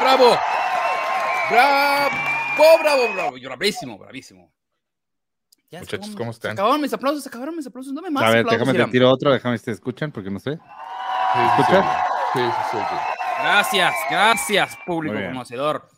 ¡Bravo! 0.00 0.36
¡Bravo! 1.50 2.16
¡Bravo, 2.80 3.12
bravo! 3.12 3.36
Yo, 3.36 3.48
bravísimo, 3.48 3.98
bravísimo. 3.98 4.52
Ya 5.70 5.80
Muchachos, 5.80 6.16
¿cómo 6.16 6.30
están? 6.30 6.50
Se 6.50 6.52
acabaron 6.54 6.80
mis 6.80 6.92
aplausos, 6.92 7.22
se 7.22 7.28
acabaron 7.28 7.56
mis 7.56 7.66
aplausos. 7.66 7.92
No 7.92 8.02
me 8.02 8.10
más 8.10 8.24
A 8.24 8.30
ver, 8.30 8.40
aplausos, 8.40 8.66
déjame 8.66 8.86
te 8.86 8.90
tiro 8.90 9.10
otro, 9.10 9.32
déjame 9.32 9.58
si 9.58 9.66
te 9.66 9.70
escuchan, 9.70 10.10
porque 10.10 10.30
no 10.30 10.40
sé. 10.40 10.54
Sí, 10.54 10.58
sí, 10.58 11.60
¿Escuchas? 11.60 11.86
sí, 12.32 12.40
sí, 12.40 12.62
sí, 12.72 12.78
sí. 12.78 12.96
Gracias, 13.42 13.94
gracias, 14.10 14.78
público 14.84 15.14
conocedor. 15.14 15.88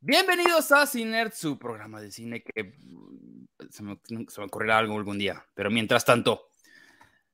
Bienvenidos 0.00 0.72
a 0.72 0.86
Cinert, 0.86 1.34
su 1.34 1.58
programa 1.58 2.00
de 2.00 2.10
cine 2.10 2.42
que 2.42 2.64
mm, 2.78 3.46
se 3.68 3.82
me, 3.82 3.98
se 4.28 4.40
me 4.40 4.46
ocurrirá 4.46 4.78
algo 4.78 4.96
algún 4.96 5.18
día. 5.18 5.44
Pero 5.54 5.70
mientras 5.70 6.04
tanto, 6.04 6.48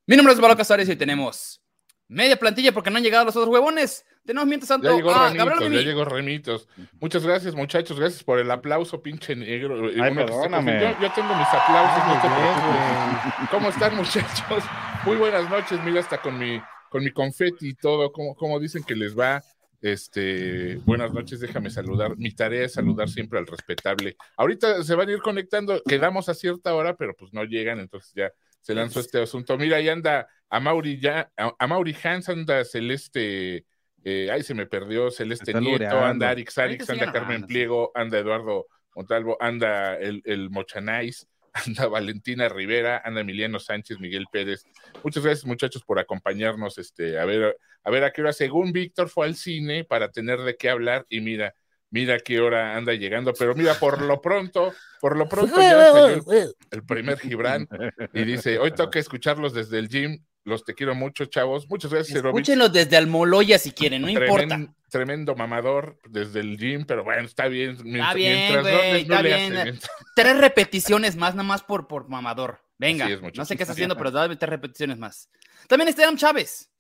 mi 0.07 0.16
nombre 0.16 0.34
es 0.34 0.41
Pablo 0.41 0.57
Casares 0.57 0.89
y 0.89 0.91
hoy 0.91 0.96
tenemos 0.96 1.62
media 2.09 2.36
plantilla 2.36 2.73
porque 2.73 2.91
no 2.91 2.96
han 2.98 3.02
llegado 3.02 3.25
los 3.25 3.36
otros 3.36 3.52
huevones. 3.52 4.04
Tenemos 4.25 4.48
mientras 4.48 4.68
tanto 4.68 4.89
Ya 4.89 4.96
llegó 4.96 5.11
a 5.11 5.30
Gabriel 5.30 5.46
Ramitos, 5.46 5.62
ya 5.62 5.68
Mimi. 5.71 5.85
llegó 5.85 6.04
Remitos. 6.04 6.68
Muchas 7.00 7.25
gracias, 7.25 7.54
muchachos. 7.54 7.98
Gracias 7.98 8.25
por 8.25 8.39
el 8.39 8.50
aplauso, 8.50 9.00
pinche 9.00 9.36
negro. 9.36 9.89
Ay, 10.03 10.14
perdóname. 10.14 10.96
Yo 11.00 11.12
tengo 11.12 11.34
mis 11.34 11.46
aplausos, 11.48 12.07
no 12.08 12.21
te 12.21 12.29
Ay, 12.29 13.22
preocupes. 13.22 13.48
¿Cómo 13.50 13.68
están, 13.68 13.96
muchachos? 13.96 14.64
Muy 15.04 15.17
buenas 15.17 15.48
noches. 15.48 15.81
Mira, 15.84 16.00
hasta 16.00 16.21
con 16.21 16.39
mi, 16.39 16.61
con 16.90 17.04
mi 17.04 17.11
confeti 17.12 17.68
y 17.68 17.75
todo. 17.75 18.11
¿Cómo, 18.12 18.34
cómo 18.34 18.59
dicen 18.59 18.82
que 18.82 18.96
les 18.96 19.17
va? 19.17 19.43
Este, 19.81 20.76
buenas 20.84 21.12
noches, 21.12 21.39
déjame 21.39 21.70
saludar. 21.70 22.17
Mi 22.17 22.32
tarea 22.32 22.64
es 22.64 22.73
saludar 22.73 23.09
siempre 23.09 23.39
al 23.39 23.46
respetable. 23.46 24.17
Ahorita 24.36 24.82
se 24.82 24.95
van 24.96 25.09
a 25.09 25.12
ir 25.12 25.20
conectando, 25.20 25.81
quedamos 25.86 26.29
a 26.29 26.34
cierta 26.34 26.75
hora, 26.75 26.96
pero 26.96 27.14
pues 27.14 27.32
no 27.32 27.45
llegan, 27.45 27.79
entonces 27.79 28.12
ya 28.17 28.32
se 28.66 28.75
lanzó 28.75 28.98
este 28.98 29.22
asunto. 29.22 29.56
Mira, 29.56 29.76
ahí 29.76 29.88
anda 29.88 30.26
a 30.50 30.58
Mauri 30.58 30.98
ya, 30.98 31.30
a, 31.36 31.54
a 31.56 31.66
Mauri 31.68 31.94
Hans 32.02 32.28
anda 32.28 32.64
Celeste, 32.64 33.64
eh, 34.02 34.28
ay, 34.28 34.42
se 34.42 34.55
me 34.55 34.66
perdió 34.66 35.08
Celeste 35.12 35.52
Está 35.52 35.61
Nieto, 35.61 35.75
lureando. 35.84 36.05
anda 36.05 36.30
Arix 36.30 36.58
Arix, 36.58 36.91
anda 36.91 37.12
Carmen. 37.12 37.47
Pliego, 37.47 37.92
anda 37.95 38.19
Eduardo 38.19 38.67
Montalvo, 38.97 39.36
anda 39.41 39.97
el, 39.98 40.20
el 40.25 40.50
Mochanais, 40.50 41.28
anda 41.53 41.86
Valentina 41.86 42.48
Rivera, 42.48 43.00
anda 43.05 43.20
Emiliano 43.20 43.61
Sánchez, 43.61 44.00
Miguel 44.00 44.27
Pérez. 44.33 44.64
Muchas 45.05 45.23
gracias, 45.23 45.47
muchachos, 45.47 45.84
por 45.84 46.01
acompañarnos. 46.01 46.77
Este, 46.78 47.20
a 47.20 47.25
ver, 47.25 47.56
a 47.84 47.91
ver 47.92 48.03
a 48.03 48.11
qué 48.12 48.20
hora, 48.20 48.33
según 48.33 48.73
Víctor, 48.73 49.08
fue 49.08 49.27
al 49.27 49.36
cine 49.36 49.84
para 49.84 50.11
tener 50.11 50.41
de 50.41 50.56
qué 50.56 50.70
hablar, 50.70 51.06
y 51.08 51.20
mira, 51.20 51.55
mira 51.91 52.19
qué 52.20 52.41
hora 52.41 52.77
anda 52.77 52.92
llegando. 52.95 53.33
Pero 53.33 53.55
mira, 53.55 53.75
por 53.75 54.03
lo 54.03 54.20
pronto, 54.20 54.73
por 55.01 55.17
lo 55.17 55.29
pronto 55.29 55.56
ya 55.61 55.70
salió 55.92 56.33
el, 56.33 56.55
el 56.70 56.83
primer 56.84 57.19
Gibran 57.19 57.69
y 58.12 58.25
dice: 58.25 58.59
Hoy 58.59 58.73
toca 58.73 58.98
escucharlos 58.98 59.53
desde 59.55 59.79
el 59.79 59.89
gym. 59.89 60.19
Los 60.45 60.64
te 60.64 60.75
quiero 60.75 60.95
mucho, 60.95 61.25
chavos. 61.25 61.69
Muchas 61.69 61.91
gracias, 61.92 62.19
Cerovich. 62.19 62.37
Escúchenlo 62.42 62.69
desde 62.69 62.97
Almoloya 62.97 63.59
si 63.59 63.73
quieren, 63.73 64.03
no 64.03 64.09
importa. 64.09 64.55
Tremen- 64.57 64.75
Tremendo 64.89 65.34
mamador 65.34 65.98
desde 66.09 66.39
el 66.39 66.57
gym, 66.57 66.84
pero 66.87 67.03
bueno, 67.03 67.23
está 67.23 67.48
bien. 67.48 67.77
Mientras, 67.83 68.14
bien, 68.14 68.53
mientras 68.53 68.64
no 68.64 68.70
está 68.81 69.23
le 69.23 69.29
bien. 69.29 69.53
hace, 69.57 69.64
mientras- 69.64 69.91
Tres 70.14 70.39
repeticiones 70.39 71.17
más, 71.17 71.34
nada 71.34 71.42
más 71.48 71.64
por, 71.64 71.89
por 71.89 72.09
mamador. 72.09 72.61
Venga, 72.79 73.09
es, 73.11 73.20
no 73.20 73.45
sé 73.45 73.57
qué 73.57 73.64
está 73.64 73.73
haciendo, 73.73 73.97
pero 73.97 74.12
dame 74.12 74.37
tres 74.37 74.51
repeticiones 74.51 74.98
más. 74.98 75.29
También 75.67 75.89
está 75.89 76.05
Adam 76.05 76.17
Chávez. 76.17 76.70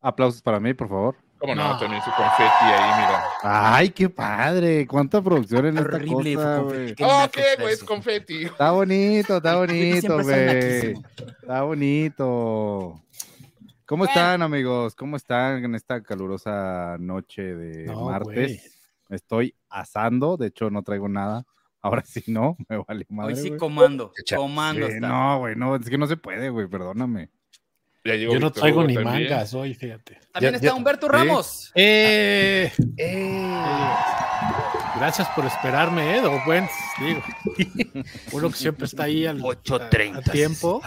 Aplausos 0.00 0.40
para 0.40 0.58
mí, 0.58 0.72
por 0.72 0.88
favor. 0.88 1.16
¿Cómo 1.38 1.54
no? 1.54 1.68
No. 1.74 1.78
También 1.78 2.02
su 2.02 2.10
confeti 2.10 2.64
ahí, 2.64 3.00
mira. 3.00 3.24
Ay, 3.42 3.90
qué 3.90 4.08
padre. 4.08 4.86
Cuánta 4.86 5.20
producción 5.20 5.66
en 5.66 5.78
esta 5.78 5.96
Horrible, 5.96 6.34
cosa, 6.34 6.58
güey. 6.58 6.94
Qué 6.94 7.04
Oh, 7.04 7.08
naco 7.08 7.32
¿qué, 7.32 7.40
está 7.50 7.62
güey? 7.62 7.74
Es 7.74 7.84
confeti. 7.84 8.44
Está 8.44 8.70
bonito, 8.70 9.36
está 9.36 9.56
bonito, 9.56 10.22
güey. 10.22 10.94
Está 11.42 11.62
bonito. 11.62 13.02
¿Cómo 13.86 14.00
Bueno. 14.04 14.10
están, 14.10 14.42
amigos? 14.42 14.94
¿Cómo 14.96 15.16
están 15.16 15.64
en 15.64 15.74
esta 15.74 16.02
calurosa 16.02 16.96
noche 16.98 17.42
de 17.42 17.84
No, 17.84 18.06
martes? 18.06 18.72
Me 19.08 19.16
estoy 19.16 19.54
asando, 19.68 20.36
de 20.36 20.48
hecho 20.48 20.70
no 20.70 20.82
traigo 20.82 21.08
nada. 21.08 21.44
Ahora 21.82 22.02
sí 22.04 22.24
no, 22.26 22.56
me 22.68 22.78
vale 22.78 23.06
madre. 23.08 23.34
Hoy 23.34 23.40
sí 23.40 23.56
comando, 23.56 24.12
comando 24.34 24.88
no, 25.00 25.38
güey, 25.38 25.54
no, 25.54 25.76
es 25.76 25.88
que 25.88 25.98
no 25.98 26.08
se 26.08 26.16
puede, 26.16 26.50
güey, 26.50 26.66
perdóname. 26.66 27.30
Ya 28.06 28.14
llegó 28.14 28.32
Yo 28.34 28.40
no 28.40 28.46
Víctor 28.46 28.60
traigo 28.62 28.78
Hugo 28.80 28.88
ni 28.88 28.94
también. 28.94 29.28
mangas 29.30 29.54
hoy, 29.54 29.74
fíjate. 29.74 30.18
También 30.32 30.52
Ya- 30.52 30.56
está 30.56 30.66
ya- 30.68 30.74
Humberto 30.74 31.06
sí. 31.06 31.12
Ramos. 31.12 31.72
Eh, 31.74 32.72
gracias 34.96 35.28
por 35.28 35.44
esperarme, 35.46 36.16
¿eh? 36.18 36.20
O 36.24 36.44
buen, 36.44 36.68
digo. 37.00 37.22
Uno 38.32 38.50
que 38.50 38.56
siempre 38.56 38.86
está 38.86 39.04
ahí 39.04 39.26
al 39.26 39.40
8.30. 39.40 40.18
a 40.18 40.22
tiempo. 40.32 40.80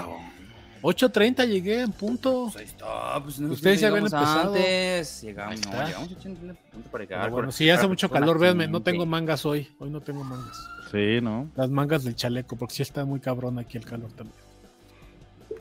8.30 0.82 1.46
llegué 1.46 1.82
en 1.82 1.92
punto. 1.92 2.44
Pues 2.54 2.56
ahí 2.58 2.64
está, 2.66 3.22
pues 3.22 3.38
Ustedes 3.40 3.82
ya 3.82 3.88
habían 3.90 4.06
llegamos 4.06 4.14
empezado. 4.30 4.54
antes. 4.56 5.22
Llegamos, 5.22 5.56
no, 5.56 5.72
está. 5.72 5.86
llegamos 5.88 6.10
a 6.10 6.14
80 6.16 6.54
punto 6.72 6.90
para 6.90 7.04
llegar. 7.04 7.22
Pero 7.24 7.32
bueno, 7.34 7.52
si 7.52 7.70
hace 7.70 7.88
mucho 7.88 8.10
calor, 8.10 8.40
véanme, 8.40 8.68
no 8.68 8.82
tengo 8.82 9.06
mangas 9.06 9.46
hoy. 9.46 9.68
Hoy 9.80 9.90
no 9.90 10.00
tengo 10.02 10.24
mangas. 10.24 10.58
Sí, 10.92 11.20
¿no? 11.22 11.52
Las 11.56 11.70
mangas 11.70 12.04
del 12.06 12.16
chaleco, 12.16 12.56
porque 12.56 12.76
sí 12.76 12.82
está 12.84 13.04
muy 13.06 13.20
cabrón 13.20 13.60
aquí 13.60 13.78
el 13.78 13.86
calor 13.86 14.12
también. 14.14 14.40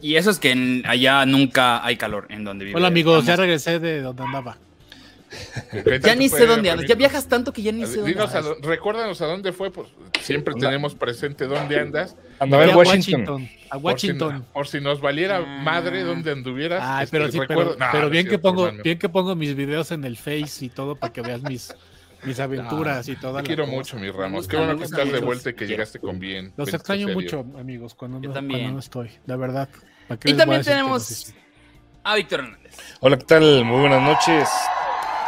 Y 0.00 0.16
eso 0.16 0.31
es 0.31 0.38
que 0.38 0.53
en- 0.53 0.82
allá 0.86 1.25
nunca 1.26 1.84
hay 1.84 1.97
calor 1.97 2.26
en 2.31 2.44
donde 2.44 2.64
vive. 2.64 2.76
Hola 2.76 2.88
amigos, 2.88 3.26
ya 3.26 3.36
regresé 3.36 3.78
de 3.81 4.00
donde 4.03 4.22
andaba. 4.22 4.59
¿Qué 5.70 6.00
Ya 6.03 6.14
ni 6.14 6.28
sé 6.28 6.47
dónde 6.47 6.70
andas. 6.70 6.86
Ya 6.86 6.94
viajas 6.94 7.26
tanto 7.28 7.53
que 7.53 7.60
ya 7.62 7.72
ni 7.72 7.84
sé 7.86 7.97
dónde 8.00 8.12
andas. 8.19 8.44
recuérdanos 8.62 9.20
a 9.20 9.26
dónde 9.26 9.53
fue, 9.53 9.70
pues 9.70 9.88
siempre 10.22 10.54
tenemos 10.54 10.94
presente 10.94 11.47
dónde 11.47 11.78
andas. 11.81 12.16
Andaba 12.38 12.64
en 12.64 12.70
a 12.70 12.76
Washington. 12.76 13.48
A 13.70 13.78
Por 13.78 13.98
si, 14.00 14.06
Washington. 14.08 14.47
por 14.54 14.66
si 14.69 14.81
nos 14.81 15.00
valiera 15.03 15.38
Ah. 15.38 15.62
madre 15.62 16.03
dónde 16.04 16.31
anduvieras. 16.32 16.82
Ay, 16.82 17.04
este, 17.04 17.19
pero 17.19 17.31
sí, 17.31 17.38
recuerdo- 17.41 17.75
pero, 17.76 17.87
No, 17.87 17.92
pero 17.92 18.10
bien 18.10 18.26
que 18.26 18.38
pongo, 18.38 18.70
bien 18.82 18.98
que 18.98 19.08
pongo 19.10 19.34
mis 19.34 19.54
videos 19.54 19.91
en 19.91 20.04
el 20.04 20.16
Face 20.16 20.64
y 20.64 20.69
todo 20.70 20.97
para 20.97 21.12
que 21.12 21.20
veas 21.20 21.42
mis, 21.42 21.75
mis 22.25 22.39
aventuras 22.41 23.09
y 23.09 23.17
toda 23.17 23.34
Te 23.41 23.43
la 23.43 23.47
quiero 23.47 23.65
cosa. 23.65 23.77
mucho, 23.77 23.97
mi 23.97 24.03
Me 24.03 24.12
Ramos. 24.12 24.49
Qué 24.49 24.56
bueno 24.56 24.77
que 24.77 24.84
estás 24.84 25.11
de 25.11 25.21
vuelta 25.21 25.51
y 25.51 25.55
que 25.55 25.67
llegaste 25.67 25.99
con 25.99 26.19
bien. 26.19 26.53
Los 26.56 26.73
extraño 26.73 27.09
mucho, 27.09 27.41
amigos, 27.59 27.95
cuando 27.95 28.21
Yo 28.21 28.29
no, 28.29 28.34
también. 28.34 28.61
cuando 28.61 28.75
no 28.75 28.81
estoy, 28.81 29.11
la 29.27 29.37
verdad. 29.37 29.69
¿Para 30.09 30.19
qué 30.21 30.31
Y 30.31 30.33
a 30.33 30.37
también 30.37 30.62
tenemos- 30.62 31.33
Ah, 32.05 32.15
Víctor 32.17 32.41
Hernández. 32.41 32.77
Hola, 33.01 33.19
¿qué 33.19 33.25
tal? 33.25 33.65
Muy 33.65 33.81
buenas 33.81 34.03
noches. 34.03 34.49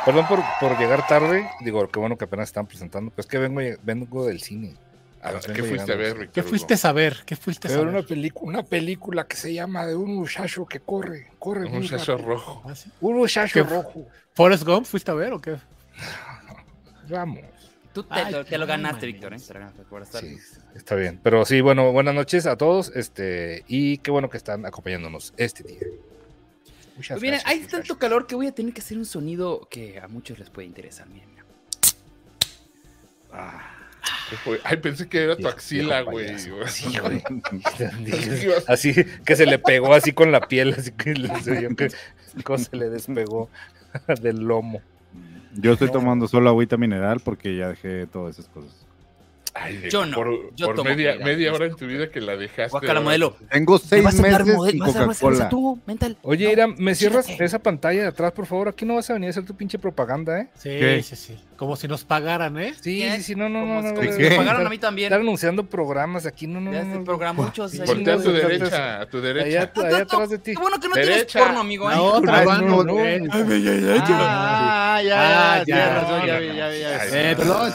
Perdón 0.05 0.27
por, 0.27 0.41
por 0.61 0.79
llegar 0.79 1.07
tarde. 1.07 1.47
Digo, 1.61 1.87
qué 1.89 1.99
bueno 1.99 2.17
que 2.17 2.25
apenas 2.25 2.49
están 2.49 2.67
presentando. 2.67 3.11
Pues 3.11 3.27
que 3.27 3.37
vengo, 3.39 3.61
vengo 3.83 4.25
del 4.27 4.41
cine. 4.41 4.75
Ah, 5.23 5.33
¿Qué 5.55 5.63
fuiste 5.63 5.93
a 5.93 5.97
ver. 5.97 6.15
Víctor 6.19 6.33
¿Qué 6.33 6.43
fuiste 6.43 6.75
a 6.75 6.77
saber? 6.79 7.19
¿Qué 7.27 7.37
fuiste 7.37 7.69
a 7.69 7.71
saber? 7.73 7.89
una 7.89 8.03
película, 8.03 8.61
una 8.61 8.63
película 8.67 9.27
que 9.27 9.37
se 9.37 9.53
llama 9.53 9.85
de 9.85 9.95
un 9.95 10.15
muchacho 10.15 10.65
que 10.65 10.81
corre, 10.81 11.29
corre 11.39 11.67
Un 11.67 11.73
muchacho 11.81 12.13
rápido. 12.17 12.29
rojo. 12.31 12.63
¿Ah, 12.67 12.75
sí? 12.75 12.91
Un 13.03 13.17
muchacho 13.19 13.63
rojo. 13.65 14.07
¿Forrest 14.33 14.65
Gump 14.65 14.87
fuiste 14.87 15.11
a 15.11 15.15
ver 15.15 15.35
o 15.35 15.41
qué? 15.41 15.57
Vamos. 17.11 17.41
Tú 17.93 18.05
te, 18.05 18.15
Ay, 18.15 18.33
lo, 18.33 18.45
te 18.45 18.57
lo 18.57 18.67
qué 18.67 18.71
ganaste, 18.71 19.07
mames. 19.07 19.15
Víctor. 19.15 19.35
¿eh? 19.35 19.37
Te 19.45 19.55
lo 19.55 19.61
ganaste 19.61 19.83
por 19.83 20.03
estar- 20.03 20.21
Sí, 20.23 20.39
está 20.77 20.95
bien. 20.95 21.19
Pero 21.23 21.45
sí, 21.45 21.61
bueno, 21.61 21.91
buenas 21.93 22.15
noches 22.15 22.47
a 22.47 22.57
todos. 22.57 22.93
Este, 22.95 23.65
y 23.67 23.99
qué 23.99 24.11
bueno 24.13 24.31
que 24.31 24.37
están 24.37 24.65
acompañándonos 24.65 25.35
este 25.37 25.65
día. 25.65 25.79
Muchas 26.97 27.17
Pues 27.17 27.23
miren, 27.23 27.41
gracias, 27.41 27.47
hay 27.47 27.67
tanto 27.67 27.99
calor 27.99 28.27
que 28.27 28.35
voy 28.37 28.47
a 28.47 28.53
tener 28.53 28.73
que 28.73 28.81
hacer 28.81 28.97
un 28.97 29.07
sonido 29.07 29.67
que 29.71 29.99
a 29.99 30.07
muchos 30.07 30.39
les 30.39 30.51
puede 30.51 30.69
interesar. 30.69 31.09
Miren, 31.09 31.31
mira. 31.31 31.45
Ah. 33.33 33.77
Ay, 34.65 34.77
pensé 34.77 35.09
que 35.09 35.25
era 35.25 35.37
tu 35.37 35.49
axila, 35.49 36.03
güey. 36.03 36.39
Sí, 36.69 36.97
güey. 37.01 37.23
Así 38.69 38.95
que 39.25 39.35
se 39.35 39.47
le 39.47 39.59
pegó 39.59 39.93
así 39.95 40.13
con 40.13 40.31
la 40.31 40.41
piel, 40.47 40.75
así 40.79 40.93
que 40.93 41.15
le- 41.15 41.41
se 41.43 41.59
vio 41.59 41.75
que 41.75 41.89
cómo 42.45 42.59
se 42.59 42.77
le 42.77 42.89
despegó 42.89 43.51
del 44.23 44.37
lomo. 44.41 44.81
Yo 45.55 45.73
estoy 45.73 45.91
tomando 45.91 46.29
solo 46.29 46.49
agüita 46.51 46.77
mineral 46.77 47.21
porque 47.21 47.57
ya 47.57 47.69
dejé 47.69 48.07
todas 48.07 48.39
esas 48.39 48.49
cosas. 48.53 48.71
Ay, 49.53 49.89
Yo 49.91 50.07
no, 50.07 50.15
Por, 50.15 50.55
yo 50.55 50.67
por 50.67 50.77
tomo 50.77 50.91
media, 50.91 51.13
mineral. 51.15 51.25
media 51.37 51.53
hora 51.53 51.67
en 51.67 51.75
tu 51.75 51.85
vida 51.87 52.09
que 52.09 52.21
la 52.21 52.37
dejaste. 52.37 52.71
Guacala 52.71 53.01
modelo. 53.01 53.37
Tengo 53.51 53.81
¿Te 53.81 53.87
seis 53.87 54.05
vas 54.05 54.19
a 54.19 54.23
meses 54.23 54.47
mode- 54.57 54.71
sin 54.71 54.79
vas 54.79 54.95
a 54.97 55.07
dar 55.07 55.15
cerveza 55.15 55.49
Coca-Cola. 55.51 56.17
Oye, 56.23 56.45
No, 56.47 56.51
Ira, 56.53 56.67
¿me 56.69 56.95
cierras 56.95 57.29
esa 57.29 57.59
pantalla 57.59 58.03
de 58.03 58.07
atrás, 58.09 58.31
por 58.33 58.47
favor? 58.47 58.69
Aquí 58.69 58.85
no 58.85 58.95
vas 58.95 59.11
a 59.11 59.15
venir 59.15 59.27
a 59.27 59.31
hacer 59.31 59.45
tu 59.45 59.55
pinche 59.57 59.77
propaganda, 59.79 60.41
¿eh? 60.41 60.49
Sí, 60.55 60.69
¿Qué? 60.69 61.03
sí, 61.03 61.17
sí. 61.17 61.37
Como 61.61 61.77
si 61.77 61.87
nos 61.87 62.05
pagaran, 62.05 62.59
¿eh? 62.59 62.73
Sí, 62.81 63.01
¿Qué? 63.01 63.17
sí, 63.17 63.23
sí, 63.23 63.35
no, 63.35 63.51
no, 63.51 63.61
Como 63.61 63.83
no. 63.83 63.89
si- 63.91 63.95
no, 63.95 64.03
no, 64.03 64.13
si 64.13 64.19
me 64.23 64.31
no, 64.31 64.37
pagaron 64.39 64.67
a 64.67 64.71
mí 64.71 64.79
también. 64.79 65.09
Estar 65.09 65.21
anunciando 65.21 65.63
programas 65.67 66.25
aquí, 66.25 66.47
no, 66.47 66.59
no, 66.59 66.73
Ya 66.73 66.85
no. 66.85 67.01
no. 67.01 67.05
programa 67.05 67.43
muchos. 67.43 67.73
Sí, 67.73 67.83
a 67.83 67.85
tu 67.85 68.33
derecha, 68.33 69.01
a 69.03 69.07
tu 69.07 69.21
derecha. 69.21 69.47
Allá, 69.47 69.73
No, 69.77 69.83
allá 69.83 69.91
no, 69.99 70.03
atrás 70.05 70.31
de 70.31 70.39
ti. 70.39 70.55
Qué 70.55 70.59
bueno 70.63 70.81
que 70.81 70.89
no 70.89 70.95
Derecha. 70.95 71.27
tienes 71.27 71.47
porno, 71.49 71.61
amigo. 71.61 71.91
¿eh? 71.91 71.95
La 71.97 72.01
otra, 72.01 72.45
van, 72.47 72.67
no, 72.67 72.83
no, 72.83 72.95
no. 72.95 73.01
Ah, 73.31 74.95
Ah, 74.97 75.03
ya, 75.03 75.65
ya, 75.67 76.03
no, 76.03 76.19
no, 76.19 76.27
ya 76.27 76.35
no, 76.35 76.41
vi, 76.41 76.49
no. 76.49 76.55
ya 76.55 76.75
ya. 76.75 77.01
Ay, 77.03 77.09
Eh, 77.13 77.31
No, 77.37 77.37
Perdón, 77.37 77.73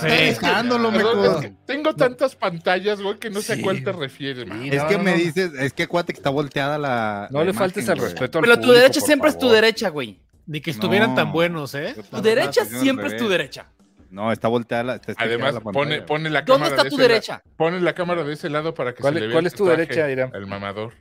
co- 1.15 1.25
es 1.25 1.35
que 1.41 1.53
tengo 1.67 1.93
tantas 1.95 2.35
pantallas, 2.35 3.01
güey, 3.01 3.17
que 3.19 3.29
no 3.29 3.41
sé 3.41 3.53
a 3.53 3.61
cuál 3.61 3.83
te 3.83 3.91
refieres, 3.91 4.47
Es 4.47 4.81
no, 4.81 4.87
que 4.87 4.97
no, 4.97 5.03
me 5.03 5.11
no. 5.11 5.17
dices, 5.17 5.51
es 5.59 5.73
que 5.73 5.83
acuérdate 5.83 6.13
que 6.13 6.17
está 6.19 6.29
volteada 6.31 6.77
la. 6.77 7.27
No 7.31 7.43
le 7.43 7.53
faltes 7.53 7.87
al 7.89 7.97
respeto 7.99 8.39
al 8.39 8.45
Pero 8.45 8.59
tu 8.59 8.71
derecha 8.71 8.99
siempre 8.99 9.29
es 9.29 9.37
tu 9.37 9.47
derecha, 9.49 9.89
güey. 9.89 10.19
Ni 10.47 10.61
que 10.61 10.71
estuvieran 10.71 11.09
No. 11.11 11.15
tan 11.15 11.31
buenos, 11.31 11.73
¿eh? 11.75 11.95
Tu 12.11 12.21
derecha 12.21 12.65
siempre 12.65 13.07
es 13.07 13.17
tu 13.17 13.27
derecha. 13.27 13.67
No, 14.11 14.31
está 14.31 14.47
volteada 14.47 14.83
la. 14.83 14.95
está 14.95 15.13
Además, 15.17 15.55
la 15.55 15.59
pone, 15.59 16.01
pone 16.03 16.29
la 16.29 16.41
¿Dónde 16.43 16.51
cámara 16.65 16.69
está 16.69 16.83
de 16.83 16.89
tu 16.89 16.95
ese 16.95 17.03
la- 17.03 17.07
derecha? 17.09 17.43
Pone 17.57 17.79
la 17.81 17.93
cámara 17.93 18.23
de 18.23 18.33
ese 18.33 18.49
lado 18.49 18.73
para 18.73 18.93
que 18.93 19.01
¿Cuál 19.01 19.15
se 19.15 19.19
le 19.19 19.27
vea 19.27 19.33
cuál 19.35 19.45
es 19.47 19.53
tu 19.55 19.65
derecha, 19.65 20.09
Ira? 20.09 20.29
El 20.33 20.45
mamador. 20.47 20.93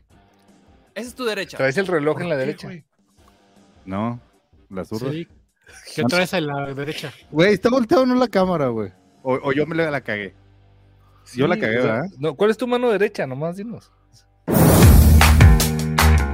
Esa 0.94 1.08
es 1.08 1.14
tu 1.14 1.24
derecha. 1.24 1.56
Traes 1.56 1.76
el 1.76 1.86
reloj 1.86 2.20
en 2.22 2.28
la 2.28 2.34
¿Por 2.34 2.40
qué, 2.42 2.46
derecha. 2.46 2.66
güey? 2.68 2.84
No, 3.84 4.18
la 4.70 4.84
zurda. 4.84 5.10
Sí. 5.12 5.28
¿Qué 5.94 6.02
traes 6.04 6.32
en 6.32 6.46
la 6.46 6.72
derecha? 6.74 7.12
Güey, 7.30 7.52
está 7.54 7.68
volteado 7.68 8.04
no 8.06 8.14
la 8.14 8.28
cámara, 8.28 8.68
güey. 8.68 8.90
O, 9.22 9.34
o 9.34 9.52
yo 9.52 9.66
me 9.66 9.74
la, 9.76 10.00
cagué. 10.00 10.34
Yo 11.34 11.46
la 11.46 11.56
cagué, 11.58 11.76
¿verdad? 11.76 12.02
No, 12.18 12.34
¿Cuál 12.34 12.50
es 12.50 12.56
tu 12.56 12.66
mano 12.66 12.90
derecha? 12.90 13.26
Nomás 13.26 13.56
dinos. 13.56 13.92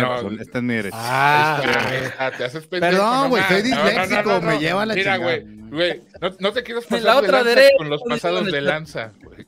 Tienes 0.00 0.10
No. 0.10 0.16
razón. 0.16 0.40
Esta 0.40 0.58
es 0.58 0.64
mi 0.64 0.74
derecha. 0.74 0.96
Ah, 0.98 1.62
Ah, 2.18 2.30
te 2.36 2.44
haces 2.44 2.66
pendejo. 2.66 2.92
Perdón, 2.92 3.28
güey, 3.30 3.42
soy 3.48 3.62
disléxico, 3.62 4.40
me 4.40 4.58
lleva 4.58 4.86
la 4.86 4.94
Mira, 4.94 5.14
chingada. 5.16 5.38
güey, 5.38 5.68
güey, 5.70 6.02
no, 6.20 6.30
no 6.40 6.52
te 6.52 6.62
quieras 6.62 6.84
pasar 6.88 7.02
La 7.04 7.20
de 7.42 7.54
lanza 7.54 7.70
con 7.78 7.90
los 7.90 8.02
pasados 8.02 8.46
de 8.52 8.60
lanza. 8.60 9.12
güey. 9.22 9.44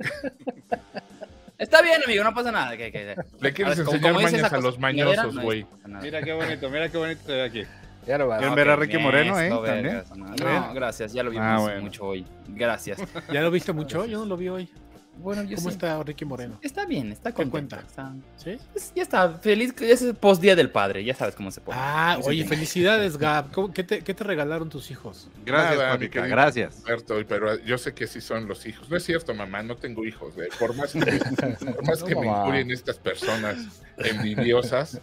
Está 1.59 1.83
bien, 1.83 2.01
amigo, 2.05 2.23
no 2.23 2.33
pasa 2.35 2.53
nada. 2.53 2.71
Le 2.73 3.53
quieres 3.53 3.79
enseñar 3.79 4.15
mañas 4.15 4.53
a 4.53 4.59
los 4.59 4.79
mañosos, 4.79 5.39
güey. 5.39 5.67
Mira 6.03 6.23
qué 6.23 6.33
bonito, 6.33 6.71
mira 6.71 6.89
qué 6.89 6.99
bonito 6.99 7.21
ve 7.27 7.43
aquí. 7.43 7.63
Ya 8.07 8.17
lo 8.17 8.29
va. 8.29 8.39
¿Quieren 8.39 8.55
ver 8.55 8.71
a 8.71 8.77
Ricky 8.77 8.97
Moreno, 8.97 9.39
eh? 9.39 9.51
También. 9.51 10.03
No, 10.39 10.73
gracias, 10.73 11.13
ya 11.13 11.23
lo 11.23 11.31
vimos 11.31 11.45
Ah, 11.47 11.59
bueno. 11.61 11.83
mucho 11.83 12.05
hoy. 12.07 12.25
Gracias. 12.49 12.99
¿Ya 13.31 13.43
lo 13.43 13.51
viste 13.51 13.73
mucho? 13.73 14.07
Yo 14.07 14.21
no 14.21 14.25
lo 14.27 14.37
vi 14.37 14.49
hoy. 14.49 14.71
Bueno, 15.19 15.43
yo 15.43 15.57
¿Cómo 15.57 15.69
sí. 15.69 15.75
está 15.75 16.03
Ricky 16.03 16.25
Moreno? 16.25 16.59
Está 16.63 16.85
bien, 16.87 17.11
está 17.13 17.31
¿Qué 17.31 17.37
contento. 17.43 17.77
cuenta? 17.77 17.87
está- 17.87 18.13
¿Sí? 18.37 18.57
pues, 18.73 18.93
ya 18.95 19.03
está, 19.03 19.31
feliz. 19.39 19.75
Es 19.81 20.05
post 20.21 20.41
día 20.41 20.55
del 20.57 20.71
padre, 20.71 21.05
ya 21.05 21.15
sabes 21.15 21.35
cómo 21.35 21.51
se 21.51 21.61
pone. 21.61 21.77
Ah, 21.81 22.19
oye, 22.25 22.45
felicidades, 22.45 23.17
Gab. 23.19 23.51
¿Cómo- 23.53 23.73
qué, 23.73 23.83
te, 23.85 24.01
qué 24.03 24.15
te 24.15 24.25
regalaron 24.25 24.69
tus 24.69 24.91
hijos? 24.91 25.29
Gracias, 25.45 25.99
querido 25.99 26.25
gracias. 26.29 26.83
Alberto, 26.85 27.17
pero 27.29 27.59
yo 27.65 27.79
sé 27.79 27.95
que 27.95 28.07
sí 28.07 28.21
son 28.21 28.47
los 28.49 28.65
hijos. 28.67 28.89
No 28.89 28.97
es 28.97 29.03
cierto, 29.05 29.35
mamá, 29.35 29.63
no 29.63 29.77
tengo 29.77 30.05
hijos. 30.07 30.35
eh. 30.39 30.49
Por 30.59 30.75
más 30.77 30.93
que, 30.93 31.01
por 31.75 31.85
más 31.87 32.01
No, 32.01 32.07
que 32.07 32.15
me 32.15 32.27
injurien 32.27 32.71
estas 32.71 32.99
personas 32.99 33.57
envidiosas, 33.99 35.01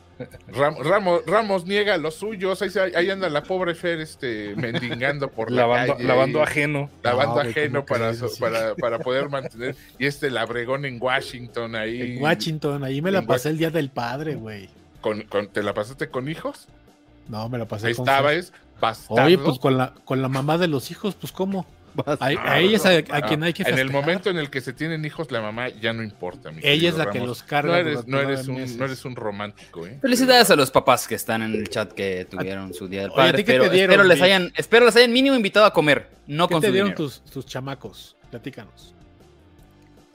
Ram- 0.48 0.78
Ramos, 0.82 1.26
Ramos 1.26 1.66
niega 1.66 1.98
los 1.98 2.16
suyos. 2.16 2.62
Ahí, 2.62 3.10
anda 3.10 3.30
la 3.30 3.44
pobre 3.44 3.76
Fer 3.76 4.00
este, 4.00 4.56
mendigando 4.56 5.30
por 5.30 5.52
la 5.52 5.62
Lavando, 5.62 5.94
calle. 5.96 6.08
lavando 6.08 6.42
ajeno. 6.44 6.90
Lavando 7.04 7.36
No, 7.44 7.50
ajeno 7.50 7.86
¿cómo 7.86 8.00
para, 8.00 8.14
para, 8.40 8.76
para 8.76 9.00
poder 9.00 9.30
mantener. 9.30 9.76
Y 10.00 10.05
este 10.06 10.30
labregón 10.32 10.86
en 10.86 11.02
Washington 11.02 11.76
ahí. 11.76 12.02
En 12.18 12.22
Washington, 12.24 12.84
ahí 12.84 13.02
me 13.02 13.12
la 13.12 13.22
pasé 13.24 13.50
el 13.50 13.58
día 13.58 13.70
del 13.72 13.90
padre, 13.90 14.36
güey. 14.36 14.70
Con, 15.02 15.22
con- 15.24 15.48
¿Te 15.48 15.62
la 15.64 15.74
pasaste 15.74 16.10
con 16.10 16.28
hijos? 16.30 16.68
No, 17.28 17.48
me 17.50 17.58
la 17.58 17.66
pasé 17.68 17.88
Ahí 17.88 17.94
con 17.94 18.04
estaba, 18.08 18.34
es 18.34 18.52
bastardo. 18.80 19.24
Oye, 19.24 19.38
pues 19.38 19.60
con 19.60 19.78
la, 19.78 19.94
con 20.06 20.22
la 20.22 20.30
mamá 20.30 20.58
de 20.58 20.68
los 20.68 20.92
hijos, 20.92 21.16
pues 21.16 21.32
¿cómo? 21.32 21.66
A, 22.06 22.18
a 22.20 22.60
ella 22.60 22.76
es 22.76 22.86
a, 22.86 22.90
a 23.16 23.22
quien 23.22 23.42
hay 23.44 23.54
que 23.54 23.64
En 23.64 23.70
el 23.70 23.76
festejar. 23.76 24.02
momento 24.02 24.30
en 24.30 24.38
el 24.38 24.50
que 24.50 24.60
se 24.60 24.74
tienen 24.74 25.06
hijos, 25.06 25.32
la 25.32 25.42
mamá 25.42 25.70
ya 25.70 25.94
no 25.94 26.04
importa. 26.04 26.52
mi 26.52 26.60
Ella 26.62 26.90
es 26.90 26.98
la 26.98 27.10
que 27.10 27.22
los 27.22 27.42
carga. 27.42 27.72
No 27.72 27.78
eres, 27.78 28.08
no, 28.08 28.20
eres 28.20 28.48
un, 28.50 28.78
no 28.78 28.84
eres 28.86 29.06
un 29.06 29.16
romántico, 29.16 29.88
¿eh? 29.88 29.98
Felicidades 30.02 30.50
a 30.50 30.58
los 30.58 30.72
papás 30.72 31.08
que 31.08 31.16
están 31.16 31.42
en 31.42 31.54
el 31.54 31.70
chat 31.70 31.94
que 31.94 32.28
tuvieron 32.30 32.74
su 32.74 32.90
día 32.90 33.04
del 33.04 33.12
Oye, 33.12 33.22
¿a 33.22 33.26
padre. 33.32 33.44
pero 33.46 33.70
dieron, 33.70 33.92
espero 33.94 34.04
les 34.04 34.22
hayan, 34.22 34.52
espero 34.58 34.86
les 34.88 34.96
hayan 34.98 35.14
mínimo 35.14 35.38
invitado 35.38 35.66
a 35.68 35.72
comer, 35.72 36.10
no 36.28 36.48
¿Qué 36.50 36.54
con 36.56 36.62
te 36.62 36.68
su 36.68 36.74
dieron 36.74 36.94
tus, 36.96 37.22
tus 37.22 37.46
chamacos? 37.46 38.18
Platícanos. 38.30 38.95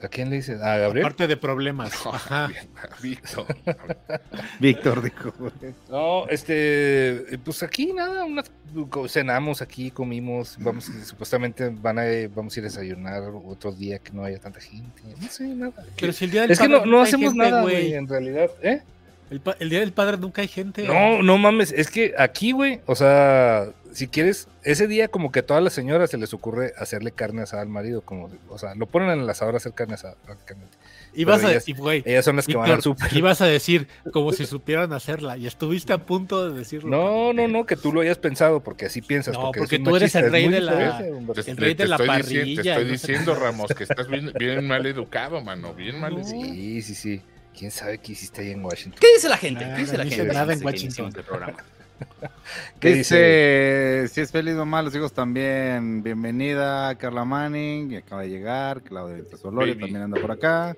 ¿A 0.03 0.07
quién 0.07 0.29
le 0.29 0.37
dices? 0.37 0.61
¿A 0.61 0.77
Gabriel? 0.77 1.05
Aparte 1.05 1.27
de 1.27 1.37
problemas. 1.37 1.93
Ajá. 2.05 2.49
Víctor. 3.01 3.45
Víctor 4.59 5.01
dijo, 5.03 5.33
güey. 5.37 5.51
No, 5.89 6.27
este, 6.27 7.37
pues 7.43 7.61
aquí 7.63 7.93
nada, 7.93 8.25
unas, 8.25 8.51
cenamos 9.07 9.61
aquí, 9.61 9.91
comimos, 9.91 10.57
vamos, 10.59 10.89
supuestamente 11.05 11.69
van 11.69 11.99
a, 11.99 12.03
vamos 12.33 12.55
a 12.55 12.59
ir 12.59 12.65
a 12.65 12.69
desayunar 12.69 13.23
otro 13.45 13.71
día 13.71 13.99
que 13.99 14.11
no 14.11 14.23
haya 14.23 14.39
tanta 14.39 14.59
gente, 14.59 15.01
no 15.19 15.27
sé, 15.27 15.47
nada. 15.47 15.85
Pero 15.99 16.13
si 16.13 16.25
el 16.25 16.31
día 16.31 16.41
del 16.41 16.51
Es 16.51 16.59
que 16.59 16.67
no, 16.67 16.85
no 16.85 17.01
hacemos 17.01 17.33
gente, 17.33 17.49
nada, 17.49 17.61
güey, 17.61 17.93
en 17.93 18.07
realidad, 18.07 18.49
¿eh? 18.61 18.81
El 19.59 19.69
día 19.69 19.79
del 19.79 19.93
padre 19.93 20.17
nunca 20.17 20.41
hay 20.41 20.49
gente. 20.49 20.83
No, 20.83 21.23
no 21.23 21.37
mames, 21.37 21.71
es 21.71 21.89
que 21.89 22.13
aquí, 22.17 22.51
güey, 22.51 22.81
o 22.85 22.95
sea, 22.95 23.69
si 23.93 24.07
quieres, 24.07 24.47
ese 24.63 24.87
día 24.87 25.07
como 25.07 25.31
que 25.31 25.39
a 25.39 25.45
todas 25.45 25.61
las 25.63 25.73
señoras 25.73 26.09
se 26.09 26.17
les 26.17 26.33
ocurre 26.33 26.73
hacerle 26.77 27.11
carne 27.11 27.41
asada 27.41 27.61
al 27.61 27.69
marido, 27.69 28.01
como, 28.01 28.29
o 28.49 28.57
sea, 28.57 28.75
lo 28.75 28.85
ponen 28.85 29.09
en 29.09 29.19
el 29.21 29.29
asador 29.29 29.53
a 29.55 29.57
hacer 29.57 29.73
carne 29.73 29.95
asada, 29.95 30.15
prácticamente. 30.25 30.77
Ibas 31.13 31.37
pero 31.39 31.47
a 31.47 31.51
ellas- 31.51 31.63
decir, 31.65 31.75
güey, 31.75 32.03
Ellas 32.05 32.23
son 32.23 32.37
las 32.37 32.47
que 32.47 32.55
van 32.55 32.71
al 32.71 32.81
súper. 32.81 33.13
ibas 33.17 33.41
a 33.41 33.45
decir 33.45 33.87
como 34.13 34.31
si 34.31 34.45
supieran 34.45 34.93
hacerla 34.93 35.35
y 35.35 35.45
estuviste 35.45 35.91
a 35.91 35.97
punto 35.97 36.49
de 36.49 36.57
decirlo. 36.57 36.89
No, 36.89 37.33
no, 37.33 37.49
no, 37.49 37.65
que 37.65 37.75
tú 37.75 37.91
lo 37.91 37.99
hayas 37.99 38.17
pensado, 38.17 38.61
porque 38.61 38.85
así 38.85 39.01
piensas. 39.01 39.33
No, 39.33 39.51
porque, 39.51 39.77
tú 39.79 39.95
eres 39.95 40.15
el 40.15 40.31
rey 40.31 40.47
de 40.47 40.61
la-. 40.61 40.99
El 40.99 41.57
rey 41.57 41.73
de 41.73 41.87
la 41.87 41.97
parrilla, 41.97 42.43
Diciendo, 42.43 42.61
te 42.63 42.69
estoy 42.69 42.85
no 42.85 42.91
diciendo, 42.91 43.35
Ramos, 43.35 43.73
que 43.75 43.83
estás 43.83 44.07
bien, 44.07 44.31
bien 44.39 44.65
mal 44.67 44.85
educado, 44.85 45.41
mano. 45.41 45.73
Bien 45.73 45.99
mal 45.99 46.13
No. 46.13 46.19
educado. 46.21 46.43
Sí, 46.45 46.81
sí, 46.81 46.95
sí. 46.95 47.21
¿Quién 47.57 47.71
sabe 47.71 47.97
qué 47.97 48.13
hiciste 48.13 48.39
ahí 48.41 48.51
en 48.51 48.63
Washington? 48.63 48.97
¿Qué 49.01 49.07
dice 49.13 49.27
la 49.27 49.35
gente? 49.37 49.65
¿Qué 49.65 49.81
dice 49.81 49.97
la 49.97 50.03
gente? 50.05 50.21
dice 50.23 50.33
nada 50.33 50.53
en 50.53 50.63
Washington. 50.63 51.11
programa? 51.11 51.57
¿Qué 52.79 52.93
Dice, 52.95 54.07
si 54.11 54.21
es 54.21 54.31
feliz 54.31 54.55
mamá, 54.55 54.81
los 54.81 54.95
hijos 54.95 55.13
también. 55.13 56.03
Bienvenida, 56.03 56.93
Carla 56.95 57.25
Manning, 57.25 57.89
que 57.89 57.97
acaba 57.97 58.23
de 58.23 58.29
llegar. 58.29 58.81
Claudia 58.81 59.23
Solorio 59.37 59.73
también 59.77 60.01
anda 60.03 60.19
por 60.19 60.31
acá. 60.31 60.75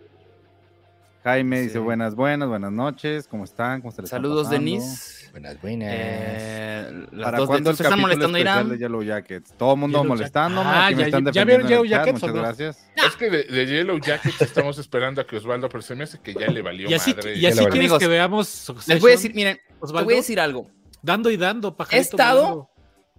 Jaime 1.23 1.59
Sí. 1.59 1.63
dice 1.67 1.79
buenas, 1.79 2.15
buenas, 2.15 2.49
buenas 2.49 2.71
noches. 2.73 3.27
¿Cómo 3.29 3.45
están? 3.45 3.79
¿Cómo 3.79 3.93
se 3.93 4.01
les 4.01 4.09
Saludos? 4.09 4.49
Denise. 4.49 5.29
Buenas, 5.31 5.59
buenas. 5.61 5.89
Eh, 5.93 7.05
las 7.13 7.23
¿Para 7.25 7.37
dos 7.37 7.47
cuándo 7.47 7.69
el 7.69 7.77
¿Se 7.77 7.83
están 7.83 7.97
capítulo 8.01 8.01
molestando, 8.27 8.37
especial 8.37 8.57
Irán? 8.65 8.69
de 8.69 8.77
Yellow 8.77 9.03
Jackets? 9.03 9.53
Todo 9.57 9.73
el 9.73 9.79
mundo 9.79 9.99
Yellow 9.99 10.13
molestándome. 10.15 10.69
Ah, 10.69 10.85
aquí 10.87 10.95
me 10.95 11.01
ya- 11.01 11.07
están 11.17 11.31
ya 11.31 11.45
vieron 11.45 11.67
Yellow 11.67 11.85
Jackets 11.85 12.13
Muchas 12.21 12.35
no? 12.35 12.41
gracias. 12.41 12.85
Es 13.07 13.15
que 13.15 13.29
de, 13.29 13.43
de 13.45 13.65
Yellow 13.65 13.99
Jackets 13.99 14.41
estamos 14.41 14.77
esperando 14.77 15.21
a 15.21 15.25
que 15.25 15.37
Osvaldo, 15.37 15.69
pero 15.69 15.81
se 15.81 15.95
me 15.95 16.03
hace 16.03 16.19
que 16.19 16.33
ya 16.33 16.47
le 16.47 16.61
valió 16.61 16.89
Y 16.89 16.93
así, 16.93 17.13
madre. 17.15 17.35
y 17.37 17.45
así 17.45 17.65
quieres 17.67 17.93
que 17.93 18.07
veamos 18.07 18.73
Les 18.87 18.99
voy 18.99 19.11
a 19.11 19.15
decir, 19.15 19.33
miren, 19.33 19.55
les 19.65 19.73
Osvaldo? 19.79 20.03
voy 20.05 20.13
a 20.15 20.17
decir 20.17 20.39
algo. 20.41 20.67
Dando 21.03 21.29
y 21.29 21.37
dando, 21.37 21.75
pajarito. 21.77 21.97
He 21.97 22.01
estado-. 22.01 22.69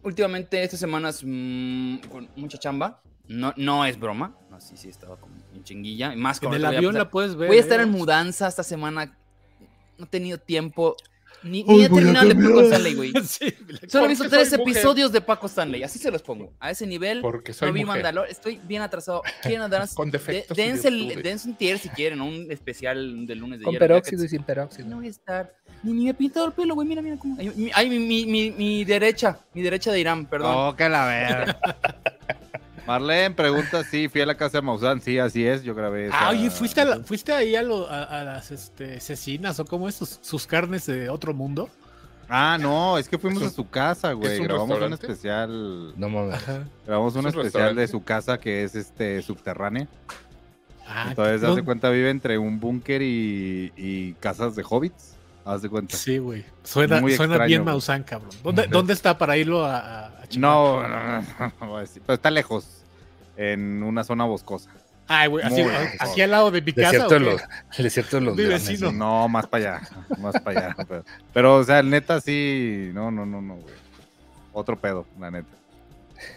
Últimamente, 0.03 0.63
estas 0.63 0.81
semanas, 0.81 1.23
mm, 1.25 1.99
con 2.11 2.29
mucha 2.37 2.59
chamba. 2.59 3.01
No, 3.27 3.55
no 3.57 3.87
es 3.87 3.99
broma. 3.99 4.37
No, 4.51 4.61
sí, 4.61 4.77
sí, 4.77 4.89
he 4.89 4.91
estado 4.91 5.17
con 5.19 5.31
un 5.55 5.65
chinguilla. 5.65 6.13
y 6.13 6.17
Más 6.17 6.43
En 6.43 6.49
con 6.49 6.55
el 6.57 6.65
avión 6.65 6.93
pasar. 6.93 7.07
la 7.07 7.11
puedes 7.11 7.37
ver. 7.37 7.49
Voy 7.49 7.57
a 7.57 7.61
estar 7.61 7.81
¿eh? 7.81 7.85
en 7.85 7.91
mudanza 7.91 8.47
esta 8.49 8.63
semana. 8.63 9.17
No 9.97 10.05
he 10.05 10.09
tenido 10.09 10.37
tiempo. 10.39 10.95
Ni, 11.43 11.63
ni 11.63 11.85
he 11.85 11.89
terminado 11.91 12.27
de 12.29 12.35
Paco 12.35 12.61
Stanley, 12.63 12.95
güey. 12.95 13.13
Sí, 13.25 13.55
Solo 13.89 14.07
he 14.07 14.09
visto 14.09 14.29
tres 14.31 14.51
mujer. 14.53 14.61
episodios 14.77 15.13
de 15.13 15.21
Paco 15.23 15.47
Stanley. 15.47 15.83
Así 15.83 15.99
se 15.99 16.11
los 16.11 16.23
pongo. 16.23 16.53
A 16.61 16.71
ese 16.71 16.87
nivel. 16.87 17.21
Porque 17.23 17.53
soy 17.55 17.69
No 17.69 17.75
vi. 17.75 17.85
Mandalor. 17.85 18.29
Estoy 18.29 18.61
bien 18.65 18.83
atrasado. 18.83 19.23
Quieren 19.43 19.63
andar. 19.63 19.87
Con 19.95 20.11
de- 20.11 20.19
defectos 20.19 20.57
y 20.59 20.61
dense, 20.63 20.89
el- 20.89 21.23
dense 21.23 21.49
un 21.49 21.55
tier 21.57 21.79
si 21.79 21.89
quieren. 21.91 22.21
Un 22.21 22.51
especial 22.53 23.27
del 23.27 23.39
lunes 23.39 23.59
de 23.59 23.65
Con 23.65 23.77
peróxido 23.77 24.25
y 24.25 24.29
sin 24.29 24.43
peróxido. 24.43 24.87
No 24.89 24.97
voy 24.97 25.07
a 25.07 25.11
estar. 25.11 25.55
Ni, 25.85 25.93
ni 25.93 26.05
me 26.05 26.11
he 26.11 26.15
pintado 26.15 26.47
el 26.47 26.53
pelo, 26.53 26.75
güey. 26.75 26.89
Mira, 26.89 27.03
mira 27.03 27.17
cómo. 27.17 27.37
Ay, 27.39 27.53
mi, 27.55 27.71
ay, 27.75 27.89
mi, 27.91 27.99
mi, 28.01 28.27
mi- 28.27 28.51
mi 28.51 28.85
derecha. 28.85 29.39
Mi 29.53 29.63
derecha 29.63 29.93
de 29.93 30.01
Irán, 30.01 30.27
perdón. 30.27 30.53
Oh, 30.57 30.75
que 30.77 30.89
la 30.89 31.07
verga. 31.07 31.59
Marlene 32.87 33.35
pregunta 33.35 33.83
si 33.85 34.09
fui 34.09 34.21
a 34.21 34.27
la 34.27 34.35
casa 34.37 34.59
de 34.59 34.63
Maussan. 34.63 35.01
Sí, 35.01 35.19
así 35.19 35.47
es. 35.47 35.63
Yo 35.63 35.75
grabé. 35.75 36.11
Ah, 36.13 36.17
esa- 36.17 36.29
oye, 36.31 36.51
¿fuiste, 36.51 36.81
a 36.83 36.85
la- 36.85 37.01
¿fuiste 37.01 37.33
ahí 37.33 37.57
a, 37.57 37.63
lo- 37.63 37.89
a- 37.91 38.03
a 38.05 38.25
las 38.25 38.51
este, 38.51 39.01
cecinas 39.01 39.59
o 39.61 39.65
cómo 39.65 39.89
es? 39.89 39.95
Sus, 39.95 40.19
sus 40.21 40.47
carnes 40.47 40.85
de 40.87 41.09
otro 41.09 41.33
mundo. 41.33 41.71
Ah, 42.29 42.57
no, 42.61 42.97
es 42.99 43.09
que 43.09 43.19
fuimos 43.19 43.43
¿Es 43.43 43.49
a 43.49 43.53
su 43.53 43.69
casa, 43.69 44.13
güey. 44.13 44.39
un 44.39 44.45
Grabamos 44.47 44.81
un 44.81 44.93
especial. 44.95 45.93
No 45.99 46.09
mames. 46.09 46.41
Grabamos 46.87 47.15
un 47.17 47.27
¿Es 47.27 47.35
un 47.35 47.41
especial 47.41 47.77
de 47.77 47.87
su 47.89 48.03
casa 48.03 48.39
que 48.39 48.65
es 48.65 48.75
este 48.75 49.21
subterránea. 49.23 49.87
Ah, 50.87 51.07
Entonces, 51.09 51.41
¿dónde- 51.41 51.49
haz 51.53 51.57
de 51.57 51.65
cuenta, 51.65 51.89
vive 51.91 52.11
entre 52.11 52.37
un 52.39 52.61
búnker 52.61 53.01
y, 53.03 53.73
y 53.77 54.13
casas 54.21 54.57
de 54.57 54.65
hobbits. 54.69 55.14
Haz 55.45 55.61
de 55.63 55.69
cuenta. 55.69 55.97
Sí, 55.97 56.19
güey. 56.19 56.45
Suena, 56.63 57.01
Muy 57.01 57.15
suena 57.17 57.35
extraño, 57.35 57.49
bien. 57.49 57.65
Maussan, 57.65 58.03
cabrón. 58.03 58.31
¿Dónde, 58.43 58.67
¿Dónde 58.67 58.93
está 58.95 59.19
para 59.19 59.37
irlo 59.37 59.65
a, 59.65 60.07
a-? 60.07 60.13
No, 60.39 60.83
no, 60.83 60.89
no, 60.89 61.21
no, 61.39 61.53
no 61.61 61.67
voy 61.69 61.79
a 61.79 61.81
decir, 61.83 62.03
pero 62.07 62.15
está 62.15 62.31
lejos, 62.31 62.67
en 63.37 63.83
una 63.83 64.05
zona 64.05 64.25
boscosa. 64.25 64.71
Ay, 65.07 65.29
güey, 65.29 65.45
así, 65.45 65.63
Muy 65.63 65.71
a- 65.71 65.81
lejos. 65.81 65.97
aquí 66.01 66.23
al 66.23 66.31
lado 66.31 66.51
de 66.51 66.63
mi 66.63 66.73
casa. 66.73 66.91
Desierto 66.93 67.15
¿o 67.15 67.19
de 67.19 67.21
los, 67.21 67.43
el 67.77 67.85
desierto 67.85 68.17
de 68.17 68.23
los 68.23 68.37
Mi 68.37 68.43
leones, 68.45 68.67
vecino. 68.69 68.91
No, 68.91 69.29
más 69.29 69.47
para 69.47 69.77
allá, 69.79 69.89
más 70.19 70.41
para 70.41 70.61
allá. 70.69 70.77
Pero, 70.89 71.05
pero, 71.35 71.57
o 71.57 71.65
sea, 71.65 71.83
neta, 71.83 72.21
sí, 72.23 72.91
no, 72.95 73.11
no, 73.11 73.27
no, 73.27 73.43
no, 73.43 73.57
güey. 73.57 73.75
Otro 74.55 74.81
pedo, 74.81 75.05
la 75.21 75.31
neta. 75.31 75.49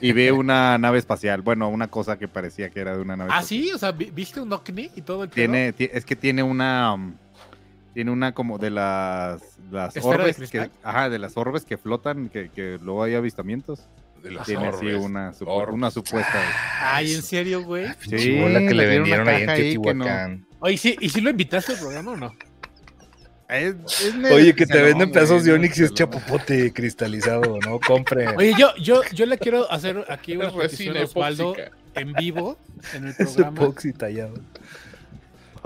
Y 0.02 0.12
vi 0.12 0.30
una 0.32 0.78
nave 0.78 0.98
espacial, 0.98 1.42
bueno, 1.44 1.70
una 1.70 1.88
cosa 1.88 2.18
que 2.20 2.28
parecía 2.28 2.70
que 2.70 2.82
era 2.82 2.94
de 2.94 3.02
una 3.02 3.16
nave 3.16 3.30
Ah, 3.32 3.40
espacial. 3.40 3.64
sí, 3.64 3.72
o 3.72 3.78
sea, 3.78 3.92
¿vi- 3.94 4.12
¿viste 4.12 4.42
un 4.42 4.52
ovni 4.52 4.92
y 4.96 5.02
todo 5.02 5.24
el 5.24 5.30
pedo? 5.30 5.36
Tiene, 5.36 5.72
ti- 5.72 5.90
es 5.94 6.04
que 6.04 6.18
tiene 6.18 6.44
una, 6.44 6.94
um, 6.94 7.14
tiene 7.98 8.12
una 8.12 8.32
como 8.32 8.60
de 8.60 8.70
las, 8.70 9.42
las 9.72 9.96
¿Esfera 9.98 10.18
de 10.25 10.30
orbes, 10.30 10.51
que, 10.51 10.70
ajá, 10.84 11.10
de 11.10 11.18
las 11.18 11.36
orbes 11.36 11.66
que 11.66 11.80
flotan, 11.80 12.30
que, 12.30 12.50
que 12.50 12.77
luego 12.80 13.01
hay 13.01 13.16
avistamientos. 13.16 13.88
De 14.22 14.30
las 14.30 14.46
Tiene 14.46 14.72
sí 14.74 14.86
orbes. 14.86 14.96
una, 15.04 15.32
supu- 15.34 15.46
Orbes. 15.48 15.74
una 15.74 15.89
supuesta. 15.89 16.39
Ay, 16.80 17.16
¿en 17.16 17.24
serio, 17.24 17.63
güey? 17.63 17.92
Pinche 17.96 18.20
Sí, 18.20 18.39
bola 18.39 18.60
que 18.60 18.66
le 18.66 18.74
le 18.75 18.89
dieron 19.01 19.10
una 19.10 19.24
vendieron 19.24 19.27
ahí 19.30 19.42
en 19.42 19.82
que 19.82 19.94
no- 19.96 20.06
Teotihuacán. 20.06 20.46
Oye, 20.60 20.77
sí, 20.77 20.96
¿y 21.01 21.10
si 21.10 21.22
lo 21.22 21.32
invitaste 21.32 21.72
al 21.72 21.80
programa 21.80 22.12
o 22.12 22.18
no? 22.18 22.34
Es- 23.50 23.75
es 24.01 24.32
Oye, 24.32 24.54
que 24.54 24.68
te 24.68 24.80
venden 24.80 25.12
pedazos 25.12 25.44
de 25.44 25.54
Onix 25.54 25.80
y 25.80 25.84
es 25.86 25.94
chapopote 25.96 26.72
cristalizado, 26.74 27.58
¿no? 27.66 27.80
Compre. 27.80 28.27
Oye, 28.38 28.54
yo, 28.60 28.75
yo, 28.75 29.01
yo 29.12 29.25
le 29.25 29.39
quiero 29.39 29.72
hacer 29.72 30.06
aquí 30.08 30.38
una 30.38 30.48
Es 30.50 30.54
petición 30.54 30.98
a 30.98 31.01
Osvaldo 31.04 31.56
en 31.96 32.13
vivo 32.13 32.60
en 32.94 33.06
el 33.06 33.10
Es 33.18 33.34
programa. 33.34 33.62
epoxi 33.63 33.92
tallado. 33.92 34.36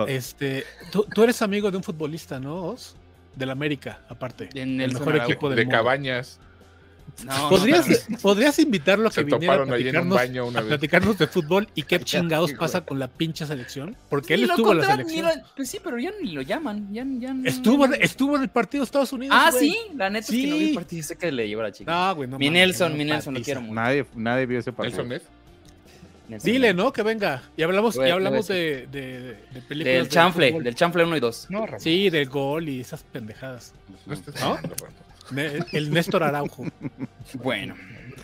Este, 0.08 0.66
tú, 0.92 1.06
tú 1.14 1.24
eres 1.24 1.42
amigo 1.42 1.70
de 1.72 1.78
un 1.78 1.84
futbolista, 1.84 2.40
¿no, 2.40 2.56
Os? 2.64 2.96
Del 3.36 3.50
América, 3.50 4.02
aparte. 4.10 4.50
De 4.54 4.62
el 4.64 4.78
mejor 4.94 5.14
Araujo. 5.14 5.32
equipo 5.32 5.50
del 5.50 5.58
De 5.58 5.66
mundo. 5.66 5.78
cabañas. 5.78 6.40
No, 7.26 7.50
¿Podrías, 7.50 8.10
no, 8.10 8.18
¿Podrías 8.20 8.58
invitarlo 8.60 9.08
a 9.08 9.12
que 9.12 9.16
Se 9.16 9.24
viniera 9.24 9.56
a 9.56 9.58
toparon 9.58 9.74
ahí 9.74 9.82
en 9.82 9.98
un 9.98 10.08
platicarnos, 10.10 10.16
baño 10.18 10.46
una 10.48 10.60
a 10.60 10.64
platicarnos 10.64 11.18
de 11.18 11.28
fútbol 11.28 11.68
y 11.76 11.84
qué 11.84 12.00
chingados 12.04 12.52
sí, 12.52 12.56
pasa 12.56 12.82
con 12.86 13.00
la 13.00 13.10
pinche 13.10 13.46
selección? 13.46 13.98
Porque 14.10 14.38
Sí, 14.38 14.44
él 14.44 14.50
estuvo 14.50 14.72
en 14.72 14.78
la 14.78 14.86
selección. 14.86 15.30
pues 15.56 15.70
sí, 15.70 15.80
pero 15.84 16.00
ya 16.00 16.12
ni 16.22 16.32
lo 16.32 16.42
llaman. 16.42 16.88
Ya, 16.94 17.04
ya 17.06 17.36
Estuvo, 17.44 17.88
no- 17.88 17.96
estuvo 17.96 18.38
en 18.38 18.44
el 18.44 18.50
partido 18.50 18.82
de 18.84 18.86
Estados 18.86 19.12
Unidos. 19.12 19.36
Ah, 19.38 19.50
güey. 19.52 19.72
sí, 19.72 19.78
la 19.96 20.10
neta 20.10 20.26
es 20.26 20.32
que 20.32 20.48
no 20.48 20.56
vi 20.56 20.62
Sí. 20.62 20.70
el 20.70 20.76
partido. 20.76 21.04
Sé 21.04 21.18
que 21.18 21.32
le 21.34 21.48
llevó 21.50 21.64
la 21.64 21.72
chica. 21.74 21.92
No, 21.92 22.16
güey, 22.16 22.30
no 22.30 22.40
mi 22.40 22.50
Nelson, 22.50 22.92
no, 22.94 22.98
mi 22.98 23.06
Nelson, 23.06 23.34
lo 23.34 23.42
quiero 23.42 23.62
mucho. 23.62 23.74
Nadie, 23.74 24.06
nadie 24.16 24.46
vio 24.46 24.60
ese 24.60 24.72
partido. 24.72 25.04
Nelson 25.04 25.10
Ned. 25.10 25.41
Dile, 26.40 26.74
¿no? 26.74 26.92
Que 26.94 27.04
venga. 27.04 27.44
Y 27.58 27.64
hablamos, 27.64 27.96
y 27.96 28.10
hablamos 28.10 28.48
de, 28.48 28.88
de, 28.88 29.36
de 29.52 29.62
películas. 29.68 29.94
Del 29.96 30.04
de 30.04 30.10
chanfle, 30.10 30.50
fútbol. 30.50 30.64
del 30.64 30.76
chanfle 30.76 31.04
1 31.04 31.18
y 31.18 31.20
2. 31.20 31.48
No. 31.50 31.66
Sí, 31.80 32.10
del 32.10 32.30
gol 32.30 32.70
y 32.70 32.82
esas 32.82 33.04
pendejadas. 33.04 33.74
No 34.06 34.58
El 35.72 35.92
Néstor 35.92 36.24
Araujo. 36.24 36.66
Bueno. 37.36 37.76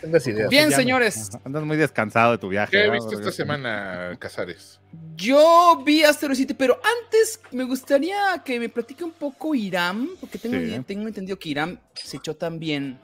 Ideas. 0.02 0.48
Bien, 0.50 0.70
señores. 0.70 1.30
Andas 1.44 1.64
muy 1.64 1.76
descansado 1.76 2.32
de 2.32 2.38
tu 2.38 2.48
viaje. 2.48 2.70
¿Qué 2.70 2.90
viste 2.90 3.16
esta 3.16 3.32
semana, 3.32 4.16
Casares? 4.18 4.78
Yo 5.16 5.82
vi 5.84 6.04
Asteroid 6.04 6.36
City, 6.36 6.54
pero 6.54 6.80
antes 7.04 7.40
me 7.50 7.64
gustaría 7.64 8.40
que 8.44 8.60
me 8.60 8.68
platique 8.68 9.02
un 9.02 9.10
poco 9.12 9.54
Irán, 9.56 10.08
porque 10.20 10.38
tengo, 10.38 10.56
Sí. 10.58 10.84
tengo 10.86 11.08
entendido 11.08 11.38
que 11.38 11.48
Irán 11.48 11.80
se 11.94 12.18
echó 12.18 12.36
también 12.36 12.98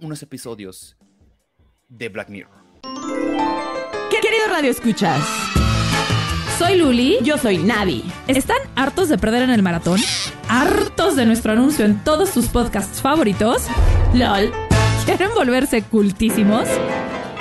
unos 0.00 0.20
episodios 0.22 0.96
de 1.88 2.08
Black 2.08 2.28
Mirror. 2.28 3.71
¿Qué 4.12 4.20
querido 4.20 4.46
Radio 4.50 4.70
Escuchas? 4.70 5.24
Soy 6.58 6.76
Luli. 6.76 7.16
Yo 7.22 7.38
soy 7.38 7.56
Navi. 7.56 8.04
¿Están 8.28 8.58
hartos 8.76 9.08
de 9.08 9.16
perder 9.16 9.40
en 9.40 9.48
el 9.48 9.62
maratón? 9.62 9.98
¿Hartos 10.50 11.16
de 11.16 11.24
nuestro 11.24 11.52
anuncio 11.52 11.86
en 11.86 12.04
todos 12.04 12.32
tus 12.32 12.48
podcasts 12.48 13.00
favoritos? 13.00 13.62
LOL. 14.12 14.52
¿Quieren 15.06 15.30
volverse 15.34 15.80
cultísimos? 15.80 16.68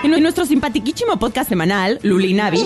En 0.01 0.11
nuestro 0.23 0.45
simpatiquísimo 0.45 1.19
podcast 1.19 1.49
semanal, 1.49 1.99
Luli 2.03 2.29
y 2.29 2.33
Navi, 2.35 2.65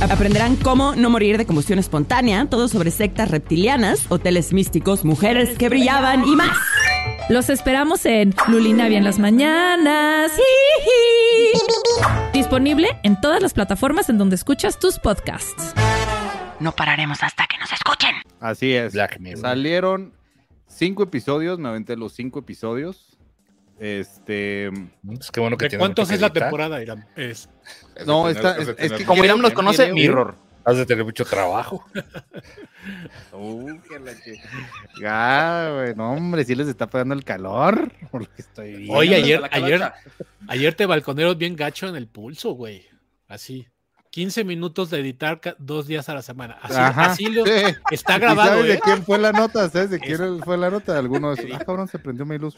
aprenderán 0.00 0.56
cómo 0.56 0.96
no 0.96 1.10
morir 1.10 1.36
de 1.36 1.44
combustión 1.44 1.78
espontánea, 1.78 2.46
todo 2.46 2.68
sobre 2.68 2.90
sectas 2.90 3.30
reptilianas, 3.30 4.06
hoteles 4.08 4.54
místicos, 4.54 5.04
mujeres 5.04 5.58
que 5.58 5.68
brillaban 5.68 6.26
y 6.26 6.36
más. 6.36 6.56
Los 7.28 7.50
esperamos 7.50 8.06
en 8.06 8.34
Lulinavia 8.48 8.96
en 8.96 9.04
las 9.04 9.18
mañanas. 9.18 10.32
Jiji. 10.32 10.69
Disponible 12.44 12.88
en 13.02 13.20
todas 13.20 13.42
las 13.42 13.52
plataformas 13.52 14.08
en 14.08 14.16
donde 14.16 14.34
escuchas 14.34 14.78
tus 14.78 14.98
podcasts. 14.98 15.74
No 16.58 16.72
pararemos 16.72 17.22
hasta 17.22 17.46
que 17.46 17.58
nos 17.58 17.70
escuchen. 17.70 18.14
Así 18.40 18.72
es. 18.72 18.94
Black 18.94 19.18
Mirror. 19.20 19.42
Salieron 19.42 20.14
cinco 20.66 21.02
episodios, 21.02 21.58
me 21.58 21.68
aventé 21.68 21.96
los 21.96 22.14
cinco 22.14 22.38
episodios. 22.38 23.18
Este. 23.78 24.70
Pues 25.04 25.30
qué 25.30 25.40
bueno 25.40 25.58
que 25.58 25.68
¿De 25.68 25.76
cuántos 25.76 26.10
es 26.10 26.22
la 26.22 26.30
temporada, 26.32 26.80
Irán? 26.82 27.06
Es, 27.14 27.50
No, 28.06 28.26
está- 28.26 28.56
es- 28.56 28.90
que 28.92 29.04
Como 29.04 29.22
Irán 29.22 29.42
los 29.42 29.50
creo- 29.50 29.56
conoce, 29.56 29.92
Mirror. 29.92 30.34
Has 30.64 30.76
de 30.76 30.86
tener 30.86 31.04
mucho 31.04 31.24
trabajo. 31.24 31.84
Uh, 33.32 33.78
que 33.86 33.98
la 33.98 34.14
che- 34.14 34.40
Ya, 35.00 35.70
güey, 35.70 35.94
no, 35.94 36.12
hombre, 36.12 36.44
sí 36.44 36.54
les 36.54 36.66
está 36.66 36.88
pegando 36.88 37.14
el 37.14 37.24
calor. 37.24 37.92
Por 38.10 38.22
lo 38.22 38.34
que 38.34 38.40
estoy 38.42 38.74
viendo. 38.74 38.94
Oye, 38.94 39.14
ayer, 39.16 39.42
ayer, 39.52 39.92
ayer 40.48 40.74
te 40.74 40.86
balconeros 40.86 41.36
bien 41.36 41.56
gacho 41.56 41.88
en 41.88 41.96
el 41.96 42.08
pulso, 42.08 42.52
güey. 42.52 42.86
Así. 43.28 43.68
15 44.10 44.44
minutos 44.44 44.88
de 44.90 44.98
editar 45.00 45.40
dos 45.58 45.86
días 45.86 46.08
a 46.08 46.14
la 46.14 46.22
semana. 46.22 46.58
Así, 46.62 46.74
Ajá, 46.76 47.04
así 47.12 47.26
lo- 47.26 47.44
sí. 47.44 47.52
está 47.90 48.16
¿Y 48.16 48.20
grabado, 48.20 48.50
¿Sabes 48.52 48.64
de 48.66 48.74
¿eh? 48.74 48.80
quién 48.82 49.04
fue 49.04 49.18
la 49.18 49.32
nota? 49.32 49.68
¿Sabes 49.68 49.90
de 49.90 50.00
quién 50.00 50.40
fue 50.42 50.56
la 50.56 50.70
nota? 50.70 50.94
De 50.94 50.98
alguno 50.98 51.34
de 51.34 51.42
esos. 51.42 51.60
Ah, 51.60 51.64
cabrón, 51.64 51.86
se 51.86 51.98
prendió 51.98 52.24
mi 52.26 52.38
luz. 52.38 52.56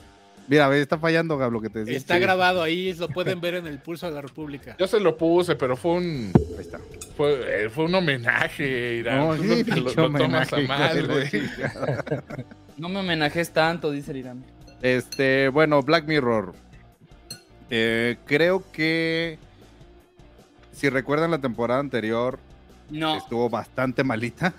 Mira, 0.49 0.69
ve, 0.69 0.81
está 0.81 0.99
fallando, 0.99 1.39
Gab, 1.39 1.53
lo 1.53 1.61
que 1.61 1.71
te 1.71 1.81
decía. 1.81 1.97
Está 1.97 2.15
Sí. 2.17 2.21
grabado 2.21 2.63
ahí, 2.63 2.93
lo 2.95 3.09
pueden 3.09 3.41
ver 3.41 3.55
en 3.55 3.67
el 3.67 3.79
pulso 3.79 4.07
de 4.09 4.13
la 4.15 4.21
República. 4.23 4.77
Yo 4.79 4.87
se 4.87 4.99
lo 5.01 5.17
puse, 5.17 5.55
pero 5.57 5.77
fue 5.77 5.93
un 5.93 6.33
Ahí 6.57 6.61
está. 6.61 6.81
fue, 7.17 7.65
eh, 7.67 7.71
fue 7.71 7.85
un 7.85 7.95
homenaje, 7.95 8.97
Irán. 8.97 9.19
No, 9.19 9.37
Tú 9.37 9.43
sí, 9.45 9.65
lo- 9.65 9.83
lo 10.09 10.19
tomas 10.19 10.53
a 10.53 10.57
mal, 10.61 11.07
güey. 11.07 11.31
chingada. 11.31 12.05
No 12.77 12.89
me 12.89 13.01
homenajes 13.01 13.51
tanto, 13.53 13.91
dice 13.91 14.11
el 14.11 14.17
Irán. 14.19 14.45
Este, 14.83 15.49
bueno, 15.49 15.81
Black 15.83 16.07
Mirror. 16.07 16.55
Eh, 17.71 18.17
creo 18.27 18.65
que 18.73 19.39
si 20.73 20.89
recuerdan 20.91 21.31
la 21.31 21.39
temporada 21.39 21.81
anterior, 21.81 22.39
No. 22.91 23.17
estuvo 23.17 23.49
bastante 23.49 24.03
malita. 24.05 24.53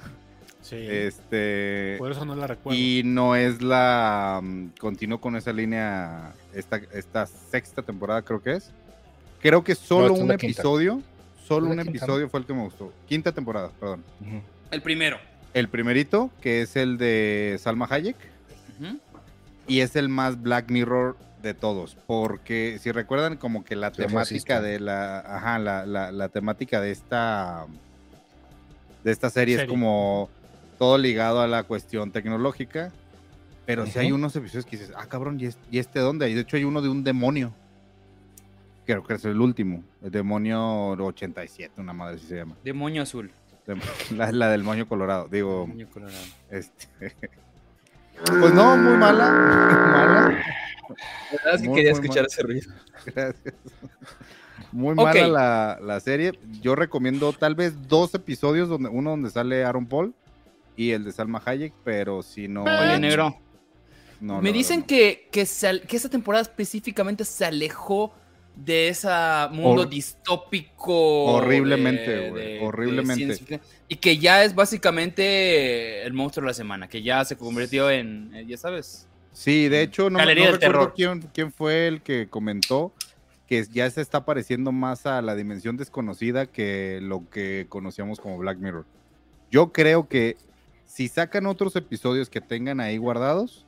Sí. 0.73 0.87
Este, 0.89 1.95
por 1.97 2.11
eso 2.11 2.25
no 2.25 2.35
la 2.35 2.47
recuerdo. 2.47 2.77
y 2.79 3.01
no 3.05 3.35
es 3.35 3.61
la. 3.61 4.39
mm, 4.43 4.67
Continuó 4.79 5.19
con 5.21 5.35
esa 5.35 5.53
línea 5.53 6.33
esta, 6.53 6.77
esta 6.93 7.25
sexta 7.25 7.81
temporada, 7.81 8.21
creo 8.21 8.41
que 8.41 8.53
es. 8.53 8.71
Creo 9.41 9.63
que 9.63 9.75
solo 9.75 10.13
un 10.13 10.19
quinta. 10.21 10.33
episodio, 10.35 11.01
solo 11.47 11.67
un 11.67 11.73
quinta, 11.77 11.89
episodio 11.89 12.29
fue 12.29 12.39
el 12.41 12.45
que 12.45 12.53
me 12.53 12.61
gustó. 12.63 12.93
Quinta 13.07 13.31
temporada, 13.31 13.69
perdón. 13.79 14.03
El 14.71 14.81
primero. 14.81 15.17
El 15.53 15.67
primerito, 15.69 16.29
que 16.41 16.61
es 16.61 16.75
el 16.75 16.97
de 16.97 17.57
Salma 17.59 17.87
Hayek. 17.89 18.15
Y 19.67 19.79
es 19.79 19.95
el 19.95 20.09
más 20.09 20.41
Black 20.41 20.69
Mirror 20.69 21.15
de 21.41 21.53
todos, 21.53 21.95
porque 22.07 22.79
si 22.81 22.91
recuerdan 22.91 23.37
como 23.37 23.63
que 23.65 23.75
la 23.75 23.91
temática 23.91 24.61
de 24.61 24.79
la, 24.79 25.19
ajá, 25.19 25.59
la, 25.59 25.85
la- 25.85 26.11
la 26.11 26.29
temática 26.29 26.79
de 26.81 26.91
esta 26.91 27.65
de 29.03 29.11
esta 29.11 29.29
serie, 29.29 29.61
es 29.61 29.67
como 29.67 30.29
todo 30.73 30.97
ligado 30.97 31.41
a 31.41 31.47
la 31.47 31.63
cuestión 31.63 32.11
tecnológica, 32.11 32.91
pero 33.65 33.85
si 33.85 33.97
hay 33.99 34.11
unos 34.11 34.35
episodios 34.35 34.65
que 34.65 34.77
dices, 34.77 34.93
ah 34.97 35.05
cabrón, 35.07 35.39
¿y, 35.39 35.45
es- 35.45 35.57
y 35.71 35.79
este 35.79 35.99
dónde? 35.99 36.29
Y 36.29 36.33
de 36.33 36.41
hecho 36.41 36.57
hay 36.57 36.63
uno 36.65 36.81
de 36.81 36.89
un 36.89 37.03
demonio, 37.03 37.53
creo 38.85 39.03
que 39.03 39.13
es 39.13 39.25
el 39.25 39.39
último, 39.39 39.83
el 40.03 40.11
demonio 40.11 40.89
87, 40.89 41.79
una 41.79 41.93
madre 41.93 42.17
así 42.17 42.27
se 42.27 42.35
llama, 42.37 42.55
Demonio 42.63 43.03
azul. 43.03 43.31
La, 44.17 44.29
la 44.33 44.49
del 44.49 44.61
moño 44.63 44.85
colorado, 44.89 45.29
digo, 45.31 45.61
Demonio 45.61 45.87
colorado. 45.89 46.17
este, 46.49 46.87
pues 48.25 48.53
no, 48.53 48.75
muy 48.75 48.97
mala, 48.97 49.31
mala. 49.31 50.43
Verdad 51.31 51.55
es 51.55 51.61
que 51.61 51.67
Muy, 51.69 51.77
quería 51.77 51.91
muy 51.93 52.01
escuchar 52.01 52.23
mal. 52.23 52.27
ese 52.27 52.43
ruido. 52.43 52.71
Gracias. 53.05 53.53
Muy 54.73 54.95
mala 54.95 55.27
la, 55.27 55.79
la 55.81 55.99
serie. 56.01 56.37
Yo 56.61 56.75
recomiendo 56.75 57.31
tal 57.31 57.55
vez 57.55 57.87
dos 57.87 58.13
episodios, 58.15 58.67
donde 58.67 58.89
uno 58.89 59.11
donde 59.11 59.29
sale 59.29 59.63
Aaron 59.63 59.85
Paul 59.85 60.13
y 60.75 60.91
el 60.91 61.03
de 61.03 61.11
Salma 61.11 61.41
Hayek, 61.45 61.73
pero 61.83 62.21
si 62.23 62.47
no. 62.47 62.63
Oye, 62.63 62.99
negro. 62.99 63.37
no, 64.19 64.41
me 64.41 64.49
no, 64.49 64.57
dicen 64.57 64.81
no. 64.81 64.87
que, 64.87 65.27
que, 65.31 65.45
se 65.45 65.81
que 65.81 65.95
esta 65.95 66.09
temporada 66.09 66.41
específicamente 66.41 67.25
se 67.25 67.45
alejó 67.45 68.13
de 68.55 68.89
ese 68.89 69.07
mundo 69.51 69.83
Hor- 69.83 69.89
distópico. 69.89 71.25
Horriblemente, 71.25 72.29
güey, 72.29 72.59
horriblemente. 72.59 73.25
de 73.45 73.59
y 73.87 73.95
que 73.95 74.17
ya 74.17 74.43
es 74.43 74.53
básicamente 74.55 76.03
el 76.03 76.13
monstruo 76.13 76.43
de 76.45 76.49
la 76.49 76.53
semana, 76.53 76.87
que 76.87 77.01
ya 77.01 77.23
se 77.25 77.35
convirtió 77.37 77.89
en, 77.89 78.31
eh, 78.33 78.45
ya 78.47 78.57
sabes. 78.57 79.07
Sí, 79.31 79.67
de 79.67 79.81
hecho, 79.81 80.09
no, 80.11 80.19
recuerdo 80.23 80.59
terror. 80.59 80.93
quién, 80.95 81.21
quién 81.33 81.51
fue 81.51 81.87
el 81.87 82.01
que 82.01 82.27
comentó 82.29 82.93
que 83.47 83.65
ya 83.71 83.89
se 83.89 84.01
está 84.01 84.25
pareciendo 84.25 84.71
más 84.71 85.05
a 85.05 85.21
la 85.21 85.35
dimensión 85.35 85.75
desconocida 85.75 86.45
que 86.45 86.99
lo 87.01 87.27
que 87.29 87.65
conocíamos 87.67 88.19
como 88.19 88.37
Black 88.37 88.57
Mirror. 88.59 88.85
Yo 89.51 89.71
creo 89.73 90.07
que 90.07 90.37
si 90.93 91.07
sacan 91.07 91.47
otros 91.47 91.75
episodios 91.75 92.29
que 92.29 92.39
tengan 92.39 92.79
ahí 92.79 92.97
guardados, 92.97 93.65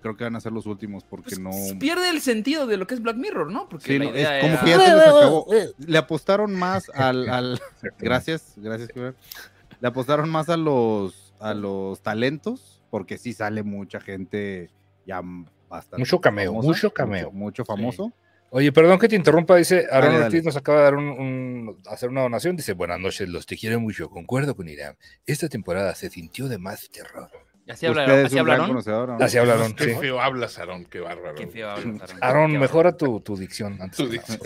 creo 0.00 0.16
que 0.16 0.24
van 0.24 0.34
a 0.34 0.40
ser 0.40 0.50
los 0.50 0.66
últimos 0.66 1.04
porque 1.04 1.36
Pues, 1.36 1.38
no... 1.38 1.50
Pierde 1.78 2.10
el 2.10 2.20
sentido 2.20 2.66
de 2.66 2.76
lo 2.76 2.88
que 2.88 2.94
es 2.94 3.00
Black 3.02 3.16
Mirror, 3.16 3.52
¿no? 3.52 3.68
Porque 3.68 3.86
Sí, 3.86 3.98
la 4.00 4.04
no, 4.06 4.10
es 4.10 4.16
idea 4.16 4.40
como 4.40 4.52
era- 4.54 4.64
que 4.64 4.70
ya 4.70 4.78
se 4.80 4.92
les 4.96 5.02
acabó. 5.06 5.46
Le 5.86 5.98
apostaron 5.98 6.54
más 6.56 6.90
al, 6.94 7.28
al- 7.28 7.60
gracias, 8.00 8.54
gracias. 8.56 8.88
Le 8.96 9.88
apostaron 9.88 10.28
más 10.30 10.48
a 10.48 10.56
los 10.56 11.32
a 11.38 11.54
los 11.54 12.00
talentos, 12.02 12.82
porque 12.90 13.18
sí 13.18 13.32
sale 13.32 13.62
mucha 13.62 14.00
gente 14.00 14.70
ya 15.06 15.20
bastante. 15.68 15.98
Mucho 15.98 16.20
cameo, 16.20 16.50
famosa, 16.52 16.66
mucho 16.68 16.90
cameo. 16.92 17.26
Mucho, 17.30 17.36
mucho 17.38 17.64
famoso. 17.64 18.12
Oye, 18.54 18.70
perdón 18.70 18.98
que 18.98 19.08
te 19.08 19.16
interrumpa, 19.16 19.56
dice 19.56 19.86
Aaron 19.90 20.12
Dale, 20.12 20.24
Ortiz 20.26 20.40
dale. 20.40 20.44
nos 20.44 20.56
acaba 20.58 20.78
de 20.78 20.84
dar 20.84 20.94
un, 20.96 21.04
un- 21.08 21.78
hacer 21.86 22.10
una 22.10 22.20
donación, 22.20 22.54
dice, 22.54 22.74
buenas 22.74 23.00
noches, 23.00 23.26
los 23.28 23.46
te 23.46 23.56
quiero 23.56 23.80
mucho, 23.80 24.10
concuerdo 24.10 24.54
con 24.54 24.68
Irán. 24.68 24.96
Esta 25.24 25.48
temporada 25.48 25.94
se 25.94 26.10
sintió 26.10 26.48
de 26.48 26.58
más 26.58 26.90
terror. 26.90 27.30
Así 27.66 27.86
hablaron. 27.86 28.26
Así 28.26 28.38
hablaron. 28.38 29.22
Así 29.22 29.38
hablaron. 29.38 29.72
Qué 29.72 29.84
sí. 29.84 29.94
feo 29.98 30.20
hablas, 30.20 30.58
Aarón, 30.58 30.84
qué 30.84 31.00
bárbaro. 31.00 31.34
Qué 31.34 31.46
feo 31.46 31.70
hablan, 31.70 31.98
Aaron. 32.02 32.18
Aaron, 32.20 32.52
Qué 32.52 32.58
mejora 32.58 32.92
tu, 32.94 33.20
tu 33.20 33.36
dicción. 33.38 33.78
antes 33.80 33.96
Tu 33.96 34.08
dicción. 34.08 34.38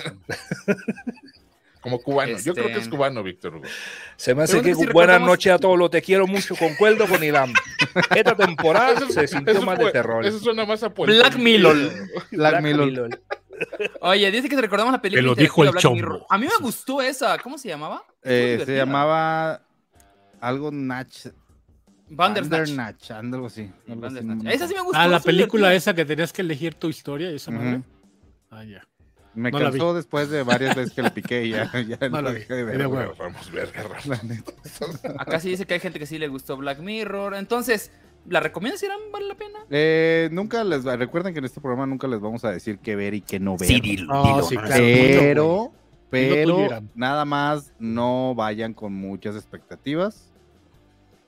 Como 1.80 2.00
cubano. 2.00 2.36
Yo 2.38 2.52
creo 2.54 2.66
que 2.66 2.72
es 2.72 2.78
Este- 2.78 2.90
cubano, 2.90 3.22
Víctor 3.24 3.56
Hugo. 3.56 3.64
Se 4.16 4.34
me 4.36 4.42
hace 4.44 4.60
que 4.62 4.74
si 4.74 4.86
buenas 4.86 5.16
recordamos- 5.16 5.26
noches 5.28 5.52
a 5.52 5.58
todos, 5.58 5.78
lo 5.78 5.88
te 5.90 6.02
quiero 6.02 6.26
mucho, 6.28 6.54
concuerdo 6.56 7.06
con 7.08 7.24
Irán. 7.24 7.52
Esta 8.14 8.36
temporada 8.36 9.00
se 9.08 9.26
sintió 9.26 9.62
más 9.62 9.76
fue- 9.76 9.86
de 9.86 9.92
terror. 9.92 10.24
Eso 10.26 10.38
suena 10.38 10.64
más 10.64 10.82
a 10.84 10.88
Black 10.90 11.36
Mirror. 11.38 11.76
Black 12.30 12.60
Mirror. 12.62 13.20
Oye, 14.00 14.30
dice 14.30 14.48
que 14.48 14.56
te 14.56 14.62
recordamos 14.62 14.92
la 14.92 15.00
película. 15.02 15.22
Te 15.22 15.26
lo 15.26 15.34
dijo 15.34 15.64
el 15.64 15.74
chombo. 15.74 15.96
Mirror. 15.96 16.26
A 16.28 16.38
mí 16.38 16.46
me 16.46 16.62
gustó 16.64 17.00
esa. 17.02 17.38
¿Cómo 17.38 17.58
se 17.58 17.68
llamaba? 17.68 18.04
Eh, 18.22 18.62
se 18.64 18.76
llamaba 18.76 19.62
algo 20.40 20.70
Natch. 20.70 21.26
Bandersnatch. 22.08 23.10
Algo 23.10 23.46
así. 23.46 23.70
algo 23.88 24.06
así, 24.06 24.20
no- 24.22 24.50
Esa 24.50 24.68
sí 24.68 24.74
me 24.74 24.80
gustó. 24.82 24.98
Ah, 24.98 25.08
la 25.08 25.20
película 25.20 25.68
divertida. 25.68 25.76
esa 25.90 25.94
que 25.94 26.04
tenías 26.04 26.32
que 26.32 26.42
elegir 26.42 26.74
tu 26.74 26.88
historia 26.88 27.30
y 27.32 27.36
esa 27.36 27.50
madre. 27.50 27.82
Ah, 28.50 28.64
ya. 28.64 28.86
Me 29.34 29.50
No 29.50 29.58
cansó 29.58 29.92
después 29.92 30.30
de 30.30 30.42
varias 30.42 30.74
veces 30.74 30.94
que 30.94 31.02
le 31.02 31.10
piqué 31.10 31.44
y 31.44 31.50
ya, 31.50 31.70
ya 32.00 32.08
No 32.08 32.22
vi. 32.22 32.34
dejé 32.34 32.54
de 32.54 32.64
ver. 32.64 32.86
Huevo. 32.86 33.12
Vamos. 33.18 33.50
La 34.06 34.18
neta. 34.22 34.52
Acá 35.18 35.40
sí 35.40 35.50
dice 35.50 35.66
que 35.66 35.74
hay 35.74 35.80
gente 35.80 35.98
que 35.98 36.06
sí 36.06 36.18
le 36.18 36.28
gustó 36.28 36.56
Black 36.56 36.78
Mirror. 36.78 37.34
Entonces, 37.34 37.90
¿la 38.28 38.40
recomiendas, 38.40 38.82
Irán? 38.82 38.98
¿Vale 39.12 39.26
la 39.26 39.34
pena? 39.34 39.58
Eh, 39.70 40.28
nunca 40.32 40.62
les 40.64 40.84
recuerden 40.84 41.32
que 41.32 41.38
en 41.40 41.44
este 41.44 41.60
programa 41.60 41.86
nunca 41.86 42.06
les 42.08 42.20
vamos 42.20 42.44
a 42.44 42.50
decir 42.50 42.78
qué 42.78 42.96
ver 42.96 43.14
y 43.14 43.20
qué 43.20 43.38
no 43.40 43.56
ver. 43.56 43.68
No, 44.06 44.42
sí, 44.42 44.56
claro. 44.56 44.72
pero, 44.78 45.72
pero 46.10 46.68
nada 46.94 47.24
más 47.24 47.72
no 47.78 48.34
vayan 48.34 48.74
con 48.74 48.92
muchas 48.92 49.34
expectativas 49.36 50.32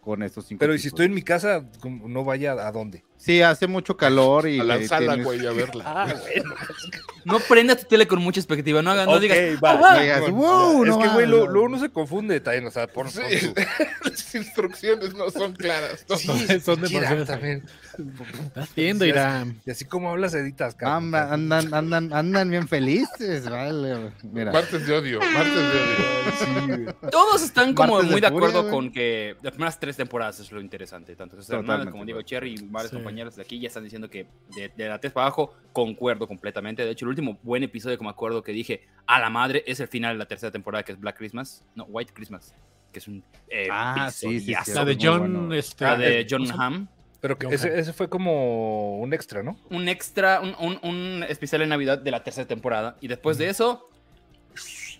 con 0.00 0.22
estos 0.22 0.46
cinco. 0.46 0.60
Pero 0.60 0.74
¿y 0.74 0.78
si 0.78 0.88
estoy 0.88 1.06
en 1.06 1.14
mi 1.14 1.22
casa, 1.22 1.64
¿cómo- 1.80 2.08
no 2.08 2.24
vaya 2.24 2.52
a 2.52 2.72
dónde? 2.72 3.04
Sí, 3.18 3.42
hace 3.42 3.66
mucho 3.66 3.96
calor 3.96 4.48
y 4.48 4.60
A 4.60 4.64
la 4.64 4.82
sala, 4.86 5.14
tienes- 5.14 5.24
güey, 5.26 5.44
a 5.46 5.50
verla. 5.52 5.84
Ah, 5.86 6.14
bueno. 6.20 6.54
No 7.24 7.40
prendas 7.40 7.80
tu 7.80 7.86
tele 7.86 8.06
con 8.06 8.22
mucha 8.22 8.40
expectativa. 8.40 8.80
No, 8.80 8.92
hagas, 8.92 9.06
no 9.06 9.14
Ok, 9.14 9.20
digas. 9.20 9.38
va. 9.62 9.72
"Ah, 9.72 9.94
No 9.96 10.00
digas, 10.00 10.20
Bueno, 10.20 10.36
"Wow, 10.36 10.84
es 10.84 10.88
no 10.90 10.98
que, 11.00 11.08
güey, 11.08 11.26
no". 11.26 11.46
luego 11.46 11.62
uno 11.66 11.78
se 11.78 11.90
confunde 11.90 12.40
también, 12.40 12.66
o 12.66 12.70
sea, 12.70 12.86
por, 12.86 13.10
Sí, 13.10 13.18
por 13.20 13.30
su- 13.38 13.54
las 14.04 14.34
instrucciones 14.34 15.14
no 15.14 15.30
son 15.30 15.52
claras. 15.52 16.06
¿no? 16.08 16.16
Sí, 16.16 16.26
Son 16.64 16.76
chida 16.84 17.00
demasiadas. 17.00 17.26
también. 17.26 17.64
Estás 18.46 18.74
viendo, 18.74 19.04
Irán. 19.04 19.60
Y 19.66 19.70
así 19.72 19.84
como 19.84 20.10
hablas, 20.10 20.32
editas, 20.34 20.74
cabrón. 20.76 21.12
Anda- 21.14 21.32
andan, 21.34 21.74
andan, 21.74 22.12
andan 22.12 22.48
bien 22.50 22.68
felices, 22.68 23.50
vale. 23.50 24.12
Mira. 24.22 24.52
Martes 24.52 24.86
de 24.86 24.96
odio, 24.96 25.18
martes 25.20 25.54
de 25.54 26.74
odio. 26.76 26.94
Todos 27.10 27.42
están 27.42 27.74
como 27.74 27.94
Martes 27.94 28.08
de 28.08 28.12
muy 28.12 28.20
de 28.20 28.28
furia, 28.28 28.38
acuerdo 28.48 28.60
güey. 28.62 28.72
con 28.74 28.92
que 28.92 29.36
las 29.42 29.52
primeras 29.52 29.78
tres 29.80 29.96
temporadas 29.96 30.38
es 30.40 30.52
lo 30.52 30.60
interesante. 30.60 31.16
Tanto 31.16 31.36
Totalmente, 31.36 31.90
como 31.90 32.04
Diego. 32.04 32.22
Cherry 32.22 32.54
y 32.54 32.62
varios 32.68 32.90
Sí. 32.92 32.96
Compañeros 33.08 33.36
de 33.36 33.42
aquí 33.42 33.58
ya 33.60 33.68
están 33.68 33.84
diciendo 33.84 34.08
que 34.10 34.26
de, 34.56 34.70
de 34.76 34.88
la 34.88 34.98
3 35.00 35.12
para 35.12 35.26
abajo 35.26 35.54
concuerdo 35.72 36.26
completamente. 36.28 36.84
De 36.84 36.90
hecho, 36.90 37.04
el 37.04 37.10
último 37.10 37.38
buen 37.42 37.62
episodio 37.62 37.98
que 37.98 38.04
me 38.04 38.10
acuerdo 38.10 38.42
que 38.42 38.52
dije 38.52 38.82
a 39.06 39.18
la 39.20 39.30
madre 39.30 39.64
es 39.66 39.80
el 39.80 39.88
final 39.88 40.14
de 40.14 40.18
la 40.18 40.26
tercera 40.26 40.50
temporada 40.52 40.82
que 40.84 40.92
es 40.92 41.00
Black 41.00 41.16
Christmas. 41.16 41.64
No, 41.74 41.84
White 41.84 42.12
Christmas. 42.14 42.54
Que 42.92 42.98
es 43.00 43.08
un 43.08 43.22
eh, 43.48 43.68
Ah, 43.70 44.10
sí, 44.12 44.40
sí, 44.40 44.54
sí. 44.64 44.72
La 44.72 44.84
de 44.84 44.96
John, 45.00 45.18
bueno. 45.20 45.54
este. 45.54 45.84
La 45.84 45.96
de 45.96 46.26
John 46.28 46.38
¿cómo 46.40 46.46
se 46.46 46.52
llama? 46.52 46.66
Hamm. 46.66 46.88
Pero 47.20 47.36
que 47.36 47.46
John 47.46 47.54
ese, 47.54 47.92
fue 47.92 48.08
como 48.08 48.98
un 49.00 49.12
extra, 49.12 49.42
¿no? 49.42 49.58
Un 49.70 49.88
extra, 49.88 50.40
un, 50.40 50.54
un- 50.60 50.78
un 50.82 51.24
especial 51.28 51.62
en 51.62 51.68
Navidad 51.70 51.98
de 51.98 52.10
la 52.12 52.22
tercera 52.22 52.46
temporada. 52.46 52.96
Y 53.00 53.08
después 53.08 53.38
de 53.38 53.48
eso, 53.48 53.88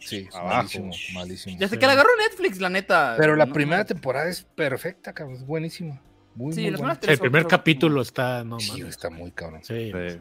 Sí, 0.00 0.26
Abajo. 0.32 0.56
malísimo, 0.56 0.90
malísimo. 1.14 1.56
desde 1.58 1.76
Sí. 1.76 1.80
que 1.80 1.86
la 1.86 1.92
agarró 1.92 2.08
Netflix, 2.18 2.60
la 2.60 2.70
neta. 2.70 3.14
Pero 3.18 3.36
la 3.36 3.44
no- 3.46 3.52
primera 3.52 3.78
no- 3.82 3.86
temporada 3.86 4.28
es 4.30 4.42
perfecta, 4.42 5.12
cabrón, 5.12 5.36
es 5.36 5.46
buenísima. 5.46 6.00
Muy, 6.38 6.52
Sí, 6.52 6.60
muy 6.62 6.70
las 6.70 6.80
buena. 6.80 6.94
primeras 6.94 7.00
tres 7.00 7.12
El 7.14 7.20
primer 7.20 7.46
capítulo 7.48 8.00
está. 8.00 8.44
No, 8.44 8.60
Sí, 8.60 8.70
mames. 8.70 8.86
está 8.90 9.10
muy 9.10 9.30
cabrón. 9.32 9.60
Sí. 9.64 9.90
Sí, 9.92 10.18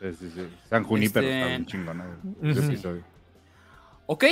sí, 0.00 0.16
sí, 0.18 0.32
sí. 0.34 0.48
San 0.70 0.84
Junípero 0.84 1.26
Este- 1.26 1.36
está 1.38 1.48
bien 1.48 1.66
chingón. 1.66 2.02
episodio. 2.42 3.04
Ok. 4.06 4.24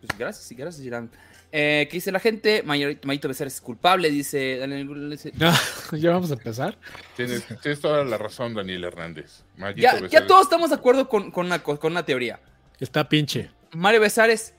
Pues 0.00 0.18
gracias, 0.18 0.58
gracias, 0.58 0.86
Irán. 0.86 1.10
Eh, 1.52 1.86
¿Qué 1.90 1.96
dice 1.98 2.10
la 2.12 2.20
gente? 2.20 2.62
Mayito 2.62 3.28
Becerra 3.28 3.48
es 3.48 3.60
culpable, 3.60 4.10
dice 4.10 4.56
Daniel. 4.58 5.10
dice- 5.10 5.32
ya 5.92 6.10
vamos 6.12 6.30
a 6.30 6.34
empezar. 6.34 6.78
Tienes, 7.16 7.44
tienes 7.60 7.80
toda 7.80 8.04
la 8.04 8.16
razón, 8.16 8.54
Daniel 8.54 8.84
Hernández. 8.84 9.44
Ya, 9.76 9.98
ya 10.08 10.26
todos 10.26 10.42
estamos 10.44 10.70
de 10.70 10.76
acuerdo 10.76 11.08
con, 11.10 11.30
con 11.30 11.44
una, 11.46 11.62
co- 11.62 11.78
con 11.78 11.92
una 11.92 12.04
teoría. 12.06 12.40
Está 12.80 13.06
pinche. 13.08 13.50
Mario 13.72 14.00
Besares 14.00 14.54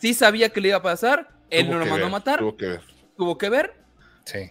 sí 0.00 0.14
sabía 0.14 0.50
que 0.50 0.60
le 0.60 0.68
iba 0.68 0.76
a 0.76 0.82
pasar, 0.82 1.28
él 1.50 1.66
Tuvo 1.66 1.74
no 1.74 1.80
lo 1.80 1.86
mandó 1.90 2.06
a 2.06 2.10
matar, 2.10 2.38
Tuvo 2.38 2.56
que 2.56 2.66
ver. 2.66 2.80
tuvo 3.16 3.38
que 3.38 3.48
ver, 3.48 3.74
Sí. 4.24 4.50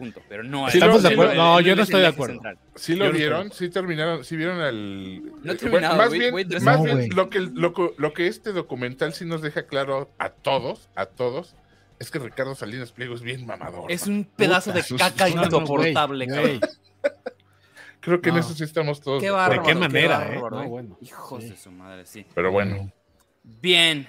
Punto. 0.00 0.22
Pero 0.28 0.42
no 0.42 0.68
Sí, 0.70 0.78
¿Estamos 0.78 1.02
de 1.02 1.08
acuerdo? 1.12 1.34
No, 1.34 1.60
yo 1.60 1.76
no 1.76 1.82
es 1.82 1.88
estoy 1.88 2.00
el 2.00 2.06
de 2.06 2.12
acuerdo. 2.12 2.34
central. 2.34 2.58
Sí 2.74 2.92
Yo 2.92 2.98
lo 2.98 3.04
no 3.06 3.12
vieron, 3.12 3.52
sí 3.52 3.68
terminaron, 3.70 4.24
sí 4.24 4.36
vieron 4.36 4.60
al... 4.60 5.22
No 5.24 5.30
Bueno, 5.42 5.56
terminado, 5.56 5.96
más 5.96 6.10
bien, 6.12 6.34
más 6.62 6.78
No, 6.78 6.84
bien 6.84 7.08
lo, 7.14 7.30
que, 7.30 7.40
lo, 7.40 7.72
lo 7.96 8.12
que 8.12 8.26
este 8.26 8.52
documental 8.52 9.12
sí 9.14 9.24
nos 9.24 9.42
deja 9.42 9.66
claro 9.66 10.10
a 10.18 10.30
todos, 10.30 10.88
a 10.96 11.06
todos, 11.06 11.54
es 11.98 12.10
que 12.10 12.18
Ricardo 12.18 12.54
Salinas 12.54 12.92
Pliego 12.92 13.14
es 13.14 13.22
bien 13.22 13.46
mamador. 13.46 13.90
Es 13.92 14.06
¿no? 14.08 14.14
un 14.14 14.24
pedazo 14.24 14.72
de 14.72 14.82
caca 14.98 15.28
No, 15.28 15.36
no, 15.36 15.44
insoportable, 15.44 16.26
güey. 16.26 16.60
Creo 18.00 18.20
que 18.22 18.30
en 18.30 18.36
No. 18.36 18.40
eso 18.40 18.54
sí 18.54 18.64
estamos 18.64 19.00
todos. 19.02 19.20
Qué 19.20 19.26
de 19.26 19.32
bárbaro. 19.32 19.60
¿De 19.62 19.66
qué 19.68 19.74
qué 19.74 19.78
manera, 19.78 20.26
eh? 20.26 20.34
bárbaro, 20.36 20.56
No, 20.56 20.62
eh. 20.62 20.68
bueno. 20.68 20.98
Hijos 21.02 21.42
Sí. 21.42 21.50
de 21.50 21.56
su 21.56 21.70
madre, 21.70 22.06
sí. 22.06 22.24
Pero 22.34 22.50
bueno, 22.50 22.90
Bien. 23.42 24.06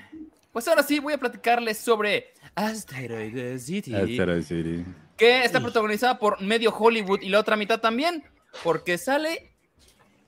Pues 0.51 0.67
ahora 0.67 0.84
sí 0.84 0.99
voy 0.99 1.13
a 1.13 1.17
platicarles 1.17 1.77
sobre 1.77 2.34
Asteroid 2.55 3.57
City. 3.59 3.95
Asteroid 3.95 4.43
City. 4.43 4.85
que 5.17 5.43
está 5.43 5.59
protagonizada 5.61 6.17
por 6.19 6.41
medio 6.41 6.71
Hollywood 6.71 7.21
y 7.21 7.29
la 7.29 7.39
otra 7.39 7.55
mitad 7.55 7.79
también, 7.79 8.23
porque 8.63 8.97
sale 8.97 9.53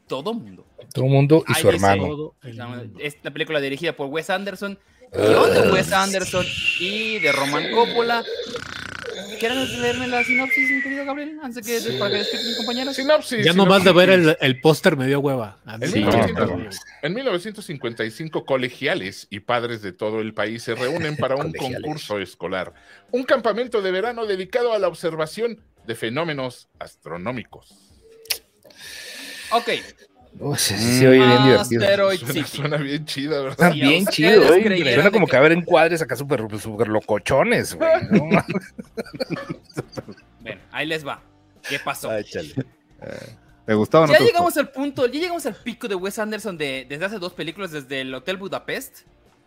todo 0.08 0.34
mundo. 0.34 0.66
Todo 0.94 1.06
mundo 1.06 1.44
y 1.48 1.54
Ahí 1.54 1.62
su 1.62 1.70
hermano. 1.70 2.08
Todo 2.08 2.36
el 2.44 2.58
mundo. 2.58 3.00
Es 3.00 3.18
la 3.24 3.32
película 3.32 3.60
dirigida 3.60 3.94
por 3.96 4.08
Wes 4.08 4.30
Anderson, 4.30 4.78
guion 5.12 5.54
de 5.54 5.72
Wes 5.72 5.92
Anderson 5.92 6.46
y 6.80 7.20
de 7.20 7.32
Roman 7.32 7.72
Coppola. 7.72 8.24
¿Quieres 9.40 9.78
leerme 9.80 10.08
la 10.08 10.24
sinopsis, 10.24 10.70
mi 10.72 10.82
querido 10.82 11.06
Gabriel? 11.06 11.40
Antes 11.42 11.66
de 11.66 11.92
que, 11.92 11.98
para 12.00 12.12
que 12.12 12.18
despierte 12.18 12.48
mis 12.48 12.58
compañeros. 12.58 12.96
sinopsis. 12.96 13.46
Ya 13.46 13.54
nomás 13.54 13.84
de 13.84 13.92
ver 13.92 14.10
el, 14.10 14.38
el 14.40 14.62
póster 14.62 14.98
me 14.98 15.08
dio 15.08 15.20
hueva. 15.20 15.60
A 15.66 15.78
mí 15.78 15.86
En, 15.86 15.92
sí. 15.92 16.00
1900 16.00 16.50
no, 16.50 16.58
no. 16.58 16.70
en 17.02 17.14
1955, 17.14 18.46
colegiales 18.46 19.28
y 19.30 19.42
padres 19.42 19.82
de 19.82 19.92
todo 19.94 20.22
el 20.22 20.34
país 20.34 20.64
se 20.64 20.76
reúnen 20.76 21.18
para 21.18 21.36
un 21.36 21.52
concurso 21.54 22.20
escolar, 22.20 22.74
un 23.12 23.24
campamento 23.24 23.82
de 23.82 23.92
verano 23.92 24.26
dedicado 24.26 24.74
a 24.74 24.80
la 24.80 24.88
observación 24.88 25.60
de 25.86 25.96
fenómenos 25.96 26.70
astronómicos. 26.80 27.74
Ok. 29.52 29.70
Sí, 30.58 30.74
sí, 30.78 31.00
se 31.00 31.08
oye 31.08 31.20
bien 31.26 31.44
divertido. 31.44 31.82
Suena, 32.18 32.48
suena 32.48 32.78
bien 32.78 33.06
chida, 33.06 33.38
¿verdad? 33.42 33.52
Está 33.52 33.72
Si 33.74 33.82
a 33.82 33.88
bien 33.88 34.06
chido, 34.08 34.48
creyeran 34.48 34.94
Suena 34.96 35.12
como 35.12 35.26
que- 35.28 35.32
que 35.32 35.38
va 35.38 35.44
a 35.44 35.46
haber 35.46 35.58
encuadres 35.58 36.02
acá 36.02 36.16
súper 36.16 36.42
super 36.60 36.88
locochones, 36.88 37.76
güey. 37.76 37.90
¿no? 38.12 38.30
Bueno, 40.42 40.62
ahí 40.72 40.86
les 40.86 41.06
va. 41.08 41.22
¿Qué 41.68 41.80
pasó? 41.80 42.10
Ah, 42.10 42.20
échale. 42.20 42.54
¿Te 43.66 43.74
gustaba 43.74 44.04
o 44.04 44.08
no 44.08 44.14
ya 44.14 44.18
te 44.18 44.24
gustó? 44.26 44.34
llegamos 44.34 44.58
al 44.58 44.70
punto, 44.70 45.06
ya 45.08 45.20
llegamos 45.20 45.46
al 45.46 45.56
pico 45.56 45.88
de 45.88 45.96
Wes 45.96 46.20
Anderson 46.20 46.58
de, 46.58 46.86
desde 46.90 47.06
hace 47.06 47.20
dos 47.20 47.34
películas, 47.34 47.72
desde 47.72 48.02
el 48.02 48.14
Hotel 48.14 48.36
Budapest. 48.38 49.02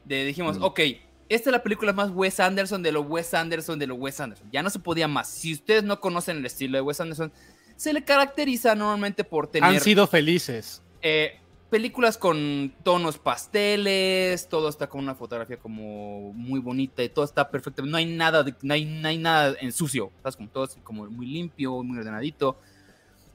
De, 0.05 0.25
dijimos, 0.25 0.59
Mm. 0.59 0.64
ok, 0.64 0.81
esta 1.29 1.51
es 1.51 1.53
la 1.53 1.62
película 1.62 1.92
más 1.92 2.11
Wes 2.11 2.40
Anderson 2.40 2.83
de 2.83 2.92
lo 2.92 3.03
Wes 3.03 3.35
Anderson 3.35 3.79
de 3.79 3.87
lo 3.88 3.96
Wes 3.96 4.18
Anderson. 4.20 4.49
Ya 4.51 4.62
no 4.62 4.70
se 4.70 4.79
podía 4.79 5.07
más. 5.09 5.29
Si 5.29 5.53
ustedes 5.53 5.83
no 5.85 6.01
conocen 6.01 6.38
el 6.38 6.46
estilo 6.46 6.79
de 6.79 6.83
Wes 6.83 7.01
Anderson, 7.01 7.31
se 7.76 7.92
le 7.92 8.04
caracteriza 8.04 8.74
normalmente 8.74 9.22
por 9.24 9.46
tener 9.48 9.68
Han 9.70 9.80
sido 9.80 10.06
felices. 10.06 10.82
eh, 11.02 11.38
películas 11.70 12.16
con 12.16 12.72
tonos 12.84 13.18
pasteles, 13.18 14.48
todo 14.48 14.68
está 14.68 14.86
con 14.88 15.00
una 15.02 15.14
fotografía 15.14 15.56
como 15.58 16.32
muy 16.32 16.60
bonita 16.60 17.02
y 17.02 17.08
todo 17.08 17.24
está 17.24 17.50
perfecto. 17.50 17.84
No 17.84 17.96
hay 17.96 18.06
nada, 18.06 18.42
de- 18.44 18.54
no, 18.62 18.72
hay, 18.74 18.84
no 18.84 19.08
hay 19.08 19.18
nada 19.18 19.54
en 19.60 19.72
sucio, 19.72 20.10
¿sabes? 20.22 20.36
Como 20.36 20.48
todo 20.48 20.64
es 20.64 20.78
como 20.84 21.06
muy 21.06 21.26
limpio, 21.26 21.82
muy 21.82 21.98
ordenadito. 21.98 22.56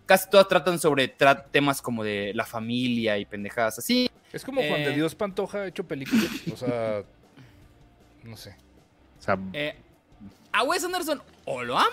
Casi 0.06 0.30
todas 0.30 0.47
tratan 0.47 0.80
sobre 0.80 1.15
tra- 1.17 1.45
temas 1.51 1.82
como 1.82 2.04
de 2.04 2.32
la 2.34 2.45
familia 2.45 3.17
y 3.17 3.25
pendejadas 3.25 3.77
así. 3.80 4.10
Es 4.34 4.43
como 4.45 4.62
Juan 4.62 4.84
de 4.84 4.91
Eh. 4.91 4.95
Dios 4.95 5.13
Pantoja 5.13 5.60
ha 5.60 5.67
hecho 5.67 5.84
películas. 5.86 6.30
O 6.51 6.56
sea, 6.58 7.04
no 8.23 8.38
sé. 8.38 8.56
O 9.19 9.21
sea, 9.21 9.38
Eh, 9.54 9.75
a 10.54 10.63
Wes 10.63 10.84
Anderson 10.84 11.21
o 11.45 11.63
lo 11.63 11.77
aman 11.77 11.91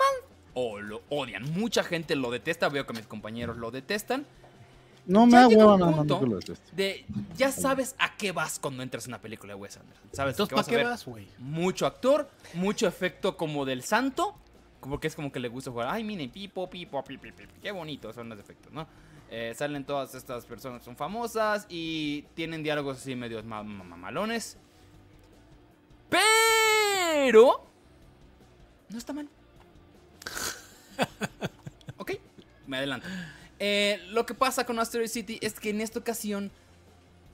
o 0.61 0.81
lo 0.81 1.03
odian. 1.09 1.45
Mucha 1.53 1.85
gente 1.85 2.17
lo 2.17 2.31
detesta, 2.31 2.69
veo 2.69 2.85
que 2.87 2.93
mis 2.93 3.07
compañeros 3.07 3.57
lo 3.59 3.71
detestan. 3.71 4.27
no 5.07 5.27
me 5.27 5.39
punto 5.55 5.77
no 5.79 6.37
detesto. 6.37 6.65
De, 6.75 7.05
ya 7.37 7.53
sabes 7.53 7.95
a 7.99 8.17
qué 8.17 8.33
vas 8.33 8.59
cuando 8.59 8.83
entras 8.83 9.05
en 9.07 9.11
una 9.13 9.21
película 9.21 9.55
de 9.55 9.61
Wes 9.61 9.77
Anderson. 9.77 10.05
Sabes 10.13 10.35
Entonces, 10.35 10.49
que 10.51 10.55
vas 10.57 10.67
¿para 10.67 10.77
a 10.77 10.79
qué 10.79 10.85
ver 10.85 10.93
vas, 10.93 11.05
güey? 11.07 11.29
mucho 11.39 11.87
actor, 11.87 12.29
mucho 12.55 12.87
efecto 12.89 13.37
como 13.37 13.65
del 13.65 13.83
santo, 13.85 14.37
como 14.81 14.99
que 14.99 15.07
es 15.09 15.15
como 15.15 15.31
que 15.31 15.39
le 15.41 15.49
gusta 15.49 15.71
jugar. 15.71 15.89
Ay, 15.91 16.03
miren, 16.03 16.31
pipo, 16.31 16.69
pipo, 16.69 17.03
pipo, 17.05 17.23
pipo, 17.37 17.53
qué 17.63 17.71
bonitos 17.71 18.15
son 18.15 18.29
los 18.29 18.39
efectos, 18.39 18.73
¿no? 18.73 18.87
Eh, 19.31 19.53
salen 19.57 19.85
todas 19.85 20.15
estas 20.15 20.45
personas, 20.47 20.83
son 20.83 20.97
famosas 20.97 21.67
y 21.69 22.23
tienen 22.35 22.63
diálogos 22.63 22.97
así 22.99 23.15
medios 23.15 23.45
ma- 23.45 23.63
ma- 23.63 23.85
mamalones. 23.85 24.57
Pero 26.09 27.65
no 28.89 28.99
está 28.99 29.13
mal. 29.13 29.29
ok, 31.97 32.13
me 32.67 32.79
adelanto. 32.79 33.07
Eh, 33.59 34.01
lo 34.11 34.25
que 34.25 34.35
pasa 34.35 34.65
con 34.65 34.79
Asteroid 34.79 35.09
City 35.09 35.39
es 35.43 35.59
que 35.59 35.71
en 35.71 35.81
esta 35.81 35.99
ocasión 35.99 36.51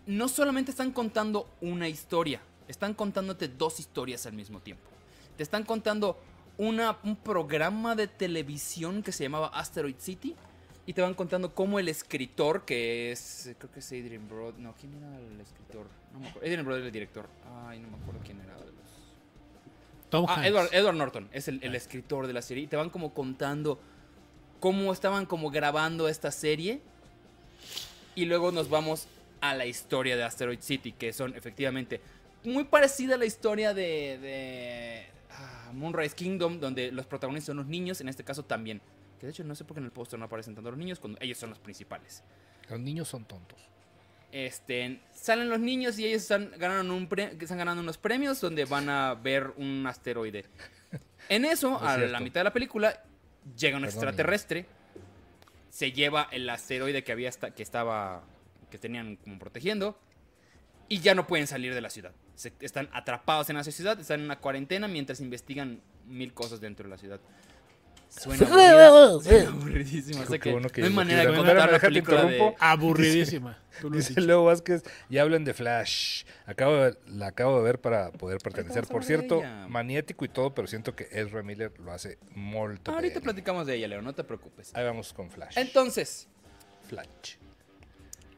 no 0.07 0.29
solamente 0.29 0.71
están 0.71 0.93
contando 0.93 1.49
una 1.61 1.89
historia, 1.89 2.41
están 2.69 2.95
contándote 2.95 3.49
dos 3.49 3.81
historias 3.81 4.27
al 4.27 4.33
mismo 4.33 4.61
tiempo. 4.61 4.85
Te 5.37 5.43
están 5.43 5.65
contando 5.65 6.19
una, 6.57 6.99
un 7.03 7.17
programa 7.17 7.95
de 7.95 8.07
televisión 8.07 9.03
que 9.03 9.13
se 9.13 9.25
llamaba 9.25 9.49
Asteroid 9.49 9.97
City 9.99 10.35
y 10.87 10.93
te 10.93 11.03
van 11.03 11.15
contando 11.15 11.55
cómo 11.55 11.79
el 11.79 11.89
escritor, 11.89 12.65
que 12.65 13.11
es, 13.11 13.51
creo 13.59 13.71
que 13.73 13.81
es 13.81 13.87
Adrian 13.87 14.29
Brody, 14.29 14.61
no, 14.63 14.75
¿quién 14.79 14.95
era 14.95 15.19
el 15.19 15.41
escritor? 15.41 15.87
No 16.13 16.21
me 16.21 16.29
acuerdo. 16.29 16.47
Adrian 16.47 16.65
Brody 16.65 16.79
era 16.79 16.87
el 16.87 16.93
director. 16.93 17.27
Ay, 17.67 17.81
no 17.81 17.89
me 17.89 17.97
acuerdo 17.97 18.21
quién 18.25 18.41
era. 18.41 18.55
Tom 20.11 20.27
Ah, 20.29 20.35
Hanks. 20.37 20.49
Edward, 20.49 20.69
Edward 20.73 20.95
Norton 20.97 21.29
es 21.33 21.49
el, 21.49 21.63
el 21.63 21.75
escritor 21.75 22.27
de 22.27 22.33
la 22.33 22.43
serie. 22.43 22.65
Y 22.65 22.67
te 22.67 22.77
van 22.77 22.91
como 22.91 23.13
contando 23.15 23.81
cómo 24.61 24.93
estaban 24.93 25.27
como 25.27 25.51
grabando 25.51 26.09
esta 26.09 26.31
serie. 26.31 26.81
Y 28.15 28.27
luego 28.27 28.53
nos 28.53 28.69
vamos 28.69 29.09
a 29.41 29.55
la 29.55 29.67
historia 29.67 30.17
de 30.17 30.23
Asteroid 30.23 30.61
City, 30.61 30.93
que 30.93 31.13
son 31.13 31.35
efectivamente 31.37 32.01
muy 32.45 32.65
parecida 32.65 33.17
a 33.17 33.19
la 33.19 33.25
historia 33.27 33.75
de, 33.75 34.19
de 34.19 35.07
ah, 35.33 35.71
Moonrise 35.75 36.15
Kingdom, 36.15 36.61
donde 36.61 36.93
los 36.93 37.07
protagonistas 37.07 37.47
son 37.47 37.57
los 37.59 37.67
niños, 37.67 38.01
en 38.01 38.09
este 38.09 38.23
caso 38.25 38.45
también. 38.45 38.81
Que 39.19 39.27
de 39.27 39.33
hecho 39.33 39.45
no 39.45 39.55
sé 39.55 39.65
por 39.65 39.75
qué 39.75 39.81
en 39.81 39.87
el 39.87 39.93
póster 39.93 40.19
no 40.19 40.27
aparecen 40.27 40.55
tanto 40.55 40.71
los 40.71 40.79
niños, 40.79 41.01
cuando 41.01 41.19
ellos 41.21 41.39
son 41.39 41.51
los 41.51 41.59
principales. 41.59 42.23
Los 42.71 42.81
niños 42.81 43.09
son 43.09 43.25
tontos. 43.25 43.59
Este, 44.37 45.01
salen 45.13 45.49
los 45.49 45.61
niños 45.61 45.97
y 45.97 46.07
ellos 46.07 46.23
están 46.23 46.51
ganando, 46.59 46.93
un 46.93 47.09
pre- 47.09 47.37
están 47.41 47.57
ganando 47.59 47.81
unos 47.81 47.99
premios 47.99 48.41
donde 48.41 48.65
van 48.65 48.89
a 48.89 49.15
ver 49.15 49.53
un 49.59 49.87
asteroide. 49.87 50.45
En 51.29 51.45
eso, 51.45 51.77
Es 51.77 51.83
a 51.85 51.99
la 51.99 52.19
mitad 52.19 52.41
de 52.41 52.45
la 52.45 52.53
película, 52.53 53.01
llega 53.57 53.77
un 53.77 53.85
Perdón, 53.85 53.95
extraterrestre, 53.97 54.67
se 55.71 55.93
lleva 55.93 56.27
el 56.33 56.51
asteroide 56.51 57.05
que 57.05 57.13
había 57.13 57.31
que 57.31 57.63
estaba 57.63 58.25
que 58.73 58.77
tenían 58.79 59.15
como 59.17 59.39
protegiendo 59.39 59.97
y 60.89 60.99
ya 60.99 61.15
no 61.15 61.29
pueden 61.29 61.47
salir 61.47 61.73
de 61.73 61.81
la 61.81 61.89
ciudad. 61.91 62.11
Se- 62.35 62.53
están 62.59 62.89
atrapados 62.93 63.49
en 63.51 63.57
la 63.57 63.63
ciudad, 63.63 64.01
están 64.01 64.19
en 64.19 64.27
una 64.27 64.41
cuarentena 64.41 64.89
mientras 64.89 65.21
investigan 65.21 65.81
mil 66.09 66.35
cosas 66.35 66.61
dentro 66.61 66.83
de 66.83 66.91
la 66.91 66.99
ciudad. 66.99 67.21
Suena 68.09 68.47
aburrida, 68.47 69.23
suena 69.23 69.49
aburridísima. 69.51 70.21
Qué 70.21 70.27
Sé 70.27 70.39
que 70.39 70.51
que 70.73 70.81
no 70.81 70.87
hay 70.87 70.93
manera 70.93 71.21
de 71.21 71.27
quiera. 71.27 71.37
contar 71.39 71.57
déjate 71.67 71.81
película 71.87 72.25
de... 72.25 72.55
Aburridísima. 72.59 73.59
Dice. 73.91 74.21
Leo 74.21 74.45
Vázquez, 74.45 74.83
ya 75.09 75.23
hablen 75.23 75.45
de 75.45 75.53
Flash. 75.53 76.25
Acabo 76.47 76.77
de- 76.77 76.97
la 77.07 77.27
acabo 77.27 77.59
de 77.59 77.65
ver 77.65 77.81
para 77.81 78.13
poder 78.13 78.39
pertenecer. 78.39 78.87
Por 78.87 79.05
cierto, 79.05 79.43
maniático 79.69 80.25
y 80.25 80.29
todo, 80.29 80.55
pero 80.55 80.69
siento 80.69 80.95
que 80.95 81.09
Ezra 81.11 81.43
Miller 81.43 81.73
lo 81.81 81.93
hace 81.93 82.19
muy 82.31 82.79
Ahorita 82.87 83.21
platicamos 83.21 83.67
de 83.67 83.75
ella, 83.75 83.89
Leo, 83.89 84.01
no 84.03 84.15
te 84.15 84.23
preocupes. 84.23 84.75
Ahí 84.75 84.85
vamos 84.85 85.13
con 85.13 85.31
Flash. 85.31 85.55
Entonces, 85.59 86.29
Flash. 86.89 87.37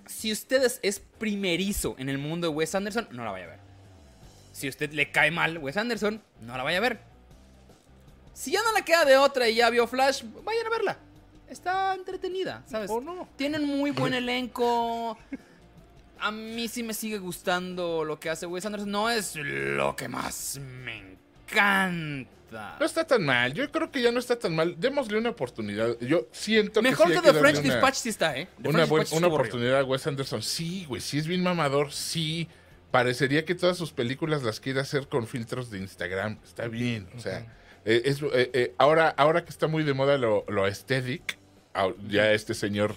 si 0.06 0.32
ustedes 0.32 0.80
es 0.82 1.00
primerizo 1.00 1.96
en 1.98 2.08
el 2.08 2.16
mundo 2.18 2.48
de 2.48 2.54
Wes 2.54 2.74
Anderson, 2.74 3.08
no 3.10 3.24
la 3.24 3.30
vaya 3.32 3.44
a 3.44 3.48
ver. 3.48 3.58
Si 4.52 4.68
usted 4.68 4.90
le 4.92 5.10
cae 5.10 5.30
mal 5.30 5.58
Wes 5.58 5.76
Anderson, 5.76 6.22
no 6.40 6.56
la 6.56 6.62
vaya 6.62 6.78
a 6.78 6.80
ver. 6.80 7.00
Si 8.36 8.50
ya 8.52 8.60
no 8.62 8.72
le 8.74 8.82
queda 8.84 9.06
de 9.06 9.16
otra 9.16 9.48
y 9.48 9.54
ya 9.54 9.70
vio 9.70 9.86
Flash, 9.86 10.22
vayan 10.44 10.66
a 10.66 10.68
verla. 10.70 10.98
Está 11.48 11.94
entretenida, 11.94 12.62
¿sabes? 12.66 12.90
¿O 12.90 13.00
no? 13.00 13.26
Tienen 13.36 13.64
muy 13.64 13.92
buen 13.92 14.12
elenco. 14.12 15.16
A 16.20 16.30
mí 16.30 16.68
sí 16.68 16.82
me 16.82 16.92
sigue 16.92 17.16
gustando 17.18 18.04
lo 18.04 18.20
que 18.20 18.28
hace 18.28 18.44
Wes 18.44 18.66
Anderson. 18.66 18.90
No 18.90 19.08
es 19.08 19.36
lo 19.36 19.96
que 19.96 20.08
más 20.08 20.60
me 20.60 21.16
encanta. 21.48 22.76
No 22.78 22.84
está 22.84 23.06
tan 23.06 23.24
mal. 23.24 23.54
Yo 23.54 23.70
creo 23.70 23.90
que 23.90 24.02
ya 24.02 24.12
no 24.12 24.18
está 24.18 24.38
tan 24.38 24.54
mal. 24.54 24.74
Démosle 24.78 25.16
una 25.18 25.30
oportunidad. 25.30 25.98
Yo 26.00 26.26
siento 26.32 26.82
Mejor 26.82 27.06
que, 27.06 27.14
que 27.14 27.20
sí 27.20 27.26
hay 27.28 27.32
The 27.32 27.38
French 27.40 27.58
una- 27.60 27.72
Dispatch 27.74 27.94
sí 27.94 28.08
está, 28.10 28.36
¿eh? 28.36 28.48
The 28.62 28.68
una, 28.68 28.84
buen- 28.84 29.24
oportunidad 29.24 29.80
a 29.80 29.84
Wes 29.84 30.06
Anderson. 30.06 30.42
Sí, 30.42 30.84
güey, 30.86 31.00
sí 31.00 31.16
es 31.18 31.26
bien 31.26 31.42
mamador, 31.42 31.90
sí. 31.92 32.48
Parecería 32.90 33.44
que 33.44 33.54
todas 33.54 33.76
sus 33.78 33.92
películas 33.92 34.42
las 34.42 34.60
quiere 34.60 34.80
hacer 34.80 35.08
con 35.08 35.26
filtros 35.26 35.70
de 35.70 35.78
Instagram. 35.78 36.38
Está 36.44 36.68
bien, 36.68 37.08
o 37.16 37.20
sea. 37.20 37.46
Eh, 37.86 38.02
es, 38.04 38.20
eh, 38.22 38.50
eh, 38.52 38.74
ahora, 38.78 39.08
ahora 39.16 39.44
que 39.44 39.50
está 39.50 39.66
muy 39.68 39.82
de 39.84 39.94
moda 39.94 40.18
lo, 40.18 40.44
lo 40.48 40.64
aesthetic, 40.66 41.38
ya 42.08 42.32
este 42.32 42.52
señor 42.54 42.94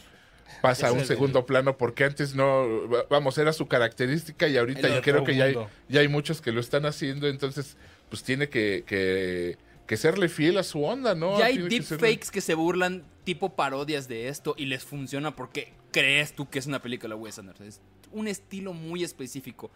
pasa 0.62 0.88
a 0.88 0.92
un 0.92 1.00
el- 1.00 1.06
segundo 1.06 1.46
plano 1.46 1.78
porque 1.78 2.04
antes 2.04 2.36
no, 2.36 2.90
va- 2.90 3.06
vamos, 3.10 3.38
era 3.38 3.54
su 3.54 3.68
característica 3.68 4.48
y 4.48 4.58
ahorita 4.58 4.88
yo 4.96 5.02
creo 5.02 5.24
que 5.24 5.36
ya 5.36 5.46
hay, 5.46 5.58
ya 5.88 6.02
hay 6.02 6.08
muchos 6.08 6.42
que 6.42 6.52
lo 6.52 6.60
están 6.60 6.86
haciendo, 6.86 7.28
entonces 7.28 7.78
pues 8.10 8.24
tiene 8.24 8.50
que, 8.50 8.84
que, 8.88 9.58
que 9.86 9.98
serle 9.98 10.28
fiel 10.30 10.58
a 10.58 10.64
su 10.64 10.84
onda, 10.84 11.14
¿no? 11.16 11.38
Ya 11.38 11.46
hay 11.46 11.58
que 11.58 11.82
serle- 11.82 11.98
deepfakes 12.08 12.32
que 12.32 12.42
se 12.42 12.54
burlan 12.56 13.04
tipo 13.24 13.56
parodias 13.56 14.08
de 14.08 14.28
esto 14.28 14.56
y 14.58 14.66
les 14.66 14.84
funciona 14.84 15.36
porque 15.36 15.72
crees 15.92 16.34
tú 16.34 16.50
que 16.50 16.58
es 16.60 16.66
una 16.68 16.82
película 16.82 17.16
Wes 17.16 17.38
Anderson. 17.38 17.68
Es 17.68 17.80
un 18.12 18.28
estilo 18.28 18.74
muy 18.74 19.04
específico. 19.04 19.70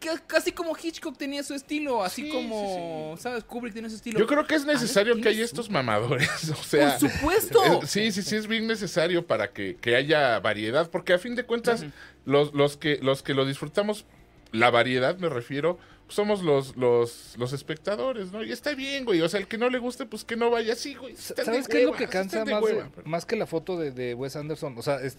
Que 0.00 0.10
casi 0.28 0.52
como 0.52 0.76
Hitchcock 0.80 1.16
tenía 1.18 1.42
su 1.42 1.54
estilo, 1.54 2.04
así 2.04 2.22
Sí, 2.22 2.30
como, 2.30 3.16
¿sabes? 3.18 3.42
Kubrick 3.42 3.72
tiene 3.72 3.90
su 3.90 3.96
estilo. 3.96 4.18
Yo 4.18 4.26
creo 4.28 4.46
que 4.46 4.54
es 4.54 4.64
necesario 4.64 5.20
que 5.20 5.28
haya 5.28 5.44
estos 5.44 5.68
mamadores, 5.70 6.50
o 6.50 6.62
sea... 6.62 6.96
Por 6.98 7.10
supuesto. 7.10 7.64
eh, 7.64 7.80
Sí, 7.86 8.12
sí, 8.12 8.22
sí, 8.22 8.36
es 8.36 8.46
bien 8.46 8.66
necesario 8.68 9.26
para 9.26 9.50
que, 9.52 9.76
que 9.76 9.96
haya 9.96 10.38
variedad, 10.38 10.88
porque 10.90 11.14
a 11.14 11.18
fin 11.18 11.34
de 11.34 11.44
cuentas, 11.44 11.84
los, 12.24 12.54
los, 12.54 12.76
que, 12.76 12.98
los 13.02 13.22
que 13.24 13.34
lo 13.34 13.44
disfrutamos, 13.44 14.04
la 14.52 14.70
variedad 14.70 15.18
me 15.18 15.28
refiero, 15.28 15.78
somos 16.06 16.42
los, 16.42 16.76
los, 16.76 17.34
los 17.36 17.52
espectadores, 17.52 18.30
¿no? 18.32 18.42
Y 18.44 18.52
está 18.52 18.74
bien, 18.74 19.04
güey, 19.04 19.20
o 19.20 19.28
sea, 19.28 19.40
el 19.40 19.46
que 19.48 19.58
no 19.58 19.68
le 19.68 19.78
guste, 19.78 20.06
pues 20.06 20.24
que 20.24 20.36
no 20.36 20.48
vaya 20.48 20.74
así, 20.74 20.94
güey. 20.94 21.16
¿Sabes 21.16 21.66
qué 21.68 21.80
es 21.80 21.86
lo 21.86 21.92
que 21.92 22.06
cansa 22.06 22.44
más, 22.44 22.62
hueva, 22.62 22.84
de- 22.84 22.90
pero- 22.94 23.08
más 23.08 23.26
que 23.26 23.34
la 23.36 23.46
foto 23.46 23.76
de, 23.76 23.90
de 23.90 24.14
Wes 24.14 24.36
Anderson? 24.36 24.78
O 24.78 24.82
sea, 24.82 25.02
es 25.02 25.18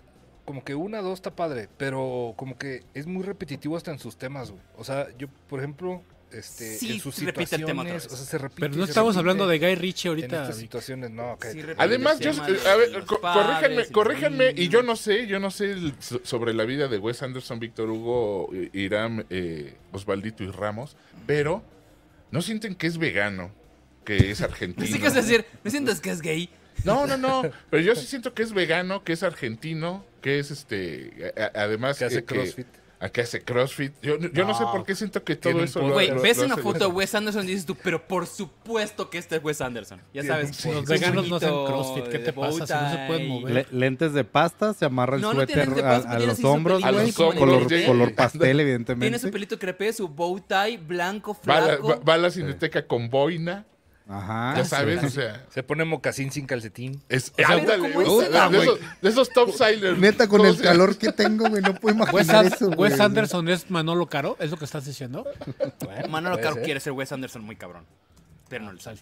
como 0.50 0.64
que 0.64 0.74
una, 0.74 1.00
dos 1.04 1.14
está 1.20 1.36
padre, 1.36 1.70
pero 1.78 2.34
como 2.36 2.58
que 2.58 2.82
es 2.96 3.06
muy 3.06 3.22
repetitivo 3.22 3.78
hasta 3.78 3.92
en 3.92 4.00
sus 4.00 4.18
temas, 4.18 4.50
güey. 4.50 4.64
O 4.78 4.84
sea, 4.84 5.08
yo, 5.16 5.28
por 5.48 5.60
ejemplo, 5.60 6.02
este, 6.32 6.76
Sí, 6.76 6.94
en 6.94 7.00
sus 7.00 7.14
se 7.14 7.26
repite 7.26 7.56
el 7.56 7.66
tema 7.66 7.84
otra 7.84 8.00
situaciones, 8.00 8.04
vez. 8.06 8.14
o 8.14 8.18
sea, 8.18 8.26
se 8.26 8.38
repite. 8.40 8.62
Pero 8.62 8.76
no 8.76 8.84
estamos 8.84 9.10
repite 9.14 9.20
hablando 9.20 9.48
de 9.48 9.60
Guy 9.60 9.76
Ritchie 9.76 10.08
En 10.08 10.10
ahorita. 10.16 10.42
estas 10.42 10.56
Vic. 10.58 10.62
situaciones, 10.64 11.12
no. 11.12 11.38
Sí. 11.40 11.60
Además, 11.78 12.20
yo, 12.20 12.32
tema 12.32 12.48
a 12.68 12.76
ver, 12.78 12.92
los 12.94 13.06
co- 13.06 13.22
padres 13.22 13.46
corríjanme, 13.60 13.86
corríjanme, 13.92 14.54
y 14.56 14.70
yo 14.70 14.82
no 14.82 14.96
sé, 14.96 15.28
yo 15.28 15.40
no 15.40 15.52
sé 15.52 15.72
el- 15.74 15.94
sobre 16.00 16.56
la 16.56 16.66
vida 16.66 16.88
de 16.88 16.98
Wes 16.98 17.22
Anderson, 17.22 17.60
Víctor 17.60 17.92
Hugo, 17.92 18.50
eh, 18.56 18.72
Irán, 18.74 19.28
eh, 19.30 19.76
Osvaldito 19.92 20.44
y 20.44 20.48
Ramos, 20.50 20.98
pero 21.28 21.62
¿no 22.32 22.42
sienten 22.42 22.74
que 22.74 22.88
es 22.88 22.98
vegano? 22.98 23.52
Que 24.04 24.32
es 24.32 24.42
argentino. 24.42 24.84
Así 24.90 25.00
que 25.00 25.06
es 25.06 25.14
decir, 25.14 25.46
¿me 25.64 25.70
sientes 25.70 26.02
que 26.02 26.10
es 26.10 26.22
gay? 26.24 26.50
No, 26.86 27.06
no, 27.06 27.18
no, 27.18 27.44
pero 27.70 27.84
yo 27.84 27.94
sí 27.94 28.08
siento 28.08 28.34
que 28.34 28.42
es 28.42 28.54
vegano, 28.54 29.04
que 29.04 29.12
es 29.14 29.22
argentino, 29.22 30.06
que 30.19 30.39
es 30.39 30.51
este, 30.51 31.34
a- 31.38 31.60
a- 31.60 31.63
además 31.63 31.97
Que 31.97 32.05
hace 32.05 32.23
que- 32.23 32.36
CrossFit. 32.36 32.67
a 33.01 33.08
que 33.10 33.21
hace 33.21 33.41
CrossFit. 33.41 33.93
Yo, 34.01 34.17
yo 34.19 34.45
no, 34.45 34.53
sé 34.53 34.65
por 34.65 34.84
qué 34.86 34.93
siento 34.93 35.23
que 35.23 35.38
tiene 35.38 35.55
todo 35.55 35.63
eso 35.63 35.93
Güey, 35.93 36.10
lo- 36.10 36.21
ves 36.21 36.38
lo 36.38 36.43
una 36.45 36.58
foto 36.58 36.79
de 36.79 36.88
Wes 36.88 37.15
Anderson 37.15 37.45
y 37.45 37.51
dices 37.51 37.65
tú, 37.65 37.75
pero 37.82 38.05
por 38.05 38.27
supuesto 38.27 39.10
que 39.10 39.17
este 39.17 39.38
es 39.38 39.43
Wes 39.43 39.62
Anderson. 39.62 39.99
Ya 40.13 40.21
Tiene 40.21 40.27
sabes, 40.27 40.62
con 40.62 40.73
Los 40.75 40.86
veganos 40.86 41.29
no 41.29 41.38
hacen 41.38 41.49
crossfit. 41.65 42.08
¿Qué 42.10 42.19
te 42.19 42.34
pasa? 42.34 42.67
Si 42.67 42.73
no 42.73 42.91
se 42.91 43.08
pueden 43.08 43.27
mover. 43.29 43.53
Le- 43.53 43.67
lentes 43.71 44.12
de 44.13 44.25
pasta, 44.25 44.73
se 44.73 44.84
amarra 44.84 45.15
el 45.15 45.21
No, 45.21 45.32
tiene 45.45 45.63
suéter 45.65 45.86
a, 45.86 45.95
a 45.95 46.01
tiene 46.17 46.25
los 46.25 46.43
hombros, 46.43 46.82
pelito 46.82 46.93
güey. 46.93 47.05
así 47.05 47.13
como 47.13 47.34
Color, 47.88 48.15
pastel, 48.15 48.41
Tiene 48.41 48.62
evidentemente. 48.63 49.19
su 49.19 49.32
pelito 49.32 49.58
crepé, 49.58 49.93
su 49.93 50.10
bow 50.10 50.38
tie, 50.41 50.77
blanco, 50.77 51.38
Va 51.47 51.55
a 51.55 51.60
la, 51.62 51.65
flaco. 51.67 51.88
va- 51.88 51.95
va 51.99 52.13
a 52.15 52.17
la 52.17 52.29
cineteca 52.32 52.86
con 52.86 53.10
boina, 53.10 53.65
Ajá. 54.12 54.56
ya 54.58 54.63
sí. 54.63 54.69
sabes, 54.72 55.04
o 55.04 55.10
sea, 55.10 55.45
Se 55.50 55.62
pone 55.62 55.86
mocasín 55.86 56.32
sin 56.32 56.48
calcetín. 56.48 57.00
es, 57.10 57.32
sea, 57.36 57.48
ándale, 57.50 57.78
¿cómo 57.93 57.93
güey, 58.04 58.26
está, 58.26 58.50
de, 58.50 58.58
güey? 58.58 58.67
esos, 58.69 58.80
de 59.02 59.10
esos 59.10 59.30
top 59.30 59.52
silers. 59.52 60.00
Neta, 60.00 60.28
con 60.28 60.45
el 60.45 60.60
calor 60.60 60.98
que 60.98 61.12
tengo, 61.12 61.48
güey, 61.48 61.62
no 61.62 61.76
puedo 61.76 61.95
Wes, 61.95 62.10
imaginar 62.12 62.45
An- 62.48 62.54
eso, 62.54 62.65
Wes 62.69 62.76
güey. 62.95 63.02
Anderson 63.02 63.48
es 63.50 63.69
Manolo 63.69 64.08
Caro, 64.08 64.36
¿es 64.39 64.50
lo 64.52 64.58
que 64.58 64.65
estás 64.65 64.86
diciendo? 64.86 65.26
Bueno, 65.86 66.08
Manolo 66.10 66.38
Caro 66.41 66.56
ser. 66.56 66.63
quiere 66.63 66.80
ser 66.80 66.93
Wes 66.93 67.12
Anderson 67.12 67.43
muy 67.43 67.56
cabrón. 67.56 67.86
Pero 68.50 68.65
no 68.65 68.74
le 68.74 68.82
sale. 68.82 69.00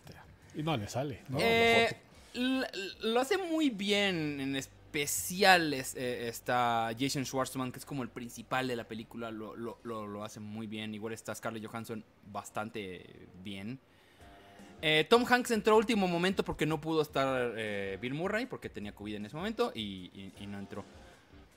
Y 0.53 0.61
no 0.63 0.75
le 0.75 0.87
sale. 0.89 1.21
¿no? 1.29 1.37
Eh, 1.39 1.95
lo 2.33 3.19
hace 3.19 3.37
muy 3.37 3.69
bien, 3.69 4.41
en 4.41 4.55
especial 4.57 5.73
es- 5.73 5.95
eh, 5.95 6.27
está 6.27 6.89
Jason 6.99 7.25
Schwartzman, 7.25 7.71
que 7.71 7.79
es 7.79 7.85
como 7.85 8.03
el 8.03 8.09
principal 8.09 8.67
de 8.67 8.75
la 8.75 8.83
película, 8.83 9.31
lo, 9.31 9.55
lo- 9.55 9.79
lo- 9.83 10.05
lo 10.05 10.23
hace 10.25 10.39
muy 10.41 10.67
bien. 10.67 10.93
Igual 10.93 11.13
está 11.13 11.33
Scarlett 11.33 11.65
Johansson 11.65 12.03
bastante 12.31 13.05
bien. 13.43 13.79
Eh, 14.81 15.05
Tom 15.09 15.25
Hanks 15.27 15.51
entró 15.51 15.73
a 15.73 15.77
último 15.77 16.07
momento 16.07 16.43
porque 16.43 16.65
no 16.65 16.79
pudo 16.79 17.01
estar 17.01 17.53
eh, 17.57 17.97
Bill 18.01 18.13
Murray, 18.13 18.45
porque 18.45 18.69
tenía 18.69 18.91
COVID 18.93 19.15
en 19.15 19.25
ese 19.25 19.35
momento 19.35 19.71
y, 19.73 20.11
y- 20.13 20.33
y 20.41 20.47
no 20.47 20.59
entró. 20.59 20.85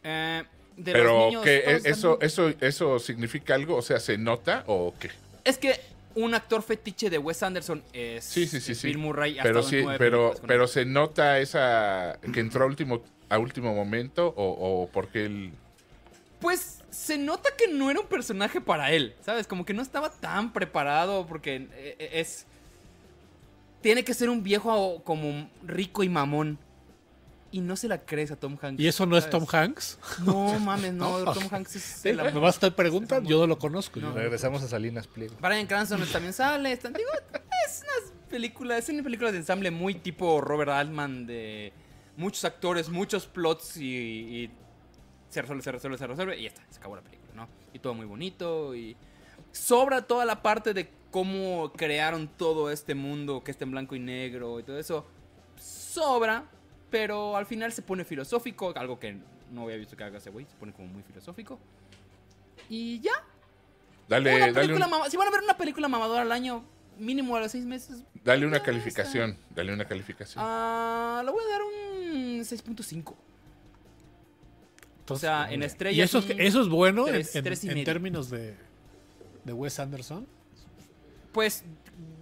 Eh, 0.02 0.42
de 0.76 0.92
Pero 0.92 1.26
niños, 1.26 1.44
todos 1.44 1.85
eso, 1.85 2.18
eso, 2.22 2.48
eso 2.61 2.98
significa 2.98 3.54
algo, 3.54 3.76
o 3.76 3.83
sea, 3.83 4.00
¿se 4.00 4.16
nota 4.16 4.64
o 4.66 4.94
qué? 4.98 5.11
Es 5.44 5.59
que 5.59 5.78
un 6.14 6.35
actor 6.35 6.62
fetiche 6.62 7.11
de 7.11 7.18
Wes 7.18 7.42
Anderson 7.42 7.83
es, 7.92 8.24
Sí, 8.24 8.46
sí, 8.46 8.61
sí, 8.61 8.72
es 8.72 8.78
sí. 8.78 8.87
Bill 8.88 8.98
Murray. 8.98 9.38
Pero 9.42 9.62
sí, 9.62 9.85
pero, 9.98 10.35
pero 10.46 10.66
se 10.66 10.85
nota 10.87 11.38
esa 11.38 12.18
que 12.33 12.40
entró 12.40 12.64
a 12.64 12.66
último, 12.66 13.02
a 13.28 13.38
último 13.38 13.74
momento 13.74 14.28
o, 14.28 14.83
o 14.85 14.88
porque 14.88 15.26
él 15.26 15.52
Pues 16.40 16.83
se 16.90 17.18
nota 17.18 17.50
que 17.56 17.68
no 17.68 17.90
era 17.90 18.00
un 18.00 18.06
personaje 18.06 18.61
para 18.62 18.90
él, 18.92 19.14
¿sabes? 19.24 19.46
Como 19.46 19.64
que 19.66 19.74
no 19.74 19.83
estaba 19.83 20.11
tan 20.11 20.52
preparado 20.54 21.26
porque 21.26 21.68
es... 21.98 22.46
tiene 23.80 24.04
que 24.04 24.14
ser 24.14 24.28
un 24.30 24.42
viejo 24.42 25.02
como 25.04 25.48
rico 25.64 26.02
y 26.02 26.08
mamón. 26.08 26.58
Y 27.52 27.60
no 27.60 27.74
se 27.76 27.88
la 27.88 28.04
crees 28.04 28.30
a 28.30 28.36
Tom 28.36 28.56
Hanks. 28.62 28.80
¿Y 28.80 28.86
eso 28.86 29.06
no 29.06 29.16
es. 29.16 29.28
Tom 29.28 29.44
Hanks? 29.50 29.98
No 30.24 30.56
mames, 30.60 30.92
no, 30.92 31.18
No. 31.24 31.32
Tom 31.32 31.42
Hanks 31.50 31.74
es 31.76 32.06
el 32.06 32.20
amor. 32.20 32.34
Nomás 32.34 32.60
te 32.60 32.70
preguntan, 32.70 33.24
yo 33.26 33.40
no 33.40 33.46
lo 33.48 33.58
conozco. 33.58 33.98
yo- 33.98 34.12
Regresamos 34.12 34.62
a 34.62 34.68
Salinas 34.68 35.08
Pliego. 35.08 35.34
Brian 35.40 35.66
Cranston 35.66 36.00
también 36.12 36.32
sale. 36.32 36.70
están- 36.72 36.92
digo, 36.92 37.10
es 37.66 37.82
una 37.82 38.28
película, 38.30 38.78
es 38.78 38.88
una 38.88 39.02
película 39.02 39.32
de 39.32 39.38
ensamble 39.38 39.72
muy 39.72 39.94
tipo 39.96 40.40
Robert 40.40 40.70
Altman 40.70 41.26
de 41.26 41.72
muchos 42.16 42.44
actores, 42.44 42.88
muchos 42.88 43.26
plots 43.26 43.76
y, 43.78 43.84
y 43.84 44.50
se 45.28 45.42
resuelve, 45.42 45.64
se 45.64 45.72
resuelve, 45.72 45.98
se 45.98 46.06
resuelve 46.06 46.38
y 46.38 46.42
ya 46.44 46.48
está, 46.50 46.62
se 46.70 46.78
acabó 46.78 46.94
la 46.94 47.02
película, 47.02 47.32
¿no? 47.34 47.48
Y 47.72 47.80
todo 47.80 47.94
muy 47.94 48.06
bonito 48.06 48.76
y 48.76 48.96
sobra 49.50 50.02
toda 50.02 50.24
la 50.24 50.40
parte 50.40 50.72
de 50.72 50.88
cómo 51.10 51.72
crearon 51.76 52.28
todo 52.28 52.70
este 52.70 52.94
mundo 52.94 53.42
que 53.42 53.50
está 53.50 53.64
en 53.64 53.72
blanco 53.72 53.94
y 53.94 53.98
negro 54.00 54.60
y 54.60 54.62
todo 54.62 54.78
eso. 54.78 55.04
Sobra, 55.58 56.44
pero 56.90 57.36
al 57.36 57.46
final 57.46 57.72
se 57.72 57.82
pone 57.82 58.04
filosófico, 58.04 58.72
algo 58.76 58.98
que 58.98 59.16
no 59.52 59.62
había 59.64 59.76
visto 59.76 59.96
que 59.96 60.04
haga 60.04 60.18
ese 60.18 60.30
güey, 60.30 60.46
se 60.46 60.54
pone 60.56 60.72
como 60.72 60.88
muy 60.88 61.02
filosófico. 61.02 61.58
Y 62.68 63.00
ya, 63.00 63.12
Dale, 64.08 64.30
una 64.30 64.40
dale, 64.46 64.52
película 64.54 64.84
un- 64.86 64.90
mama- 64.90 65.10
si 65.10 65.16
van 65.16 65.28
a 65.28 65.30
ver 65.30 65.42
una 65.42 65.56
película 65.56 65.88
mamadora 65.88 66.22
al 66.22 66.32
año, 66.32 66.64
mínimo 66.98 67.34
a 67.36 67.40
los 67.40 67.50
seis 67.52 67.64
meses, 67.64 68.04
dale 68.24 68.46
una 68.46 68.60
calificación. 68.62 69.36
Dale 69.54 69.72
una 69.72 69.84
calificación. 69.86 70.42
ah, 70.46 71.22
le 71.24 71.30
voy 71.32 71.42
a 71.44 71.48
dar 71.48 71.62
un 71.62 72.44
6.5. 72.44 73.14
O 75.08 75.16
sea, 75.16 75.50
en 75.52 75.62
¿Y 75.62 75.64
estrellas. 75.64 76.08
eso, 76.08 76.18
es- 76.18 76.30
un- 76.30 76.40
eso 76.40 76.60
es 76.62 76.68
bueno 76.68 77.06
en- 77.08 77.14
tres- 77.14 77.34
en, 77.34 77.44
tres 77.44 77.64
y 77.64 77.68
en 77.68 77.74
medio. 77.74 77.84
términos 77.84 78.30
de, 78.30 78.54
de 79.44 79.52
Wes 79.52 79.80
Anderson? 79.80 80.24
Pues. 81.32 81.64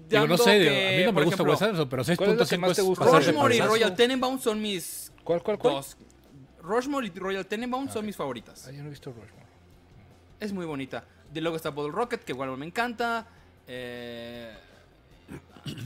Digo, 0.08 0.26
no 0.26 0.38
sé, 0.38 0.58
que, 0.58 0.88
a 0.88 0.90
mí 0.98 1.04
no 1.04 1.08
me 1.08 1.12
por 1.12 1.24
gusta 1.24 1.34
ejemplo, 1.36 1.52
Wes 1.52 1.62
Anderson, 1.62 1.88
pero 1.90 2.02
¿Cuál 2.16 2.30
es 2.30 2.36
lo 2.38 2.46
que 2.46 2.56
6.5 2.56 2.58
más 2.60 2.74
te 2.76 2.80
es 2.80 2.86
gusta? 2.86 3.04
bastante 3.04 3.26
Rushmore 3.30 3.56
y. 3.56 3.60
Royal 3.60 3.94
Tenenbaum 3.94 4.38
son 4.38 4.62
mis 4.62 5.12
¿Cuál, 5.22 5.42
cuál, 5.42 5.58
cuál? 5.58 5.74
dos. 5.74 5.96
Rushmore 6.62 7.06
y 7.06 7.10
Royal 7.10 7.44
Tenenbaum 7.46 7.88
son 7.90 8.06
mis 8.06 8.16
favoritas. 8.16 8.66
Ah, 8.66 8.70
yo 8.70 8.80
no 8.80 8.86
he 8.86 8.90
visto 8.90 9.10
Rushmore. 9.10 9.46
Es 10.40 10.52
muy 10.52 10.64
bonita. 10.64 11.04
De 11.32 11.40
luego 11.42 11.56
está 11.56 11.70
Bottle 11.70 11.92
Rocket, 11.92 12.24
que 12.24 12.32
igual 12.32 12.56
me 12.56 12.64
encanta. 12.64 13.26
Eh, 13.66 14.50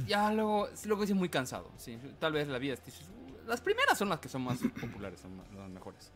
ya 0.06 0.30
luego, 0.32 0.68
luego 0.84 1.04
sí 1.04 1.12
es 1.12 1.18
muy 1.18 1.28
cansado. 1.28 1.68
Sí, 1.76 1.98
tal 2.20 2.32
vez 2.32 2.46
la 2.46 2.58
vida. 2.58 2.74
es- 2.74 3.08
Las 3.46 3.60
primeras 3.60 3.98
son 3.98 4.08
las 4.08 4.20
que 4.20 4.28
son 4.28 4.42
más 4.42 4.58
populares, 4.80 5.18
son 5.20 5.36
las 5.58 5.68
mejores. 5.68 6.12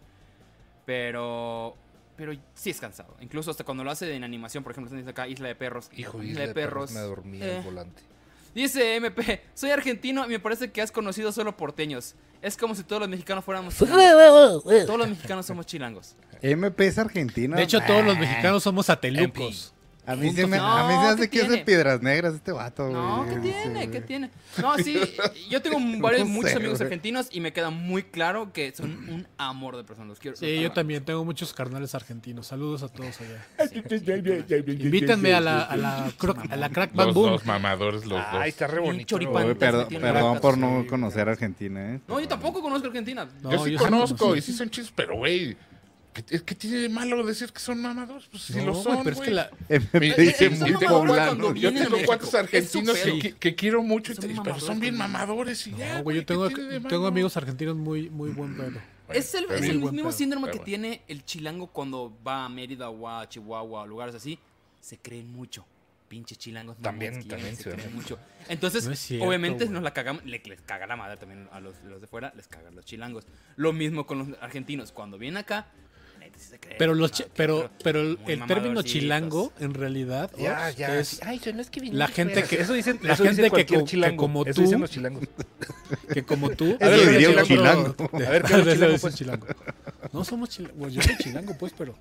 Pero, 0.85 1.77
pero 2.17 2.33
sí 2.55 2.71
es 2.71 2.81
cansado. 2.81 3.17
Incluso 3.21 3.51
hasta 3.51 3.65
cuando 3.65 3.85
lo 3.85 3.91
hace 3.91 4.15
en 4.15 4.25
animación, 4.25 4.63
por 4.65 4.73
ejemplo, 4.73 4.95
dice 4.97 5.11
acá 5.11 5.29
Isla 5.29 5.49
de 5.49 5.55
Perros. 5.55 5.91
Hijo, 5.97 6.23
Isla 6.23 6.47
de 6.47 6.55
Perros. 6.55 6.91
Me 6.93 7.01
dormí 7.01 7.43
Eh, 7.43 7.59
el 7.59 7.63
volante. 7.63 8.03
Dice 8.55 8.97
MP, 8.97 9.43
soy 9.55 9.71
argentino 9.71 10.25
y 10.25 10.29
me 10.29 10.41
parece 10.41 10.73
que 10.73 10.81
has 10.81 10.91
conocido 10.91 11.31
solo 11.31 11.57
porteños. 11.57 12.15
Es 12.41 12.57
como 12.57 12.75
si 12.75 12.85
todos 12.85 13.01
los 13.01 13.09
mexicanos 13.09 13.45
fuéramos 13.45 13.75
chilangos. 13.77 14.65
Todos 14.87 14.99
los 14.99 15.09
mexicanos 15.11 15.45
somos 15.47 15.67
chilangos. 15.67 16.15
MP 16.41 16.87
es 16.87 16.99
argentino. 16.99 17.57
De 17.57 17.63
hecho, 17.63 17.81
todos 17.87 18.05
los 18.05 18.19
mexicanos 18.19 18.63
somos 18.63 18.87
satelucos. 18.87 19.75
A 20.07 20.15
mí, 20.17 20.33
se 20.33 20.47
me, 20.47 20.57
No, 20.57 20.65
a 20.67 20.89
mí 20.89 20.95
se 21.05 21.07
hace 21.13 21.29
¿qué 21.31 21.39
que 21.41 21.45
es 21.47 21.51
de 21.51 21.59
piedras 21.59 22.01
negras 22.01 22.35
este 22.35 22.53
vato. 22.53 22.89
No, 22.89 23.25
güey. 23.25 23.35
¿qué 23.35 23.41
tiene? 23.41 23.83
Sí. 23.83 23.91
¿Qué 23.91 24.01
tiene? 24.01 24.31
No, 24.63 24.77
sí, 24.79 25.01
yo 25.51 25.61
tengo 25.61 25.79
varios, 26.01 26.27
No 26.29 26.35
muchos 26.35 26.51
sé, 26.53 26.57
amigos 26.59 26.79
güey. 26.79 26.87
argentinos 26.87 27.29
y 27.33 27.41
me 27.41 27.53
queda 27.53 27.71
muy 27.71 28.05
claro 28.05 28.53
que 28.53 28.73
son 28.75 28.91
un 28.91 29.27
amor 29.37 29.77
de 29.77 29.83
personas. 29.85 30.09
Los 30.11 30.19
quiero. 30.21 30.37
Sí, 30.37 30.55
los 30.55 30.63
yo 30.63 30.73
también 30.73 31.05
tengo 31.05 31.25
muchos 31.25 31.53
carnales 31.53 31.95
argentinos. 31.95 32.47
Saludos 32.47 32.83
a 32.85 32.89
todos 32.89 33.19
allá. 33.21 33.45
Invítenme 34.67 35.35
a 35.35 35.41
la, 35.41 35.63
a 35.63 35.77
la, 35.77 36.11
croc- 36.19 36.51
a 36.51 36.57
la 36.57 36.69
Crack 36.71 36.95
Los 36.95 37.15
Boom. 37.15 37.31
dos 37.33 37.47
mamadores, 37.47 38.07
los 38.07 38.23
Ay, 38.31 38.39
dos. 38.39 38.47
está 38.47 38.67
re 38.67 38.81
bonito. 38.81 39.19
perdón, 39.59 39.89
perdón 39.89 40.39
por 40.41 40.59
no 40.59 40.83
sí, 40.83 40.87
conocer 40.89 41.29
Argentina, 41.29 41.95
¿eh? 41.95 42.01
No, 42.07 42.21
yo 42.21 42.29
tampoco 42.29 42.61
conozco 42.63 42.87
Argentina. 42.87 43.29
No, 43.43 43.51
yo 43.51 43.65
sí 43.65 43.73
yo 43.73 43.79
conozco 43.79 44.37
y 44.37 44.41
sí 44.41 44.53
son 44.53 44.71
chidos, 44.71 44.93
pero 44.95 45.17
güey, 45.17 45.57
¿qué, 46.23 46.43
qué 46.43 46.55
tiene 46.55 46.77
de 46.79 46.89
malo 46.89 47.25
decir 47.25 47.53
que 47.53 47.61
son 47.61 47.81
mamadores? 47.81 48.27
Pues 48.31 48.43
si 48.45 48.55
No, 48.57 48.67
lo 48.67 48.75
son, 48.75 49.05
pero 49.05 49.17
es 49.17 49.23
que 49.23 49.31
la, 49.31 49.51
dice- 49.69 50.49
dice 50.49 50.51
mamadores 50.51 50.89
poblano. 50.89 51.55
Yo 51.55 51.73
tengo 51.73 51.97
su 52.25 52.37
argentinos 52.37 52.99
pedo. 52.99 53.19
que, 53.21 53.35
que 53.37 53.55
quiero 53.55 53.83
mucho, 53.83 54.13
y 54.13 54.15
Son 54.17 54.29
te- 54.35 54.41
pero 54.43 54.61
son 54.61 54.81
bien 54.81 54.97
mamadores 54.97 55.67
y 55.67 55.73
ya. 55.75 55.99
no, 55.99 56.03
güey, 56.05 56.17
yo 56.17 56.23
¿qué 56.23 56.81
tengo, 56.89 57.07
amigos 57.07 57.37
argentinos 57.37 57.77
muy, 57.77 58.09
muy 58.11 58.31
buen 58.31 58.57
pedo. 58.57 58.71
Bueno, 58.71 58.81
Es 59.21 59.35
el, 59.35 59.45
es 59.51 59.61
mismo 59.61 59.91
pedo, 59.93 60.13
síndrome 60.13 60.47
que 60.47 60.53
bueno. 60.59 60.65
tiene 60.65 61.03
el 61.09 61.25
chilango 61.25 61.69
cuando 61.69 62.13
va 62.27 62.45
a 62.45 62.49
Mérida 62.49 62.89
o 62.91 63.09
a 63.09 63.29
Chihuahua 63.29 63.83
o 63.83 63.87
lugares 63.87 64.15
así. 64.15 64.39
Se 64.81 64.99
creen 64.99 65.31
mucho. 65.33 65.65
Pinches 66.09 66.39
chilangos. 66.39 66.77
También- 66.79 67.27
también 67.27 67.57
se 67.57 67.65
se 67.65 67.71
creen 67.71 67.93
mucho. 67.95 68.17
Entonces, 68.49 68.87
No 68.87 68.93
es 68.93 69.01
cierto, 69.01 69.27
obviamente 69.27 69.69
nos 69.69 69.83
la 69.83 69.93
cagamos. 69.93 70.25
le- 70.25 70.41
les 70.45 70.61
caga 70.61 70.87
la 70.87 70.95
madre 70.97 71.17
también 71.17 71.49
a 71.51 71.59
los, 71.61 71.75
los 71.85 72.01
de 72.01 72.07
fuera. 72.07 72.33
Les 72.37 72.47
cagan 72.47 72.77
los 72.77 72.85
chilangos. 72.85 73.25
Lo 73.57 73.73
mismo 73.73 74.07
con 74.07 74.19
los 74.19 74.29
argentinos. 74.41 74.93
Cuando 74.93 75.19
vienen 75.19 75.39
acá, 75.39 75.67
sí 76.39 76.49
se 76.51 76.59
creen. 76.59 76.77
Pero 76.79 76.95
los 76.95 77.21
Ah, 77.21 77.25
pero, 77.35 77.71
pero 77.83 78.01
el, 78.01 78.19
término 78.47 78.83
chilango, 78.83 79.53
en 79.61 79.75
realidad, 79.75 80.31
Ya, 80.39 80.69
Ops, 80.69 80.77
ya. 80.77 80.99
es 80.99 81.09
sí. 81.09 81.19
Ay, 81.23 81.41
yo 81.45 81.53
no 81.53 81.61
es 81.61 81.71
que 81.71 81.81
la 81.81 82.09
gente 82.09 82.43
que 82.45 82.61
Eso 82.61 82.73
dicen, 82.75 82.99
la 83.03 83.15
eso 83.15 83.25
gente 83.25 83.51
que 83.51 83.67
que 83.67 83.85
chilango. 83.85 84.17
como 84.17 84.45
Eso 84.45 84.55
tú- 84.55 84.63
dicen 84.63 84.81
los 84.81 84.91
chilangos. 84.91 85.25
que 86.13 86.23
como 86.23 86.51
tú. 86.51 86.65
Eso 86.81 86.91
ver, 86.91 87.11
diría 87.11 87.31
un. 87.31 87.39
A 87.39 87.43
chilango. 89.15 89.47
No 90.13 90.25
somos 90.25 90.49
chilangos. 90.51 90.93
Yo 90.93 91.03
soy 91.03 91.17
chilango, 91.19 91.57
pues, 91.59 91.73
pero. 91.77 91.95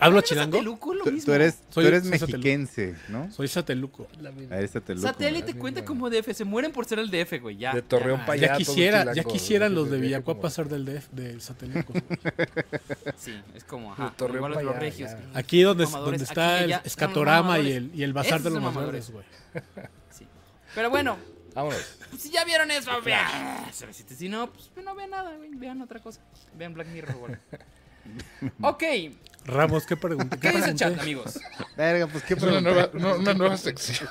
¿Hablo 0.00 0.18
¿Eres 0.18 0.28
chilango? 0.28 0.56
sateluco? 0.58 0.92
Tú, 1.04 1.10
mismo. 1.12 1.24
tú 1.26 1.32
eres, 1.32 1.56
tú 1.56 1.64
Soy- 1.74 1.86
eres 1.86 2.02
soy 2.02 2.18
sateluco. 2.18 2.36
mexiquense, 2.38 2.94
¿no? 3.08 3.30
Soy 3.30 3.46
sateluco. 3.48 4.08
A 4.50 4.58
ese 4.60 4.80
te 4.80 4.96
Satélite 4.98 5.54
cuenta 5.54 5.84
como 5.84 6.10
DF. 6.10 6.34
Se 6.34 6.44
mueren 6.44 6.72
por 6.72 6.84
ser 6.84 6.98
el 6.98 7.10
DF, 7.10 7.38
güey. 7.40 7.56
Ya. 7.58 7.72
De 7.74 7.82
Torreón 7.82 8.20
ya. 8.20 8.26
para 8.26 8.36
Ya 8.38 8.44
allá. 8.46 8.52
todo 8.64 8.74
quisiera, 8.74 9.14
ya 9.14 9.24
quisieran 9.24 9.74
los 9.74 9.90
de 9.90 9.98
Villacuapa 10.00 10.40
como- 10.40 10.50
ser 10.50 10.68
del 10.68 10.84
DF, 10.84 11.08
del 11.12 11.40
sateluco. 11.40 11.92
Sí, 13.16 13.40
es 13.54 13.64
como, 13.64 13.92
ajá. 13.92 14.06
De 14.06 14.10
Torreón 14.16 14.36
igual 14.38 14.54
pa' 14.54 14.62
los 14.62 14.76
regios. 14.76 15.10
ya. 15.12 15.38
Aquí 15.38 15.62
donde, 15.62 15.86
donde 15.86 16.24
está 16.24 16.56
aquí 16.56 16.64
el 16.64 16.70
ya 16.70 16.82
escatorama 16.84 17.58
y 17.60 17.72
el, 17.72 17.90
y 17.94 18.02
el 18.02 18.12
bazar 18.12 18.40
Esos 18.40 18.44
de 18.44 18.50
los 18.50 18.62
mamadores, 18.62 19.10
mamadores. 19.10 19.10
güey. 19.54 19.86
Sí. 20.10 20.26
Pero 20.74 20.90
bueno, 20.90 21.16
Vámonos. 21.54 21.98
si 22.18 22.30
ya 22.30 22.44
vieron 22.44 22.70
eso, 22.72 22.90
vean. 23.02 23.70
Si 23.72 24.28
no, 24.28 24.50
pues 24.52 24.70
no 24.84 24.94
vean 24.96 25.10
nada, 25.10 25.34
güey, 25.36 25.50
vean 25.54 25.80
otra 25.82 26.00
cosa. 26.00 26.20
Vean 26.58 26.74
Black 26.74 26.88
Mirror, 26.88 27.14
güey. 27.16 27.34
Ok, 28.60 28.78
¿qué 28.78 29.12
Ramos, 29.46 29.84
¿qué 29.86 29.96
pregunté? 29.96 30.38
¿Qué 30.38 30.50
dice 30.52 30.70
el 30.70 30.74
chat, 30.76 30.98
amigos? 30.98 31.38
Verga, 31.76 32.06
pues 32.06 32.24
qué 32.24 32.34
Es 32.34 32.42
una 32.42 32.60
pregunta. 32.60 32.70
nueva, 32.70 32.90
no, 32.94 33.16
una 33.20 33.34
nueva 33.34 33.56
sección. 33.56 34.08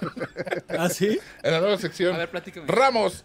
¿Ah, 0.70 0.90
sí? 0.90 1.20
En 1.42 1.52
la 1.52 1.60
nueva 1.60 1.78
sección. 1.78 2.14
A 2.16 2.20
ver, 2.20 2.30
platícame. 2.30 2.68
Ramos, 2.68 3.24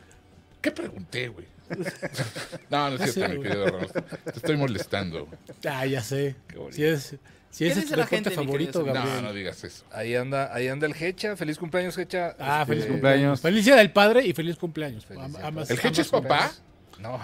¿qué 0.62 0.70
pregunté, 0.70 1.28
güey? 1.28 1.46
No, 2.70 2.90
no 2.90 2.96
es 2.96 3.02
Ah, 3.02 3.06
cierto, 3.08 3.32
sí, 3.32 3.38
mi 3.38 3.42
querido 3.44 3.66
Ramos. 3.66 3.92
Te 3.92 4.30
estoy 4.36 4.56
molestando. 4.56 5.26
güey. 5.26 5.38
Ah, 5.68 5.84
ya 5.86 6.02
sé. 6.02 6.34
bonito. 6.54 6.72
Si 6.76 6.84
es, 6.84 7.02
si 7.50 7.64
¿Qué 7.64 7.70
ese 7.70 7.80
es 7.80 7.84
dice 7.84 7.86
tu 7.88 7.90
la 8.00 8.04
deporte 8.04 8.16
gente, 8.16 8.30
mi 8.30 8.36
favorito, 8.36 8.78
querido 8.84 8.94
Gabriel. 8.94 9.22
No, 9.22 9.28
no 9.28 9.34
digas 9.34 9.64
eso. 9.64 9.84
Ahí 9.92 10.14
anda, 10.14 10.54
ahí 10.54 10.68
anda 10.68 10.86
el 10.86 10.94
Hecha. 10.98 11.36
Feliz 11.36 11.58
cumpleaños, 11.58 11.96
Hecha. 11.98 12.34
Ah, 12.38 12.60
Este, 12.62 12.72
feliz 12.72 12.86
cumpleaños. 12.86 12.90
cumpleaños. 12.90 13.40
Feliz 13.42 13.64
día 13.66 13.76
del 13.76 13.92
padre 13.92 14.24
y 14.24 14.32
feliz 14.32 14.56
cumpleaños. 14.56 15.04
Feliz 15.04 15.22
Am- 15.24 15.30
día 15.32 15.38
del 15.40 15.46
ambas- 15.48 15.68
padre. 15.68 15.80
¿El 15.82 15.88
Hecha 15.88 16.02
es 16.02 16.08
papá? 16.08 16.52
No, 17.00 17.20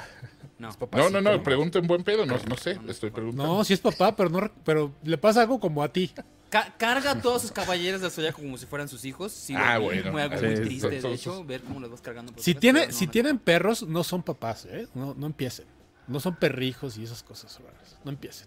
No. 0.59 0.71
No, 0.93 1.11
no, 1.11 1.21
no, 1.21 1.43
pregunta 1.43 1.79
en 1.79 1.87
buen 1.87 2.05
pedo. 2.05 2.25
No, 2.27 2.37
no 2.49 2.57
sé, 2.57 2.79
le 2.85 2.93
estoy 2.93 3.11
preguntando. 3.11 3.57
No, 3.57 3.65
sí 3.65 3.73
es 3.75 3.81
papá, 3.81 4.15
pero 4.15 4.31
no, 4.31 4.51
pero 4.65 4.93
le 5.03 5.19
pasa 5.19 5.43
algo 5.43 5.59
como 5.61 5.83
a 5.83 5.89
ti. 5.93 6.13
Ca- 6.49 6.73
carga 6.79 7.11
a 7.13 7.21
todos 7.21 7.43
sus 7.43 7.51
caballeros 7.51 8.01
del 8.01 8.13
zodiaco 8.13 8.41
como 8.41 8.57
si 8.57 8.67
fueran 8.67 8.89
sus 8.89 9.05
hijos. 9.05 9.33
Sí, 9.33 9.55
Ah, 9.57 9.79
bueno. 9.79 10.13
Muy, 10.13 10.23
algo 10.23 10.39
Sí, 10.39 10.47
muy 10.47 10.57
sí, 10.57 10.63
triste, 10.63 10.81
son- 10.83 10.91
de 10.91 11.01
son- 11.03 11.13
hecho, 11.13 11.45
ver 11.45 11.61
cómo 11.63 11.81
los 11.81 11.91
vas 11.91 12.01
cargando. 12.01 12.33
por 12.33 12.41
Si, 12.43 12.55
tiene, 12.55 12.93
si 12.93 13.07
no. 13.07 13.11
tienen 13.13 13.39
perros, 13.39 13.83
no 13.83 14.05
son 14.05 14.23
papás, 14.23 14.67
¿eh? 14.71 14.87
No, 14.95 15.15
no 15.15 15.27
empiecen. 15.27 15.67
No 16.07 16.21
son 16.21 16.37
perrijos 16.37 16.97
y 16.99 17.03
esas 17.05 17.23
cosas 17.25 17.59
raras. 17.61 17.97
No 18.05 18.11
empiecen. 18.13 18.47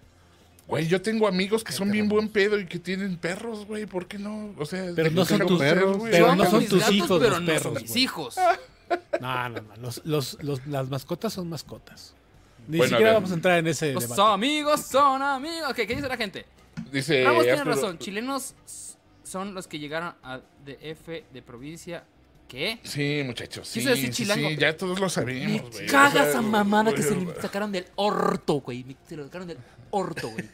Güey, 0.67 0.88
yo 0.88 1.02
tengo 1.02 1.28
amigos 1.28 1.63
que 1.63 1.72
son 1.74 1.91
bien 1.91 2.08
buen 2.08 2.30
pedo 2.30 2.58
y 2.60 2.65
que 2.65 2.78
tienen 2.80 3.17
perros, 3.17 3.65
güey. 3.65 3.86
¿Por 3.86 4.08
qué 4.08 4.17
no? 4.17 4.54
O 4.58 4.65
sea, 4.65 4.86
Pero 4.96 5.12
no 5.12 5.26
son 5.26 5.39
tus 5.46 5.60
perros, 5.60 5.98
güey. 5.98 6.12
pero 6.12 6.36
no 6.36 6.46
son 6.50 6.65
tus 6.65 6.89
hijos 6.91 7.20
pero 7.20 7.32
los 7.32 7.39
no 7.41 7.46
perros, 7.46 7.63
son 7.74 7.82
mis 7.82 7.91
güey. 7.91 8.04
hijos. 8.04 8.36
No, 9.21 9.49
no, 9.49 9.62
no. 9.62 9.75
Los, 9.77 10.01
los, 10.06 10.38
los- 10.43 10.65
las 10.67 10.89
mascotas 10.89 11.34
son 11.34 11.49
mascotas. 11.49 12.13
Ni 12.67 12.77
Bueno, 12.80 12.95
a 12.95 12.97
siquiera 12.97 13.13
vamos 13.13 13.32
a 13.32 13.34
entrar 13.36 13.60
en 13.60 13.67
ese 13.67 13.93
Los 13.93 14.03
debate. 14.10 14.21
amigos 14.34 14.82
son 14.82 15.21
amigos. 15.21 15.69
Ok, 15.69 15.75
¿qué 15.75 15.95
dice 15.95 16.08
la 16.08 16.17
gente? 16.17 16.45
Dice. 16.91 17.23
Ramos 17.23 17.43
tiene 17.43 17.63
razón. 17.63 17.97
Chilenos 17.97 18.56
son 19.23 19.53
los 19.53 19.67
que 19.67 19.80
llegaron 19.80 20.13
a 20.23 20.39
DF 20.65 21.08
de 21.34 21.41
provincia. 21.41 22.03
¿Qué? 22.47 22.80
Sí, 22.84 23.23
muchachos. 23.25 23.67
Sí, 23.67 23.82
decir 23.84 24.06
sí, 24.13 24.23
chilango. 24.23 24.47
sí, 24.49 24.56
ya 24.56 24.75
todos 24.77 24.99
lo 24.99 25.08
Me 25.08 25.10
sabemos, 25.10 25.69
güey. 25.69 25.86
caga 25.88 26.08
O 26.08 26.12
sea, 26.13 26.30
esa 26.30 26.41
mamada 26.41 26.93
que 26.93 27.01
se 27.03 27.13
le 27.13 27.41
sacaron 27.41 27.73
del 27.73 27.86
orto, 27.95 28.62
güey. 28.62 28.86
Se 29.06 29.17
lo 29.17 29.25
sacaron 29.25 29.47
del 29.49 29.58
orto, 29.91 30.30
güey. 30.30 30.45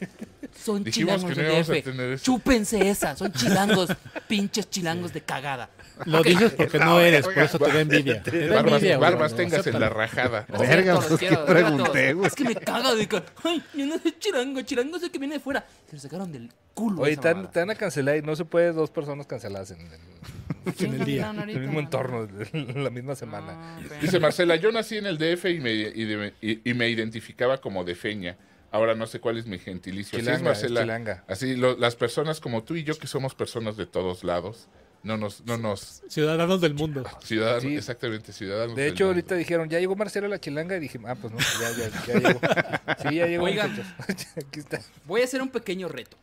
Son 0.56 0.84
Dijimos 0.84 1.16
chilangos 1.20 1.30
que 1.36 1.42
no 1.42 1.48
de 1.48 1.54
íbamos 1.54 1.68
a 1.68 1.72
DF. 2.16 2.22
Chúpense 2.22 2.88
esa. 2.88 3.16
Son 3.16 3.32
chilangos. 3.32 3.90
pinches 4.28 4.70
chilangos 4.70 5.12
de 5.12 5.20
cagada. 5.20 5.68
Lo 6.06 6.22
dices 6.22 6.52
porque 6.52 6.78
no 6.78 7.00
eres, 7.00 7.24
por 7.24 7.38
eso 7.38 7.58
te 7.58 7.72
da 7.72 7.80
envidia. 7.80 8.22
Te 8.22 8.46
da 8.48 8.56
Barbas, 8.62 9.32
envidia, 9.32 9.36
tengas 9.36 9.66
en 9.66 9.80
la 9.80 9.88
rajada. 9.88 10.46
Verga, 10.58 10.94
pues, 10.96 11.06
quiero, 11.06 11.06
¿qué 11.08 11.10
los 11.10 11.18
quiero 11.18 11.40
a 11.42 11.46
pregunté, 11.46 12.12
güey? 12.14 12.26
Es 12.28 12.34
que 12.34 12.44
me 12.44 12.54
caga 12.54 12.94
de 12.94 13.06
que, 13.08 13.22
ay, 13.44 13.62
yo 13.74 13.86
no 13.86 13.98
soy 13.98 14.14
chilango, 14.18 14.62
chilango 14.62 14.96
es 14.96 15.02
el 15.04 15.10
que 15.10 15.18
viene 15.18 15.34
de 15.34 15.40
fuera. 15.40 15.64
Se 15.88 15.96
lo 15.96 16.02
sacaron 16.02 16.32
del 16.32 16.50
culo. 16.74 17.02
Oye, 17.02 17.12
esa 17.12 17.20
te 17.22 17.28
van, 17.28 17.36
mamada. 17.38 17.52
te 17.52 17.58
van 17.60 17.70
a 17.70 17.74
cancelar 17.74 18.16
y 18.16 18.22
no 18.22 18.34
se 18.36 18.44
puede 18.44 18.72
dos 18.72 18.90
personas 18.90 19.26
canceladas 19.26 19.70
en 19.72 19.80
el, 19.80 20.84
en 20.86 20.94
el 21.00 21.04
día. 21.04 21.30
en 21.30 21.48
el 21.50 21.60
mismo 21.60 21.78
entorno, 21.80 22.28
en 22.52 22.82
la 22.84 22.90
misma 22.90 23.14
semana. 23.14 23.52
Ah, 23.56 23.78
Dice 24.00 24.18
Marcela, 24.20 24.56
yo 24.56 24.72
nací 24.72 24.96
en 24.96 25.06
el 25.06 25.18
DF 25.18 25.44
y 25.50 25.60
me, 25.60 25.72
y 25.72 26.04
de- 26.04 26.32
y- 26.40 26.70
y 26.70 26.74
me 26.74 26.88
identificaba 26.88 27.58
como 27.60 27.84
de 27.84 27.94
feña. 27.94 28.36
Ahora 28.74 28.96
no 28.96 29.06
sé 29.06 29.20
cuál 29.20 29.38
es 29.38 29.46
mi 29.46 29.60
gentilicio. 29.60 30.18
Así 30.18 30.28
es, 30.28 30.36
Chilanga, 30.38 30.52
es 30.52 30.60
chilanga. 30.62 31.24
Así, 31.28 31.54
lo- 31.54 31.76
las 31.76 31.94
personas 31.94 32.40
como 32.40 32.64
tú 32.64 32.74
y 32.74 32.82
yo, 32.82 32.98
que 32.98 33.06
somos 33.06 33.32
personas 33.36 33.76
de 33.76 33.86
todos 33.86 34.24
lados, 34.24 34.66
no 35.04 35.16
nos, 35.16 35.44
no 35.46 35.56
nos, 35.58 36.02
Ciudadanos 36.08 36.60
del 36.60 36.74
mundo. 36.74 37.04
ciudadanos, 37.22 37.62
Sí. 37.62 37.76
exactamente, 37.76 38.32
ciudadanos. 38.32 38.74
De 38.74 38.82
del 38.82 38.92
hecho, 38.92 39.04
mundo. 39.04 39.14
ahorita 39.20 39.36
dijeron, 39.36 39.68
ya 39.68 39.78
llegó 39.78 39.94
Marcelo 39.94 40.26
a 40.26 40.30
la 40.30 40.40
chilanga 40.40 40.76
y 40.76 40.80
dije, 40.80 40.98
ah, 41.06 41.14
pues 41.14 41.32
no, 41.32 41.38
ya, 41.38 41.70
ya, 41.70 42.04
ya 42.04 42.18
llegó. 42.28 42.40
Sí, 43.08 43.14
ya 43.14 43.26
llegó. 43.28 43.44
Oigan. 43.44 43.70
Aquí 44.36 44.58
está. 44.58 44.80
Voy 45.04 45.20
a 45.20 45.24
hacer 45.24 45.40
un 45.40 45.50
pequeño 45.50 45.88
reto. 45.88 46.16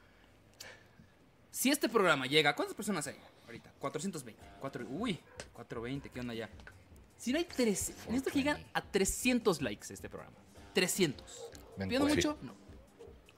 Si 1.51 1.69
este 1.69 1.87
programa 1.87 2.25
llega, 2.25 2.53
¿cuántas 2.55 2.75
personas 2.75 3.07
hay 3.07 3.15
ahorita? 3.45 3.71
420. 3.79 4.41
Cuatro- 4.59 4.85
uy, 4.89 5.19
420, 5.53 6.09
¿qué 6.09 6.19
onda 6.19 6.33
ya? 6.33 6.49
Si 7.17 7.31
no 7.31 7.37
hay 7.37 7.45
13, 7.45 7.93
necesito 8.09 8.29
que 8.31 8.39
lleguen 8.39 8.57
a 8.73 8.81
300 8.81 9.61
likes 9.61 9.93
este 9.93 10.09
programa. 10.09 10.35
300. 10.73 11.23
Ven, 11.77 11.87
¿Pidiendo 11.89 12.07
pues. 12.07 12.15
mucho? 12.17 12.37
No. 12.41 12.53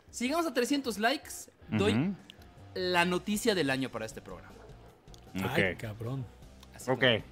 Si 0.10 0.26
llegamos 0.26 0.46
a 0.46 0.54
300 0.54 0.98
likes, 1.00 1.30
doy 1.70 2.14
la 2.76 3.06
noticia 3.06 3.56
del 3.56 3.70
año 3.70 3.90
para 3.90 4.06
este 4.06 4.22
programa. 4.22 4.54
Ay, 5.36 5.74
Ok. 5.74 5.80
cabrón. 5.80 6.26
Así 6.76 6.92
Ok. 6.92 7.00
que- 7.00 7.24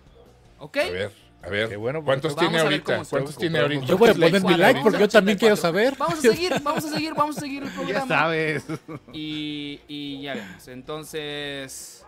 ¿Ok? 0.59 0.77
A 0.77 0.89
ver, 0.91 1.11
a 1.43 1.49
ver. 1.49 1.69
Qué 1.69 1.75
bueno, 1.75 2.03
¿Cuántos 2.03 2.35
tiene 2.35 2.59
ahorita? 2.59 3.03
¿Cuántos 3.09 3.35
tiene 3.35 3.57
Yo 3.57 3.61
ahorita? 3.63 3.85
Yo 3.85 3.97
voy 3.97 4.09
a 4.09 4.13
¿Cuántos 4.13 4.41
poner 4.41 4.57
mi 4.57 4.61
like 4.61 4.79
porque 4.81 4.99
yo 4.99 5.09
también 5.09 5.37
quiero 5.37 5.53
84. 5.55 5.61
saber. 5.61 5.97
Vamos 5.97 6.19
a 6.19 6.21
seguir, 6.21 6.53
vamos 6.61 6.85
a 6.85 6.89
seguir, 6.89 7.13
vamos 7.15 7.37
a 7.37 7.39
seguir 7.39 7.63
el 7.63 7.69
Ya 7.69 7.75
programa. 7.75 8.07
sabes. 8.07 8.65
Y, 9.13 9.79
y 9.87 10.21
ya 10.21 10.35
vemos. 10.35 10.67
Entonces, 10.67 12.05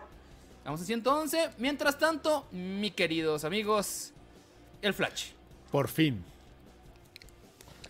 vamos 0.64 0.80
a 0.80 0.84
111. 0.84 1.50
Mientras 1.58 1.98
tanto, 1.98 2.46
mis 2.52 2.92
queridos 2.94 3.44
amigos, 3.44 4.12
el 4.82 4.94
Flash. 4.94 5.30
Por 5.72 5.88
fin. 5.88 6.24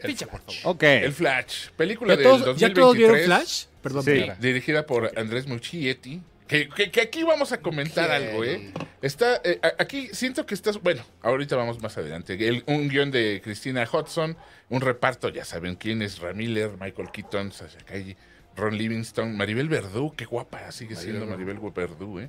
El 0.04 0.10
Ficha, 0.10 0.26
por 0.26 0.40
favor. 0.40 0.54
Ok. 0.76 0.82
El 0.84 1.12
Flash, 1.12 1.68
película 1.76 2.14
¿Ya 2.14 2.16
del 2.18 2.24
todos, 2.24 2.44
2023. 2.44 2.68
¿Ya 2.70 2.74
todos 2.74 2.96
vieron 2.96 3.18
Flash? 3.24 3.64
Perdón. 3.82 4.04
Sí. 4.04 4.26
Dirigida 4.40 4.86
por 4.86 5.12
Andrés 5.18 5.46
Muschietti. 5.46 6.20
Que, 6.46 6.68
que- 6.68 6.90
que 6.90 7.00
aquí 7.00 7.22
vamos 7.22 7.52
a 7.52 7.60
comentar 7.60 8.10
algo, 8.10 8.44
¿eh? 8.44 8.70
Está, 9.00 9.40
eh, 9.44 9.58
aquí 9.78 10.10
siento 10.12 10.44
que 10.44 10.54
estás, 10.54 10.78
bueno, 10.82 11.02
ahorita 11.22 11.56
vamos 11.56 11.80
más 11.80 11.96
adelante. 11.96 12.34
El- 12.34 12.62
un 12.66 12.88
guion 12.90 13.10
de 13.10 13.40
Christina 13.42 13.88
Hodson, 13.90 14.36
un 14.68 14.80
reparto, 14.82 15.30
ya 15.30 15.44
saben 15.46 15.74
quién 15.76 16.02
es, 16.02 16.18
Ramiller, 16.18 16.72
Michael 16.78 17.10
Keaton, 17.10 17.50
Sasha 17.50 17.78
Calle, 17.86 18.16
Ron 18.56 18.76
Livingston, 18.76 19.34
Maribel 19.36 19.68
Verdú, 19.70 20.12
qué 20.14 20.26
guapa 20.26 20.70
sigue 20.70 20.96
siendo 20.96 21.24
Maribel 21.26 21.58
Verdú, 21.74 22.20
¿eh? 22.20 22.28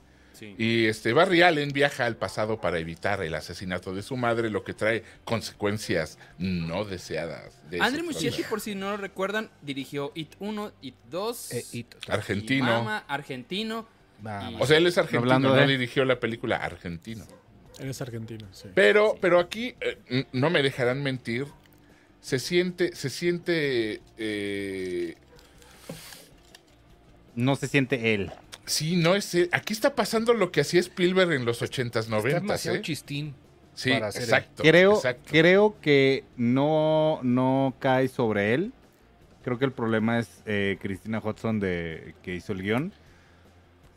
Y 0.58 0.86
este 0.86 1.14
Barry 1.14 1.42
Allen 1.42 1.70
viaja 1.72 2.06
al 2.06 2.18
pasado 2.18 2.60
para 2.62 2.80
evitar 2.80 3.22
el 3.24 3.34
asesinato 3.36 3.94
de 3.94 4.02
su 4.02 4.18
madre, 4.18 4.50
lo 4.50 4.64
que 4.64 4.74
trae 4.74 5.04
consecuencias 5.24 6.18
no 6.38 6.86
deseadas. 6.86 7.62
de 7.70 7.82
André 7.82 8.04
Muschietti, 8.04 8.44
por 8.44 8.62
si 8.62 8.76
no 8.76 8.92
lo 8.92 8.98
recuerdan, 8.98 9.50
dirigió 9.62 10.12
It 10.16 10.34
1, 10.40 10.72
It 10.82 10.96
2, 11.10 11.52
Eh, 11.54 11.86
Argentino. 12.08 12.66
Mama, 12.66 13.04
Argentino. 13.08 13.88
O 14.60 14.66
sea, 14.68 14.78
él 14.78 14.88
es 14.88 14.98
argentino, 14.98 15.20
Hablando 15.22 15.50
no 15.50 15.56
de- 15.56 15.68
dirigió 15.68 16.06
la 16.06 16.20
película 16.20 16.58
Argentino. 16.58 17.26
Eres 17.80 18.02
argentino, 18.02 18.48
sí. 18.54 18.70
Pero, 18.74 19.18
pero 19.20 19.40
aquí, 19.40 19.76
eh, 19.82 20.26
no 20.32 20.50
me 20.50 20.64
dejarán 20.64 21.04
mentir, 21.04 21.46
se 22.22 22.40
siente, 22.40 22.96
se 22.96 23.10
siente, 23.10 24.02
eh, 24.18 25.16
No 27.36 27.56
se 27.58 27.68
siente 27.68 28.14
él. 28.14 28.32
Sí, 28.66 28.96
no 28.96 29.16
es, 29.16 29.34
eh, 29.36 29.50
aquí 29.52 29.74
está 29.74 29.96
pasando 29.96 30.34
lo 30.34 30.52
que 30.52 30.62
hacía 30.62 30.80
Spielberg 30.80 31.32
en 31.34 31.46
los 31.46 31.62
80s, 31.62 32.00
Está 32.00 32.18
90s, 32.18 32.24
demasiado 32.34 32.78
¿eh? 32.78 32.82
chistín. 32.82 33.36
Sí, 33.74 33.92
para 33.92 34.08
hacer 34.08 34.24
exacto. 34.24 34.64
Creo, 34.64 34.96
exacto. 34.96 35.24
creo 35.30 35.76
que 35.82 36.24
no, 36.38 37.20
no 37.24 37.76
cae 37.80 38.08
sobre 38.08 38.54
él. 38.54 38.72
Creo 39.44 39.60
que 39.60 39.66
el 39.66 39.74
problema 39.74 40.18
es 40.20 40.30
eh, 40.46 40.78
Cristina 40.82 41.20
Hudson 41.24 41.60
de, 41.60 42.16
que 42.24 42.36
hizo 42.36 42.54
el 42.54 42.62
guion. 42.64 42.94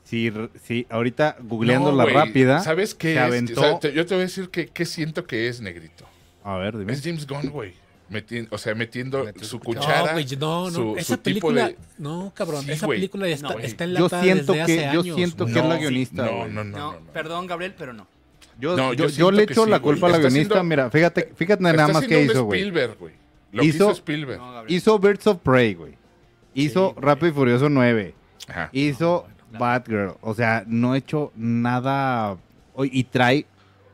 Si, 0.04 0.32
si 0.64 0.86
ahorita 0.90 1.36
googleando 1.40 1.92
No, 1.92 2.06
rápida. 2.06 2.60
¿Sabes 2.60 2.94
qué? 2.94 3.08
se 3.14 3.14
es? 3.14 3.20
aventó- 3.20 3.60
O 3.60 3.62
sea, 3.64 3.78
te- 3.78 3.92
yo 3.92 4.04
te 4.06 4.14
voy 4.14 4.22
a 4.22 4.26
decir 4.26 4.48
que, 4.48 4.66
qué 4.66 4.84
siento 4.84 5.26
que 5.26 5.48
es 5.48 5.60
negrito. 5.60 6.06
A 6.44 6.56
ver, 6.56 6.76
dime. 6.78 6.92
Es 6.92 7.02
James 7.02 7.26
Gunn, 7.26 7.50
güey. 7.50 7.74
Meti- 8.10 8.48
o 8.50 8.56
sea, 8.58 8.74
metiendo 8.74 9.26
su 9.42 9.60
cuchara. 9.60 10.06
no, 10.06 10.12
güey, 10.12 10.26
no, 10.38 10.64
no. 10.64 10.70
su- 10.70 10.96
esa 10.96 11.14
su 11.14 11.16
tipo 11.18 11.48
película. 11.48 11.68
de- 11.68 11.78
No, 11.98 12.32
cabrón. 12.34 12.64
Sí, 12.64 12.72
esa 12.72 12.86
güey. 12.86 12.98
película 12.98 13.28
ya 13.28 13.34
está, 13.34 13.48
No, 13.48 13.52
güey. 13.54 13.66
está 13.66 13.84
Yo 13.86 14.08
siento 14.08 14.52
desde 14.52 14.66
que, 14.66 14.72
hace 14.86 14.94
yo 14.94 15.00
años, 15.02 15.14
siento 15.16 15.44
güey. 15.44 15.54
que 15.54 15.60
es 15.60 15.66
la 15.66 15.76
guionista. 15.76 16.24
no, 16.24 16.36
güey. 16.38 16.50
no, 16.52 16.64
no, 16.64 16.64
No, 16.64 16.78
no, 16.92 17.00
no. 17.00 17.06
perdón, 17.12 17.46
Gabriel, 17.46 17.74
pero 17.76 17.92
no. 17.92 18.06
Yo, 18.58 18.76
No, 18.76 18.92
yo, 18.92 18.94
yo 18.94 19.04
yo 19.04 19.08
siento 19.10 19.30
le 19.32 19.42
echo 19.44 19.64
sí, 19.64 19.70
la 19.70 19.78
güey. 19.78 19.92
culpa 19.94 20.06
a 20.06 20.10
la 20.10 20.16
Está 20.16 20.28
guionista. 20.30 20.62
Mira, 20.62 20.90
fíjate, 20.90 21.32
fíjate 21.36 21.62
nada 21.62 21.74
Está 21.82 21.92
más 21.92 22.06
que 22.06 22.22
hizo, 22.22 22.44
güey. 22.44 22.60
Spielberg, 22.60 22.98
güey. 22.98 23.14
Lo 23.52 23.62
que 23.62 23.68
Hizo- 23.68 23.76
hizo 23.76 23.90
Spielberg. 23.92 24.40
Hizo 24.68 24.98
Birds 24.98 25.26
of 25.26 25.38
Prey, 25.42 25.74
güey. 25.74 25.94
Hizo. 26.54 26.94
Rápido 26.98 27.28
y 27.28 27.32
Furioso 27.32 27.68
9. 27.68 28.14
Ajá. 28.48 28.68
Hizo 28.72 29.26
Batgirl. 29.58 30.14
O 30.22 30.34
sea, 30.34 30.64
no 30.66 30.92
ha 30.92 30.98
hecho 30.98 31.30
nada. 31.36 32.36
Y 32.90 33.04
trae 33.04 33.46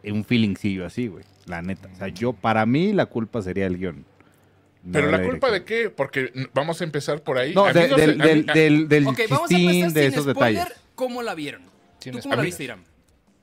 un 0.04 0.24
feelingcillo 0.24 0.86
así, 0.86 1.08
güey. 1.08 1.24
La 1.46 1.62
neta. 1.62 1.88
O 1.92 1.96
sea, 1.96 2.08
yo, 2.08 2.32
para 2.32 2.64
mí, 2.66 2.92
la 2.92 3.06
culpa 3.06 3.42
sería 3.42 3.66
el 3.66 3.76
guion. 3.78 4.04
no 4.82 4.92
Pero 4.92 5.10
la 5.10 5.18
la 5.18 5.24
culpa 5.26 5.50
de 5.50 5.64
qué? 5.64 5.90
Porque 5.90 6.32
vamos 6.54 6.80
a 6.80 6.84
empezar 6.84 7.22
por 7.22 7.38
ahí. 7.38 7.54
No, 7.54 7.66
A 7.66 7.72
mí 7.72 7.80
de- 7.80 7.88
no 7.88 7.96
se- 7.98 8.06
del, 8.06 8.16
mí- 8.18 8.24
del, 8.24 8.46
del, 8.46 8.88
del 8.88 9.06
Ok, 9.08 9.20
vamos 9.28 9.44
a 9.44 9.48
chistín, 9.48 9.70
empezar 9.70 9.92
de 9.92 10.00
sin 10.02 10.12
esos 10.12 10.30
spoiler. 10.32 10.54
detalles. 10.64 10.80
¿Cómo 10.94 11.22
la 11.22 11.34
vieron? 11.34 11.62
Sin 12.00 12.12
¿Tú 12.12 12.20
cómo 12.20 12.34
la 12.36 12.42
viste, 12.42 12.64
Iram? 12.64 12.80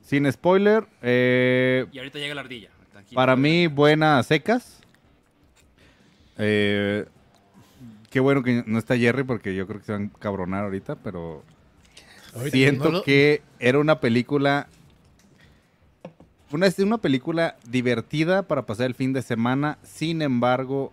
Sin 0.02 0.32
spoiler, 0.32 0.86
eh, 1.02 1.86
Y 1.92 1.98
ahorita 2.00 2.20
llega 2.20 2.36
la 2.36 2.42
ardilla. 2.42 2.70
Tranquilo. 2.92 3.16
para 3.16 3.36
mí, 3.36 3.68
buenas 3.68 4.26
secas. 4.28 4.80
Eh, 6.38 7.06
qué 8.10 8.20
bueno 8.20 8.44
que 8.44 8.64
no 8.66 8.80
está 8.80 8.98
Jerry 8.98 9.24
porque 9.24 9.56
yo 9.56 9.68
creo 9.68 9.80
que 9.80 9.86
se 9.86 9.92
van 9.92 10.12
a 10.16 10.20
cabronar 10.20 10.64
ahorita, 10.64 10.96
pero 10.96 11.44
Ahorita 12.36 12.52
siento 12.52 12.86
no 12.86 12.92
lo- 12.92 13.04
que 13.04 13.42
era 13.60 13.80
una 13.80 14.00
película 14.00 14.68
una, 16.54 16.68
es 16.68 16.78
una 16.80 16.98
película 16.98 17.56
divertida 17.70 18.44
para 18.44 18.66
pasar 18.66 18.88
el 18.88 18.96
fin 18.96 19.14
de 19.14 19.22
semana 19.22 19.78
sin 19.84 20.22
embargo 20.22 20.92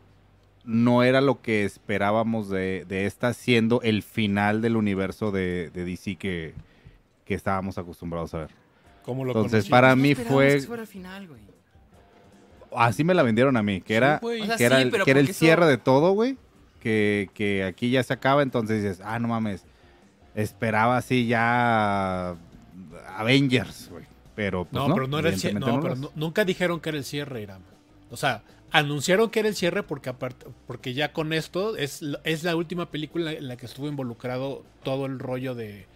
no 0.64 1.02
era 1.02 1.20
lo 1.20 1.40
que 1.40 1.64
esperábamos 1.64 2.48
de, 2.50 2.84
de 2.88 3.06
esta 3.06 3.32
siendo 3.32 3.80
el 3.82 4.02
final 4.02 4.60
del 4.60 4.76
universo 4.76 5.30
de, 5.32 5.70
de 5.72 5.84
DC 5.84 6.16
que, 6.16 6.54
que 7.24 7.34
estábamos 7.34 7.78
acostumbrados 7.78 8.34
a 8.34 8.38
ver 8.40 8.50
¿Cómo 9.04 9.24
lo 9.24 9.30
entonces 9.30 9.64
conocí? 9.64 9.70
para 9.70 9.96
mí 9.96 10.14
fue 10.14 10.58
que 10.58 10.60
fuera 10.66 10.82
el 10.82 10.88
final, 10.88 11.26
güey. 11.28 11.40
así 12.76 13.04
me 13.04 13.14
la 13.14 13.22
vendieron 13.22 13.56
a 13.56 13.62
mí 13.62 13.80
que 13.80 13.94
era 13.96 14.18
güey. 14.20 14.42
O 14.42 14.46
sea, 14.46 14.56
que 14.56 14.64
era 14.64 14.76
sí, 14.76 14.82
el, 14.82 14.90
pero 14.90 15.04
que 15.04 15.10
era 15.12 15.20
el 15.20 15.28
eso- 15.30 15.38
cierre 15.38 15.66
de 15.66 15.78
todo 15.78 16.12
güey 16.12 16.36
que, 16.80 17.30
que 17.34 17.64
aquí 17.64 17.90
ya 17.90 18.02
se 18.02 18.12
acaba 18.12 18.42
entonces 18.42 18.82
dices 18.82 19.00
ah 19.04 19.18
no 19.18 19.28
mames 19.28 19.64
esperaba 20.34 20.96
así 20.98 21.26
ya 21.26 22.36
Avengers, 23.16 23.88
güey. 23.90 24.04
Pero 24.38 24.64
pues, 24.66 24.72
No, 24.88 24.94
pero 24.94 25.08
no 25.08 25.18
era 25.18 25.30
el 25.30 25.38
cierre. 25.40 25.56
evidentemente 25.56 25.88
No, 25.96 26.00
pero 26.02 26.12
nunca 26.14 26.44
dijeron 26.44 26.78
que 26.78 26.90
era 26.90 26.98
el 26.98 27.04
cierre, 27.04 27.42
Iram. 27.42 27.60
O 28.08 28.16
sea, 28.16 28.44
anunciaron 28.70 29.30
que 29.30 29.40
era 29.40 29.48
el 29.48 29.56
cierre 29.56 29.82
porque 29.82 30.10
aparte, 30.10 30.46
porque 30.68 30.94
ya 30.94 31.12
con 31.12 31.32
esto 31.32 31.76
es, 31.76 32.02
la- 32.02 32.20
es 32.22 32.44
la 32.44 32.54
última 32.54 32.88
película 32.88 33.32
en 33.32 33.48
la 33.48 33.56
que 33.56 33.66
estuvo 33.66 33.88
involucrado 33.88 34.62
todo 34.84 35.06
el 35.06 35.18
rollo 35.18 35.54
de 35.56 35.86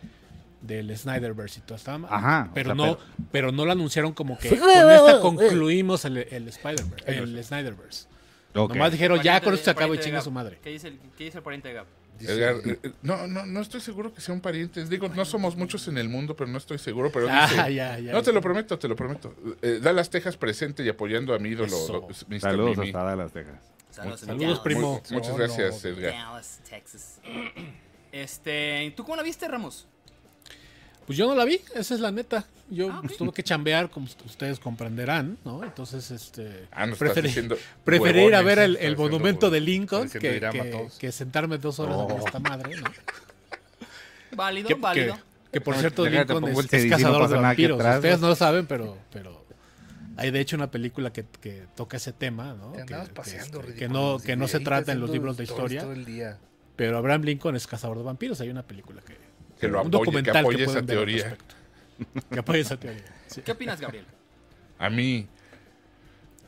del 0.61 0.97
Snyderverse 0.97 1.61
y 1.61 1.63
todo 1.63 1.77
estaba 1.77 1.99
mal. 1.99 2.11
Ajá, 2.13 2.49
o 2.51 2.55
Pero 2.55 2.67
sea, 2.71 2.75
no, 2.75 2.85
pero- 2.97 2.99
pero... 3.31 3.53
no 3.53 3.65
lo 3.65 3.73
anunciaron 3.73 4.13
como 4.13 4.37
que 4.39 4.49
con 4.57 4.69
esta 4.71 5.21
concluimos 5.21 6.05
el, 6.05 6.19
el 6.19 6.49
Spider-Verse, 6.49 7.19
el 7.19 7.45
Snyderverse. 7.45 8.07
Nomás 8.55 8.91
dijeron, 8.93 9.21
ya 9.23 9.41
con 9.41 9.55
esto 9.55 9.65
se 9.67 9.71
acaba 9.71 9.95
y 9.95 9.99
chinga 9.99 10.21
su 10.21 10.31
madre. 10.33 10.59
¿Qué 10.63 10.71
dice 10.71 10.89
el, 10.89 10.99
qué 11.17 11.25
dice 11.25 11.39
el 11.39 11.45
pariente 11.45 11.69
de 11.69 11.75
Gab? 11.75 11.87
Dice- 12.23 12.33
Edgar, 12.35 12.57
eh, 12.65 12.93
no, 13.03 13.27
no, 13.27 13.45
no 13.47 13.61
estoy 13.61 13.81
seguro 13.81 14.13
que 14.15 14.21
sea 14.21 14.35
un 14.35 14.41
pariente. 14.41 14.85
Digo, 14.87 15.09
no 15.09 15.25
somos 15.25 15.57
muchos 15.57 15.87
en 15.89 15.99
el 15.99 16.09
mundo, 16.09 16.35
pero 16.37 16.49
no 16.51 16.59
estoy 16.59 16.79
seguro. 16.79 17.11
Pero 17.13 17.29
Ah, 17.31 17.47
dice, 17.51 17.75
ya, 17.75 17.99
ya. 17.99 18.13
no 18.13 18.23
te 18.23 18.33
lo 18.33 18.41
prometo, 18.41 18.79
te 18.79 18.89
lo 18.89 18.97
prometo. 18.97 19.35
Eh, 19.63 19.79
Dallas, 19.83 20.09
Texas 20.11 20.37
presente 20.37 20.83
y 20.85 20.89
apoyando 20.89 21.35
a 21.35 21.39
mi 21.39 21.51
ídolo, 21.51 21.77
lo- 21.89 22.09
Mr. 22.29 22.41
Saludos 22.41 22.77
Mimi. 22.79 22.89
hasta 22.89 23.03
Dallas, 23.05 23.33
Texas. 23.33 23.55
Saludos, 23.91 24.21
Saludos, 24.21 24.41
Dallas. 24.41 24.59
primo. 24.61 25.03
Mu- 25.11 25.15
Muchas 25.17 25.37
gracias, 25.37 25.85
no. 25.85 25.91
Edgar. 25.91 26.13
Dallas, 26.13 26.61
Texas. 26.69 27.21
Este, 28.13 28.93
¿tú 28.97 29.05
cómo 29.05 29.17
la 29.17 29.23
viste, 29.23 29.49
Ramos? 29.49 29.87
Pues 31.07 31.17
yo 31.19 31.27
no 31.27 31.35
la 31.35 31.45
vi, 31.45 31.61
esa 31.75 31.95
es 31.95 32.01
la 32.01 32.11
neta. 32.11 32.45
Yo 32.75 32.91
Ah, 32.91 33.01
pues, 33.05 33.17
tuve 33.19 33.33
que 33.33 33.43
chambear, 33.43 33.91
como 33.91 34.07
ust- 34.07 34.25
ustedes 34.25 34.59
comprenderán, 34.59 35.37
¿no? 35.45 35.63
Entonces, 35.63 36.11
este. 36.11 36.67
Ah, 36.71 36.87
no 36.87 36.97
preferí- 36.97 37.23
diciendo 37.25 37.57
preferí 37.85 38.21
ir 38.23 38.35
a 38.35 38.39
huevones, 38.39 38.57
ver 38.79 38.85
el, 38.85 38.97
monumento 38.97 39.51
de 39.51 39.61
Lincoln 39.61 40.09
que, 40.09 41.13
sentarme 41.13 41.59
dos 41.59 41.79
horas 41.81 41.97
en 41.97 42.01
Oh. 42.13 42.25
esta 42.27 42.39
madre, 42.39 42.77
¿no? 42.77 42.85
Válido, 44.37 44.69
Que, 44.69 44.75
válido. 44.75 45.15
que- 45.17 45.23
que, 45.53 45.61
por 45.61 45.77
cierto, 45.77 46.05
Déjate, 46.05 46.33
Lincoln 46.33 46.51
es, 46.51 46.59
es 46.59 46.71
CD, 46.71 46.85
no 46.89 46.97
cazador 46.97 47.29
de 47.29 47.37
vampiros. 47.37 47.79
atrás, 47.79 47.97
Ustedes 47.97 48.21
¿no? 48.21 48.29
lo 48.29 48.35
saben, 48.37 48.67
pero, 48.67 48.97
pero 49.13 49.45
hay 50.17 50.31
de 50.31 50.41
hecho 50.41 50.57
una 50.57 50.71
película 50.71 51.13
que, 51.13 51.27
que 51.43 51.65
toca 51.77 51.99
ese 51.99 52.13
tema, 52.15 52.55
¿no? 52.55 52.69
Te 52.73 52.77
Que, 52.77 52.83
andabas 52.83 53.09
que, 53.09 53.15
paseando, 53.15 53.61
este, 53.61 53.75
que 53.75 53.89
no, 53.91 54.19
que 54.19 54.35
no 54.37 54.49
se 54.49 54.61
trata 54.61 54.93
en 54.93 55.01
los 55.01 55.11
libros 55.11 55.37
de 55.37 55.45
historia, 55.45 55.83
Todo 55.83 55.93
el 55.93 56.07
día. 56.07 56.39
pero 56.77 56.97
Abraham 56.97 57.23
Lincoln 57.25 57.55
es 57.57 57.67
cazador 57.67 57.99
de 57.99 58.05
vampiros. 58.05 58.41
Hay 58.41 58.49
una 58.49 58.63
película 58.63 59.03
que. 59.03 59.15
que 59.61 59.69
lo 59.69 59.83
un 59.83 59.89
apoye, 59.89 59.91
que 59.91 59.99
documental 59.99 60.37
apoye 60.39 60.63
esa 60.63 60.73
pueden 60.73 60.87
ver 60.87 60.99
al 60.99 61.05
teoría. 61.05 61.23
respecto. 61.25 61.55
Que 62.31 62.39
apoye 62.41 62.61
esa 62.61 62.77
teoría. 62.79 63.03
sí. 63.27 63.43
¿Qué 63.43 63.53
opinas, 63.53 63.81
Gabriel? 63.81 64.07
A 64.79 64.91
mí, 64.91 65.29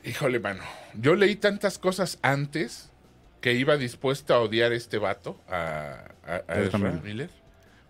híjole, 0.03 0.39
mano, 0.39 0.63
yo 0.93 1.15
leí 1.15 1.35
tantas 1.35 1.77
cosas 1.77 2.19
antes 2.21 2.91
que 3.41 3.53
iba 3.53 3.77
dispuesto 3.77 4.33
a 4.33 4.39
odiar 4.41 4.71
a 4.71 4.75
este 4.75 4.97
vato, 4.97 5.39
a, 5.47 6.11
a, 6.25 6.37
Ezra. 6.61 6.91
Miller. 7.03 7.29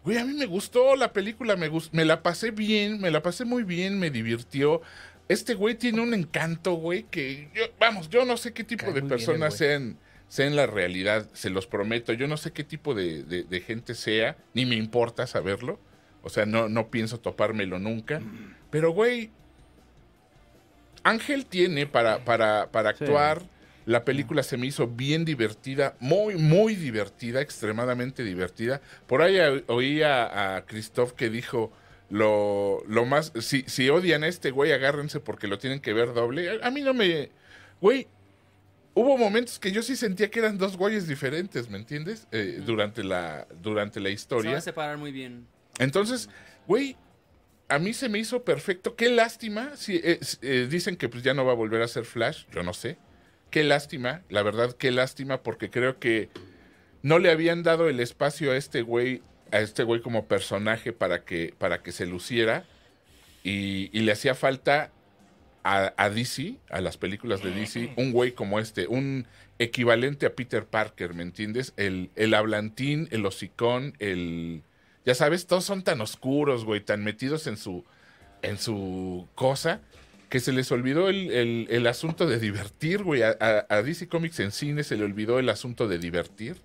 Güey, 0.03 0.17
a 0.17 0.25
mí 0.25 0.33
me 0.33 0.45
gustó 0.45 0.95
la 0.95 1.13
película, 1.13 1.55
me, 1.55 1.69
gust- 1.71 1.89
me 1.91 2.05
la 2.05 2.21
pasé 2.21 2.51
bien, 2.51 2.99
me 3.01 3.09
la 3.09 3.23
pasé 3.23 3.43
muy 3.45 3.63
bien, 3.63 3.97
me 3.99 4.11
divirtió. 4.11 4.81
Este 5.27 5.55
güey 5.55 5.75
tiene 5.75 6.01
un 6.01 6.13
encanto, 6.13 6.73
güey, 6.73 7.03
que 7.03 7.49
yo, 7.55 7.63
vamos, 7.79 8.09
yo 8.09 8.23
no 8.25 8.37
sé 8.37 8.53
qué 8.53 8.63
tipo 8.63 8.85
Cae 8.85 8.93
de 8.93 9.01
personas 9.03 9.55
sean, 9.57 9.97
sean 10.27 10.55
la 10.55 10.67
realidad, 10.67 11.27
se 11.33 11.49
los 11.49 11.65
prometo. 11.65 12.13
Yo 12.13 12.27
no 12.27 12.37
sé 12.37 12.51
qué 12.51 12.63
tipo 12.63 12.93
de, 12.93 13.23
de- 13.23 13.43
de 13.43 13.61
gente 13.61 13.95
sea, 13.95 14.37
ni 14.53 14.65
me 14.67 14.75
importa 14.75 15.25
saberlo. 15.25 15.79
O 16.25 16.29
sea, 16.29 16.45
no, 16.45 16.67
no 16.67 16.89
pienso 16.89 17.19
topármelo 17.19 17.79
nunca. 17.79 18.21
Pero, 18.71 18.91
güey, 18.91 19.29
Ángel 21.03 21.45
tiene 21.45 21.85
para, 21.87 22.23
para, 22.25 22.71
para 22.71 22.95
Sí. 22.95 23.03
actuar. 23.03 23.41
La 23.85 24.03
película 24.03 24.41
se 24.41 24.57
me 24.57 24.65
hizo 24.65 24.87
bien 24.87 25.25
divertida, 25.25 25.95
muy, 25.99 26.35
muy 26.37 26.75
divertida, 26.75 27.39
extremadamente 27.41 28.23
divertida. 28.23 28.81
Por 29.05 29.21
ahí 29.21 29.37
oí 29.67 30.01
a, 30.01 30.55
a 30.55 30.65
Christoph 30.65 31.11
que 31.11 31.29
dijo 31.29 31.71
lo, 32.09 32.81
lo 32.87 33.05
más, 33.05 33.31
si, 33.41 33.61
si 33.67 33.87
odian 33.89 34.23
a 34.23 34.27
este 34.27 34.49
güey, 34.49 34.71
agárrense 34.71 35.19
porque 35.19 35.45
lo 35.47 35.59
tienen 35.59 35.81
que 35.81 35.93
ver 35.93 36.15
doble. 36.15 36.59
A, 36.63 36.67
a 36.67 36.71
mí 36.71 36.81
no 36.81 36.95
me, 36.95 37.29
güey, 37.79 38.07
hubo 38.95 39.19
momentos 39.19 39.59
que 39.59 39.71
yo 39.71 39.83
sí 39.83 39.95
sentía 39.95 40.31
que 40.31 40.39
eran 40.39 40.57
dos 40.57 40.77
güeyes 40.77 41.07
diferentes, 41.07 41.69
¿me 41.69 41.77
entiendes? 41.77 42.27
Eh, 42.31 42.63
durante, 42.65 43.03
la, 43.03 43.45
durante 43.61 43.99
la 43.99 44.05
Se 44.05 44.09
va 44.09 44.15
historia. 44.15 44.57
a 44.57 44.61
separar 44.61 44.97
muy 44.97 45.11
bien. 45.11 45.45
Entonces, 45.79 46.29
güey, 46.67 46.97
a 47.67 47.79
mí 47.79 47.93
se 47.93 48.09
me 48.09 48.19
hizo 48.19 48.43
perfecto. 48.43 48.95
Qué 48.95 49.09
lástima. 49.09 49.75
Si, 49.75 49.95
eh, 49.97 50.19
eh, 50.41 50.67
dicen 50.69 50.97
que 50.97 51.09
pues 51.09 51.23
ya 51.23 51.33
no 51.33 51.45
va 51.45 51.53
a 51.53 51.55
volver 51.55 51.81
a 51.81 51.87
ser 51.87 52.05
Flash, 52.05 52.45
yo 52.51 52.63
no 52.63 52.73
sé. 52.73 52.97
Qué 53.49 53.63
lástima, 53.63 54.23
la 54.29 54.43
verdad, 54.43 54.73
qué 54.73 54.91
lástima, 54.91 55.41
porque 55.41 55.69
creo 55.69 55.99
que 55.99 56.29
no 57.03 57.19
le 57.19 57.31
habían 57.31 57.63
dado 57.63 57.87
el 57.87 57.99
espacio 57.99 58.51
a 58.51 58.57
este 58.57 58.81
güey, 58.81 59.21
a 59.51 59.61
este 59.61 59.83
güey 59.83 60.01
como 60.01 60.27
personaje 60.27 60.91
para 60.91 61.23
que, 61.23 61.53
para 61.57 61.81
que 61.81 61.91
se 61.91 62.05
luciera. 62.05 62.65
Y, 63.43 63.89
y 63.93 64.01
le 64.01 64.11
hacía 64.11 64.33
falta 64.35 64.91
a, 65.63 65.93
a 65.97 66.09
DC, 66.09 66.57
a 66.69 66.81
las 66.81 66.97
películas 66.97 67.41
de 67.43 67.51
DC, 67.51 67.93
un 67.95 68.11
güey 68.11 68.33
como 68.33 68.59
este, 68.59 68.87
un 68.87 69.27
equivalente 69.57 70.25
a 70.25 70.33
Peter 70.35 70.65
Parker, 70.65 71.13
¿me 71.13 71.23
entiendes? 71.23 71.73
El, 71.77 72.11
el 72.15 72.33
hablantín, 72.33 73.07
el 73.11 73.25
hocicón, 73.25 73.95
el... 73.99 74.63
Ya 75.05 75.15
sabes, 75.15 75.45
todos 75.47 75.63
son 75.65 75.83
tan 75.83 76.01
oscuros, 76.01 76.65
güey, 76.65 76.81
tan 76.81 77.03
metidos 77.03 77.47
en 77.47 77.57
su, 77.57 77.83
en 78.41 78.57
su 78.57 79.27
cosa, 79.35 79.81
que 80.29 80.39
se 80.39 80.51
les 80.51 80.71
olvidó 80.71 81.09
el, 81.09 81.31
el- 81.31 81.67
el 81.69 81.87
asunto 81.87 82.25
de 82.27 82.39
divertir, 82.39 83.03
güey. 83.03 83.21
A, 83.21 83.35
a- 83.39 83.65
a 83.69 83.81
DC 83.83 84.07
Comics 84.07 84.39
en 84.39 84.51
cine 84.51 84.83
se 84.83 84.95
le 84.97 85.03
olvidó 85.03 85.37
el 85.39 85.49
asunto 85.49 85.87
de 85.87 85.99
divertir. 85.99 86.57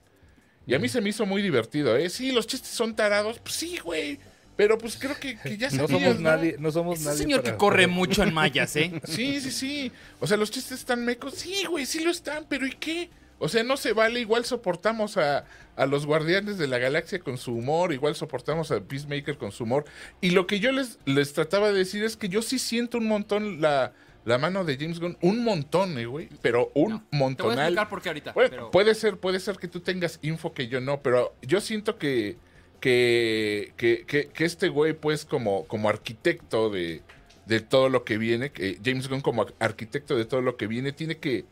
Y 0.66 0.74
a 0.74 0.78
mí 0.78 0.88
se 0.88 1.00
me 1.00 1.10
hizo 1.10 1.26
muy 1.26 1.42
divertido, 1.42 1.96
¿eh? 1.96 2.08
Sí, 2.10 2.32
los 2.32 2.46
chistes 2.46 2.70
son 2.70 2.94
tarados, 2.96 3.38
pues 3.40 3.54
sí, 3.54 3.78
güey. 3.78 4.18
Pero 4.56 4.76
pues 4.78 4.96
creo 4.98 5.18
que, 5.18 5.36
que 5.38 5.56
ya 5.56 5.68
No 5.72 5.88
sabías, 5.88 6.02
somos 6.02 6.20
nadie, 6.20 6.56
no 6.58 6.70
somos 6.70 6.94
Es 6.96 7.00
un 7.00 7.06
nadie. 7.06 7.18
señor 7.18 7.42
que 7.42 7.56
corre 7.56 7.84
para- 7.84 7.94
mucho 7.94 8.22
en 8.22 8.32
mallas, 8.34 8.76
¿eh? 8.76 8.92
Sí, 9.04 9.40
sí, 9.40 9.50
sí. 9.50 9.92
O 10.20 10.26
sea, 10.26 10.36
los 10.36 10.50
chistes 10.50 10.78
están 10.78 11.04
mecos. 11.04 11.34
Sí, 11.34 11.64
güey, 11.68 11.86
sí 11.86 12.02
lo 12.04 12.10
están, 12.10 12.44
pero 12.48 12.66
¿y 12.66 12.72
qué? 12.72 13.10
O 13.42 13.48
sea, 13.48 13.64
no 13.64 13.76
se 13.76 13.92
vale. 13.94 14.20
Igual 14.20 14.44
soportamos 14.44 15.16
a, 15.16 15.44
a 15.74 15.86
los 15.86 16.06
guardianes 16.06 16.58
de 16.58 16.68
la 16.68 16.78
galaxia 16.78 17.18
con 17.18 17.38
su 17.38 17.52
humor. 17.54 17.92
Igual 17.92 18.14
soportamos 18.14 18.70
a 18.70 18.80
Peacemaker 18.80 19.36
con 19.38 19.50
su 19.50 19.64
humor. 19.64 19.84
Y 20.20 20.30
lo 20.30 20.46
que 20.46 20.60
yo 20.60 20.70
les, 20.70 20.98
les 21.06 21.32
trataba 21.32 21.68
de 21.72 21.78
decir 21.78 22.04
es 22.04 22.16
que 22.16 22.28
yo 22.28 22.42
sí 22.42 22.58
siento 22.58 22.98
un 22.98 23.08
montón 23.08 23.60
la, 23.60 23.92
la 24.26 24.38
mano 24.38 24.64
de 24.64 24.76
James 24.76 25.00
Gunn. 25.00 25.16
Un 25.22 25.42
montón, 25.42 25.98
eh, 25.98 26.06
güey. 26.06 26.28
Pero 26.42 26.70
un 26.74 26.90
No, 26.90 27.04
Te 27.34 27.42
voy 27.42 27.52
a 27.52 27.54
explicar 27.64 27.88
por 27.88 28.02
qué 28.02 28.08
ahorita. 28.10 28.32
Bueno, 28.32 28.50
pero- 28.50 28.70
puede 28.70 28.94
ser, 28.94 29.16
puede 29.16 29.40
ser 29.40 29.56
que 29.56 29.68
tú 29.68 29.80
tengas 29.80 30.18
info 30.22 30.52
que 30.52 30.68
yo 30.68 30.80
no, 30.80 31.00
pero 31.02 31.34
yo 31.42 31.60
siento 31.60 31.96
que, 31.98 32.36
que, 32.80 33.72
que, 33.76 34.04
que- 34.06 34.26
que 34.28 34.44
este 34.44 34.68
güey, 34.68 34.92
pues, 34.94 35.24
como, 35.24 35.66
como 35.66 35.88
arquitecto 35.88 36.70
de, 36.70 37.02
de 37.46 37.60
todo 37.60 37.88
lo 37.88 38.04
que 38.04 38.18
viene, 38.18 38.50
que 38.50 38.78
James 38.84 39.08
Gunn 39.08 39.20
como 39.20 39.46
arquitecto 39.58 40.16
de 40.16 40.24
todo 40.24 40.40
lo 40.40 40.56
que 40.56 40.66
viene, 40.66 40.92
tiene 40.92 41.18
que 41.18 41.44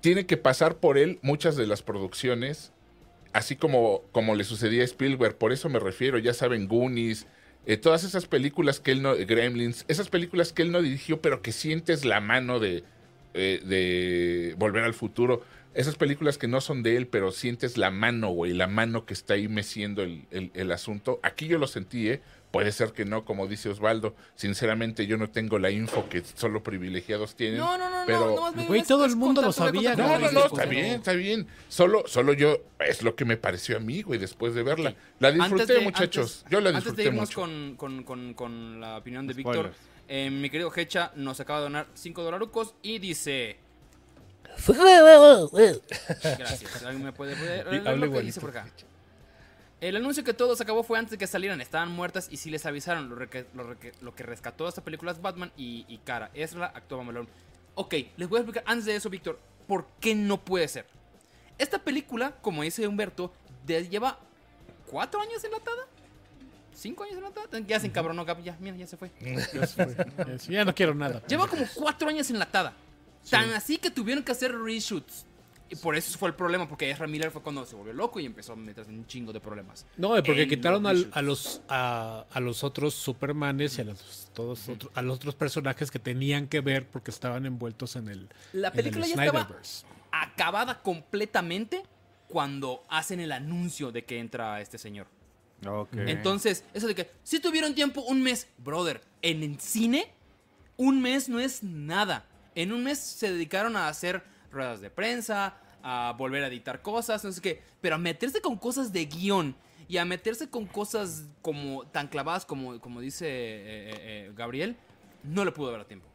tiene 0.00 0.26
que 0.26 0.36
pasar 0.36 0.76
por 0.76 0.98
él 0.98 1.18
muchas 1.22 1.56
de 1.56 1.66
las 1.66 1.82
producciones, 1.82 2.72
así 3.32 3.56
como, 3.56 4.02
como 4.12 4.34
le 4.34 4.44
sucedía 4.44 4.82
a 4.82 4.84
Spielberg, 4.84 5.36
por 5.36 5.52
eso 5.52 5.68
me 5.68 5.78
refiero, 5.78 6.18
ya 6.18 6.34
saben, 6.34 6.68
Goonies, 6.68 7.26
eh, 7.66 7.76
todas 7.76 8.04
esas 8.04 8.26
películas 8.26 8.80
que 8.80 8.92
él 8.92 9.02
no, 9.02 9.14
Gremlins, 9.14 9.84
esas 9.88 10.08
películas 10.08 10.52
que 10.52 10.62
él 10.62 10.72
no 10.72 10.82
dirigió, 10.82 11.20
pero 11.20 11.42
que 11.42 11.52
sientes 11.52 12.04
la 12.04 12.20
mano 12.20 12.58
de, 12.58 12.82
eh, 13.34 13.60
de 13.64 14.54
Volver 14.58 14.84
al 14.84 14.94
Futuro, 14.94 15.42
esas 15.74 15.94
películas 15.94 16.36
que 16.38 16.48
no 16.48 16.60
son 16.60 16.82
de 16.82 16.96
él, 16.96 17.06
pero 17.06 17.30
sientes 17.30 17.76
la 17.76 17.90
mano, 17.92 18.30
güey, 18.30 18.54
la 18.54 18.66
mano 18.66 19.04
que 19.06 19.14
está 19.14 19.34
ahí 19.34 19.46
meciendo 19.46 20.02
el, 20.02 20.24
el- 20.32 20.50
el 20.54 20.72
asunto. 20.72 21.20
Aquí 21.22 21.46
yo 21.46 21.58
lo 21.58 21.68
sentí, 21.68 22.08
¿eh? 22.08 22.20
Puede 22.50 22.72
ser 22.72 22.92
que 22.92 23.04
no, 23.04 23.24
como 23.24 23.46
dice 23.46 23.68
Osvaldo. 23.68 24.16
Sinceramente, 24.34 25.06
yo 25.06 25.16
no 25.16 25.30
tengo 25.30 25.58
la 25.60 25.70
info 25.70 26.08
que 26.08 26.22
solo 26.34 26.62
privilegiados 26.64 27.36
tienen. 27.36 27.58
No, 27.58 27.78
no, 27.78 27.88
no, 27.88 28.02
pero- 28.06 28.34
no, 28.52 28.64
Güey, 28.66 28.80
es- 28.80 28.88
todo 28.88 29.04
el 29.04 29.14
mundo 29.14 29.40
lo 29.40 29.52
sabía, 29.52 29.94
No, 29.94 30.18
no, 30.18 30.30
no, 30.32 30.46
está 30.46 30.64
bien, 30.64 30.86
está 30.86 31.12
bien. 31.12 31.46
Solo, 31.68 32.02
solo 32.08 32.32
yo, 32.32 32.58
es 32.80 33.02
lo 33.02 33.14
que 33.14 33.24
me 33.24 33.36
pareció 33.36 33.76
a 33.76 33.80
mí, 33.80 34.02
güey, 34.02 34.18
después 34.18 34.52
de 34.54 34.64
verla. 34.64 34.94
La 35.20 35.30
disfruté, 35.30 35.74
de- 35.74 35.80
muchachos. 35.80 36.38
antes- 36.38 36.50
yo 36.50 36.60
la 36.60 36.70
Antes 36.70 36.84
de 36.84 36.90
disfruté 36.90 37.02
irnos 37.04 37.28
mucho. 37.28 37.40
con, 37.40 37.76
con, 37.76 38.02
con, 38.02 38.34
con 38.34 38.80
la 38.80 38.96
opinión 38.96 39.28
de 39.28 39.34
Víctor, 39.34 39.72
eh, 40.08 40.28
mi 40.30 40.50
querido 40.50 40.72
Hecha 40.74 41.12
nos 41.14 41.38
acaba 41.38 41.60
de 41.60 41.64
donar 41.66 41.86
5 41.94 42.22
dolarucos 42.24 42.74
y 42.82 42.98
dice... 42.98 43.58
Gracias. 46.22 46.82
¿Alguien 46.84 47.04
me 47.04 47.12
puede, 47.12 47.36
puede- 47.36 47.76
igualito. 48.06 48.40
por 48.40 48.50
acá? 48.50 48.66
El 49.80 49.96
anuncio 49.96 50.22
que 50.24 50.34
todo 50.34 50.54
se 50.56 50.62
acabó 50.62 50.82
fue 50.82 50.98
antes 50.98 51.12
de 51.12 51.18
que 51.18 51.26
salieran. 51.26 51.60
Estaban 51.60 51.90
muertas 51.90 52.28
y 52.30 52.36
sí 52.36 52.50
les 52.50 52.66
avisaron. 52.66 53.08
Lo, 53.08 53.16
reque- 53.16 53.46
lo 53.54 53.64
reque- 53.64 53.94
lo 54.02 54.14
que 54.14 54.22
rescató 54.24 54.68
esta 54.68 54.82
película 54.84 55.12
es 55.12 55.22
Batman 55.22 55.50
y, 55.56 55.86
y 55.88 55.98
Cara. 55.98 56.30
Ezra 56.34 56.66
actuaba 56.74 57.02
malón. 57.02 57.28
Ok, 57.76 57.94
les 58.16 58.28
voy 58.28 58.38
a 58.38 58.40
explicar 58.42 58.62
antes 58.66 58.84
de 58.84 58.96
eso, 58.96 59.08
Víctor, 59.08 59.38
por 59.66 59.86
qué 60.00 60.14
no 60.14 60.38
puede 60.44 60.68
ser. 60.68 60.86
Esta 61.56 61.78
película, 61.78 62.32
como 62.42 62.62
dice 62.62 62.86
Humberto, 62.86 63.32
de- 63.64 63.88
lleva 63.88 64.18
cuatro 64.86 65.20
años 65.20 65.42
enlatada. 65.44 65.86
¿Cinco 66.74 67.04
años 67.04 67.16
enlatada? 67.16 67.46
Ya 67.66 67.80
se 67.80 67.86
encabronó, 67.86 68.24
Gaby. 68.24 68.42
Ya, 68.42 68.56
mira, 68.60 68.76
ya 68.76 68.86
se 68.86 68.96
fue. 68.96 69.10
Eh, 69.20 70.38
sí, 70.38 70.52
ya 70.52 70.64
no 70.64 70.74
quiero 70.74 70.94
nada. 70.94 71.22
Lleva 71.26 71.46
como 71.48 71.64
cuatro 71.74 72.08
años 72.08 72.28
enlatada. 72.30 72.74
Tan 73.28 73.50
así 73.52 73.76
que 73.78 73.90
tuvieron 73.90 74.24
que 74.24 74.32
hacer 74.32 74.54
reshoots. 74.58 75.26
Y 75.72 75.76
por 75.76 75.94
eso 75.94 76.18
fue 76.18 76.28
el 76.28 76.34
problema, 76.34 76.68
porque 76.68 76.90
Ezra 76.90 77.06
Miller 77.06 77.30
fue 77.30 77.42
cuando 77.42 77.64
se 77.64 77.76
volvió 77.76 77.92
loco 77.92 78.18
y 78.18 78.26
empezó 78.26 78.54
a 78.54 78.56
meterse 78.56 78.90
en 78.90 78.98
un 78.98 79.06
chingo 79.06 79.32
de 79.32 79.38
problemas. 79.40 79.86
No, 79.96 80.08
porque 80.22 80.42
en 80.42 80.48
quitaron 80.48 80.84
al- 80.86 81.08
a, 81.12 81.22
los 81.22 81.62
a, 81.68 82.26
a 82.30 82.40
los 82.40 82.64
otros 82.64 82.92
Supermanes 82.94 83.78
y 83.78 83.82
a 83.82 83.84
los 83.84 84.30
todos 84.34 84.68
otros, 84.68 84.90
a 84.96 85.02
los 85.02 85.16
otros 85.16 85.36
personajes 85.36 85.90
que 85.92 86.00
tenían 86.00 86.48
que 86.48 86.60
ver 86.60 86.88
porque 86.88 87.12
estaban 87.12 87.46
envueltos 87.46 87.94
en 87.94 88.08
el 88.08 88.28
La 88.52 88.68
en 88.68 88.74
el 88.74 88.82
película 88.82 89.06
ya 89.06 89.14
estaba 89.24 89.48
acabada 90.10 90.82
completamente 90.82 91.84
cuando 92.26 92.84
hacen 92.88 93.20
el 93.20 93.30
anuncio 93.32 93.92
de 93.92 94.04
que 94.04 94.18
entra 94.18 94.60
este 94.60 94.76
señor. 94.78 95.06
Entonces, 96.08 96.64
eso 96.74 96.86
de 96.86 96.94
que 96.94 97.10
si 97.22 97.38
tuvieron 97.38 97.74
tiempo, 97.74 98.00
un 98.02 98.22
mes, 98.22 98.48
brother, 98.58 99.02
en 99.22 99.42
el 99.42 99.60
cine, 99.60 100.10
un 100.76 101.00
mes 101.02 101.28
no 101.28 101.38
es 101.38 101.62
nada. 101.62 102.24
En 102.54 102.72
un 102.72 102.82
mes 102.82 102.98
se 102.98 103.30
dedicaron 103.30 103.76
a 103.76 103.88
hacer 103.88 104.22
ruedas 104.50 104.80
de 104.80 104.90
prensa, 104.90 105.56
a 105.82 106.14
volver 106.16 106.44
a 106.44 106.48
editar 106.48 106.82
cosas, 106.82 107.24
no 107.24 107.32
sé 107.32 107.40
qué. 107.40 107.62
Pero 107.80 107.94
a 107.96 107.98
meterse 107.98 108.40
con 108.40 108.56
cosas 108.56 108.92
de 108.92 109.06
guion 109.06 109.54
y 109.88 109.98
a 109.98 110.04
meterse 110.04 110.48
con 110.48 110.66
cosas 110.66 111.26
como 111.42 111.84
tan 111.86 112.08
clavadas 112.08 112.44
como, 112.44 112.80
como 112.80 113.00
dice 113.00 113.26
eh, 113.26 113.30
eh, 113.30 113.94
eh, 113.98 114.32
Gabriel, 114.36 114.76
no 115.24 115.44
le 115.44 115.52
pudo 115.52 115.72
dar 115.72 115.80
a 115.80 115.86
tiempo. 115.86 116.06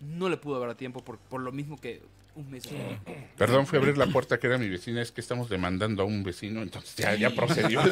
No 0.00 0.28
le 0.28 0.36
pudo 0.36 0.60
dar 0.60 0.70
a 0.70 0.76
tiempo 0.76 1.02
por, 1.02 1.18
por 1.18 1.40
lo 1.40 1.52
mismo 1.52 1.80
que 1.80 2.02
Un 2.36 2.50
mes. 2.50 2.64
Perdón, 3.38 3.66
fui 3.66 3.78
a 3.78 3.80
abrir 3.80 3.96
la 3.96 4.06
puerta 4.06 4.38
que 4.38 4.46
era 4.46 4.58
mi 4.58 4.68
vecina, 4.68 5.00
es 5.00 5.10
que 5.10 5.22
estamos 5.22 5.48
demandando 5.48 6.02
a 6.02 6.06
un 6.06 6.22
vecino, 6.22 6.60
entonces 6.62 6.94
ya, 6.96 7.14
ya 7.14 7.30
procedió. 7.30 7.80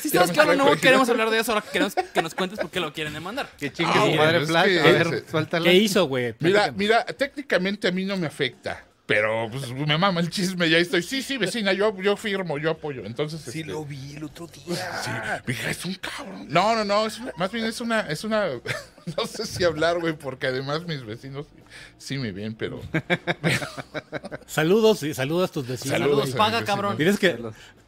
Si 0.00 0.08
sabes 0.10 0.32
que 0.32 0.40
ahora 0.40 0.56
no 0.56 0.74
queremos 0.76 1.08
hablar 1.08 1.30
de 1.30 1.38
eso, 1.38 1.52
ahora 1.52 1.64
queremos 1.70 1.94
que 1.94 2.22
nos 2.22 2.34
cuentes 2.34 2.58
por 2.58 2.70
qué 2.70 2.80
lo 2.80 2.92
quieren 2.92 3.12
demandar. 3.12 3.48
Que 3.58 3.72
chingue 3.72 3.92
Ah, 3.94 4.04
su 4.06 4.12
madre 4.16 4.46
que 4.46 4.80
a 4.80 4.82
ver, 4.84 5.24
suéltala. 5.30 5.64
¿Qué 5.64 5.74
hizo, 5.74 6.06
güey? 6.06 6.34
Mira, 6.40 6.72
mira, 6.72 7.04
técnicamente 7.04 7.88
a 7.88 7.92
mí 7.92 8.04
no 8.04 8.16
me 8.16 8.26
afecta, 8.26 8.84
pero 9.06 9.48
pues 9.50 9.70
me 9.72 9.98
mama 9.98 10.20
el 10.20 10.30
chisme, 10.30 10.68
ya 10.70 10.78
estoy. 10.78 11.02
Sí, 11.02 11.20
sí, 11.22 11.36
vecina, 11.36 11.72
yo, 11.74 11.94
yo 12.00 12.16
firmo, 12.16 12.56
yo 12.58 12.70
apoyo. 12.70 13.04
Entonces, 13.04 13.40
Sí 13.42 13.60
este, 13.60 13.70
lo 13.72 13.84
vi 13.84 14.14
el 14.16 14.24
otro 14.24 14.46
día. 14.46 14.76
Sí, 15.02 15.10
mija, 15.46 15.70
es 15.70 15.84
un 15.84 15.94
cabrón. 15.94 16.46
No, 16.48 16.74
no, 16.74 16.84
no, 16.84 17.06
es 17.06 17.18
una- 17.18 17.32
más 17.36 17.52
bien 17.52 17.66
es 17.66 17.80
una, 17.82 18.00
es 18.00 18.24
una, 18.24 18.46
no 19.16 19.26
sé 19.26 19.44
si 19.46 19.62
hablar, 19.64 20.00
güey, 20.00 20.14
porque 20.16 20.46
además 20.46 20.86
mis 20.86 21.04
vecinos 21.04 21.46
sí, 21.54 21.62
sí 21.98 22.18
me 22.18 22.32
ven, 22.32 22.54
pero 22.54 22.80
Saludos 24.46 25.02
y 25.02 25.14
saludos 25.14 25.50
a 25.50 25.52
tus 25.52 25.66
vecinos. 25.66 25.98
Saludos 25.98 26.30
paga, 26.30 26.64
cabrón. 26.64 26.96
Tienes 26.96 27.18
que, 27.18 27.38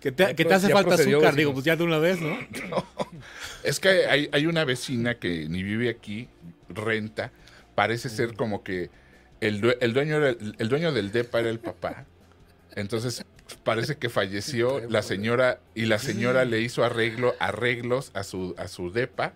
que 0.01 0.13
te, 0.13 0.35
que 0.35 0.45
te 0.45 0.55
hace 0.55 0.69
Ya 0.69 0.75
falta 0.75 0.95
azúcar, 0.95 1.13
vecinos. 1.13 1.37
digo, 1.37 1.53
pues 1.53 1.65
ya 1.65 1.77
de 1.77 1.85
una 1.85 1.99
vez, 1.99 2.21
¿no? 2.21 2.37
es 3.63 3.81
que 3.81 4.07
hay, 4.07 4.29
hay 4.33 4.47
una 4.47 4.65
vecina 4.65 5.15
que 5.19 5.49
ni 5.49 5.63
vive 5.63 5.89
aquí, 5.89 6.29
renta, 6.69 7.33
parece 7.75 8.09
ser 8.09 8.35
como 8.35 8.63
que 8.63 8.91
el, 9.41 9.61
due- 9.61 9.79
el 9.81 9.93
dueño 9.93 10.17
era 10.17 10.31
el, 10.31 10.55
el 10.59 10.69
dueño 10.69 10.93
del 10.93 11.13
depa 11.13 11.41
era 11.41 11.51
el 11.51 11.59
papá. 11.61 12.07
Entonces 12.75 13.25
parece 13.65 13.97
que 13.97 14.09
falleció 14.09 14.81
la 14.91 15.03
señora 15.03 15.61
y 15.75 15.87
la 15.87 15.99
señora 15.99 16.45
le 16.45 16.61
hizo 16.61 16.85
arreglo, 16.85 17.35
arreglos 17.39 18.11
a 18.15 18.23
su, 18.25 18.55
a 18.59 18.69
su 18.69 18.91
depa, 18.93 19.33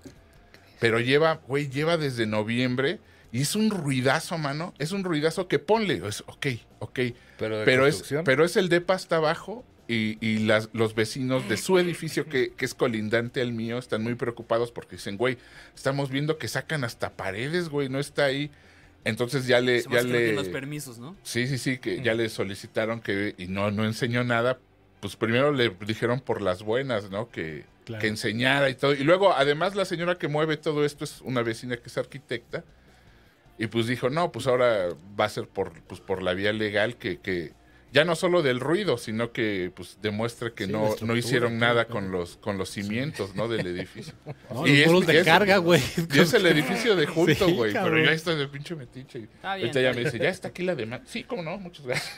pero 0.80 0.98
lleva, 1.00 1.40
güey, 1.46 1.68
lleva 1.68 1.96
desde 1.96 2.26
noviembre 2.26 2.98
y 3.32 3.42
es 3.42 3.54
un 3.54 3.70
ruidazo, 3.70 4.36
mano, 4.38 4.74
es 4.78 4.92
un 4.92 5.04
ruidazo 5.04 5.46
que 5.46 5.58
ponle, 5.58 6.02
es 6.06 6.22
ok, 6.26 6.46
ok, 6.80 6.98
Pero, 7.38 7.62
pero 7.64 7.86
es, 7.86 8.02
pero 8.24 8.44
es 8.44 8.56
el 8.56 8.68
depa 8.68 8.94
hasta 8.94 9.16
abajo 9.16 9.64
y, 9.86 10.18
y 10.20 10.38
las, 10.40 10.68
los 10.72 10.94
vecinos 10.94 11.48
de 11.48 11.56
su 11.56 11.78
edificio 11.78 12.26
que, 12.26 12.52
que 12.56 12.64
es 12.64 12.74
colindante 12.74 13.40
al 13.40 13.52
mío 13.52 13.78
están 13.78 14.02
muy 14.02 14.16
preocupados 14.16 14.72
porque 14.72 14.96
dicen, 14.96 15.16
güey, 15.16 15.38
estamos 15.74 16.10
viendo 16.10 16.36
que 16.38 16.48
sacan 16.48 16.82
hasta 16.84 17.10
paredes, 17.10 17.68
güey, 17.68 17.88
no 17.88 18.00
está 18.00 18.24
ahí. 18.24 18.50
Entonces 19.04 19.46
ya 19.46 19.60
le, 19.60 19.80
Se 19.82 19.90
ya 19.90 20.02
le, 20.02 20.32
los 20.34 20.48
permisos, 20.48 20.98
¿no? 20.98 21.16
sí, 21.22 21.46
sí, 21.46 21.56
sí, 21.58 21.78
que 21.78 22.02
ya 22.02 22.14
le 22.14 22.28
solicitaron 22.28 23.00
que 23.00 23.34
y 23.38 23.46
no, 23.46 23.70
no 23.70 23.84
enseñó 23.84 24.24
nada. 24.24 24.58
Pues 25.00 25.16
primero 25.16 25.52
le 25.52 25.70
dijeron 25.86 26.20
por 26.20 26.42
las 26.42 26.62
buenas, 26.62 27.10
¿no? 27.10 27.28
Que, 27.30 27.64
Claro. 27.86 28.02
que 28.02 28.08
enseñara 28.08 28.68
y 28.68 28.74
todo. 28.74 28.92
Y 28.92 29.02
luego, 29.02 29.32
además, 29.32 29.74
la 29.74 29.86
señora 29.86 30.16
que 30.18 30.28
mueve 30.28 30.58
todo 30.58 30.84
esto 30.84 31.02
es 31.04 31.22
una 31.22 31.42
vecina 31.42 31.76
que 31.78 31.88
es 31.88 31.96
arquitecta. 31.96 32.62
Y 33.58 33.66
pues 33.68 33.86
dijo, 33.86 34.10
no, 34.10 34.30
pues 34.32 34.46
ahora 34.46 34.88
va 35.18 35.24
a 35.24 35.28
ser 35.30 35.48
por, 35.48 35.72
pues, 35.84 36.00
por 36.00 36.22
la 36.22 36.34
vía 36.34 36.52
legal 36.52 36.96
que, 36.96 37.18
que 37.18 37.52
ya 37.92 38.04
no 38.04 38.14
solo 38.14 38.42
del 38.42 38.60
ruido, 38.60 38.96
sino 38.98 39.32
que 39.32 39.72
pues 39.74 39.98
demuestre 40.00 40.52
que 40.52 40.66
Sí, 40.66 40.72
no, 40.72 40.94
no 41.02 41.16
hicieron 41.16 41.58
nada 41.58 41.86
con 41.86 42.10
los, 42.12 42.36
con 42.36 42.56
los 42.58 42.70
cimientos, 42.70 43.34
¿no? 43.34 43.48
Del 43.48 43.66
edificio. 43.66 44.14
No, 44.52 44.66
Y 44.66 44.84
los 44.86 45.02
es- 45.02 45.06
de 45.08 45.18
es- 45.20 45.24
carga, 45.24 45.56
güey. 45.58 45.82
Y 46.12 46.18
es 46.20 46.32
el 46.34 46.46
edificio 46.46 46.94
de 46.96 47.06
junto, 47.06 47.46
Sí, 47.46 47.52
güey. 47.52 47.72
pero 47.72 48.02
ya 48.04 48.12
está 48.12 48.34
de 48.34 48.46
pinche 48.48 48.74
metiche. 48.74 49.28
Ahorita 49.42 49.80
ya 49.80 49.92
me 49.92 50.04
dice, 50.04 50.18
ya 50.18 50.28
está 50.28 50.48
aquí 50.48 50.62
la 50.62 50.74
demanda. 50.74 51.04
Sí, 51.08 51.24
cómo 51.24 51.42
no, 51.42 51.58
muchas 51.58 51.84
gracias. 51.86 52.16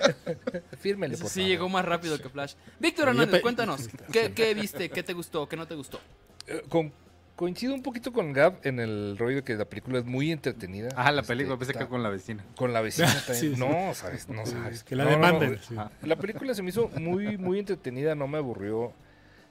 Fírmele, 0.80 1.16
por 1.16 1.28
sí 1.28 1.40
favor. 1.40 1.48
llegó 1.48 1.68
más 1.68 1.84
rápido 1.84 2.18
que 2.20 2.28
Flash. 2.28 2.54
Víctor 2.78 3.08
Hernández, 3.08 3.40
cuéntanos. 3.40 3.88
¿qué, 4.12 4.32
¿Qué 4.32 4.54
viste? 4.54 4.88
¿Qué 4.90 5.02
te 5.02 5.12
gustó? 5.12 5.48
¿Qué 5.48 5.56
no 5.56 5.66
te 5.66 5.74
gustó? 5.74 6.00
Eh, 6.46 6.62
con- 6.68 6.92
coincido 7.36 7.74
un 7.74 7.82
poquito 7.82 8.12
con 8.12 8.32
Gab 8.32 8.58
en 8.62 8.78
el 8.80 9.16
rollo 9.18 9.36
de 9.36 9.42
que 9.42 9.54
la 9.54 9.64
película 9.64 9.98
es 9.98 10.04
muy 10.04 10.30
entretenida. 10.32 10.88
Ah, 10.96 11.10
la 11.12 11.22
Este, 11.22 11.32
película, 11.32 11.56
pensé 11.58 11.72
está- 11.72 11.84
que 11.84 11.90
con 11.90 12.02
la 12.02 12.08
vecina. 12.08 12.44
Con 12.56 12.72
la 12.72 12.80
vecina 12.80 13.08
también. 13.26 13.36
Sí, 13.36 13.54
sí. 13.54 13.60
No, 13.60 13.94
sabes, 13.94 14.28
no 14.28 14.46
sabes. 14.46 14.84
Que 14.84 14.94
la 14.96 15.04
No, 15.04 15.10
no, 15.12 15.16
no, 15.18 15.26
demanden. 15.40 15.60
sí. 15.66 15.74
La 16.02 16.16
película 16.16 16.54
se 16.54 16.62
me 16.62 16.70
hizo 16.70 16.88
muy, 17.00 17.36
muy 17.38 17.58
entretenida, 17.58 18.14
no 18.14 18.26
me 18.28 18.38
aburrió 18.38 18.92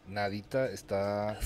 nadita, 0.07 0.67
está... 0.69 1.37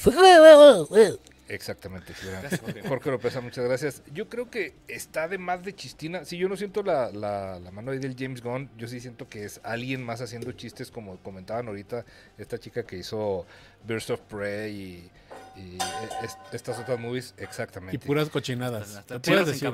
Exactamente, 1.49 2.13
sí. 2.13 2.27
Gracias, 2.27 2.59
Jorge. 2.59 2.81
Jorge 2.87 3.11
López, 3.11 3.41
muchas 3.41 3.63
gracias. 3.65 4.03
Yo 4.13 4.27
creo 4.27 4.49
que 4.49 4.73
está 4.89 5.29
de 5.29 5.37
más 5.37 5.63
de 5.63 5.73
chistina. 5.73 6.25
Si 6.25 6.37
yo 6.37 6.49
no 6.49 6.57
siento 6.57 6.83
la, 6.83 7.09
la, 7.11 7.57
la 7.59 7.71
mano 7.71 7.91
ahí 7.91 7.99
del 7.99 8.15
James 8.19 8.41
Gunn, 8.41 8.69
yo 8.77 8.87
sí 8.87 8.99
siento 8.99 9.29
que 9.29 9.45
es 9.45 9.61
alguien 9.63 10.03
más 10.03 10.19
haciendo 10.21 10.51
chistes, 10.51 10.91
como 10.91 11.15
comentaban 11.19 11.67
ahorita, 11.69 12.03
esta 12.37 12.57
chica 12.57 12.83
que 12.83 12.97
hizo 12.97 13.45
Birds 13.85 14.09
of 14.09 14.19
Prey 14.21 14.73
y, 14.75 15.11
y 15.57 15.77
es- 16.23 16.37
estas 16.53 16.79
otras 16.79 16.99
movies, 16.99 17.33
exactamente. 17.37 17.95
Y 17.95 17.99
puras 17.99 18.29
cochinadas. 18.29 18.95
Hasta 18.95 19.19
decir. 19.45 19.69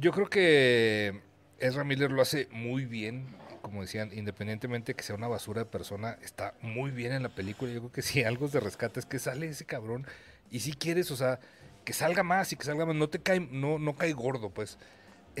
Yo 0.00 0.12
creo 0.12 0.28
que 0.28 1.20
Ezra 1.58 1.84
Miller 1.84 2.10
lo 2.10 2.22
hace 2.22 2.48
muy 2.50 2.84
bien. 2.86 3.36
Como 3.62 3.82
decían, 3.82 4.10
independientemente 4.14 4.94
que 4.94 5.02
sea 5.02 5.16
una 5.16 5.28
basura 5.28 5.62
de 5.64 5.66
persona, 5.66 6.16
está 6.22 6.54
muy 6.62 6.90
bien 6.90 7.12
en 7.12 7.22
la 7.22 7.28
película. 7.28 7.70
Yo 7.72 7.80
creo 7.80 7.92
que 7.92 8.02
si 8.02 8.22
algo 8.24 8.48
se 8.48 8.60
rescata 8.60 8.98
es 9.00 9.06
que 9.06 9.18
sale 9.18 9.48
ese 9.48 9.64
cabrón. 9.64 10.06
Y 10.50 10.60
si 10.60 10.72
quieres, 10.72 11.10
o 11.10 11.16
sea, 11.16 11.38
que 11.84 11.92
salga 11.92 12.22
más 12.22 12.52
y 12.52 12.56
que 12.56 12.64
salga 12.64 12.86
más. 12.86 12.94
No 12.96 13.08
te 13.08 13.18
cae, 13.20 13.40
no, 13.40 13.78
no 13.78 13.94
cae 13.96 14.12
gordo, 14.12 14.50
pues. 14.50 14.78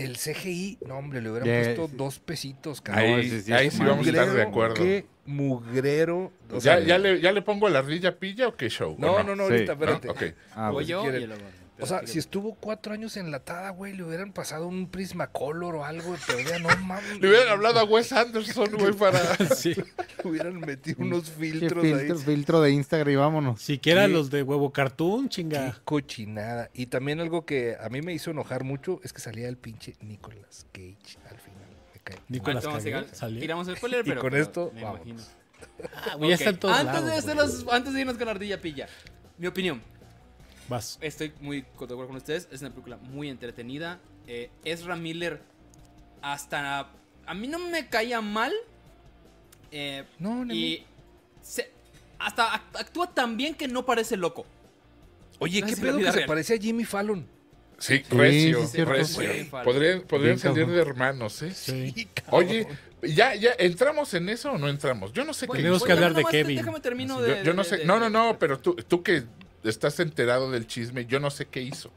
El 0.04 0.16
CGI, 0.16 0.78
no, 0.86 0.96
hombre, 0.98 1.20
le 1.20 1.30
hubieran 1.30 1.48
puesto 1.64 1.88
dos 1.96 2.18
pesitos, 2.20 2.78
No, 2.78 2.84
cabrón. 2.84 3.04
Ahí, 3.20 3.30
sí, 3.30 3.40
sí, 3.42 3.52
ahí 3.52 3.70
sí 3.70 3.78
vamos 3.82 4.06
a 4.06 4.10
estar 4.10 4.30
de 4.32 4.42
acuerdo. 4.42 4.74
Qué 4.74 5.06
mugrero. 5.26 6.32
o 6.50 6.54
¿Ya, 6.54 6.60
sea, 6.60 6.80
ya, 6.80 6.98
le, 6.98 7.20
¿Ya 7.20 7.32
le 7.32 7.42
pongo 7.42 7.68
la 7.68 7.80
ardilla 7.80 8.18
pilla 8.18 8.48
o 8.48 8.56
qué 8.56 8.68
show? 8.70 8.94
¿O 8.94 9.00
No, 9.00 9.22
no, 9.22 9.34
no, 9.34 9.46
Sí. 9.48 9.52
ahorita, 9.54 9.74
¿No? 9.74 9.84
espérate. 9.92 10.34
Ah, 10.54 10.66
Voy 10.70 10.74
pues, 10.84 10.86
yo 10.88 11.02
quiere- 11.02 11.20
y 11.20 11.26
luego- 11.26 11.42
O 11.80 11.86
sea, 11.86 12.06
si 12.06 12.18
estuvo 12.18 12.54
cuatro 12.54 12.92
años 12.92 13.16
enlatada, 13.16 13.70
güey, 13.70 13.96
le 13.96 14.02
hubieran 14.02 14.32
pasado 14.32 14.66
un 14.66 14.88
Prismacolor 14.90 15.76
o 15.76 15.84
algo, 15.84 16.16
pero 16.26 16.40
ya 16.40 16.58
no 16.58 16.68
mames. 16.84 17.20
Le 17.20 17.28
hubieran 17.28 17.48
hablado 17.48 17.78
a 17.78 17.84
Wes 17.84 18.12
Anderson, 18.12 18.70
güey, 18.76 18.92
para... 18.94 19.20
Sí. 19.56 19.74
Le 20.24 20.30
hubieran 20.30 20.58
metido 20.60 20.96
unos 21.02 21.30
¿qué 21.30 21.36
filtros 21.50 21.82
filtro, 21.84 22.16
ahí. 22.16 22.24
filtro 22.24 22.60
de 22.60 22.70
Instagram 22.72 23.12
y 23.12 23.16
vámonos. 23.16 23.62
Siquiera 23.62 24.06
Sí. 24.06 24.12
los 24.12 24.30
de 24.30 24.42
huevo 24.42 24.72
cartoon, 24.72 25.24
Qué 25.24 25.28
chinga. 25.36 25.80
cochinada. 25.84 26.70
Y 26.74 26.86
también 26.86 27.20
algo 27.20 27.46
que 27.46 27.76
a 27.80 27.88
mí 27.88 28.02
me 28.02 28.12
hizo 28.12 28.30
enojar 28.32 28.64
mucho 28.64 29.00
es 29.04 29.12
que 29.12 29.20
salía 29.20 29.48
el 29.48 29.56
pinche 29.56 29.94
Nicolas 30.00 30.66
Cage 30.72 31.18
al 31.30 31.38
final. 31.38 31.68
Me 31.94 32.00
cae. 32.02 32.16
Nicolas 32.28 32.64
vamos 32.64 32.82
Cage. 32.84 33.38
Tiramos 33.40 33.68
el 33.68 33.76
spoiler, 33.76 34.00
Y 34.04 34.08
pero. 34.08 34.20
con 34.20 34.30
pero 34.30 34.42
esto, 34.42 34.72
me 34.74 34.80
imagino. 34.80 35.22
Ah, 35.94 36.16
güey, 36.16 36.30
ya 36.30 36.34
Ok, 36.36 36.40
está 36.40 36.50
en 36.50 36.58
todos 36.58 36.76
antes, 36.76 36.94
lados, 36.94 37.06
de 37.10 37.16
hacerlos- 37.16 37.66
antes 37.72 37.92
de 37.94 38.00
irnos 38.00 38.16
con 38.16 38.24
la 38.26 38.30
ardilla 38.32 38.60
pilla, 38.60 38.88
mi 39.38 39.46
opinión. 39.46 39.80
Vas. 40.68 40.98
Estoy 41.00 41.32
muy 41.40 41.62
de 41.62 41.66
acuerdo 41.76 42.06
con 42.06 42.16
ustedes. 42.16 42.48
Es 42.52 42.60
una 42.60 42.70
película 42.70 42.96
muy 42.98 43.28
entretenida. 43.28 43.98
Eh, 44.26 44.50
Ezra 44.64 44.96
Miller, 44.96 45.40
hasta. 46.22 46.90
A 47.26 47.34
mí 47.34 47.46
no 47.48 47.58
me 47.58 47.88
caía 47.88 48.20
mal. 48.20 48.52
eh, 49.70 50.04
No, 50.18 50.44
ni 50.44 50.52
a 50.52 50.56
y. 50.78 50.86
se- 51.42 51.70
hasta 52.18 52.52
act- 52.52 52.80
actúa 52.80 53.12
tan 53.14 53.36
bien 53.36 53.54
que 53.54 53.68
no 53.68 53.84
parece 53.86 54.16
loco. 54.16 54.46
Oye, 55.40 55.60
No 55.60 55.66
¿qué 55.66 55.76
pedo 55.76 55.98
que 55.98 56.10
se 56.12 56.22
parece 56.22 56.54
a 56.54 56.58
Jimmy 56.58 56.84
Fallon? 56.84 57.26
Sí, 57.78 57.98
Sí, 57.98 58.04
recio, 58.16 58.66
sí, 58.66 58.82
recio. 58.82 59.22
Podrían, 59.62 60.00
podrían 60.02 60.34
Bien, 60.34 60.38
salir 60.40 60.64
cabrón. 60.64 60.74
de 60.74 60.80
hermanos, 60.80 61.42
¿eh? 61.42 61.52
Sí. 61.54 62.08
Oye, 62.30 62.66
¿ya, 63.02 63.36
¿ya 63.36 63.50
entramos 63.58 64.12
en 64.14 64.28
eso 64.30 64.50
o 64.52 64.58
no 64.58 64.68
entramos? 64.68 65.12
Yo 65.12 65.24
no 65.24 65.32
sé 65.32 65.46
qué 65.46 65.58
Tenemos 65.58 65.84
que 65.84 65.92
hablar 65.92 66.12
de 66.12 66.24
Kevin. 66.24 66.56
Déjame 66.56 66.80
termino 66.80 67.20
Yo, 67.20 67.26
de. 67.36 67.44
yo 67.44 67.54
no 67.54 67.62
de- 67.62 67.68
sé. 67.68 67.76
de- 67.78 67.84
No, 67.84 68.00
no, 68.00 68.10
no, 68.10 68.36
pero 68.38 68.58
tú, 68.58 68.74
tú 68.74 69.02
que 69.04 69.22
estás 69.64 69.98
enterado 70.00 70.50
del 70.50 70.66
chisme, 70.66 71.06
yo 71.06 71.20
no 71.20 71.30
sé 71.30 71.46
qué 71.46 71.62
hizo. 71.62 71.90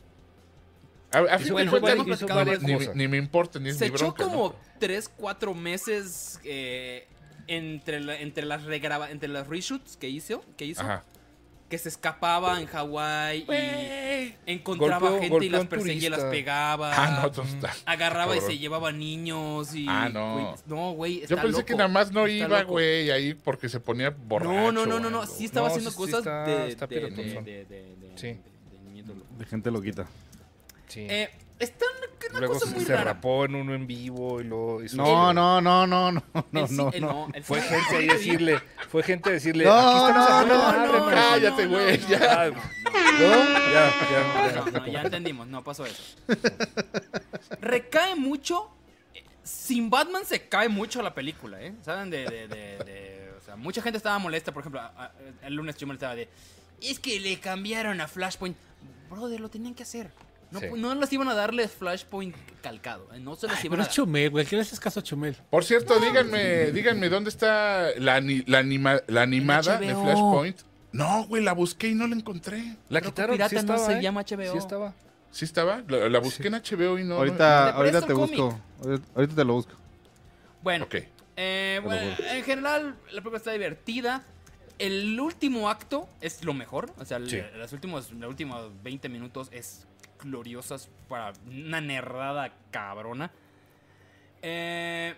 A, 1.12 1.20
a 1.20 1.40
fin 1.40 1.56
de 1.56 1.68
cuentas, 1.68 2.62
ni- 2.62 2.88
ni, 2.96 3.08
me 3.08 3.18
importa, 3.18 3.60
ni 3.60 3.70
es 3.70 3.78
Se 3.78 3.86
mi 3.90 3.96
echó 3.96 4.14
bronca. 4.14 4.24
¿no? 4.24 4.30
como 4.30 4.56
3, 4.80 5.10
4 5.18 5.54
meses 5.54 6.40
eh, 6.46 7.06
entre, 7.48 8.00
la- 8.00 8.20
entre 8.20 8.46
las 8.46 8.64
regraba, 8.64 9.12
entre 9.12 9.28
las 9.28 9.48
reshoots 9.48 9.98
que 9.98 10.08
hizo, 10.10 10.44
que 10.56 10.66
hizo 10.66 10.82
Ajá. 10.82 11.04
Que 11.72 11.78
se 11.80 11.90
escapaba 11.90 12.60
en 12.62 12.68
Hawái 12.68 13.46
y 13.50 14.36
encontraba 14.46 15.10
Golpeó- 15.10 15.12
gente 15.14 15.26
y 15.26 15.30
golpeó 15.30 15.52
las 15.52 15.68
perseguía 15.68 16.08
y 16.08 16.10
las 16.12 16.20
turista. 16.20 16.30
pegaba. 16.32 16.92
Ah, 16.94 17.32
no, 17.36 17.44
está. 17.44 17.74
Agarraba 17.86 18.36
y 18.36 18.42
se 18.42 18.58
llevaba 18.58 18.92
niños 18.92 19.74
y... 19.74 19.86
Ah, 19.88 20.10
no. 20.10 20.34
güey, 20.34 20.46
no, 20.66 20.92
güey, 20.92 21.22
Yo 21.22 21.38
pensé 21.38 21.48
loco, 21.48 21.66
que 21.66 21.76
nada 21.76 21.88
más 21.88 22.12
no 22.12 22.28
está 22.28 22.46
iba, 22.46 22.60
loco. 22.60 22.74
güey, 22.74 23.10
ahí 23.10 23.34
porque 23.34 23.70
se 23.70 23.80
ponía 23.80 24.10
borracho. 24.12 24.52
No, 24.52 24.72
no, 24.74 24.86
no, 24.86 25.00
no, 25.00 25.10
no, 25.10 25.26
sí 25.26 25.46
estaba 25.46 25.68
No, 25.70 25.74
haciendo 25.74 25.92
sí, 25.92 25.96
sí 25.96 26.02
cosas 26.04 26.20
está- 26.20 26.44
de, 26.44 26.68
está 26.68 26.88
de, 26.88 27.00
de, 27.00 27.10
de, 27.10 27.42
de, 27.42 27.66
de- 27.66 28.12
Sí. 28.16 28.28
de- 28.28 28.34
de 28.34 28.80
niñito 28.86 29.14
loco. 29.14 29.26
De 29.38 29.46
gente 29.46 29.72
loquita. 29.72 30.08
Sí. 30.90 31.08
Eh, 31.10 31.30
está 31.58 31.86
una 32.32 32.40
Luego 32.40 32.54
cosa 32.56 32.68
se, 32.68 32.76
muy 32.76 32.84
se 32.86 32.94
rara. 32.94 33.04
rapó 33.14 33.46
en 33.46 33.56
uno 33.56 33.74
en 33.74 33.86
vivo 33.88 34.42
y 34.42 34.44
lo 34.46 34.84
hizo. 34.84 34.98
No, 34.98 35.32
no, 35.34 35.62
no, 35.62 35.86
no, 35.88 36.12
no, 36.12 36.24
no, 36.52 36.68
no, 36.70 36.92
no. 37.00 37.28
Fue 37.44 37.62
gente 37.62 37.96
ahí 37.98 38.10
a 38.10 38.14
decirle, 38.14 38.60
fue 38.90 39.04
gente 39.04 39.30
a 39.30 39.34
decirle, 39.34 39.66
No, 39.66 39.72
aquí 39.74 39.98
estamos 40.20 40.48
no, 40.48 40.48
no, 40.48 40.86
no, 40.86 40.92
pero- 41.06 41.06
Cállate, 41.16 41.66
no, 41.66 41.70
güey, 41.72 41.98
no, 42.00 42.08
ya. 42.08 42.50
¿No? 42.50 42.58
Ya, 43.72 43.94
ya, 44.12 44.62
No, 44.72 44.72
no, 44.80 44.88
ya 44.88 45.02
entendimos, 45.02 45.48
no 45.48 45.64
pasó 45.64 45.86
eso. 45.86 46.02
Recae 47.62 48.16
mucho. 48.16 48.70
Sin 49.44 49.90
Batman 49.90 50.24
se 50.26 50.48
cae 50.48 50.70
mucho 50.70 51.02
la 51.02 51.14
película, 51.14 51.62
¿eh? 51.62 51.74
¿Saben? 51.82 52.10
De, 52.12 52.26
de- 52.26 52.48
de- 52.48 52.78
de- 52.86 53.32
o 53.38 53.42
sea, 53.42 53.56
mucha 53.56 53.82
gente 53.82 53.98
estaba 53.98 54.20
molesta, 54.20 54.52
por 54.52 54.62
ejemplo, 54.62 54.80
a- 54.80 54.94
a- 54.96 55.12
el 55.46 55.56
lunes 55.56 55.76
yo 55.78 55.88
molestaba 55.88 56.16
de. 56.16 56.30
Es 56.82 57.00
que 57.00 57.20
le 57.20 57.40
cambiaron 57.40 58.00
a 58.02 58.08
Flashpoint. 58.08 58.56
Brother, 59.10 59.40
lo 59.42 59.50
tenían 59.50 59.74
que 59.74 59.84
hacer. 59.84 60.12
No, 60.52 60.60
Sí. 60.60 60.66
no 60.76 60.94
les 60.96 61.12
iban 61.14 61.28
a 61.30 61.34
darle 61.34 61.68
Flashpoint 61.68 62.36
calcado. 62.62 63.08
eh, 63.14 63.20
No 63.20 63.36
se 63.36 63.48
les 63.48 63.56
Ay, 63.58 63.62
iban 63.66 63.72
pero 63.72 63.82
a 63.82 63.84
es 63.84 63.88
dar. 63.90 63.96
Chumel, 63.96 64.30
güey. 64.30 64.46
¿Qué 64.46 64.56
le 64.58 64.62
haces 64.64 64.80
caso 64.80 65.00
a 65.00 65.04
Chumel? 65.04 65.36
Por 65.50 65.64
cierto, 65.64 65.98
díganme, 66.00 66.72
díganme 66.72 67.08
dónde 67.10 67.30
está 67.30 67.90
la, 67.98 68.16
ani- 68.16 68.44
la, 68.48 68.60
anima- 68.60 69.02
la 69.08 69.22
animada 69.22 69.78
de 69.78 69.94
HBO. 69.94 70.04
Flashpoint. 70.04 70.60
No, 70.92 71.26
güey, 71.28 71.42
la 71.42 71.54
busqué 71.54 71.88
y 71.90 71.96
no 71.96 72.06
la 72.06 72.16
encontré. 72.16 72.76
La 72.90 73.00
quitaron, 73.00 73.36
pirata 73.36 73.50
sí 73.50 73.56
no 73.56 73.62
estaba, 73.62 73.86
se 73.86 74.00
¿eh? 74.00 74.02
llama 74.02 74.22
HBO. 74.24 74.52
Sí 74.52 74.58
estaba. 74.58 74.94
¿Sí 75.32 75.46
estaba? 75.46 75.82
La, 75.88 76.10
la 76.10 76.20
busqué 76.20 76.50
en 76.50 76.56
HBO 76.56 77.00
y 77.00 77.06
no. 77.06 77.16
ahorita, 77.16 77.38
Te 77.72 77.78
ahorita 77.78 78.02
presto 78.02 78.08
te 78.08 78.12
el 78.12 78.18
busco. 78.18 78.62
Ahorita- 78.84 79.08
Ahorita 79.16 79.36
te 79.36 79.44
lo 79.46 79.54
busco. 79.54 79.72
Bueno, 80.62 80.84
Ok. 80.86 80.96
eh, 81.38 81.80
bueno, 81.84 82.16
en 82.30 82.44
general 82.44 82.96
la 83.06 83.22
película 83.22 83.38
está 83.38 83.52
divertida. 83.54 84.24
El 84.80 85.18
último 85.20 85.70
acto 85.70 86.10
es 86.20 86.44
lo 86.44 86.54
mejor. 86.54 86.92
O 86.98 87.06
sea, 87.06 87.20
Sí. 87.26 87.40
los, 87.56 87.72
últimos, 87.72 88.12
los 88.12 88.30
últimos 88.30 88.72
20 88.84 89.08
minutos 89.10 89.48
es 89.52 89.88
gloriosas 90.24 90.90
para 91.10 91.34
una 91.48 91.82
nerdada 91.82 92.54
cabrona. 92.72 93.32
Eh, 94.42 95.16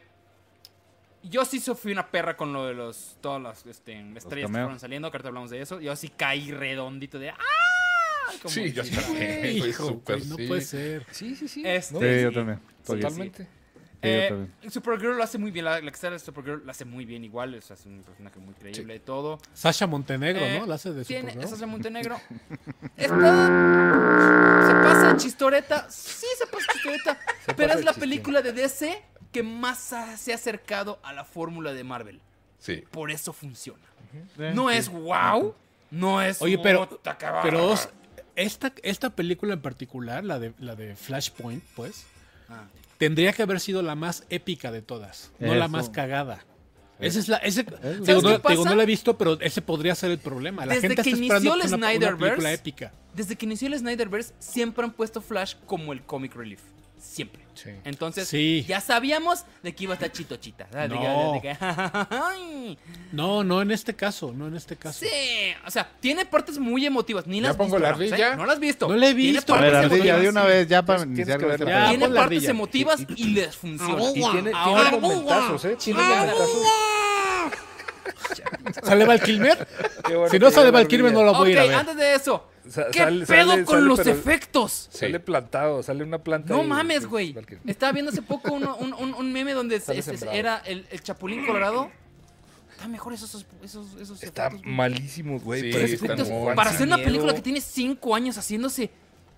yo 1.24 1.46
sí 1.46 1.60
fui 1.60 1.92
una 1.94 2.08
perra 2.12 2.36
con 2.36 2.52
lo 2.52 2.66
de 2.66 2.74
los 2.74 3.18
todas 3.22 3.42
las 3.42 3.66
este, 3.66 3.94
estrellas 4.18 4.50
que 4.50 4.58
fueron 4.58 4.80
saliendo. 4.80 5.10
Que 5.10 5.18
ahorita 5.18 5.30
hablamos 5.30 5.50
de 5.52 5.62
eso. 5.62 5.80
Yo 5.80 5.96
sí 5.96 6.10
caí 6.10 6.52
redondito 6.52 7.18
de 7.20 7.30
¡Ah! 7.30 7.36
Como 8.42 8.50
Sí, 8.54 8.74
yo 8.74 8.84
si- 8.84 8.96
también. 8.96 9.46
Hijo, 9.58 9.88
súper 9.88 10.18
güey, 10.18 10.30
no 10.30 10.36
sí. 10.36 10.48
puede 10.48 10.62
ser. 10.62 11.06
Sí, 11.12 11.36
sí, 11.36 11.48
sí. 11.48 11.64
Este, 11.66 11.94
¿no? 11.94 12.00
Sí, 12.02 12.22
yo 12.24 12.30
sí. 12.30 12.36
también. 12.36 12.60
Totalmente. 12.86 13.44
Sí, 13.44 13.50
Eh. 14.06 14.48
Supergirl 14.70 15.16
lo 15.16 15.24
hace 15.24 15.38
muy 15.38 15.50
bien. 15.52 15.64
La, 15.64 15.76
la 15.80 15.90
que 15.90 15.96
está 15.96 16.10
de 16.10 16.20
Supergirl 16.20 16.62
lo 16.66 16.72
hace 16.72 16.84
muy 16.84 17.06
bien 17.06 17.24
igual. 17.24 17.54
Es, 17.56 17.72
es 17.72 17.86
un 17.86 18.02
personaje 18.04 18.38
muy 18.40 18.54
creíble 18.56 18.96
y 18.96 19.00
todo. 19.00 19.40
Sasha 19.54 19.88
Montenegro, 19.88 20.42
Eh, 20.44 20.60
¿no? 20.60 20.66
La 20.66 20.76
hace 20.76 20.92
de 20.92 21.06
Tiene, 21.06 21.32
Supergirl. 21.32 21.60
de 21.60 21.66
Montenegro. 21.68 22.18
Está, 22.98 24.53
chistoreta. 25.18 25.90
Sí, 25.90 26.26
se 26.38 26.46
pasa 26.48 26.66
chistoreta. 26.74 27.20
Se 27.46 27.54
pero 27.54 27.70
pasa 27.70 27.80
es 27.80 27.86
la 27.86 27.94
película 27.94 28.42
de 28.42 28.54
DC 28.54 29.02
que 29.32 29.44
más 29.44 29.92
ha- 29.94 30.16
se 30.18 30.32
ha 30.32 30.36
acercado 30.36 31.00
a 31.04 31.12
la 31.14 31.24
fórmula 31.26 31.74
de 31.74 31.84
Marvel. 31.84 32.22
Sí. 32.60 32.84
Por 32.92 33.12
eso 33.12 33.34
funciona. 33.34 33.84
No 34.38 34.70
sí. 34.70 34.78
es 34.78 34.90
wow. 34.90 35.54
No 35.92 36.22
es. 36.22 36.42
Oye, 36.42 36.58
pero- 36.60 36.88
Pero 37.04 37.18
bárbaro. 37.20 37.66
os- 37.72 37.90
esta, 38.36 38.72
esta 38.84 39.10
película 39.12 39.54
en 39.56 39.62
particular, 39.62 40.24
la 40.24 40.40
de, 40.40 40.54
la 40.60 40.76
de 40.76 40.96
Flashpoint, 40.96 41.64
pues, 41.76 42.06
Ah. 42.50 42.64
tendría 42.98 43.34
que 43.34 43.44
haber 43.44 43.60
sido 43.60 43.82
la 43.84 43.96
más 43.96 44.24
épica 44.30 44.72
de 44.72 44.82
todas, 44.82 45.32
no 45.40 45.54
la 45.56 45.68
más 45.68 45.90
cagada. 45.90 46.44
Esa 47.04 47.20
es 47.20 47.28
la, 47.28 47.38
ese, 47.38 47.64
digo, 47.64 47.78
¿Sabes 48.06 48.24
no, 48.24 48.42
qué 48.42 48.50
digo, 48.50 48.66
no 48.66 48.76
la 48.76 48.84
he 48.84 48.86
visto, 48.86 49.18
pero 49.18 49.40
ese 49.40 49.62
podría 49.62 49.94
ser 49.96 50.12
el 50.12 50.20
problema. 50.20 50.66
La 50.66 50.74
Desde 50.76 50.88
gente 50.88 51.04
que 51.04 51.10
está 51.10 51.26
inició 51.26 51.56
el 51.56 51.62
Snyderverse, 51.68 52.54
épica. 52.54 52.94
Desde 53.14 53.36
que 53.36 53.46
inició 53.46 53.68
el 53.68 53.78
Snyderverse, 53.78 54.34
siempre 54.40 54.84
han 54.84 54.92
puesto 54.92 55.22
Flash 55.22 55.56
como 55.66 55.94
el 55.94 56.02
comic 56.04 56.36
relief. 56.36 56.62
Siempre. 57.04 57.44
Sí. 57.54 57.70
Entonces, 57.84 58.28
Sí. 58.28 58.66
ya 58.68 58.82
sabíamos 58.82 59.46
de 59.62 59.76
que 59.76 59.84
iba 59.84 59.94
a 59.94 59.96
estar 59.96 60.12
chitochita. 60.12 60.68
¿sabes? 60.72 60.90
De 60.90 60.98
que- 60.98 61.04
No. 61.04 61.34
de 61.34 61.42
que- 61.42 61.58
ay, 62.10 62.78
No, 63.12 63.44
no 63.44 63.62
en 63.62 63.70
este 63.72 63.96
caso, 63.96 64.32
no 64.34 64.48
en 64.48 64.56
este 64.56 64.76
caso. 64.76 65.06
Sí, 65.06 65.54
o 65.68 65.70
sea, 65.70 65.88
tiene 66.00 66.26
partes 66.26 66.58
muy 66.58 66.84
emotivas. 66.86 67.28
Ni 67.28 67.40
¿Ya 67.42 67.48
las 67.50 67.56
pongo 67.56 67.76
visto, 67.76 67.80
la 67.84 67.90
¿eh? 67.90 67.92
ardilla? 67.92 68.36
No 68.36 68.46
las 68.48 68.56
has 68.56 68.60
visto. 68.60 68.88
No 68.88 68.96
la 68.96 69.08
he 69.10 69.14
Tiene 69.14 69.32
visto. 69.34 69.54
A 69.54 69.62
ver, 69.62 69.72
partes 69.74 69.92
ardilla, 69.92 70.14
emotivas. 70.16 70.22
de 70.24 70.30
una 70.30 70.44
vez 70.44 70.68
ya 70.68 70.82
para 70.84 71.04
iniciar 71.04 71.40
que. 71.40 71.46
Ya, 71.66 71.90
Tiene 71.90 72.06
pon 72.06 72.14
la 72.16 72.22
partes 72.22 72.38
ardilla. 72.38 72.50
emotivas 72.52 73.00
y 73.16 73.24
les 73.28 73.56
funciona. 73.56 74.04
Y 74.10 74.14
tiene, 74.14 74.52
Ahora- 74.56 74.90
tiene 74.90 75.08
momentazos, 75.08 75.66
¿eh? 75.66 75.78
Tiene 75.80 76.02
momentazos. 76.02 76.50
¿Sale 78.84 79.06
Val 79.06 79.22
Kilmer? 79.22 79.68
Bueno 80.10 80.30
si 80.30 80.40
no 80.40 80.52
sale 80.52 80.72
Val 80.72 80.88
Kilmer, 80.88 81.14
no 81.14 81.24
la 81.24 81.32
voy 81.32 81.50
a 81.50 81.52
ir 81.54 81.60
a 81.60 81.64
ver. 81.66 81.76
antes 81.76 81.96
de 81.96 82.16
eso. 82.16 82.50
Sa- 82.70 82.88
¿Qué 82.92 83.00
sale- 83.00 83.26
pedo 83.26 83.50
sale- 83.52 83.66
con 83.66 83.76
sale, 83.76 83.88
los 83.88 84.00
pero 84.00 84.12
efectos? 84.12 84.88
Sale 84.92 85.20
plantado, 85.20 85.84
sale 85.84 86.04
una 86.04 86.20
planta. 86.24 86.54
No 86.54 86.64
y- 86.64 86.68
mames, 86.68 87.06
güey. 87.06 87.36
Estaba 87.66 87.92
viendo 87.92 88.12
hace 88.12 88.22
poco 88.22 88.54
uno- 88.54 88.76
un, 88.78 88.94
un- 88.94 89.14
un 89.14 89.34
meme 89.34 89.54
donde 89.54 89.76
es- 89.78 89.90
es- 89.90 90.22
era 90.32 90.58
el, 90.66 90.86
el 90.90 91.02
Chapulín 91.04 91.46
Colorado. 91.46 91.92
Está 92.72 92.88
mejor 92.88 93.14
esos, 93.14 93.46
esos, 93.64 93.88
esos 94.00 94.24
Está 94.24 94.48
efectos, 94.48 94.62
güey. 94.64 94.76
malísimos, 94.76 95.44
güey. 95.44 95.72
Sí, 95.72 95.94
están 95.94 96.18
Para 96.56 96.70
hacer 96.72 96.88
una 96.88 96.98
película 96.98 97.34
que 97.34 97.42
tiene 97.42 97.62
cinco 97.62 98.16
años 98.16 98.38
haciéndose. 98.38 98.90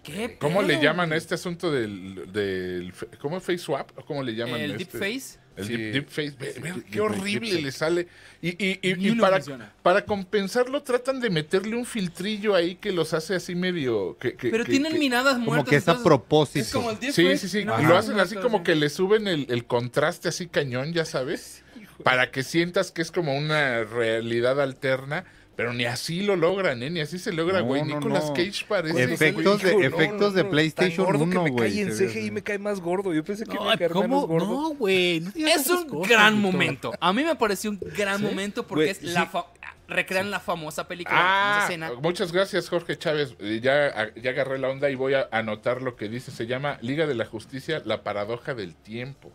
¿Qué 0.03 0.37
¿Cómo 0.39 0.61
le 0.61 0.73
pedo? 0.75 0.83
llaman 0.83 1.11
a 1.13 1.15
este 1.15 1.33
asunto 1.33 1.71
del, 1.71 2.31
del 2.31 2.93
¿cómo 3.19 3.39
face 3.39 3.57
swap? 3.57 3.89
¿O 3.97 4.05
cómo 4.05 4.21
le 4.21 4.35
llaman? 4.35 4.61
El 4.61 4.71
este? 4.79 4.83
deep 4.85 4.91
face. 5.21 5.39
El 5.57 5.65
Sí. 5.65 5.77
deep, 5.77 5.93
deep 5.93 6.07
face. 6.09 6.33
Ve- 6.37 6.55
ve 6.61 6.73
Deep- 6.73 6.83
qué 6.91 6.99
horrible 7.01 7.51
deep 7.51 7.63
le 7.63 7.71
sale. 7.71 8.07
Y, 8.41 8.49
y- 8.63 8.79
y- 8.81 8.93
Ni 8.95 9.05
y 9.05 9.09
uno 9.11 9.21
para, 9.21 9.37
funciona. 9.37 9.71
para 9.81 10.03
compensarlo 10.05 10.83
tratan 10.83 11.19
de 11.19 11.29
meterle 11.29 11.75
un 11.75 11.85
filtrillo 11.85 12.53
ahí 12.55 12.75
que 12.75 12.91
los 12.91 13.13
hace 13.13 13.35
así 13.35 13.55
medio... 13.55 14.17
Que, 14.19 14.33
que- 14.35 14.49
Pero 14.49 14.65
que- 14.65 14.71
tienen 14.71 14.91
que- 14.93 14.99
miradas 14.99 15.37
muertas. 15.39 15.63
Como 15.65 15.69
que 15.69 15.75
es 15.77 15.87
a 15.87 16.03
propósito. 16.03 16.59
Es 16.65 16.71
como 16.73 16.91
el 16.91 16.99
deep 16.99 17.13
Sí, 17.13 17.23
face. 17.23 17.37
sí, 17.37 17.49
sí. 17.49 17.65
No, 17.65 17.77
lo 17.77 17.83
no, 17.89 17.95
hacen 17.97 18.17
no, 18.17 18.21
así 18.23 18.35
no, 18.35 18.41
como 18.41 18.57
no. 18.59 18.63
que 18.63 18.75
le 18.75 18.89
suben 18.89 19.27
el, 19.27 19.47
el 19.49 19.65
contraste 19.65 20.27
así 20.29 20.47
cañón, 20.47 20.93
ya 20.93 21.05
sabes. 21.05 21.63
Para 22.03 22.29
que 22.31 22.43
sientas 22.43 22.91
que 22.91 23.01
es 23.01 23.11
como 23.11 23.35
una 23.37 23.83
realidad 23.85 24.59
alterna. 24.61 25.23
Pero 25.55 25.71
ni 25.73 25.85
así 25.85 26.21
lo 26.21 26.35
logran, 26.35 26.83
¿eh? 26.83 26.89
Ni 26.89 26.99
así 26.99 27.17
se 27.17 27.31
logra, 27.31 27.59
No, 27.59 27.65
güey. 27.65 27.81
no, 27.83 27.95
Nicolas 27.95 28.25
no. 28.25 28.33
Cage 28.33 28.65
parece... 28.67 29.03
Efectos 29.13 29.61
de- 29.61 29.69
Hijo, 29.69 29.79
no, 29.79 29.85
efectos 29.85 30.33
de 30.33 30.43
no, 30.43 30.49
PlayStation 30.49 31.05
tan 31.05 31.05
gordo 31.05 31.23
1, 31.23 31.31
que 31.31 31.39
me 31.39 31.49
güey, 31.51 31.71
cae 31.73 31.81
en 31.81 31.91
CGI 32.09 32.31
me 32.31 32.43
cae 32.43 32.59
más 32.59 32.81
gordo. 32.81 33.13
Yo 33.13 33.23
pensé 33.23 33.45
que 33.45 33.51
me 33.51 33.55
No, 33.59 33.63
iba 33.63 33.73
a 33.73 33.77
caer 33.77 33.91
menos 33.95 34.03
¿cómo? 34.03 34.27
gordo. 34.27 34.45
No, 34.47 34.69
güey. 34.75 35.21
no 35.21 35.47
Es 35.47 35.67
un 35.69 35.87
cosas, 35.87 36.09
gran 36.09 36.41
momento. 36.41 36.93
A 36.99 37.13
mí 37.13 37.23
me 37.23 37.35
pareció 37.35 37.69
un 37.69 37.79
gran 37.79 38.21
momento 38.21 38.67
porque 38.67 38.85
Güey, 38.85 38.91
es 38.91 39.03
la 39.03 39.27
fa- 39.27 39.45
recrean 39.87 40.29
la 40.29 40.41
famosa 40.41 40.87
película, 40.89 41.15
famosa 41.17 41.59
Ah, 41.61 41.63
escena. 41.63 41.91
muchas 42.01 42.33
gracias, 42.33 42.67
Jorge 42.67 42.97
Chávez. 42.97 43.35
Eh, 43.39 43.59
Ya, 43.63 44.11
ya 44.21 44.31
agarré 44.31 44.59
la 44.59 44.67
onda 44.67 44.89
y 44.89 44.95
voy 44.95 45.13
a 45.13 45.29
anotar 45.31 45.81
lo 45.81 45.95
que 45.95 46.09
dice. 46.09 46.31
Se 46.31 46.47
llama 46.47 46.79
Liga 46.81 47.07
de 47.07 47.15
la 47.15 47.25
Justicia, 47.25 47.81
la 47.85 48.03
paradoja 48.03 48.55
del 48.55 48.75
tiempo. 48.75 49.31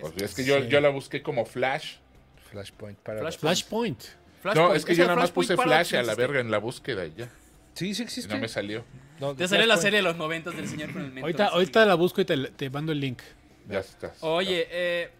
Pues 0.00 0.12
es 0.20 0.34
que 0.34 0.44
yo, 0.44 0.60
Sí. 0.60 0.68
yo 0.68 0.80
la 0.82 0.90
busqué 0.90 1.22
como 1.22 1.46
Flash. 1.46 1.94
Flashpoint 2.50 2.98
para. 2.98 3.30
Flashpoint. 3.32 4.02
Flashpoint. 4.44 4.68
no, 4.70 4.74
es 4.74 4.84
que 4.84 4.92
Ese 4.92 5.00
yo 5.02 5.06
nada 5.08 5.18
más 5.20 5.30
puse 5.32 5.56
Flash 5.56 5.96
a 5.96 6.02
la 6.02 6.14
verga 6.14 6.38
en 6.40 6.50
la 6.50 6.58
búsqueda 6.58 7.04
y 7.06 7.14
ya. 7.16 7.28
Sí, 7.74 7.94
sí 7.94 8.02
Y 8.02 8.04
existe. 8.04 8.32
no 8.32 8.40
me 8.40 8.46
salió. 8.48 8.84
No, 9.18 9.34
Te 9.34 9.48
sale 9.48 9.66
la 9.66 9.76
serie 9.78 9.98
de 9.98 10.02
los 10.02 10.16
noventas 10.16 10.54
del 10.56 10.68
señor 10.68 10.92
con 10.92 11.02
el 11.02 11.08
mento. 11.08 11.22
Ahorita, 11.22 11.46
ahorita 11.48 11.84
la 11.86 11.94
busco 11.94 12.20
y 12.20 12.24
te, 12.24 12.36
te 12.50 12.70
mando 12.70 12.92
el 12.92 13.00
link. 13.00 13.20
Ya 13.68 13.78
estás. 13.80 14.18
Oye, 14.20 14.66
eh, 14.70 15.10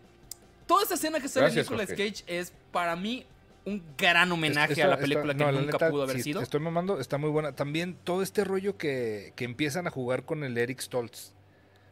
toda 0.66 0.85
esa 0.85 0.95
escena 0.95 1.18
que 1.20 1.29
sale 1.29 1.47
Gracias, 1.47 1.66
Nicolas 1.66 1.89
Jorge. 1.89 2.11
Cage 2.12 2.25
es 2.27 2.53
para 2.70 2.95
mí 2.97 3.25
un 3.64 3.83
gran 3.97 4.31
homenaje 4.31 4.75
Esta- 4.75 4.85
a 4.85 4.89
la 4.89 4.95
esta- 4.97 5.03
película 5.05 5.33
que 5.33 5.39
no, 5.45 5.53
la 5.53 5.61
nunca 5.61 5.72
neta, 5.72 5.91
pudo 5.91 6.03
haber 6.03 6.16
sí, 6.16 6.22
sido. 6.22 6.43
Estoy 6.43 6.61
mamando, 6.61 7.01
está 7.01 7.16
muy 7.18 7.31
buena. 7.31 7.53
También 7.57 7.97
todo 8.05 8.22
este 8.22 8.45
rollo 8.45 8.77
que, 8.77 9.33
que 9.37 9.45
empiezan 9.45 9.87
a 9.87 9.91
jugar 9.91 10.25
con 10.25 10.45
el 10.45 10.59
Eric 10.59 10.81
Stoltz. 10.81 11.33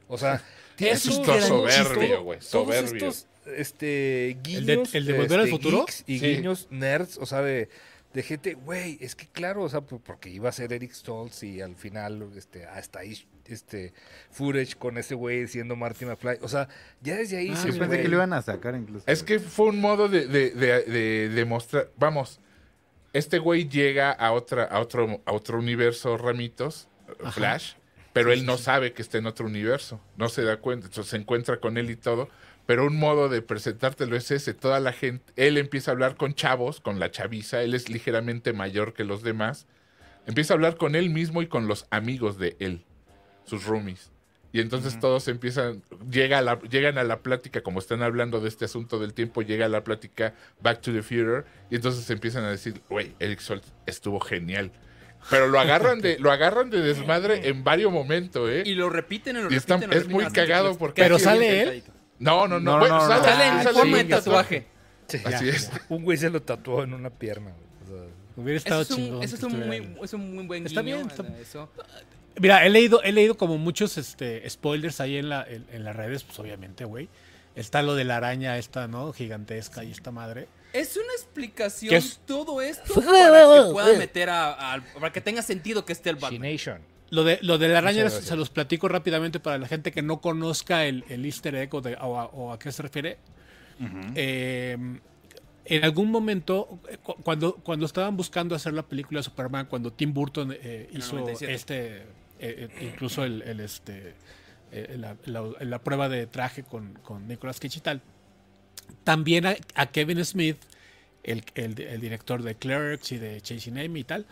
O 0.08 0.18
sea, 0.18 0.42
Es 0.78 1.06
un 1.06 1.24
soberbio, 1.24 2.22
güey. 2.24 2.38
todos 2.40 2.50
Soberbio. 2.50 2.92
estos 3.08 3.26
este, 3.46 4.30
¿El 4.32 4.42
de- 4.66 4.74
guiños. 4.74 4.94
el 4.94 5.06
de 5.06 5.12
Volver 5.14 5.40
al 5.40 5.46
este, 5.46 5.50
Futuro? 5.50 5.78
geeks 5.80 6.04
Y 6.06 6.18
Sí. 6.18 6.26
guiños 6.36 6.66
nerds, 6.70 7.18
o 7.18 7.26
sea, 7.26 7.42
de, 7.42 7.68
de 8.14 8.22
gente, 8.22 8.54
güey, 8.54 8.98
es 9.00 9.14
que 9.14 9.26
claro, 9.26 9.62
o 9.62 9.68
sea, 9.68 9.80
por- 9.80 10.00
porque 10.00 10.28
iba 10.30 10.48
a 10.48 10.52
ser 10.52 10.72
Eric 10.72 10.92
Stoltz 10.92 11.42
y 11.42 11.60
al 11.60 11.76
final, 11.76 12.28
este, 12.36 12.64
hasta 12.66 13.00
ahí, 13.00 13.18
este, 13.46 13.92
footage 14.30 14.76
con 14.76 14.98
ese 14.98 15.14
güey 15.14 15.48
siendo 15.48 15.76
Marty 15.76 16.04
McFly. 16.04 16.38
O 16.42 16.48
sea, 16.48 16.68
ya 17.00 17.16
desde 17.16 17.38
ahí 17.38 17.50
Ah, 17.52 17.56
se 17.56 17.72
Yo 17.72 17.78
pensé 17.78 18.02
que 18.02 18.08
lo 18.08 18.16
iban 18.16 18.32
a 18.32 18.42
sacar 18.42 18.74
incluso. 18.76 19.04
Es 19.08 19.22
que 19.22 19.40
fue 19.40 19.66
un 19.66 19.80
modo 19.80 20.08
de, 20.08 20.26
de, 20.26 20.50
de, 20.50 20.82
de- 20.84 21.28
de 21.30 21.44
mostrar. 21.44 21.90
Vamos, 21.96 22.38
este 23.12 23.38
güey 23.38 23.68
llega 23.68 24.10
a, 24.12 24.32
otra, 24.32 24.64
a, 24.64 24.78
otro, 24.80 25.20
a 25.24 25.32
otro 25.32 25.58
universo, 25.58 26.16
Ramitos, 26.16 26.88
Flash, 27.32 27.72
pero 28.12 28.32
él 28.32 28.44
no 28.46 28.58
sabe 28.58 28.92
que 28.92 29.02
está 29.02 29.18
en 29.18 29.26
otro 29.26 29.46
universo. 29.46 30.00
No 30.16 30.28
se 30.28 30.42
da 30.42 30.58
cuenta. 30.58 30.86
Entonces 30.86 31.10
se 31.10 31.16
encuentra 31.16 31.58
con 31.58 31.76
él 31.78 31.90
y 31.90 31.96
todo. 31.96 32.28
Pero 32.66 32.86
un 32.86 32.96
modo 32.96 33.28
de 33.28 33.42
presentártelo 33.42 34.16
es 34.16 34.30
ese. 34.30 34.54
Toda 34.54 34.78
la 34.80 34.92
gente. 34.92 35.32
Él 35.36 35.58
empieza 35.58 35.90
a 35.90 35.94
hablar 35.94 36.16
con 36.16 36.34
chavos, 36.34 36.80
con 36.80 37.00
la 37.00 37.10
chaviza. 37.10 37.62
Él 37.62 37.74
es 37.74 37.88
ligeramente 37.88 38.52
mayor 38.52 38.94
que 38.94 39.04
los 39.04 39.22
demás. 39.22 39.66
Empieza 40.26 40.54
a 40.54 40.56
hablar 40.56 40.76
con 40.76 40.94
él 40.94 41.10
mismo 41.10 41.42
y 41.42 41.48
con 41.48 41.66
los 41.66 41.86
amigos 41.90 42.38
de 42.38 42.56
él, 42.60 42.84
sus 43.44 43.64
roomies. 43.66 44.12
Y 44.54 44.60
entonces 44.60 45.00
todos 45.00 45.26
empiezan, 45.28 45.82
llega 46.10 46.38
a 46.38 46.42
la, 46.42 46.60
llegan 46.60 46.98
a 46.98 47.04
la 47.04 47.20
plática, 47.22 47.62
como 47.62 47.78
están 47.80 48.02
hablando 48.02 48.38
de 48.38 48.48
este 48.50 48.66
asunto 48.66 48.98
del 48.98 49.14
tiempo, 49.14 49.40
llega 49.40 49.64
a 49.64 49.68
la 49.70 49.82
plática 49.82 50.34
Back 50.60 50.82
to 50.82 50.92
the 50.92 51.02
Future, 51.02 51.44
y 51.70 51.76
entonces 51.76 52.08
empiezan 52.10 52.44
a 52.44 52.50
decir, 52.50 52.82
güey, 52.90 53.14
Eric 53.18 53.40
Stoltz 53.40 53.72
estuvo 53.86 54.20
genial. 54.20 54.70
Pero 55.30 55.48
lo 55.48 55.58
agarran 55.58 56.00
de, 56.02 56.18
lo 56.20 56.30
agarran 56.30 56.68
de 56.68 56.82
desmadre 56.82 57.48
en 57.48 57.64
varios 57.64 57.90
momentos, 57.90 58.48
¿eh? 58.50 58.62
Y 58.66 58.74
lo 58.74 58.90
repiten 58.90 59.36
y 59.38 59.40
lo 59.40 59.50
Y 59.50 59.54
está- 59.56 59.76
repiten. 59.76 59.90
lo 59.90 59.96
es 59.96 60.02
repiten 60.04 60.24
muy 60.26 60.32
cagado 60.32 60.76
porque- 60.76 61.00
Pero 61.02 61.18
sale 61.18 61.62
él. 61.62 61.64
calladito. 61.68 61.92
No, 62.22 62.46
no, 62.48 62.60
no, 62.60 62.72
No, 62.72 62.78
bueno, 62.78 62.96
no, 62.98 63.02
no. 63.02 63.08
sale, 63.08 63.24
Sale 63.24 63.46
en 63.48 63.62
sale 63.64 63.78
forma 63.78 63.96
de 63.98 64.04
tatuaje. 64.04 64.66
Sí, 65.08 65.18
Así 65.24 65.44
ya. 65.46 65.50
es. 65.52 65.70
Un 65.88 66.04
güey 66.04 66.16
se 66.18 66.30
lo 66.30 66.40
tatuó 66.42 66.82
en 66.84 66.94
una 66.94 67.10
pierna. 67.10 67.50
güey. 67.52 67.62
O 68.00 68.04
sea, 68.04 68.12
Hubiera 68.36 68.56
Eso 68.56 68.64
estado 68.68 68.82
es 68.82 68.90
un, 68.90 68.96
chingón. 68.96 69.22
eso 69.22 69.36
es 69.36 69.42
un 69.42 69.66
muy, 69.66 69.76
él. 69.76 69.96
es 70.02 70.12
un 70.14 70.34
muy 70.34 70.46
buen 70.46 70.66
Está 70.66 70.80
guiño, 70.80 70.96
bien, 70.96 71.10
está- 71.10 71.24
eso. 71.38 71.68
Mira, 72.40 72.64
he 72.64 72.70
leído, 72.70 73.02
he 73.02 73.12
leído 73.12 73.36
como 73.36 73.58
muchos 73.58 73.98
este, 73.98 74.48
spoilers 74.48 75.00
ahí 75.00 75.18
en, 75.18 75.28
la, 75.28 75.44
en, 75.46 75.66
en 75.70 75.84
las 75.84 75.94
redes, 75.94 76.24
pues 76.24 76.38
obviamente, 76.38 76.84
güey. 76.86 77.08
Está 77.56 77.82
lo 77.82 77.94
de 77.94 78.04
la 78.04 78.16
araña 78.16 78.56
esta, 78.56 78.88
¿no? 78.88 79.12
Gigantesca 79.12 79.84
y 79.84 79.90
esta 79.90 80.10
madre. 80.10 80.48
Es 80.72 80.96
una 80.96 81.12
explicación 81.12 81.90
¿Qué 81.90 81.96
es? 81.96 82.20
todo 82.24 82.62
esto 82.62 82.94
para 82.94 83.64
que 83.66 83.72
pueda 83.72 83.92
meter 83.98 84.30
a, 84.30 84.74
a- 84.76 84.80
para 84.98 85.12
que 85.12 85.20
tenga 85.20 85.42
sentido 85.42 85.84
que 85.84 85.92
esté 85.92 86.08
el 86.08 86.16
Batman. 86.16 86.40
Lo 87.12 87.24
de, 87.24 87.38
lo 87.42 87.58
de 87.58 87.68
la 87.68 87.78
araña 87.78 88.04
se 88.22 88.36
los 88.36 88.48
platico 88.48 88.88
rápidamente 88.88 89.38
para 89.38 89.58
la 89.58 89.68
gente 89.68 89.92
que 89.92 90.00
no 90.00 90.22
conozca 90.22 90.86
el, 90.86 91.04
el 91.10 91.24
easter 91.26 91.54
egg 91.54 91.74
o, 91.74 91.80
de- 91.82 91.94
o 91.96 92.18
a, 92.18 92.24
o 92.26 92.52
a 92.52 92.58
qué 92.58 92.72
se 92.72 92.82
refiere. 92.82 93.18
Eh, 94.14 94.76
en 95.64 95.84
algún 95.84 96.10
momento, 96.10 96.80
cu- 97.02 97.16
cuando, 97.22 97.56
cuando 97.56 97.84
estaban 97.86 98.16
buscando 98.16 98.54
hacer 98.54 98.72
la 98.72 98.82
película 98.82 99.20
de 99.20 99.24
Superman, 99.24 99.66
cuando 99.66 99.92
Tim 99.92 100.12
Burton 100.14 100.52
eh, 100.58 100.88
hizo 100.92 101.16
97. 101.16 101.54
este, 101.54 101.96
eh, 101.96 102.02
eh, 102.40 102.68
incluso 102.92 103.24
el, 103.24 103.42
el, 103.42 103.60
este, 103.60 104.14
eh, 104.72 104.96
la, 104.98 105.16
la- 105.26 105.52
la 105.60 105.78
prueba 105.80 106.08
de 106.08 106.26
traje 106.26 106.62
con, 106.62 106.94
con 107.02 107.28
Nicolas 107.28 107.60
Cage 107.60 107.78
y 107.78 107.82
tal, 107.82 108.00
también 109.04 109.46
a, 109.46 109.54
a 109.74 109.86
Kevin 109.86 110.24
Smith, 110.24 110.56
el, 111.22 111.44
el- 111.54 111.78
el 111.80 112.00
director 112.00 112.42
de 112.42 112.54
Clerks 112.54 113.12
y 113.12 113.18
de 113.18 113.40
Chasing 113.40 113.78
Amy 113.78 114.00
y 114.00 114.04
tal, 114.04 114.26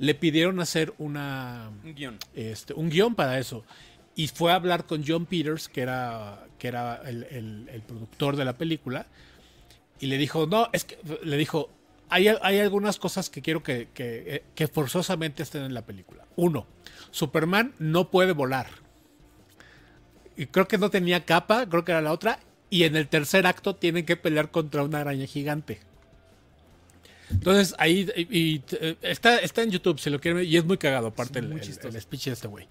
le 0.00 0.14
pidieron 0.16 0.58
hacer 0.58 0.92
una, 0.98 1.70
Un 1.84 1.94
guion. 1.94 2.18
este, 2.34 2.74
un 2.74 2.90
guion 2.90 3.14
para 3.14 3.38
eso. 3.38 3.64
Y 4.16 4.26
fue 4.28 4.50
a 4.50 4.56
hablar 4.56 4.84
con 4.86 5.04
John 5.06 5.26
Peters, 5.26 5.68
que 5.68 5.82
era, 5.82 6.44
que 6.58 6.66
era 6.68 6.96
el, 7.06 7.22
el- 7.30 7.68
el 7.72 7.82
productor 7.82 8.34
de 8.36 8.44
la 8.44 8.54
película, 8.58 9.06
y 10.00 10.06
le 10.06 10.18
dijo, 10.18 10.46
no, 10.46 10.68
es 10.72 10.84
que, 10.84 10.98
le 11.22 11.36
dijo, 11.36 11.70
hay, 12.08 12.26
hay 12.28 12.58
algunas 12.58 12.98
cosas 12.98 13.30
que 13.30 13.40
quiero 13.42 13.62
que, 13.62 13.88
que, 13.94 14.24
eh, 14.36 14.42
que 14.56 14.66
forzosamente 14.66 15.42
estén 15.44 15.62
en 15.62 15.74
la 15.74 15.82
película. 15.86 16.24
Uno, 16.34 16.66
Superman 17.12 17.74
no 17.78 18.10
puede 18.10 18.32
volar. 18.32 18.66
Y 20.36 20.46
creo 20.46 20.66
que 20.66 20.78
no 20.78 20.90
tenía 20.90 21.24
capa, 21.26 21.68
creo 21.68 21.84
que 21.84 21.92
era 21.92 22.00
la 22.00 22.12
otra. 22.12 22.40
Y 22.70 22.84
en 22.84 22.96
el 22.96 23.08
tercer 23.08 23.46
acto 23.46 23.76
tienen 23.76 24.06
que 24.06 24.16
pelear 24.16 24.50
contra 24.50 24.82
una 24.82 25.00
araña 25.00 25.26
gigante. 25.26 25.80
Entonces 27.30 27.74
ahí 27.78 28.08
y, 28.16 28.38
y, 28.38 28.62
eh, 28.80 28.96
está, 29.02 29.38
está 29.38 29.62
en 29.62 29.70
YouTube, 29.70 29.98
si 30.00 30.10
lo 30.10 30.20
quieren 30.20 30.38
ver, 30.38 30.46
y 30.46 30.56
es 30.56 30.64
muy 30.64 30.78
cagado, 30.78 31.08
aparte 31.08 31.38
el, 31.38 31.52
el- 31.52 31.94
el 31.94 32.00
speech 32.00 32.24
de 32.26 32.32
este 32.32 32.48
güey. 32.48 32.66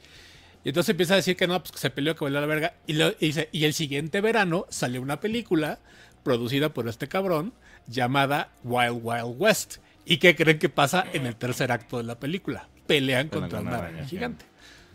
Y 0.64 0.70
entonces 0.70 0.90
empieza 0.90 1.14
a 1.14 1.18
decir 1.18 1.38
que 1.38 1.48
no, 1.48 1.58
pues 1.62 1.72
que 1.72 1.78
se 1.78 1.90
peleó, 1.90 2.16
que 2.16 2.26
valió 2.26 2.42
la 2.42 2.46
verga. 2.48 2.74
Y, 2.86 2.94
lo- 2.94 3.10
y 3.20 3.28
dice, 3.28 3.48
y 3.52 3.64
el 3.64 3.74
siguiente 3.74 4.20
verano 4.22 4.66
salió 4.70 5.02
una 5.02 5.20
película 5.22 5.80
producida 6.24 6.74
por 6.74 6.88
este 6.90 7.08
cabrón 7.08 7.54
llamada 7.88 8.50
Wild 8.64 9.00
Wild 9.02 9.36
West. 9.38 9.78
¿Y 10.06 10.18
qué 10.18 10.36
creen 10.36 10.60
que 10.60 10.70
pasa 10.70 11.06
en 11.14 11.26
el 11.26 11.36
tercer 11.36 11.72
acto 11.72 11.98
de 11.98 12.04
la 12.04 12.20
película? 12.20 12.68
Pelean 12.88 13.30
Con 13.30 13.42
contra 13.42 13.62
una 13.62 13.78
araña 13.78 14.06
gigante. 14.06 14.46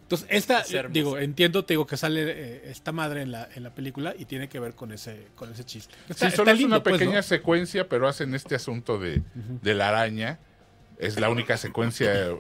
Entonces, 0.05 0.29
esta, 0.31 0.61
Es 0.61 0.93
digo, 0.93 1.19
entiendo, 1.19 1.65
te 1.65 1.73
digo 1.75 1.87
que 1.87 1.97
sale 1.97 2.25
eh, 2.27 2.63
esta 2.71 2.93
madre 2.93 3.23
en 3.23 3.33
la, 3.33 3.49
en 3.55 3.63
la 3.63 3.75
película 3.75 4.15
y 4.19 4.27
tiene 4.27 4.49
que 4.49 4.61
ver 4.61 4.75
con 4.75 4.93
ese, 4.93 5.29
con 5.35 5.51
ese 5.51 5.65
chiste. 5.65 5.95
Está- 6.09 6.31
Sí, 6.31 6.37
solo 6.37 6.43
está 6.45 6.53
es 6.53 6.59
lindo, 6.59 6.77
una 6.77 6.83
pues, 6.83 6.93
¿no? 6.95 6.99
pequeña 6.99 7.23
secuencia, 7.23 7.89
pero 7.89 8.07
hacen 8.07 8.35
este 8.35 8.55
asunto 8.55 8.99
de, 8.99 9.23
de 9.35 9.75
la 9.75 9.89
araña. 9.89 10.39
Es 10.99 11.19
la 11.19 11.29
única 11.31 11.57
secuencia. 11.57 12.13
eh, 12.31 12.37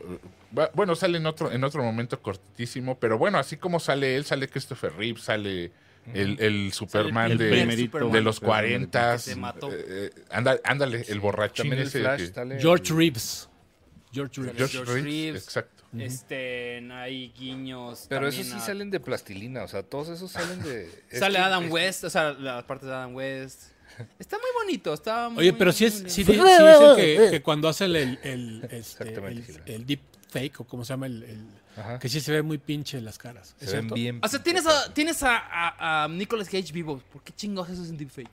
Bueno, 0.75 0.95
sale 0.95 1.19
en 1.19 1.27
otro, 1.27 1.51
en 1.51 1.65
otro 1.65 1.83
momento 1.83 2.21
cortísimo, 2.23 2.99
pero 3.01 3.19
bueno, 3.19 3.39
así 3.39 3.57
como 3.57 3.81
sale 3.81 4.15
él, 4.15 4.25
sale 4.25 4.47
Christopher 4.49 4.93
Reeve, 4.97 5.19
sale 5.21 5.73
el, 6.13 6.39
el 6.41 6.73
Superman 6.75 7.33
el 7.33 7.39
de, 7.39 7.49
primerito. 7.51 8.11
de 8.11 8.21
los 8.21 8.37
Superman, 8.37 8.61
40. 8.91 9.13
que 9.15 9.19
se 9.19 9.37
mató. 9.37 9.71
ándale, 10.65 11.05
el 11.09 11.19
borrachín 11.21 11.73
ese 11.73 12.01
Flash 12.01 12.31
que-. 12.31 12.59
George 12.61 12.93
Reeves. 12.95 13.49
George 14.13 14.41
Reeves. 14.43 14.57
George, 14.59 14.73
George 14.85 14.93
Reeves, 15.03 15.59
Este, 16.01 16.79
hay 16.93 17.33
guiños. 17.39 18.07
Pero 18.09 18.29
esos 18.29 18.47
sí 18.47 18.53
a- 18.53 18.61
salen 18.61 18.91
de 18.91 19.01
plastilina, 19.01 19.63
o 19.65 19.69
sea, 19.69 19.83
todos 19.83 20.09
esos 20.09 20.31
salen 20.31 20.63
de. 20.63 20.91
Sale 21.13 21.39
Adam 21.39 21.65
es- 21.65 21.73
West, 21.73 22.05
o 22.05 22.11
sea, 22.11 22.33
la 22.33 22.67
parte 22.67 22.87
de 22.87 22.93
Adam 22.93 23.15
West. 23.15 23.73
Está 24.19 24.39
muy 24.39 24.51
bonito, 24.65 24.93
está 24.93 25.29
muy, 25.29 25.41
Oye, 25.41 25.53
pero 25.53 25.71
sí 25.71 25.85
es, 25.85 25.95
sí, 26.09 26.25
sí 26.25 26.25
dicen 26.25 26.97
que, 26.97 27.29
que 27.31 27.43
cuando 27.43 27.69
hacen 27.69 27.95
el, 27.95 28.19
el, 28.25 28.69
este, 28.71 29.15
el, 29.67 29.87
deep 29.87 30.01
fake 30.31 30.61
o 30.61 30.65
como 30.65 30.85
se 30.85 30.93
llama 30.95 31.07
el, 31.07 31.47
que 32.01 32.09
sí 32.09 32.21
se 32.21 32.33
ve 32.33 32.43
muy 32.43 32.59
pinche 32.59 33.01
las 33.01 33.19
caras. 33.19 33.55
¿Es 33.61 33.71
Se 33.71 33.77
ven 33.77 33.89
bien. 33.89 34.21
O 34.23 34.27
sea, 34.29 34.43
tienes 34.43 34.67
a, 34.67 34.93
tienes 34.93 35.23
a, 35.23 35.37
a, 35.37 36.05
a 36.05 36.09
Nicolas 36.09 36.49
Cage 36.49 36.73
vivo. 36.73 37.01
¿Por 37.13 37.23
qué 37.23 37.33
chingados 37.33 37.71
eso 37.71 37.85
es 37.85 37.91
un 37.91 37.97
deepfake? 37.97 38.31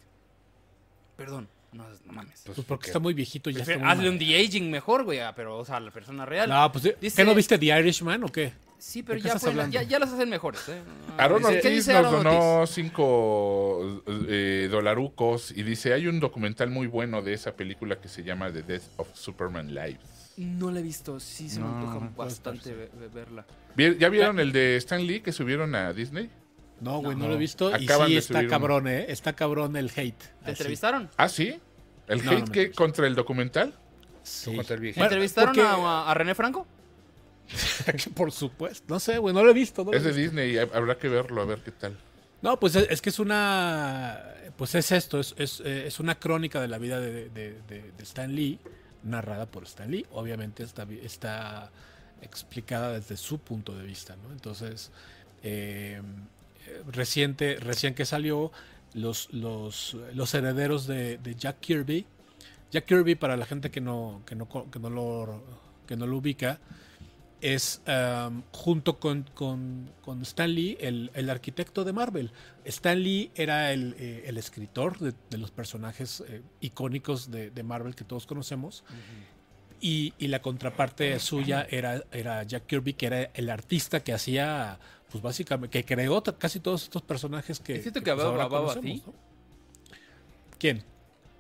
Perdón, 1.16 1.48
no, 1.74 1.86
no 2.06 2.14
mames. 2.14 2.42
Pues 2.46 2.60
porque 2.68 2.88
está 2.88 3.00
muy 3.00 3.14
viejito 3.14 3.50
y 3.50 3.54
ya 3.54 3.62
está 3.64 3.90
Hazle 3.92 4.10
un 4.10 4.20
de-aging 4.20 4.70
mejor, 4.70 5.04
güey, 5.04 5.20
ah, 5.20 5.34
pero, 5.36 5.58
o 5.58 5.66
sea, 5.66 5.80
la 5.80 5.92
persona 5.92 6.26
real. 6.26 6.50
No, 6.50 6.72
pues, 6.72 6.84
Dice- 7.00 7.16
¿qué 7.16 7.24
no 7.26 7.34
viste 7.36 7.58
The 7.58 7.66
Irishman 7.80 8.24
o 8.24 8.28
qué? 8.30 8.52
sí, 8.78 9.04
pero 9.04 9.16
¿de 9.18 9.22
qué 9.22 9.28
ya, 9.28 9.36
estás 9.36 9.44
pueden- 9.44 9.60
hablando? 9.60 9.74
ya, 9.76 9.84
ya 9.84 10.00
las 10.00 10.12
hacen 10.12 10.30
mejores, 10.30 10.68
¿eh? 10.70 10.82
Aaron 11.18 11.40
Dice- 11.40 11.52
¿Qué 11.52 11.58
Ortiz 11.68 11.72
dice 11.86 11.94
nos 12.02 12.12
donó 12.12 12.40
Ortiz? 12.62 12.76
cinco 12.76 14.04
eh, 14.28 14.68
dolarucos 14.72 15.52
y 15.52 15.64
dice, 15.64 15.94
hay 15.94 16.08
un 16.08 16.20
documental 16.20 16.70
muy 16.70 16.88
bueno 16.88 17.22
de 17.22 17.34
esa 17.34 17.56
película 17.56 18.00
que 18.02 18.08
se 18.08 18.24
llama 18.24 18.52
The 18.52 18.64
Death 18.64 18.84
of 18.98 19.08
Superman 19.14 19.74
Live. 19.74 20.00
No 20.38 20.72
la 20.72 20.80
he 20.80 20.84
visto, 20.84 21.20
sí 21.20 21.50
se 21.50 21.60
me 21.60 21.68
antoja 21.68 22.10
bastante 22.18 22.74
ve- 22.74 22.90
ve- 23.00 23.08
verla. 23.10 23.46
¿Vi- 23.76 23.98
¿Ya 24.00 24.10
vieron 24.10 24.40
el 24.40 24.52
de 24.52 24.78
Stan 24.78 25.06
Lee 25.06 25.22
que 25.22 25.32
subieron 25.32 25.76
a 25.76 25.94
Disney? 25.94 26.30
No, 26.82 27.00
güey, 27.00 27.16
no, 27.16 27.24
No. 27.24 27.30
lo 27.30 27.36
he 27.36 27.38
visto. 27.38 27.70
Y 27.78 27.88
sí 27.88 28.18
está 28.18 28.40
uno. 28.40 28.50
cabrón, 28.50 28.88
¿eh? 28.88 29.06
Está 29.10 29.34
cabrón 29.34 29.76
el 29.78 29.90
hate. 29.96 30.18
¿Te 30.18 30.26
Así. 30.44 30.50
entrevistaron? 30.52 31.10
Ah, 31.16 31.30
sí. 31.30 31.60
¿El 32.08 32.26
No, 32.26 32.32
hate 32.32 32.46
no 32.48 32.52
que 32.52 32.72
contra 32.72 33.08
el 33.08 33.16
documental? 33.16 33.74
Sí. 34.24 34.56
Contra 34.56 34.76
el 34.76 34.82
viejito. 34.82 35.00
Bueno, 35.00 35.14
¿Entrevistaron 35.14 35.56
porque- 35.56 35.68
a, 35.68 36.10
a 36.12 36.14
René 36.14 36.36
Franco? 36.36 36.68
Por 38.16 38.32
supuesto. 38.32 38.86
No 38.88 39.00
sé, 39.00 39.18
güey, 39.18 39.34
no 39.34 39.44
lo 39.44 39.52
he 39.52 39.54
visto. 39.54 39.84
no 39.84 39.92
lo 39.92 39.98
he 39.98 40.00
Es 40.00 40.04
de. 40.04 40.14
Disney, 40.14 40.54
hab- 40.56 40.74
habrá 40.74 40.98
que 40.98 41.08
verlo, 41.10 41.42
a 41.42 41.46
ver 41.46 41.60
qué 41.60 41.72
tal. 41.72 41.98
No, 42.42 42.60
pues 42.60 42.76
es, 42.76 42.88
es 42.90 43.02
que 43.02 43.10
es 43.10 43.20
una. 43.20 44.20
Pues 44.58 44.76
es 44.76 44.92
esto, 44.92 45.20
es, 45.20 45.34
es, 45.38 45.62
eh, 45.64 45.86
es 45.88 46.00
una 46.00 46.20
crónica 46.20 46.60
de 46.62 46.68
la 46.68 46.78
vida 46.78 47.00
de, 47.00 47.30
de- 47.30 47.62
de- 47.68 47.92
de 47.98 48.04
Stan 48.04 48.34
Lee, 48.36 48.60
narrada 49.04 49.46
por 49.46 49.64
Stan 49.64 49.90
Lee. 49.90 50.06
Obviamente 50.12 50.64
está, 50.64 50.86
vi- 50.86 51.00
está 51.04 51.72
explicada 52.22 52.94
desde 52.94 53.18
su 53.18 53.40
punto 53.40 53.76
de 53.78 53.84
vista, 53.86 54.16
¿no? 54.16 54.32
Entonces, 54.32 54.92
eh, 55.44 56.02
reciente, 56.92 57.58
recién 57.60 57.94
que 57.94 58.06
salió, 58.06 58.52
los, 58.94 59.32
los, 59.32 59.96
los 60.14 60.34
herederos 60.34 60.88
de, 60.88 61.18
de 61.18 61.36
Jack 61.36 61.60
Kirby. 61.60 62.06
Jack 62.72 62.86
Kirby, 62.86 63.16
para 63.16 63.38
la 63.38 63.46
gente 63.46 63.70
que 63.72 63.82
no, 63.82 64.22
que 64.26 64.36
no, 64.36 64.48
que 64.72 64.80
no, 64.80 64.90
lo, 64.90 65.44
que 65.88 65.96
no 65.96 66.08
lo 66.08 66.18
ubica, 66.18 66.60
es 67.42 67.82
um, 67.88 68.44
junto 68.52 69.00
con, 69.00 69.24
con, 69.34 69.90
con 70.02 70.22
Stan 70.22 70.54
Lee 70.54 70.78
el, 70.80 71.10
el 71.16 71.30
arquitecto 71.30 71.84
de 71.84 71.92
Marvel. 71.92 72.32
Stan 72.66 73.02
Lee 73.02 73.32
era 73.34 73.74
el, 73.74 73.96
eh, 73.98 74.24
el 74.28 74.38
escritor 74.38 75.00
de, 75.00 75.14
de 75.30 75.38
los 75.38 75.50
personajes 75.50 76.24
eh, 76.28 76.44
icónicos 76.60 77.32
de, 77.32 77.50
de 77.50 77.64
Marvel 77.64 77.96
que 77.96 78.04
todos 78.04 78.28
conocemos. 78.28 78.84
y, 79.82 80.14
y 80.20 80.28
la 80.28 80.42
contraparte 80.42 81.20
suya 81.20 81.66
era, 81.70 82.04
era 82.12 82.44
Jack 82.44 82.68
Kirby, 82.68 82.94
que 82.94 83.08
era 83.08 83.24
el 83.34 83.50
artista 83.50 84.02
que 84.02 84.14
hacía, 84.14 84.80
pues 85.12 85.22
básicamente, 85.22 85.84
que 85.84 85.96
creó 85.96 86.24
casi 86.24 86.60
todos 86.60 86.84
estos 86.84 87.02
personajes 87.02 87.60
que. 87.60 87.76
¿Es 87.76 87.82
cierto 87.84 88.00
que, 88.00 88.06
que 88.06 88.14
pues, 88.14 88.26
hablaba- 88.26 88.44
hablaba 88.46 88.72
así? 88.74 89.04
¿no? 89.06 89.14
¿Quién? 90.58 90.84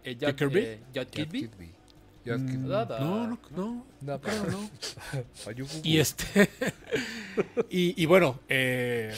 Eh, 0.03 0.15
¿Jack 0.19 0.35
Kirby? 0.35 0.59
eh, 0.59 0.79
Jack 0.93 1.11
Jack 1.11 1.29
Kirby. 1.29 1.49
Jack 2.23 2.39
Mm, 2.39 2.47
Kirby. 2.51 2.67
Nada. 2.67 2.99
No, 2.99 3.27
no, 3.27 3.39
no. 3.55 3.85
Nada. 4.01 4.19
creo, 4.19 4.45
no. 4.45 4.69
Y 5.83 5.97
este. 5.99 6.49
y, 7.69 8.01
y 8.01 8.05
bueno, 8.05 8.39
eh, 8.49 9.13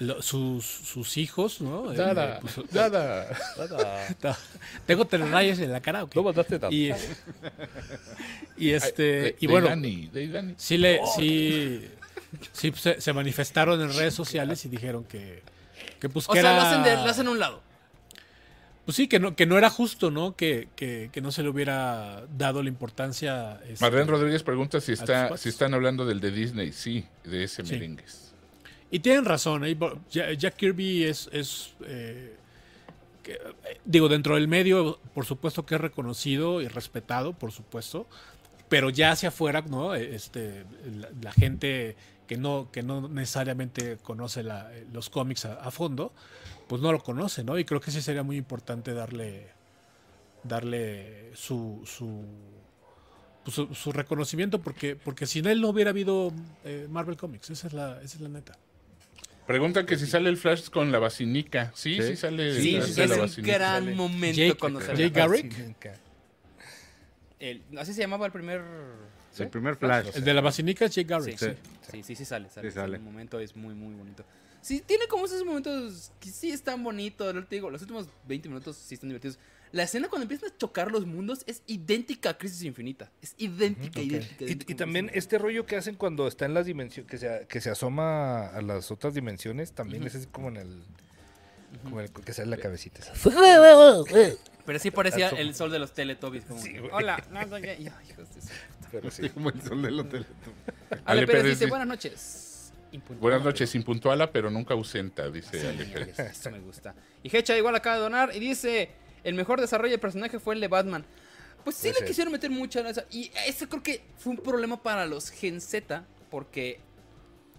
lo- 0.00 0.20
sus, 0.22 0.64
sus 0.64 1.16
hijos, 1.18 1.60
¿no? 1.60 1.92
Eh, 1.92 1.96
Nada. 1.96 2.40
pues, 2.40 2.56
Nada. 2.72 3.28
Nada. 3.58 4.38
tengo 4.86 5.04
telarañas 5.06 5.58
en 5.60 5.70
la 5.72 5.80
cara. 5.80 6.04
¿o 6.04 6.08
qué? 6.08 6.18
No 6.18 6.24
mandaste 6.24 6.54
nada. 6.58 6.72
Y, 6.72 6.90
y 8.56 8.70
este. 8.70 9.02
De- 9.02 9.36
y 9.40 9.46
de 9.46 9.52
bueno, 9.52 9.68
Dani, 9.68 10.06
de 10.12 10.28
Dani. 10.28 10.54
sí 10.56 10.78
le. 10.78 11.00
Sí, 11.16 11.88
sí 12.52 12.72
se, 12.76 13.00
se 13.00 13.12
manifestaron 13.12 13.80
en 13.80 13.92
redes 13.92 14.14
sociales 14.14 14.64
y 14.64 14.68
dijeron 14.68 15.04
que. 15.04 15.42
Que 16.00 16.08
pues 16.08 16.28
O 16.28 16.32
que 16.32 16.40
sea, 16.40 16.52
era. 16.52 16.60
lo 16.62 16.66
hacen, 16.68 16.82
de, 16.84 16.94
lo 16.96 17.10
hacen 17.10 17.26
a 17.26 17.30
un 17.30 17.38
lado. 17.38 17.62
Pues 18.84 18.96
sí, 18.96 19.06
que 19.06 19.20
no, 19.20 19.36
que 19.36 19.44
no 19.44 19.58
era 19.58 19.68
justo, 19.68 20.10
¿no? 20.10 20.34
Que, 20.34 20.68
que, 20.74 21.10
que 21.12 21.20
no 21.20 21.30
se 21.30 21.42
le 21.42 21.50
hubiera 21.50 22.24
dado 22.38 22.62
la 22.62 22.70
importancia. 22.70 23.60
este, 23.68 23.84
Marlene 23.84 24.06
Rodríguez 24.10 24.42
pregunta 24.42 24.80
si, 24.80 24.92
está, 24.92 25.36
si 25.36 25.50
están 25.50 25.74
hablando 25.74 26.06
del 26.06 26.20
de 26.20 26.30
Disney. 26.30 26.72
Sí, 26.72 27.04
de 27.24 27.44
ese 27.44 27.64
Sí. 27.66 27.74
merengues. 27.74 28.32
Y 28.90 29.00
tienen 29.00 29.26
razón, 29.26 29.66
¿eh? 29.66 29.76
Jack 30.10 30.56
Kirby 30.56 31.04
es, 31.04 31.28
es 31.32 31.74
eh, 31.84 32.34
que, 33.22 33.32
eh, 33.32 33.80
digo, 33.84 34.08
dentro 34.08 34.36
del 34.36 34.48
medio, 34.48 34.98
por 35.12 35.26
supuesto 35.26 35.66
que 35.66 35.74
es 35.74 35.80
reconocido 35.82 36.62
y 36.62 36.68
respetado, 36.68 37.34
por 37.34 37.52
supuesto, 37.52 38.06
pero 38.70 38.88
ya 38.88 39.10
hacia 39.12 39.28
afuera, 39.28 39.60
¿no? 39.68 39.94
Este, 39.94 40.64
la, 40.98 41.10
la 41.20 41.32
gente 41.32 41.94
que 42.28 42.36
no, 42.36 42.68
que 42.70 42.84
no 42.84 43.08
necesariamente 43.08 43.96
conoce 43.96 44.44
la- 44.44 44.70
los 44.92 45.10
cómics 45.10 45.46
a, 45.46 45.54
a 45.54 45.70
fondo, 45.72 46.12
pues 46.68 46.80
no 46.80 46.92
lo 46.92 47.02
conoce, 47.02 47.42
¿no? 47.42 47.58
Y 47.58 47.64
creo 47.64 47.80
que 47.80 47.90
sí 47.90 48.00
sería 48.02 48.22
muy 48.22 48.36
importante 48.36 48.94
darle, 48.94 49.48
darle 50.44 51.30
su, 51.34 51.82
su, 51.86 52.24
pues, 53.44 53.54
su, 53.56 53.74
su 53.74 53.90
reconocimiento, 53.92 54.60
porque, 54.60 54.94
porque 54.94 55.26
sin 55.26 55.46
él 55.46 55.60
no 55.60 55.70
hubiera 55.70 55.90
habido 55.90 56.32
eh, 56.64 56.86
Marvel 56.90 57.16
Comics, 57.16 57.50
esa 57.50 57.66
es 57.66 57.72
la, 57.72 57.96
esa 58.02 58.16
es 58.16 58.20
la 58.20 58.28
neta. 58.28 58.52
Preguntan 59.46 59.86
que 59.86 59.96
si 59.96 60.06
sale 60.06 60.28
el 60.28 60.36
Flash 60.36 60.68
con 60.68 60.92
la 60.92 60.98
basinica. 60.98 61.72
Sí, 61.74 61.94
sí, 61.96 62.02
Sí. 62.08 62.16
sale. 62.16 62.50
el 62.50 62.60
Sí, 62.62 62.76
Flash 62.76 62.88
es 62.90 63.08
la 63.08 63.14
un 63.14 63.20
basinica. 63.22 63.54
gran 63.54 63.84
Sale. 63.84 63.96
momento 63.96 64.36
Jake- 64.42 64.58
cuando 64.58 64.80
se 64.82 64.88
Jake 64.88 65.08
Garrick. 65.08 65.54
el- 67.40 67.62
Así 67.78 67.94
se 67.94 68.02
llamaba 68.02 68.26
el 68.26 68.32
primer. 68.32 68.60
El 69.44 69.50
primer 69.50 69.76
Flash. 69.76 70.08
El 70.14 70.24
de 70.24 70.34
la 70.34 70.40
basinica 70.40 70.84
es 70.84 70.94
Jake 70.94 71.14
Sí, 71.22 71.32
sí, 71.36 71.46
sí, 71.90 72.02
sí, 72.02 72.14
sí 72.16 72.24
sale, 72.24 72.48
sale. 72.50 72.70
Sí 72.70 72.74
sale. 72.74 72.96
El 72.96 73.02
momento 73.02 73.38
es 73.40 73.56
muy, 73.56 73.74
muy 73.74 73.94
bonito. 73.94 74.24
Sí, 74.60 74.82
tiene 74.84 75.06
como 75.06 75.26
esos 75.26 75.44
momentos 75.44 76.12
que 76.20 76.30
sí 76.30 76.50
están 76.50 76.82
bonitos. 76.82 77.32
Te 77.48 77.56
digo, 77.56 77.70
los 77.70 77.80
últimos 77.80 78.08
20 78.26 78.48
minutos 78.48 78.76
sí 78.76 78.94
están 78.94 79.08
divertidos. 79.08 79.38
La 79.70 79.82
escena 79.82 80.08
cuando 80.08 80.22
empiezan 80.22 80.50
a 80.50 80.56
chocar 80.56 80.90
los 80.90 81.06
mundos 81.06 81.44
es 81.46 81.62
idéntica 81.66 82.30
a 82.30 82.38
Crisis 82.38 82.62
Infinita. 82.62 83.10
Es 83.20 83.34
idéntica, 83.36 84.00
idéntica. 84.00 84.44
Y, 84.44 84.46
idéntica 84.46 84.72
y 84.72 84.76
también 84.76 85.06
como 85.08 85.18
este 85.18 85.38
rollo 85.38 85.66
que 85.66 85.76
hacen 85.76 85.94
cuando 85.94 86.26
está 86.26 86.46
en 86.46 86.54
las 86.54 86.66
dimensiones, 86.66 87.10
que 87.10 87.18
se, 87.18 87.46
que 87.48 87.60
se 87.60 87.70
asoma 87.70 88.46
a 88.46 88.62
las 88.62 88.90
otras 88.90 89.14
dimensiones, 89.14 89.72
también 89.72 90.02
Ujú. 90.02 90.08
es 90.08 90.14
así 90.16 90.26
como 90.26 90.48
en 90.48 90.56
el, 90.56 90.82
como 91.84 92.00
el 92.00 92.10
que 92.10 92.32
sale 92.32 92.48
la 92.48 92.56
cabecita. 92.56 93.00
Pero 94.68 94.78
sí 94.78 94.90
parecía 94.90 95.30
el 95.30 95.54
sol 95.54 95.70
de 95.72 95.78
los 95.78 95.94
Teletubbies. 95.94 96.44
Como, 96.44 96.60
Sí, 96.60 96.76
güey. 96.76 96.90
Hola, 96.92 97.24
no, 97.30 97.42
no, 97.46 97.56
ya- 97.58 97.72
ya, 97.78 97.98
hijos 98.06 98.34
de 98.34 98.42
su- 98.42 98.48
Pero 98.92 99.10
sí. 99.10 99.30
Como 99.30 99.48
el 99.48 99.62
sol 99.62 99.80
del 99.80 99.98
hotel. 99.98 100.26
Ale 100.90 101.02
Ale 101.06 101.26
Pérez 101.26 101.42
Pérez 101.42 101.58
dice, 101.58 101.70
buenas 101.70 101.88
noches. 101.88 102.72
Impuntual. 102.92 103.18
Buenas 103.18 103.44
noches, 103.44 103.74
impuntuala, 103.74 104.30
pero 104.30 104.50
nunca 104.50 104.74
ausenta, 104.74 105.30
dice 105.30 105.58
Sí, 105.58 105.66
Ale 105.66 105.86
Pérez. 105.86 106.18
eso 106.18 106.50
me 106.50 106.58
gusta. 106.60 106.94
Y 107.22 107.34
Hecha 107.34 107.56
igual 107.56 107.76
acaba 107.76 107.96
de 107.96 108.02
donar 108.02 108.36
y 108.36 108.40
dice, 108.40 108.90
el 109.24 109.34
mejor 109.34 109.58
desarrollo 109.58 109.92
de 109.92 109.98
personaje 109.98 110.38
fue 110.38 110.54
el 110.54 110.60
de 110.60 110.68
Batman. 110.68 111.02
Pues 111.64 111.74
sí 111.74 111.90
le 111.98 112.06
quisieron 112.06 112.30
meter 112.30 112.50
mucha. 112.50 112.84
Y 113.10 113.32
eso 113.46 113.70
creo 113.70 113.82
que 113.82 114.04
fue 114.18 114.32
un 114.32 114.38
problema 114.38 114.82
para 114.82 115.06
los 115.06 115.30
Gen 115.30 115.62
Z, 115.62 116.04
porque 116.30 116.78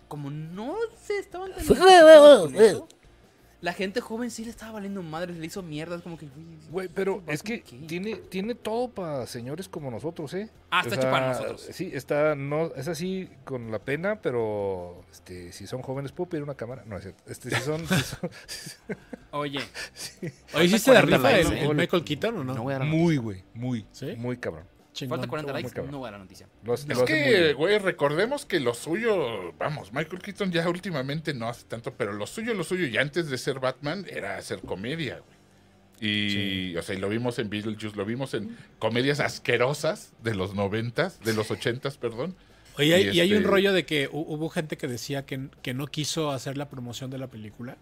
como 0.07 0.29
no 0.29 0.75
se 1.03 1.17
estaban 1.17 1.53
eso, 1.57 2.87
la 3.61 3.73
gente 3.73 3.99
joven 3.99 4.31
sí 4.31 4.45
le 4.45 4.51
estaba 4.51 4.71
valiendo 4.73 5.03
madres, 5.03 5.37
le 5.37 5.45
hizo 5.45 5.61
mierdas, 5.61 6.01
como 6.01 6.17
que... 6.17 6.25
"Uy, 6.25 6.57
Güey, 6.71 6.87
pero 6.87 7.21
es 7.27 7.43
que 7.43 7.61
¿qué?". 7.61 7.77
tiene, 7.87 8.15
tiene 8.15 8.55
todo 8.55 8.89
para 8.89 9.27
señores 9.27 9.67
como 9.67 9.91
nosotros, 9.91 10.33
¿eh? 10.33 10.49
Ah, 10.71 10.81
está 10.81 10.95
O 10.95 10.99
hecho 10.99 11.11
para 11.11 11.33
sea, 11.33 11.43
nosotros. 11.47 11.75
Sí, 11.75 11.91
está, 11.93 12.35
no, 12.35 12.67
es 12.75 12.87
así 12.87 13.29
con 13.43 13.69
la 13.71 13.79
pena, 13.79 14.21
pero 14.21 15.03
este, 15.11 15.51
si 15.51 15.67
son 15.67 15.81
jóvenes, 15.81 16.11
¿puedo 16.13 16.29
pedir 16.29 16.43
una 16.43 16.55
cámara? 16.55 16.83
No, 16.85 16.95
es 16.97 17.03
cierto. 17.03 17.23
Este, 17.27 17.49
si 17.49 17.61
son, 17.61 17.85
si 17.87 17.95
son- 17.95 18.29
Oye, 19.31 19.59
Oye, 20.53 20.65
¿hiciste 20.65 20.93
la 20.93 21.01
40 21.01 21.17
rifa 21.17 21.31
likes, 21.31 21.47
el, 21.51 21.57
¿eh? 21.57 21.65
el 21.69 21.75
Michael 21.75 22.03
Keaton 22.03 22.37
o 22.37 22.43
no? 22.43 22.53
no 22.53 22.63
voy 22.63 22.73
a 22.73 22.79
muy, 22.79 23.17
güey, 23.17 23.43
muy, 23.53 23.85
¿Sí? 23.91 24.15
muy 24.17 24.37
cabrón. 24.37 24.63
Chingón. 24.99 25.19
Falta 25.19 25.27
40 25.29 25.53
muy 25.53 25.61
likes, 25.63 25.81
no 25.91 25.97
voy 25.99 26.07
a 26.07 26.11
dar 26.11 26.19
la 26.19 26.25
noticia. 26.25 26.47
Lo 26.63 26.73
hace- 26.73 26.91
Es 26.91 26.99
que, 27.03 27.53
güey, 27.53 27.77
recordemos 27.79 28.45
que 28.45 28.59
lo 28.59 28.73
suyo, 28.73 29.53
vamos, 29.57 29.91
Michael 29.93 30.21
Keaton 30.21 30.51
ya 30.51 30.67
últimamente 30.69 31.33
no 31.33 31.47
hace 31.47 31.65
tanto, 31.65 31.93
pero 31.93 32.13
lo 32.13 32.27
suyo, 32.27 32.53
lo 32.53 32.63
suyo, 32.63 32.85
ya 32.87 33.01
antes 33.01 33.29
de 33.29 33.37
ser 33.37 33.59
Batman, 33.59 34.05
era 34.09 34.37
hacer 34.37 34.59
comedia, 34.61 35.19
güey. 35.19 35.39
Y, 36.01 36.75
o 36.77 36.81
sea, 36.81 36.95
y 36.95 36.97
lo 36.99 37.09
vimos 37.09 37.39
en 37.39 37.49
Beetlejuice, 37.49 37.95
lo 37.97 38.05
vimos 38.05 38.33
en 38.33 38.55
comedias 38.79 39.19
asquerosas 39.19 40.13
de 40.23 40.33
los 40.33 40.55
noventas, 40.55 41.19
de 41.21 41.33
los 41.33 41.51
ochentas, 41.51 41.97
perdón. 41.97 42.35
Oye, 42.77 42.93
hay- 42.95 43.09
Y 43.09 43.17
y 43.17 43.19
hay 43.19 43.31
un 43.31 43.39
este- 43.39 43.49
rollo 43.49 43.73
de 43.73 43.85
que 43.85 44.09
hu- 44.09 44.23
hubo 44.27 44.47
gente 44.49 44.77
que 44.77 44.87
decía 44.87 45.25
que, 45.25 45.49
que 45.61 45.73
no 45.73 45.87
quiso 45.87 46.31
hacer 46.31 46.57
la 46.57 46.69
promoción 46.69 47.09
de 47.11 47.17
la 47.17 47.27
película 47.27 47.75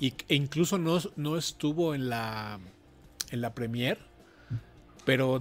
y, 0.00 0.14
e 0.28 0.34
incluso 0.34 0.78
no, 0.78 0.98
no 1.16 1.36
estuvo 1.36 1.94
en 1.94 2.08
la 2.08 2.58
en 3.30 3.42
la 3.42 3.52
premier, 3.54 3.98
pero 5.04 5.38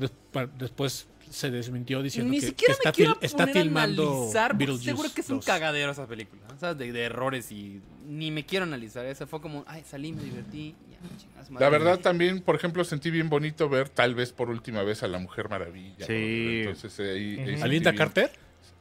después 0.60 1.08
se 1.30 1.52
desmintió 1.52 2.02
diciendo 2.02 2.32
Ni 2.32 2.40
que, 2.40 2.48
siquiera 2.48 2.74
que 2.74 2.78
está, 2.78 2.90
me 2.90 2.94
quiero 2.94 3.14
fil- 3.16 3.24
está 3.26 3.48
filmando 3.48 4.04
analizar, 4.14 4.52
porque 4.52 4.58
Beetlejuice 4.66 4.86
seguro 4.92 5.10
que 5.14 5.22
es 5.22 5.30
un 5.30 5.38
2. 5.38 5.46
cagadero 5.46 5.92
esa 5.92 6.08
película. 6.08 6.42
O 6.56 6.60
sea, 6.60 6.74
de, 6.74 6.92
de 6.92 7.04
errores 7.04 7.52
y 7.52 7.82
ni 8.08 8.32
me 8.32 8.46
quiero 8.46 8.64
analizar. 8.64 9.06
Esa 9.06 9.28
fue 9.28 9.42
como, 9.42 9.64
ay, 9.68 9.84
salí, 9.90 10.14
me 10.14 10.24
divertí. 10.24 10.76
ya, 10.90 10.98
chingas 11.18 11.52
madre. 11.52 11.66
La 11.66 11.70
verdad 11.70 12.00
también, 12.00 12.42
por 12.42 12.56
ejemplo, 12.56 12.84
sentí 12.84 13.12
bien 13.12 13.30
bonito 13.30 13.68
ver 13.70 13.90
tal 13.90 14.16
vez 14.16 14.32
por 14.32 14.50
última 14.50 14.84
vez 14.84 15.04
a 15.04 15.08
la 15.08 15.20
Mujer 15.20 15.50
Maravilla. 15.50 16.06
Sí. 16.06 16.62
¿no? 16.64 16.70
Entonces, 16.72 17.00
eh, 17.00 17.12
ahí, 17.12 17.40
ahí 17.56 17.62
¿A 17.62 17.68
Linda 17.68 17.92
bien- 17.92 17.98
Carter? 17.98 18.32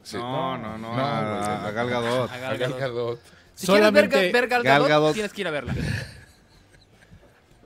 Sí. 0.03 0.15
No, 0.17 0.57
no, 0.57 0.77
no. 0.77 0.95
No, 0.95 1.01
a, 1.03 1.67
a 1.67 1.71
Gal 1.71 1.89
Gadot. 1.89 2.29
A 2.31 2.33
A 2.33 2.37
Gal 2.37 2.57
Gal 2.57 2.71
Gadot. 2.71 2.79
Gadot. 2.79 3.19
Si 3.55 3.67
quieres 3.67 3.91
ver, 3.91 4.07
ver 4.09 4.47
Gal 4.47 4.63
Gal 4.63 4.63
Gadot, 4.63 4.87
Gadot. 4.87 5.13
tienes 5.13 5.33
que 5.33 5.41
ir 5.41 5.47
a 5.47 5.51
verla. 5.51 5.75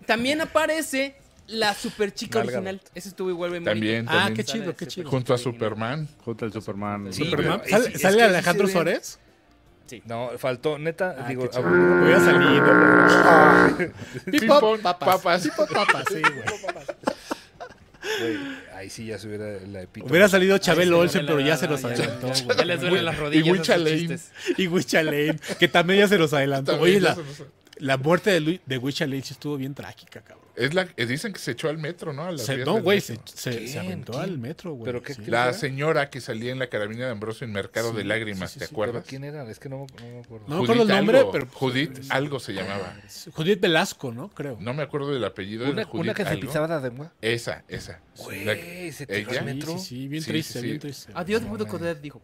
También 0.05 0.41
aparece 0.41 1.15
la 1.51 1.73
super 1.73 2.13
chica 2.13 2.39
original. 2.39 2.81
Ese 2.95 3.09
estuvo 3.09 3.29
igual 3.29 3.51
bien 3.51 3.63
También, 3.63 4.05
bonito. 4.05 4.11
Ah, 4.11 4.25
también. 4.25 4.35
qué 4.37 4.43
chido, 4.51 4.75
qué 4.75 4.87
chido. 4.87 5.09
Junto 5.09 5.33
a. 5.33 5.37
Superman. 5.37 6.07
Junto 6.25 6.45
al 6.45 6.53
Superman. 6.53 7.11
Sí, 7.13 7.25
Superman. 7.25 7.61
¿Sale, 7.69 7.89
es- 7.93 8.01
sale 8.01 8.17
que 8.17 8.23
sí 8.23 8.29
Alejandro 8.29 8.67
Suárez? 8.67 9.19
No, 10.05 10.29
faltó, 10.37 10.79
neta, 10.79 11.17
Ah, 11.19 11.27
digo, 11.27 11.49
ah, 11.53 11.59
Hubiera 11.59 12.19
salido. 12.21 13.91
Ping-pong, 14.31 14.79
papas. 14.81 15.09
papas. 15.17 15.43
Pipo, 15.43 15.67
papas, 15.67 16.05
sí, 16.07 16.21
güey. 16.21 16.33
güey, 18.21 18.37
ahí 18.73 18.89
sí 18.89 19.05
ya 19.07 19.17
se 19.19 19.27
hubiera 19.27 19.45
la 19.67 19.81
epítome. 19.81 20.09
Hubiera 20.09 20.29
salido 20.29 20.57
Chabel 20.59 20.87
Ay, 20.87 20.93
sí, 20.93 20.93
Olsen, 21.01 21.21
ya 21.23 21.27
pero 21.27 21.39
ya 21.41 21.57
se 21.57 21.67
los 21.67 21.81
ya- 21.81 21.87
adelantó, 21.89 22.33
Ya 22.33 22.43
güey. 22.53 22.65
les 22.67 22.79
duelen 22.81 23.05
las 23.05 23.15
Y 23.15 23.19
rodillas. 23.19 23.47
Wicha 23.57 23.75
esos 23.75 23.85
Lane. 23.85 23.99
chistes. 23.99 24.31
Y 24.57 24.67
Wicha 24.67 25.03
Lane, 25.03 25.35
que 25.59 25.67
también 25.67 25.99
ya 25.99 26.07
se 26.07 26.17
los 26.17 26.33
adelantó. 26.33 26.71
También 26.73 26.97
Oye, 26.97 27.05
ya 27.05 27.15
la, 27.15 27.23
la 27.79 27.97
muerte 27.97 28.31
de, 28.31 28.39
Lu- 28.39 28.59
de 28.65 28.77
Wicha 28.77 29.05
Lane 29.05 29.21
sí 29.23 29.33
estuvo 29.33 29.57
bien 29.57 29.73
trágica, 29.75 30.21
cabrón. 30.21 30.40
Es 30.55 30.73
la, 30.73 30.87
eh, 30.97 31.05
dicen 31.05 31.31
que 31.33 31.39
se 31.39 31.51
echó 31.51 31.69
al 31.69 31.77
metro, 31.77 32.11
¿no? 32.13 32.23
A 32.25 32.31
las 32.31 32.41
Se- 32.45 32.57
no, 32.57 32.81
güey, 32.81 32.99
se, 33.01 33.17
se, 33.25 33.67
se 33.67 33.79
aventó 33.79 34.11
¿Quién? 34.11 34.23
al 34.23 34.37
metro, 34.37 34.73
güey. 34.73 34.85
¿Pero 34.85 35.01
qué- 35.01 35.13
sí. 35.13 35.23
La 35.27 35.43
¿Era? 35.43 35.53
señora 35.53 36.09
que 36.09 36.19
salía 36.21 36.51
en 36.51 36.59
la 36.59 36.67
carabina 36.67 37.05
de 37.05 37.11
Ambrosio 37.11 37.45
en 37.45 37.53
Mercado 37.53 37.91
Sí, 37.91 37.97
de 37.97 38.03
Lágrimas, 38.03 38.51
sí, 38.51 38.55
sí, 38.55 38.59
¿te 38.59 38.65
sí, 38.65 38.71
¿Pero 38.75 38.83
acuerdas? 38.83 39.05
quién 39.07 39.23
era? 39.23 39.49
Es 39.49 39.59
que 39.59 39.69
no, 39.69 39.87
no 40.01 40.07
me 40.07 40.19
acuerdo. 40.19 40.45
No 40.47 40.57
me 40.57 40.63
acuerdo 40.63 40.83
el 40.83 40.87
nombre, 40.89 41.17
algo, 41.19 41.31
pero- 41.31 41.47
Judith 41.53 41.99
algo 42.09 42.39
se 42.39 42.53
llamaba. 42.53 42.95
Judith 43.33 43.59
Velasco, 43.61 44.11
¿no? 44.11 44.29
Creo. 44.29 44.57
No 44.59 44.73
me 44.73 44.83
acuerdo 44.83 45.13
del 45.13 45.23
apellido 45.23 45.65
de 45.65 45.71
una, 45.71 45.83
Judith 45.85 46.01
una 46.03 46.13
que 46.13 46.23
se 46.23 46.29
algo. 46.29 46.41
pisaba 46.41 46.67
la 46.67 46.79
lengua. 46.81 47.13
Esa, 47.21 47.63
esa. 47.67 48.01
Güey, 48.17 48.91
se 48.91 49.07
tiró 49.07 49.31
al 49.31 49.45
metro. 49.45 49.77
sí, 49.77 49.85
sí, 49.85 50.07
bien 50.07 50.23
Sí, 50.23 50.31
triste, 50.31 50.53
sí, 50.53 50.59
sí. 50.59 50.65
bien 50.67 50.79
triste. 50.79 51.11
Adiós, 51.15 51.41
man. 51.43 51.65
Codet, 51.65 52.01
dijo. 52.01 52.21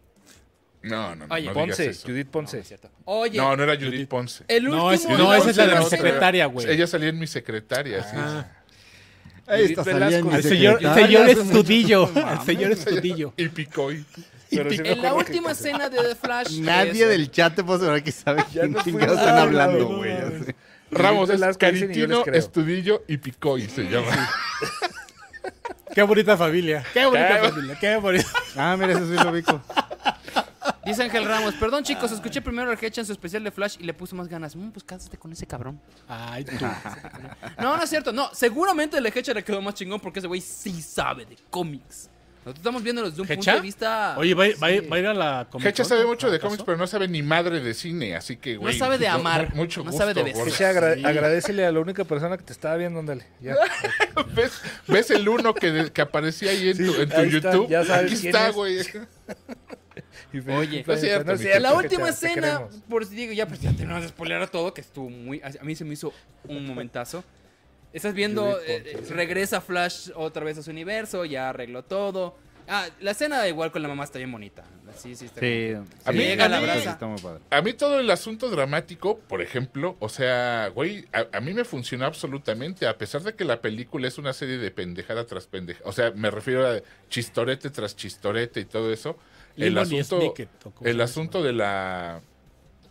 No, 0.82 1.16
no, 1.16 1.26
no. 1.26 1.34
Oye, 1.34 1.46
no 1.46 1.52
digas 1.52 1.54
Ponce, 1.54 1.86
eso. 1.90 2.06
Judith 2.08 2.26
No, 2.26 2.32
Ponce. 2.32 2.58
es 2.60 2.68
cierto. 2.68 2.90
Oye, 3.04 3.36
No, 3.38 3.56
no 3.56 3.62
era 3.64 3.74
Judith 3.74 3.90
Judith. 3.92 4.08
Ponce. 4.08 4.44
el 4.48 4.68
último... 4.68 4.82
No, 4.84 4.92
es- 4.92 5.04
no, 5.08 5.34
esa 5.34 5.50
es 5.50 5.56
la 5.56 5.66
de 5.66 5.78
mi 5.80 5.84
secretaria, 5.86 6.46
güey. 6.46 6.70
Ella 6.70 6.86
salía 6.86 7.08
en 7.08 7.18
mi 7.18 7.26
secretaria, 7.26 8.02
sí. 8.04 8.16
Ah, 8.16 8.46
Ahí 9.46 9.62
Judith 9.62 9.78
está 9.78 9.92
Velasco. 9.92 10.30
el 10.36 10.42
señor, 10.42 10.78
el 10.84 10.94
señor 10.94 11.28
Estudillo. 11.30 12.10
El 12.14 12.40
señor 12.46 12.72
Estudillo. 12.72 13.32
Y 13.36 13.48
Picoy. 13.48 14.04
Pero 14.50 14.70
sí 14.70 14.80
En 14.82 15.02
la 15.02 15.12
última 15.14 15.50
escena 15.52 15.88
de 15.90 15.98
The 15.98 16.14
Flash... 16.14 16.58
Nadie 16.60 17.02
es- 17.04 17.08
del 17.08 17.30
chat 17.30 17.54
te 17.54 17.64
puede 17.64 17.78
asegurar 17.78 18.02
que 18.02 18.12
sabe 18.12 18.42
Ya 18.52 18.60
quién 18.62 18.72
no 18.72 18.82
chingados 18.82 19.12
están 19.18 19.26
nada, 19.34 19.42
hablando, 19.42 19.78
no 19.80 19.96
güey. 19.98 20.12
Ramos 20.90 21.28
es 21.28 21.56
Caritino. 21.58 22.24
Estudillo 22.26 23.04
y 23.08 23.18
Picoy 23.18 23.68
se 23.68 23.82
llama. 23.84 24.30
Qué 25.94 26.02
bonita 26.02 26.36
familia. 26.36 26.84
Qué 26.94 27.04
bonita 27.06 27.40
Qué- 27.40 27.48
familia. 27.48 27.78
Qué 27.80 27.96
bonita. 27.96 28.28
Ah, 28.56 28.76
mira, 28.78 28.92
eso 28.92 29.06
sí 29.06 29.14
lo 29.22 29.30
ubico. 29.30 29.60
Dice 30.88 31.02
Ángel 31.02 31.24
Ramos, 31.24 31.54
perdón 31.54 31.84
chicos, 31.84 32.10
escuché 32.12 32.40
primero 32.40 32.72
el 32.72 32.78
Hecha 32.82 33.00
en 33.02 33.06
su 33.06 33.12
especial 33.12 33.44
de 33.44 33.50
Flash 33.50 33.76
y 33.78 33.84
le 33.84 33.94
puso 33.94 34.16
más 34.16 34.26
ganas. 34.28 34.56
Mm, 34.56 34.70
pues 34.70 34.84
cásate 34.84 35.16
con 35.18 35.30
ese 35.32 35.46
cabrón. 35.46 35.80
Ay, 36.08 36.44
tú. 36.44 36.52
No, 37.58 37.76
no 37.76 37.82
es 37.82 37.90
cierto, 37.90 38.12
no, 38.12 38.30
seguramente 38.32 38.98
el 38.98 39.06
Hecha 39.06 39.34
le 39.34 39.44
quedó 39.44 39.60
más 39.60 39.74
chingón 39.74 40.00
porque 40.00 40.18
ese 40.20 40.28
güey 40.28 40.40
sí 40.40 40.80
sabe 40.82 41.24
de 41.26 41.36
cómics. 41.50 42.08
Nosotros 42.38 42.60
estamos 42.60 42.82
viéndolo 42.82 43.10
desde 43.10 43.20
un 43.20 43.26
punto 43.28 43.42
¿Hecha? 43.42 43.54
de 43.56 43.60
vista... 43.60 44.14
Oye, 44.16 44.32
¿va, 44.32 44.44
va- 44.62 44.68
Sí. 44.70 44.80
va 44.86 44.96
a 44.96 44.98
ir 45.00 45.06
a 45.06 45.12
la 45.12 45.46
Comic 45.50 45.66
Hecha 45.66 45.84
sabe 45.84 46.06
mucho 46.06 46.30
de 46.30 46.40
cómics, 46.40 46.62
pero 46.64 46.78
no 46.78 46.86
sabe 46.86 47.06
ni 47.06 47.20
madre 47.22 47.60
de 47.60 47.74
cine, 47.74 48.16
así 48.16 48.36
que, 48.38 48.56
güey. 48.56 48.78
sabe 48.78 48.96
de 48.96 49.06
amar, 49.08 49.50
mu- 49.50 49.56
Mucho 49.56 49.80
no 49.80 49.86
gusto, 49.90 49.98
sabe 49.98 50.14
de 50.14 50.22
besar. 50.22 50.44
Que 50.44 50.50
se 50.52 50.64
agra- 50.64 50.94
Sí. 50.94 51.04
agradecele 51.04 51.66
a 51.66 51.72
la 51.72 51.80
única 51.80 52.04
persona 52.04 52.38
que 52.38 52.44
te 52.44 52.52
estaba 52.54 52.76
viendo, 52.76 53.00
ándale. 53.00 53.26
Ya. 53.40 53.54
¿Ves, 54.34 54.52
ves 54.86 55.10
el 55.10 55.28
uno 55.28 55.52
que, 55.52 55.90
que 55.92 56.00
aparecía 56.00 56.52
ahí 56.52 56.70
en 56.70 56.76
tu, 56.78 56.94
en 56.94 57.08
tu 57.10 57.16
ahí 57.16 57.28
está, 57.28 57.50
YouTube? 57.52 57.68
ya 57.68 57.84
sabes 57.84 58.12
Aquí 58.12 58.20
quién 58.22 58.34
está, 58.34 58.48
es. 58.48 58.54
güey. 58.54 58.78
Oye, 60.32 60.84
cumpleaños. 60.84 60.86
no 60.86 60.92
es 60.94 61.00
cierto, 61.00 61.24
No 61.24 61.32
mi 61.32 61.38
cierto, 61.38 61.60
la 61.60 61.74
última 61.74 62.08
escena, 62.10 62.62
por 62.88 63.04
si 63.06 63.14
digo, 63.14 63.32
ya, 63.32 63.46
pues 63.48 63.60
ya 63.60 63.70
terminamos 63.70 64.02
de 64.02 64.08
spoiler 64.08 64.48
todo, 64.48 64.72
que 64.74 64.80
estuvo 64.80 65.08
muy. 65.10 65.40
A 65.42 65.64
mí 65.64 65.74
se 65.74 65.84
me 65.84 65.94
hizo 65.94 66.12
un 66.44 66.66
momentazo. 66.66 67.24
Estás 67.92 68.12
viendo, 68.14 68.58
eh, 68.66 69.00
regresa 69.10 69.60
Flash 69.62 70.10
otra 70.14 70.44
vez 70.44 70.58
a 70.58 70.62
su 70.62 70.70
universo, 70.70 71.24
ya 71.24 71.48
arregló 71.48 71.84
todo. 71.84 72.36
Ah, 72.70 72.86
la 73.00 73.12
escena 73.12 73.48
igual 73.48 73.72
con 73.72 73.80
la 73.80 73.88
mamá 73.88 74.04
está 74.04 74.18
bien 74.18 74.30
bonita. 74.30 74.62
Sí, 74.94 75.16
sí, 75.16 75.24
está 75.24 75.40
Sí, 75.40 75.46
bien. 75.46 75.86
A 76.04 76.12
mí- 76.12 76.18
Llega, 76.18 76.44
a 76.44 76.48
la 76.50 76.58
mí- 76.60 76.68
abraza. 76.68 76.90
Está 76.90 77.06
muy 77.06 77.18
padre. 77.18 77.40
A 77.48 77.62
mí 77.62 77.72
todo 77.72 77.98
el 77.98 78.10
asunto 78.10 78.50
dramático, 78.50 79.18
por 79.20 79.40
ejemplo, 79.40 79.96
o 80.00 80.10
sea, 80.10 80.68
güey, 80.74 81.06
a, 81.14 81.26
a 81.34 81.40
mí 81.40 81.54
me 81.54 81.64
funcionó 81.64 82.04
absolutamente, 82.04 82.86
a 82.86 82.98
pesar 82.98 83.22
de 83.22 83.34
que 83.34 83.44
la 83.46 83.62
película 83.62 84.06
es 84.06 84.18
una 84.18 84.34
serie 84.34 84.58
de 84.58 84.70
pendejada 84.70 85.24
tras 85.24 85.46
pendejada. 85.46 85.88
O 85.88 85.92
sea, 85.92 86.10
me 86.10 86.30
refiero 86.30 86.66
a 86.68 86.78
chistorete 87.08 87.70
tras 87.70 87.96
chistorete 87.96 88.60
y 88.60 88.64
todo 88.66 88.92
eso. 88.92 89.16
El 89.56 89.76
asunto, 89.78 90.18
Snicket, 90.20 90.48
¿o 90.64 90.70
cómo 90.70 90.84
se 90.84 90.90
el 90.90 91.00
asunto 91.00 91.42
de 91.42 91.52
la 91.52 92.20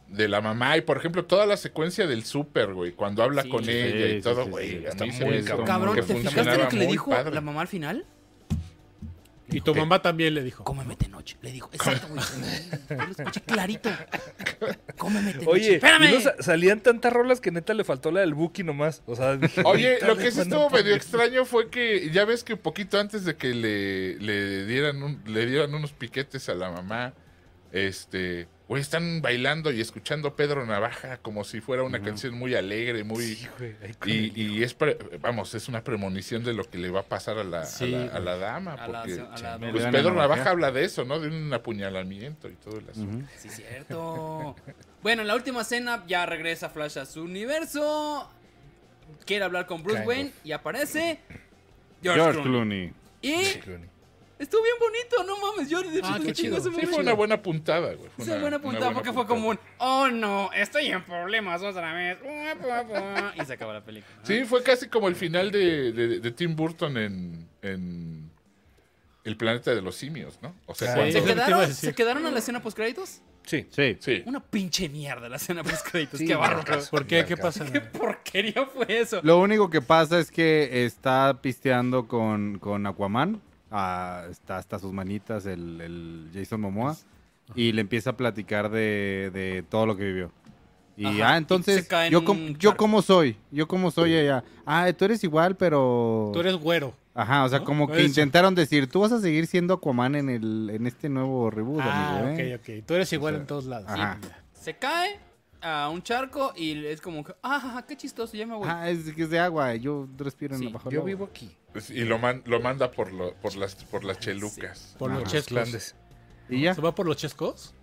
de 0.08 0.30
la 0.30 0.40
mamá 0.40 0.78
y 0.78 0.82
por 0.82 0.96
ejemplo 0.98 1.26
toda 1.26 1.46
la 1.46 1.58
secuencia 1.58 2.08
del 2.08 2.24
súper, 2.24 2.74
güey, 2.74 2.94
cuando 2.94 3.24
habla 3.24 3.44
Sí. 3.44 3.50
con 3.50 3.66
Sí, 3.66 3.72
ella 3.72 4.08
y 4.08 4.16
sí, 4.18 4.22
todo, 4.22 4.46
sí, 4.46 4.50
güey, 4.50 4.70
sí, 4.70 4.86
está 4.86 5.06
muy 5.06 5.44
cabrón. 5.44 5.66
Cabrón, 5.68 5.96
¿te 5.96 6.04
fijaste 6.16 6.58
lo 6.58 6.68
que 6.70 6.76
le 6.78 6.88
dijo 6.88 7.12
padre. 7.12 7.36
la 7.36 7.42
mamá 7.42 7.62
al 7.62 7.68
final? 7.68 8.06
Y 9.50 9.62
tu 9.62 9.74
mamá 9.74 10.02
también 10.02 10.34
le 10.34 10.44
dijo. 10.44 10.64
Cómeme 10.66 10.96
de 10.98 11.08
noche. 11.08 11.38
Le 11.42 11.52
dijo, 11.52 11.70
exacto, 11.72 12.08
güey. 12.10 12.22
Yo 12.90 12.96
lo 12.98 13.12
escuché 13.12 13.42
clarito. 13.42 13.90
cómeme, 14.98 15.32
Tenchi. 15.34 15.48
Oye, 15.48 15.76
espérame. 15.76 16.04
y 16.10 16.14
no 16.16 16.22
sa- 16.22 16.36
salían 16.42 16.82
tantas 16.82 17.14
rolas 17.14 17.40
que 17.40 17.52
neta 17.52 17.74
le 17.74 17.84
faltó 17.84 18.12
la 18.12 18.20
del 18.22 18.34
Buki 18.34 18.64
nomás. 18.64 19.04
O 19.06 19.16
sea, 19.16 19.38
dije, 19.38 19.62
Oye, 19.66 19.94
"Neta, 19.94 20.08
lo 20.08 20.18
que 20.18 20.32
sí 20.32 20.42
estuvo 20.42 20.70
medio 20.70 20.84
poner". 20.84 20.94
extraño 20.94 21.46
fue 21.46 21.70
que 21.70 22.10
ya 22.12 22.26
ves 22.26 22.44
que 22.44 22.58
poquito 22.58 23.00
antes 23.00 23.24
de 23.26 23.36
que 23.38 23.54
le, 23.54 24.16
le 24.20 24.66
dieran 24.66 25.02
un- 25.02 25.22
le 25.26 25.46
dieran 25.46 25.74
unos 25.74 25.94
piquetes 25.94 26.50
a 26.50 26.54
la 26.54 26.70
mamá, 26.72 27.14
este, 27.72 28.48
güey, 28.68 28.82
están 28.82 29.22
bailando 29.22 29.72
y 29.72 29.80
escuchando 29.80 30.36
Pedro 30.36 30.66
Navaja 30.66 31.18
como 31.18 31.44
si 31.44 31.62
fuera 31.62 31.84
una 31.84 32.02
canción 32.02 32.34
muy 32.38 32.54
alegre, 32.56 33.04
muy 33.04 33.24
Sí, 33.24 33.48
güey, 33.58 34.32
y, 34.36 34.62
es 34.64 34.74
pre- 34.74 34.98
vamos, 35.22 35.54
es 35.56 35.70
una 35.70 35.84
premonición 35.84 36.44
de 36.44 36.54
lo 36.54 36.64
que 36.70 36.78
le 36.78 36.90
va 36.90 37.00
a 37.00 37.04
pasar 37.04 37.38
a 37.38 37.44
la, 37.44 37.62
a 37.62 37.86
la- 37.86 38.04
a 38.04 38.10
güey. 38.10 38.24
la 38.26 38.38
dama, 38.38 38.74
A 38.74 38.88
la- 38.88 39.02
porque 39.04 39.14
a 39.22 39.58
la- 39.58 39.72
pues, 39.72 39.86
Pedro. 39.86 40.14
Navaja 40.14 40.50
habla 40.50 40.72
de 40.72 40.84
eso, 40.84 41.06
¿no? 41.06 41.20
De 41.20 41.28
un 41.30 41.54
apuñalamiento 41.54 42.50
y 42.50 42.54
todo 42.56 42.78
el 42.80 42.90
asunto. 42.90 43.28
Sí, 43.38 43.50
cierto. 43.50 44.56
bueno, 45.02 45.22
en 45.22 45.28
la 45.30 45.36
última 45.36 45.62
escena 45.62 46.04
ya 46.08 46.26
regresa 46.26 46.70
Flash 46.70 46.98
a 47.00 47.06
su 47.06 47.24
universo. 47.24 48.30
Quiere 49.26 49.46
hablar 49.46 49.66
con 49.66 49.82
Bruce 49.84 50.00
Kind 50.00 50.08
Wayne 50.08 50.30
of. 50.30 50.46
y 50.46 50.52
aparece 50.52 51.20
George, 52.04 52.22
George 52.22 52.42
Clooney. 52.42 52.90
Clooney. 52.90 52.94
Y 53.22 53.46
Sí, 53.46 53.60
Clooney. 53.60 53.90
Estuvo 54.40 54.62
bien 54.64 54.76
bonito, 54.80 55.24
no 55.24 55.38
mames, 55.40 55.70
yo 55.70 55.82
de 55.82 56.02
Ah, 56.04 56.16
hecho, 56.18 56.24
qué 56.26 56.34
chido. 56.34 56.60
Sí, 56.62 56.70
fue 56.88 57.00
una 57.02 57.14
buena 57.14 57.42
puntada, 57.42 57.94
güey. 57.94 58.10
Fue 58.18 58.26
una- 58.26 58.34
buena 58.42 58.58
una 58.58 58.60
puntada 58.62 58.92
porque 58.94 59.14
fue 59.14 59.26
como 59.28 59.50
un, 59.50 59.60
oh 59.80 60.08
no, 60.10 60.50
estoy 60.54 60.88
en 60.88 61.04
problemas 61.04 61.62
otra 61.64 61.94
vez. 61.94 62.18
Y 63.42 63.46
se 63.46 63.54
acabó 63.54 63.74
la 63.74 63.84
película. 63.84 64.14
¿no? 64.20 64.26
Sí, 64.26 64.46
fue 64.46 64.64
casi 64.64 64.88
como 64.88 65.08
el 65.08 65.16
final 65.16 65.52
de, 65.52 65.92
de- 65.92 66.20
de 66.20 66.32
Tim 66.32 66.56
Burton 66.56 66.98
en, 66.98 67.48
en 67.62 68.30
El 69.24 69.36
planeta 69.36 69.76
de 69.76 69.82
los 69.82 69.96
simios, 69.96 70.40
¿no? 70.42 70.56
O 70.68 70.74
sea, 70.76 70.94
Sí. 70.94 70.96
cuando- 70.96 71.20
¿Se 71.20 71.26
quedaron. 71.26 71.74
¿Se 71.74 71.94
quedaron 71.94 72.26
a 72.26 72.32
la 72.32 72.40
escena 72.40 72.62
post 72.62 72.78
créditos? 72.78 73.22
Sí. 73.44 73.68
Sí. 73.72 73.98
Sí. 74.00 74.24
Una 74.26 74.40
pinche 74.42 74.88
mierda 74.90 75.28
la 75.30 75.36
escena 75.36 75.64
post 75.64 75.86
créditos. 75.90 76.20
Sí, 76.20 76.28
Qué 76.28 76.36
bárbaro. 76.36 76.64
caso. 76.66 76.90
¿Por 76.92 77.06
qué? 77.06 77.26
¿Qué 77.26 77.36
pasa? 77.36 77.66
Qué 77.70 77.82
porquería 77.82 78.66
fue 78.66 78.86
eso. 78.90 79.20
Lo 79.24 79.40
único 79.40 79.70
que 79.70 79.82
pasa 79.82 80.20
es 80.20 80.32
que 80.32 80.86
está 80.86 81.40
pisteando 81.42 82.08
con, 82.08 82.58
con 82.60 82.86
Aquaman. 82.88 83.42
Ah, 83.72 84.26
está 84.30 84.58
hasta 84.58 84.80
sus 84.80 84.94
manitas 84.94 85.46
el, 85.46 85.82
el 85.82 86.30
Jason 86.34 86.62
Momoa. 86.62 86.96
Y 87.56 87.72
le 87.72 87.80
empieza 87.82 88.10
a 88.10 88.18
platicar 88.18 88.70
de, 88.70 89.32
de 89.34 89.64
todo 89.70 89.86
lo 89.86 89.96
que 89.96 90.04
vivió. 90.04 90.32
Y 90.98 91.06
Ajá, 91.06 91.34
ah, 91.34 91.38
entonces, 91.38 91.88
yo, 92.10 92.26
com- 92.26 92.56
yo 92.58 92.76
como 92.76 93.02
soy, 93.02 93.38
yo 93.52 93.68
como 93.68 93.90
soy 93.92 94.16
ella. 94.16 94.44
Ah, 94.66 94.92
tú 94.98 95.06
eres 95.06 95.24
igual, 95.24 95.56
pero... 95.56 96.32
Tú 96.34 96.40
eres 96.42 96.56
güero. 96.56 96.94
Ajá, 97.14 97.46
o 97.46 97.50
sea, 97.50 97.60
¿no? 97.60 97.66
como 97.66 97.88
que 97.88 98.00
Eso. 98.00 98.06
intentaron 98.08 98.54
decir, 98.54 98.88
tú 98.90 99.00
vas 99.00 99.12
a 99.12 99.22
seguir 99.22 99.48
siendo 99.48 99.76
Aquaman 99.76 100.16
en 100.16 100.30
el 100.30 100.70
en 100.72 100.86
este 100.88 101.08
nuevo 101.10 101.50
reboot, 101.50 101.80
Ah, 101.84 102.20
amigo, 102.20 102.38
¿eh? 102.40 102.56
ok, 102.56 102.62
ok. 102.80 102.86
Tú 102.86 102.94
eres 102.96 103.14
igual 103.14 103.36
O 103.36 103.38
sea, 103.38 103.42
en 103.42 103.48
todos 103.48 103.66
lados. 103.66 103.86
ajá. 103.90 104.18
Sí, 104.22 104.28
ya. 104.28 104.44
Se 104.62 104.74
cae 104.76 105.20
a 105.62 105.90
un 105.90 106.02
charco 106.04 106.54
y 106.56 106.86
es 106.86 107.02
como 107.02 107.24
que, 107.24 107.34
ah, 107.44 107.84
qué 107.88 107.96
chistoso, 107.98 108.36
ya 108.38 108.46
me 108.46 108.56
voy. 108.56 108.68
Ah, 108.70 108.90
es 108.90 109.14
que 109.14 109.24
es 109.24 109.30
de 109.30 109.40
agua, 109.40 109.76
yo 109.76 110.08
respiro 110.18 110.54
en 110.56 110.60
Sí, 110.60 110.66
la 110.66 110.72
bajo 110.72 110.90
Yo 110.90 111.00
agua. 111.00 111.08
vivo 111.08 111.26
aquí. 111.26 111.56
Pues, 111.72 111.90
Y 111.90 112.04
lo, 112.06 112.20
man- 112.20 112.42
lo 112.46 112.60
manda 112.60 112.92
por, 112.92 113.12
lo- 113.12 113.34
por, 113.36 113.56
las, 113.56 113.76
por 113.76 114.04
las 114.04 114.20
chelucas. 114.20 114.96
Por 115.00 115.12
los 115.12 115.24
chescos. 115.26 115.96
¿Y 116.50 116.62
ya? 116.62 116.74
¿Se 116.74 116.82
va 116.82 116.94
por 116.96 117.06
los 117.06 117.18
chescos? 117.18 117.74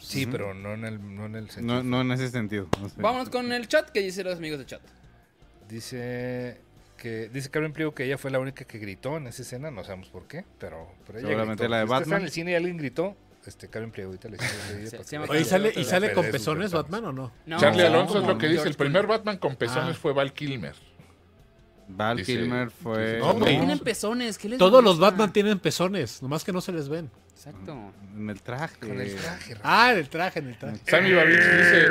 Sí, 0.00 0.26
pero 0.26 0.52
no 0.52 0.74
en 0.74 0.84
el, 0.84 1.14
no 1.16 1.26
en 1.26 1.36
el 1.36 1.48
sentido. 1.50 1.82
no 1.82 2.00
en 2.02 2.12
ese 2.12 2.28
sentido. 2.30 2.68
no 2.80 2.88
sé. 2.88 3.00
Vámonos 3.00 3.30
con 3.30 3.50
el 3.52 3.66
chat, 3.68 3.90
que 3.90 4.00
dicen 4.00 4.24
los 4.26 4.36
amigos 4.36 4.58
de 4.58 4.66
chat? 4.66 4.82
Dice 5.68 6.60
que 6.98 7.28
dice 7.30 7.50
Carmen 7.50 7.72
Pliego 7.72 7.94
que 7.94 8.04
ella 8.04 8.16
fue 8.18 8.30
la 8.30 8.38
única 8.38 8.64
que 8.64 8.78
gritó 8.78 9.16
en 9.16 9.26
esa 9.26 9.42
escena, 9.42 9.70
no 9.70 9.82
sabemos 9.84 10.08
por 10.08 10.26
qué, 10.28 10.44
pero, 10.58 10.86
pero 11.06 11.18
ella 11.18 11.28
Seguramente 11.28 11.62
gritó. 11.64 11.70
la 11.70 11.78
de 11.78 11.84
Batman. 11.86 12.18
en 12.20 12.24
el 12.26 12.30
cine 12.30 12.50
y 12.52 12.54
alguien 12.54 12.76
gritó, 12.76 13.16
este 13.46 13.68
Carmen 13.68 13.90
Pliego 13.90 14.10
ahorita 14.10 14.28
le. 14.28 14.36
Oye, 15.28 15.40
¿y 15.40 15.44
sale, 15.44 15.72
y 15.76 15.84
sale 15.84 16.12
con 16.12 16.30
pezones. 16.30 16.72
Batman 16.72 17.06
o 17.06 17.12
no? 17.12 17.32
No, 17.46 17.58
Charlie 17.58 17.82
Alonso 17.84 18.20
es 18.20 18.26
lo 18.26 18.38
que 18.38 18.48
dice. 18.48 18.68
El 18.68 18.74
primer. 18.74 19.06
Batman 19.06 19.36
con 19.38 19.56
pezones 19.56 19.96
Ah. 19.96 19.98
fue 20.00 20.12
Val 20.12 20.32
Kilmer. 20.32 20.74
Val 21.88 22.16
Dice- 22.18 22.32
Kilmer 22.38 22.70
fue... 22.70 23.18
No, 23.18 23.34
tienen 23.34 23.78
pezones, 23.80 24.38
¿qué 24.38 24.48
les 24.48 24.58
Todos 24.58 24.82
los? 24.82 24.98
Batman 24.98 25.32
tienen 25.32 25.58
pezones, 25.58 26.22
nomás 26.22 26.42
que 26.44 26.52
no 26.52 26.60
se 26.60 26.72
les 26.72 26.88
ven. 26.88 27.10
Exacto. 27.34 27.92
En 28.14 28.30
el 28.30 28.40
traje. 28.40 28.78
Con 28.78 29.00
el 29.00 29.14
traje. 29.16 29.56
Ah, 29.62 29.92
en 29.92 29.98
el 29.98 30.08
traje, 30.08 30.38
en 30.38 30.46
el 30.48 30.56
traje. 30.58 30.78
Sammy 30.88 31.12
Babich 31.12 31.36
dice: 31.40 31.88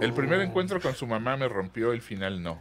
El 0.00 0.12
primer 0.12 0.40
encuentro 0.40 0.80
con 0.80 0.94
su 0.94 1.06
mamá 1.06 1.36
me 1.36 1.48
rompió, 1.48 1.92
el 1.92 2.02
final 2.02 2.42
no. 2.42 2.60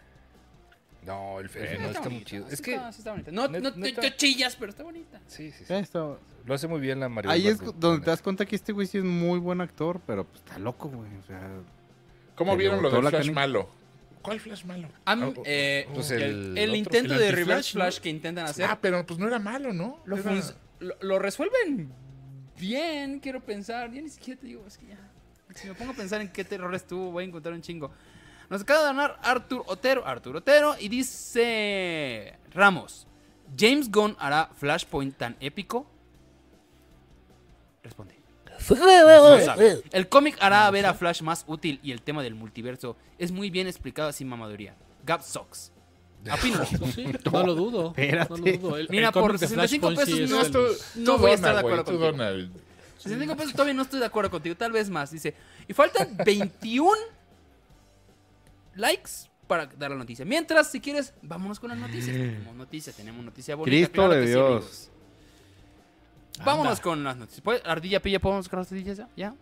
No, 1.05 1.39
el, 1.39 1.45
el 1.47 1.51
Bueno, 1.51 1.69
final 1.71 1.91
está 1.91 2.09
muy 2.09 2.23
chido. 2.23 2.47
Es 2.49 2.61
que 2.61 2.75
está- 2.75 2.91
sí 2.91 2.99
está 2.99 3.11
bonita. 3.11 3.31
No, 3.31 3.47
no 3.47 3.73
te, 3.73 3.91
te 3.93 4.15
chillas, 4.15 4.55
pero 4.55 4.69
está 4.71 4.83
bonita. 4.83 5.19
sí, 5.27 5.51
sí, 5.51 5.65
sí. 5.65 5.73
Esto- 5.73 6.19
Lo 6.45 6.53
hace 6.53 6.67
muy 6.67 6.79
bien 6.79 6.99
la 6.99 7.09
María. 7.09 7.31
Ahí 7.31 7.47
es 7.47 7.59
donde 7.59 8.03
te 8.03 8.09
das 8.09 8.21
cuenta 8.21 8.45
que 8.45 8.55
este 8.55 8.71
güey 8.73 8.87
sí 8.87 8.97
es 8.97 9.03
muy 9.03 9.39
buen 9.39 9.61
actor, 9.61 10.01
pero 10.05 10.25
pues 10.25 10.39
está 10.43 10.57
loco, 10.59 10.89
güey. 10.89 11.09
O 11.17 11.23
sea, 11.23 11.41
¿Cómo 12.35 12.55
vieron 12.57 12.81
lo 12.81 12.89
toda 12.89 12.97
de 12.99 13.03
la 13.03 13.09
Flash 13.11 13.21
canica. 13.21 13.39
malo? 13.39 13.69
¿Cuál 14.21 14.39
Flash 14.39 14.63
malo? 14.65 14.87
Ah, 15.05 15.17
oh, 15.35 15.43
eh, 15.45 15.87
pues 15.93 16.09
el, 16.11 16.57
el 16.57 16.75
intento 16.75 17.13
de 17.17 17.31
reverse 17.31 17.77
¿no? 17.77 17.83
flash 17.83 17.99
que 17.99 18.09
intentan 18.09 18.45
hacer 18.45 18.65
Ah, 18.69 18.79
pero 18.81 19.05
pues 19.05 19.19
no 19.19 19.27
era 19.27 19.37
malo, 19.39 19.73
¿no? 19.73 19.99
lo, 20.05 20.17
Era- 20.17 20.33
lo, 20.79 20.95
lo 21.01 21.19
resuelven 21.19 21.91
bien, 22.59 23.19
quiero 23.19 23.41
pensar. 23.41 23.91
Ya 23.91 24.01
ni 24.01 24.09
siquiera 24.09 24.39
te 24.39 24.47
digo, 24.47 24.65
es 24.67 24.77
que 24.77 24.87
ya. 24.87 24.97
Si 25.55 25.67
me 25.67 25.73
pongo 25.75 25.91
a 25.91 25.95
pensar 25.95 26.21
en 26.21 26.29
qué 26.29 26.43
terror 26.43 26.73
estuvo, 26.73 27.11
voy 27.11 27.25
a 27.25 27.27
encontrar 27.27 27.53
un 27.53 27.61
chingo. 27.61 27.91
Nos 28.49 28.61
acaba 28.61 28.79
de 28.81 28.85
ganar 28.87 29.19
Artur 29.23 29.63
Otero, 29.67 30.05
Artur 30.05 30.35
Otero, 30.37 30.75
y 30.79 30.89
dice 30.89 32.35
Ramos, 32.53 33.07
¿James 33.57 33.89
Gunn 33.91 34.15
hará 34.19 34.49
Flashpoint 34.57 35.17
tan 35.17 35.35
épico? 35.39 35.85
Responde. 37.83 38.15
No 38.69 39.39
sabe. 39.45 39.81
El 39.91 40.07
cómic 40.07 40.37
hará 40.39 40.69
ver 40.71 40.85
a 40.85 40.93
Flash 40.93 41.21
más 41.21 41.43
útil 41.47 41.79
y 41.83 41.91
el 41.91 42.01
tema 42.01 42.23
del 42.23 42.35
multiverso 42.35 42.95
es 43.17 43.31
muy 43.31 43.49
bien 43.49 43.67
explicado 43.67 44.11
sin 44.11 44.27
mamaduría. 44.29 44.75
Gap. 45.05 45.21
Opino. 46.33 46.63
Sí, 46.93 47.05
no 47.31 47.43
lo 47.45 47.55
dudo. 47.55 47.87
Espérate. 47.89 48.29
No 48.29 48.37
lo 48.37 48.57
dudo. 48.57 48.77
El- 48.77 48.87
Mira, 48.89 49.07
el 49.07 49.13
por 49.13 49.33
de 49.33 49.39
65 49.39 49.87
Flashpoint 49.87 50.09
sí 50.09 50.21
pesos 50.21 50.45
es 50.47 50.51
no 50.53 50.59
los- 50.61 50.95
no 50.95 51.17
voy 51.17 51.31
a 51.31 51.33
estar 51.33 51.53
de 51.53 51.59
acuerdo 51.59 51.83
contigo. 51.83 52.05
dona. 52.11 52.29
65 52.99 53.35
pesos 53.35 53.51
todavía 53.51 53.73
no 53.73 53.81
estoy 53.81 53.99
de 53.99 54.05
acuerdo 54.05 54.31
contigo, 54.31 54.55
tal 54.55 54.71
vez 54.71 54.89
más. 54.89 55.11
Dice, 55.11 55.33
y 55.67 55.73
faltan 55.73 56.15
21 56.25 56.89
likes 58.75 59.29
para 59.47 59.65
dar 59.67 59.91
la 59.91 59.97
noticia. 59.97 60.25
Mientras, 60.25 60.71
si 60.71 60.79
quieres, 60.79 61.13
vámonos 61.21 61.59
con 61.59 61.69
las 61.69 61.77
noticias. 61.79 62.15
Tenemos 62.15 62.55
noticia, 62.55 62.93
tenemos 62.93 63.23
noticia 63.25 63.55
bonita. 63.55 63.75
Cristo 63.75 63.91
claro 63.93 64.13
de 64.13 64.23
sí, 64.25 64.29
Dios. 64.33 64.89
Vámonos 66.45 66.79
con 66.79 67.03
las 67.03 67.15
noticias. 67.17 67.41
¿Puede- 67.41 67.61
Ardilla 67.65 68.01
Pilla, 68.01 68.19
¿podemos 68.19 68.49
con 68.49 68.59
las 68.59 68.71
noticias 68.71 68.97
ya? 68.97 69.09
¿Ya? 69.15 69.35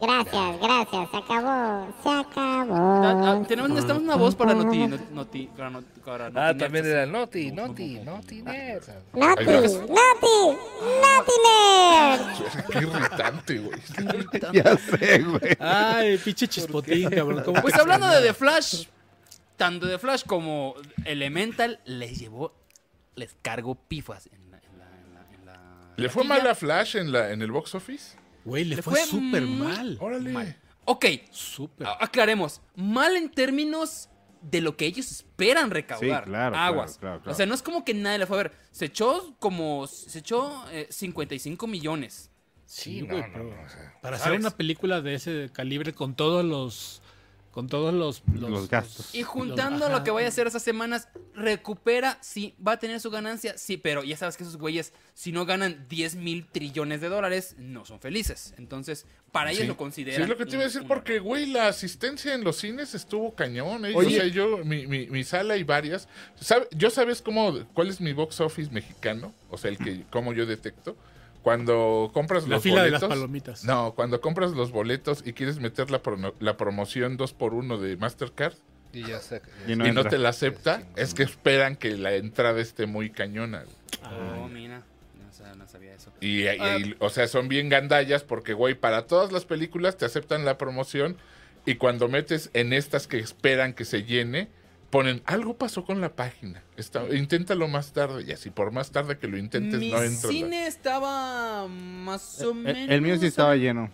Gracias, 0.00 0.60
gracias, 0.60 1.10
se 1.10 1.16
acabó, 1.16 1.94
se 2.02 2.08
acabó. 2.10 2.74
Ah, 2.76 3.22
ah, 3.40 3.42
tenemos, 3.48 3.70
necesitamos 3.70 4.02
una 4.02 4.16
voz 4.16 4.34
para 4.34 4.52
noti, 4.54 4.86
noti, 4.86 5.04
noti- 5.12 5.46
para 5.56 5.70
not- 5.70 5.84
para 6.04 6.26
Ah, 6.26 6.30
noti 6.52 6.58
también 6.58 6.84
era 6.86 7.06
Noti, 7.06 7.52
Noti, 7.52 8.00
Noti, 8.00 8.42
Nerd. 8.42 8.82
Noti. 9.14 9.44
Noti, 9.44 10.58
Noti 11.00 11.32
Nerd. 11.46 12.66
Qué 12.70 12.78
irritante, 12.78 13.58
güey. 13.58 13.80
ya 14.52 14.76
sé, 14.76 15.18
güey. 15.22 15.56
Ay, 15.58 16.18
pinche 16.18 16.48
chispotín, 16.48 17.08
cabrón. 17.10 17.42
¿cómo 17.44 17.62
Pues 17.62 17.74
hablando 17.74 18.06
de? 18.08 18.20
The 18.26 18.34
Flash, 18.34 18.86
tanto 19.56 19.88
The 19.88 19.98
Flash 19.98 20.24
como 20.26 20.74
Elemental 21.04 21.80
les 21.84 22.18
llevó, 22.18 22.52
les 23.14 23.34
cargó 23.42 23.74
pifas 23.76 24.26
en 24.32 24.50
la... 24.50 24.58
En 24.58 24.78
la, 24.78 24.84
en 24.86 25.14
la, 25.14 25.20
en 25.34 25.46
la 25.46 25.92
¿Le 25.96 26.08
fue 26.08 26.24
mal 26.24 26.46
a 26.46 26.54
Flash 26.54 26.96
en, 26.96 27.12
la, 27.12 27.30
en 27.30 27.40
el 27.42 27.52
box 27.52 27.74
office? 27.74 28.18
Güey, 28.44 28.64
le 28.64 28.76
Le 28.76 28.82
fue 28.82 28.94
fue 29.00 29.06
súper 29.06 29.42
mal. 29.42 29.96
Órale. 30.00 30.30
Mal. 30.30 30.56
Ok, 30.84 31.06
Súper. 31.30 31.86
aclaremos. 32.00 32.60
Mal 32.76 33.16
en 33.16 33.30
términos 33.30 34.08
de 34.42 34.60
lo 34.60 34.76
que 34.76 34.84
ellos 34.84 35.10
esperan 35.10 35.70
recaudar. 35.70 36.24
Sí, 36.24 36.30
claro, 36.30 36.56
Aguas. 36.56 36.98
claro, 36.98 36.98
claro, 36.98 37.22
claro. 37.22 37.32
O 37.32 37.34
sea, 37.34 37.46
no 37.46 37.54
es 37.54 37.62
como 37.62 37.84
que 37.84 37.94
nadie 37.94 38.18
le 38.18 38.26
fue 38.26 38.38
a 38.38 38.42
ver. 38.42 38.52
Se 38.70 38.84
echó 38.86 39.34
como... 39.38 39.86
Se 39.86 40.18
echó 40.18 40.64
eh, 40.70 40.86
55 40.90 41.66
millones. 41.66 42.30
Sí, 42.66 43.00
Sí, 43.00 43.02
no, 43.02 43.08
güey, 43.16 43.30
no, 43.30 43.38
no, 43.44 43.62
o 43.62 43.68
sea, 43.68 43.94
Para 44.02 44.18
¿sabes? 44.18 44.32
hacer 44.32 44.40
una 44.40 44.50
película 44.50 45.00
de 45.00 45.14
ese 45.14 45.50
calibre 45.52 45.92
con 45.94 46.14
todos 46.14 46.44
los. 46.44 47.00
Con 47.54 47.68
todos 47.68 47.94
los. 47.94 48.24
Los 48.34 48.68
gastos. 48.68 49.14
Y 49.14 49.22
juntando 49.22 49.88
lo 49.88 50.02
que 50.02 50.10
vaya 50.10 50.26
a 50.26 50.30
hacer 50.30 50.48
esas 50.48 50.62
semanas, 50.62 51.06
recupera, 51.36 52.18
sí, 52.20 52.54
va 52.66 52.72
a 52.72 52.78
tener 52.80 52.98
su 53.00 53.12
ganancia, 53.12 53.56
sí, 53.56 53.76
pero 53.76 54.02
ya 54.02 54.16
sabes 54.16 54.36
que 54.36 54.42
esos 54.42 54.56
güeyes, 54.56 54.92
si 55.14 55.30
no 55.30 55.46
ganan 55.46 55.86
10 55.88 56.16
mil 56.16 56.46
trillones 56.50 57.00
de 57.00 57.08
dólares, 57.08 57.54
no 57.58 57.84
son 57.84 58.00
felices. 58.00 58.54
Entonces, 58.58 59.06
para 59.30 59.50
ellos 59.52 59.62
Sí. 59.62 59.66
lo 59.68 59.74
Sí, 59.74 59.78
consideran. 59.78 60.22
es 60.22 60.28
lo 60.28 60.36
que 60.36 60.46
te 60.46 60.54
iba 60.56 60.62
a 60.62 60.66
decir, 60.66 60.82
un- 60.82 60.88
porque, 60.88 61.20
güey, 61.20 61.46
la 61.46 61.68
asistencia 61.68 62.34
en 62.34 62.42
los 62.42 62.56
cines 62.56 62.92
estuvo 62.94 63.34
cañón. 63.36 63.84
¿eh? 63.86 63.92
Oye. 63.94 64.16
O 64.16 64.20
sea, 64.22 64.26
yo, 64.26 64.58
mi, 64.64 64.88
mi, 64.88 65.06
mi 65.06 65.22
sala 65.22 65.56
y 65.56 65.62
varias. 65.62 66.08
¿Sabe- 66.40 66.66
¿Yo 66.72 66.90
sabes 66.90 67.22
cómo, 67.22 67.64
cuál 67.72 67.88
es 67.88 68.00
mi 68.00 68.12
box 68.12 68.40
office 68.40 68.72
mexicano? 68.72 69.32
O 69.50 69.58
sea, 69.58 69.70
el 69.70 69.78
que, 69.78 70.04
cómo 70.10 70.32
yo 70.32 70.44
detecto. 70.44 70.96
Cuando 71.44 72.10
compras 72.12 72.44
La 72.48 72.56
los 72.56 72.62
fila 72.64 72.82
de 72.82 72.88
boletos. 72.88 73.08
las 73.08 73.18
palomitas. 73.18 73.64
No, 73.64 73.92
cuando 73.94 74.20
compras 74.20 74.52
los 74.52 74.72
boletos 74.72 75.22
y 75.24 75.34
quieres 75.34 75.58
meter 75.60 75.90
la, 75.90 76.02
prono- 76.02 76.34
la 76.40 76.56
promoción 76.56 77.16
2x1 77.18 77.78
de 77.78 77.96
Mastercard 77.98 78.54
y 78.94 79.04
ya 79.06 79.20
se- 79.20 79.42
Y 79.68 79.72
y 79.74 79.76
no 79.76 80.04
te 80.04 80.16
la 80.18 80.30
acepta, 80.30 80.82
es 80.96 81.12
que 81.14 81.22
esperan 81.22 81.76
que 81.76 81.96
la 81.98 82.14
entrada 82.14 82.60
esté 82.60 82.86
muy 82.86 83.10
cañona. 83.10 83.64
Oh, 84.40 84.48
mira. 84.48 84.82
No 85.58 85.68
sabía 85.68 85.94
eso. 85.94 86.10
Y, 86.20 86.44
y- 86.44 86.46
Ah. 86.48 86.78
y, 86.78 86.96
o 86.98 87.10
sea, 87.10 87.28
son 87.28 87.48
bien 87.48 87.68
gandallas 87.68 88.22
porque, 88.24 88.54
güey, 88.54 88.74
para 88.74 89.06
todas 89.06 89.30
las 89.30 89.44
películas 89.44 89.96
te 89.98 90.04
aceptan 90.06 90.44
la 90.46 90.56
promoción 90.58 91.16
y 91.66 91.74
cuando 91.74 92.08
metes 92.08 92.48
en 92.54 92.72
estas 92.72 93.06
que 93.06 93.18
esperan 93.18 93.74
que 93.74 93.84
se 93.84 94.04
llene, 94.04 94.48
ponen 94.94 95.22
algo 95.26 95.56
pasó 95.58 95.84
con 95.84 96.00
la 96.00 96.14
página. 96.14 96.62
Está, 96.76 97.04
inténtalo 97.14 97.68
más 97.68 97.92
tarde 97.92 98.22
y 98.26 98.32
así 98.32 98.50
por 98.50 98.70
más 98.70 98.90
tarde 98.92 99.18
que 99.18 99.26
lo 99.28 99.36
intentes 99.36 99.78
Mi 99.80 99.90
no 99.90 100.02
entra. 100.02 100.22
la- 100.28 100.32
cine 100.32 100.66
estaba 100.66 101.66
más 101.68 102.40
o 102.42 102.50
El, 102.50 102.54
menos. 102.56 102.90
el 102.90 103.00
mío 103.02 103.18
sí 103.18 103.26
estaba 103.26 103.56
lleno. 103.56 103.90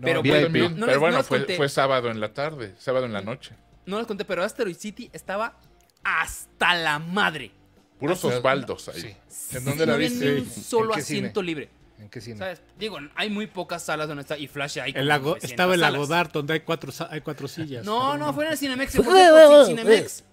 Pero, 0.00 0.22
también, 0.22 0.52
no- 0.52 0.68
no 0.70 0.74
pero 0.86 0.86
les- 0.86 0.98
bueno, 0.98 1.22
fue, 1.24 1.38
conté. 1.38 1.56
fue 1.56 1.68
sábado 1.70 2.10
en 2.10 2.20
la 2.20 2.34
tarde, 2.34 2.74
sábado 2.78 3.06
en 3.06 3.12
la 3.14 3.22
noche. 3.22 3.54
No 3.86 3.98
les 3.98 4.06
conté, 4.06 4.24
pero 4.26 4.44
Asteroid 4.44 4.76
City 4.76 5.08
estaba 5.12 5.58
hasta 6.04 6.74
la 6.74 6.98
madre. 6.98 7.50
Puros 7.98 8.22
Osvaldos 8.24 8.88
ahí. 8.90 9.16
Sí. 9.28 9.56
¿En 9.56 9.64
dónde 9.64 9.86
la 9.86 9.96
viste? 9.96 10.24
ni 10.34 10.40
un 10.40 10.50
solo 10.50 10.94
¿En 10.94 11.02
cine? 11.02 11.18
asiento 11.20 11.42
libre. 11.42 11.70
¿En 11.98 12.10
qué 12.10 12.20
cine? 12.20 12.36
¿Sabes? 12.36 12.60
Digo, 12.78 12.98
hay 13.14 13.30
muy 13.30 13.46
pocas 13.46 13.82
salas 13.82 14.06
donde 14.06 14.20
está. 14.20 14.36
Y 14.36 14.48
Flash 14.48 14.78
hay. 14.80 14.92
El 14.94 15.08
lago, 15.08 15.30
900 15.30 15.50
estaba 15.50 15.72
el 15.72 15.80
salas. 15.80 15.92
Lagodar, 15.94 16.30
donde 16.30 16.52
hay 16.52 16.60
cuatro, 16.60 16.92
hay 17.08 17.22
cuatro 17.22 17.48
sillas. 17.48 17.86
No, 17.86 18.18
no, 18.18 18.34
fue 18.34 18.44
en 18.46 18.52
el 18.52 18.58
Cinemex. 18.58 18.96
fue 18.96 19.02
por 19.04 19.66
Cinemex. 19.66 20.24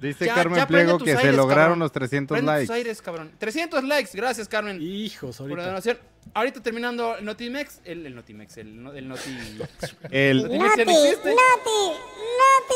Dice 0.00 0.26
Ya- 0.26 0.34
Carmen 0.36 0.58
ya 0.58 0.66
Pliego 0.68 0.96
tus 0.98 1.06
que 1.06 1.16
se 1.16 1.32
lograron 1.32 1.64
cabrón. 1.64 1.78
los 1.80 1.92
300 1.92 2.36
Prende 2.36 2.52
tus 2.52 2.58
likes. 2.60 2.72
aires, 2.72 3.02
cabrón. 3.02 3.32
300 3.38 3.82
likes. 3.84 4.10
Gracias, 4.14 4.46
Carmen. 4.48 4.80
Hijos, 4.80 5.36
Por 5.38 5.48
la 5.48 5.54
ahorita. 5.54 5.66
donación. 5.68 5.98
Ahorita 6.34 6.62
terminando 6.62 7.16
el 7.16 7.24
Notimex. 7.24 7.80
El, 7.84 8.06
el 8.06 8.14
Notimex. 8.14 8.56
El, 8.58 8.82
no- 8.82 8.92
el 8.92 9.08
Noti. 9.08 9.30
El, 10.10 10.42
Noti. 10.42 10.58
Noti, 10.58 10.94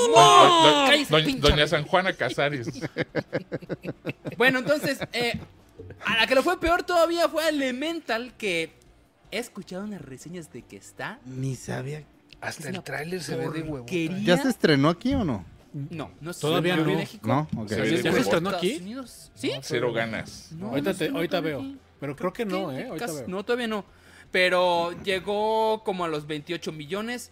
Noti, 0.09 0.91
cállese, 0.91 1.11
doña, 1.13 1.37
doña 1.39 1.67
San 1.69 1.85
Juana 1.85 2.13
Casares. 2.13 2.69
Bueno, 4.37 4.61
entonces, 4.61 4.99
eh, 5.13 5.39
a 6.05 6.17
la 6.17 6.27
que 6.27 6.35
le 6.35 6.43
fue 6.43 6.59
peor 6.59 6.83
todavía 6.83 7.29
fue 7.29 7.49
Elemental, 7.49 8.33
que 8.37 8.73
he 9.31 9.39
escuchado 9.39 9.85
unas 9.85 10.01
reseñas 10.01 10.51
de 10.53 10.63
que 10.63 10.77
está. 10.77 11.21
Ni 11.25 11.55
sabía. 11.55 12.03
Hasta 12.41 12.71
el 12.71 12.83
tráiler 12.83 13.23
se 13.23 13.37
ve 13.37 13.49
de 13.51 13.63
huevo. 13.63 13.87
¿Ya 14.25 14.37
se 14.39 14.49
estrenó 14.49 14.89
aquí 14.89 15.15
o 15.15 15.25
no? 15.25 15.45
No, 15.73 16.11
no 16.21 16.35
Todavía 16.35 16.77
no. 16.77 16.85
México. 16.85 17.27
No, 17.27 17.49
ok. 17.63 17.71
¿Ya 17.71 18.13
se 18.13 18.21
estrenó 18.21 18.51
aquí? 18.51 18.77
Unidos. 18.77 19.31
¿Sí? 19.35 19.53
Cero 19.63 19.93
ganas. 19.93 20.51
No, 20.53 20.69
ahorita 20.71 20.93
no 20.93 20.99
te- 20.99 21.09
ahorita 21.09 21.41
veo. 21.41 21.61
aquí. 21.61 21.79
Pero 22.01 22.17
creo 22.17 22.33
que 22.33 22.45
no, 22.45 22.69
¿Qué? 22.71 22.81
¿eh? 22.81 22.87
Ahorita 22.89 23.07
Casi- 23.07 23.19
veo. 23.21 23.29
No, 23.29 23.45
todavía 23.45 23.69
no. 23.69 23.85
Pero 24.31 24.93
llegó 25.03 25.83
como 25.85 26.05
a 26.05 26.09
los 26.09 26.27
28 26.27 26.73
millones. 26.73 27.31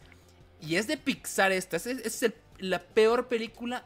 Y 0.62 0.76
es 0.76 0.86
de 0.86 0.96
Pixar 0.96 1.52
esta. 1.52 1.76
Es, 1.76 1.86
es 1.86 2.22
el- 2.22 2.34
la 2.58 2.78
peor 2.82 3.28
película 3.28 3.84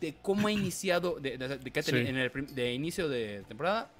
de 0.00 0.14
cómo 0.22 0.48
ha 0.48 0.52
iniciado. 0.52 1.18
De, 1.20 1.36
de- 1.38 1.82
Sí. 1.82 1.96
en 1.96 2.16
el 2.16 2.30
de 2.54 2.72
inicio 2.74 3.08
de 3.08 3.44
temporada. 3.48 3.90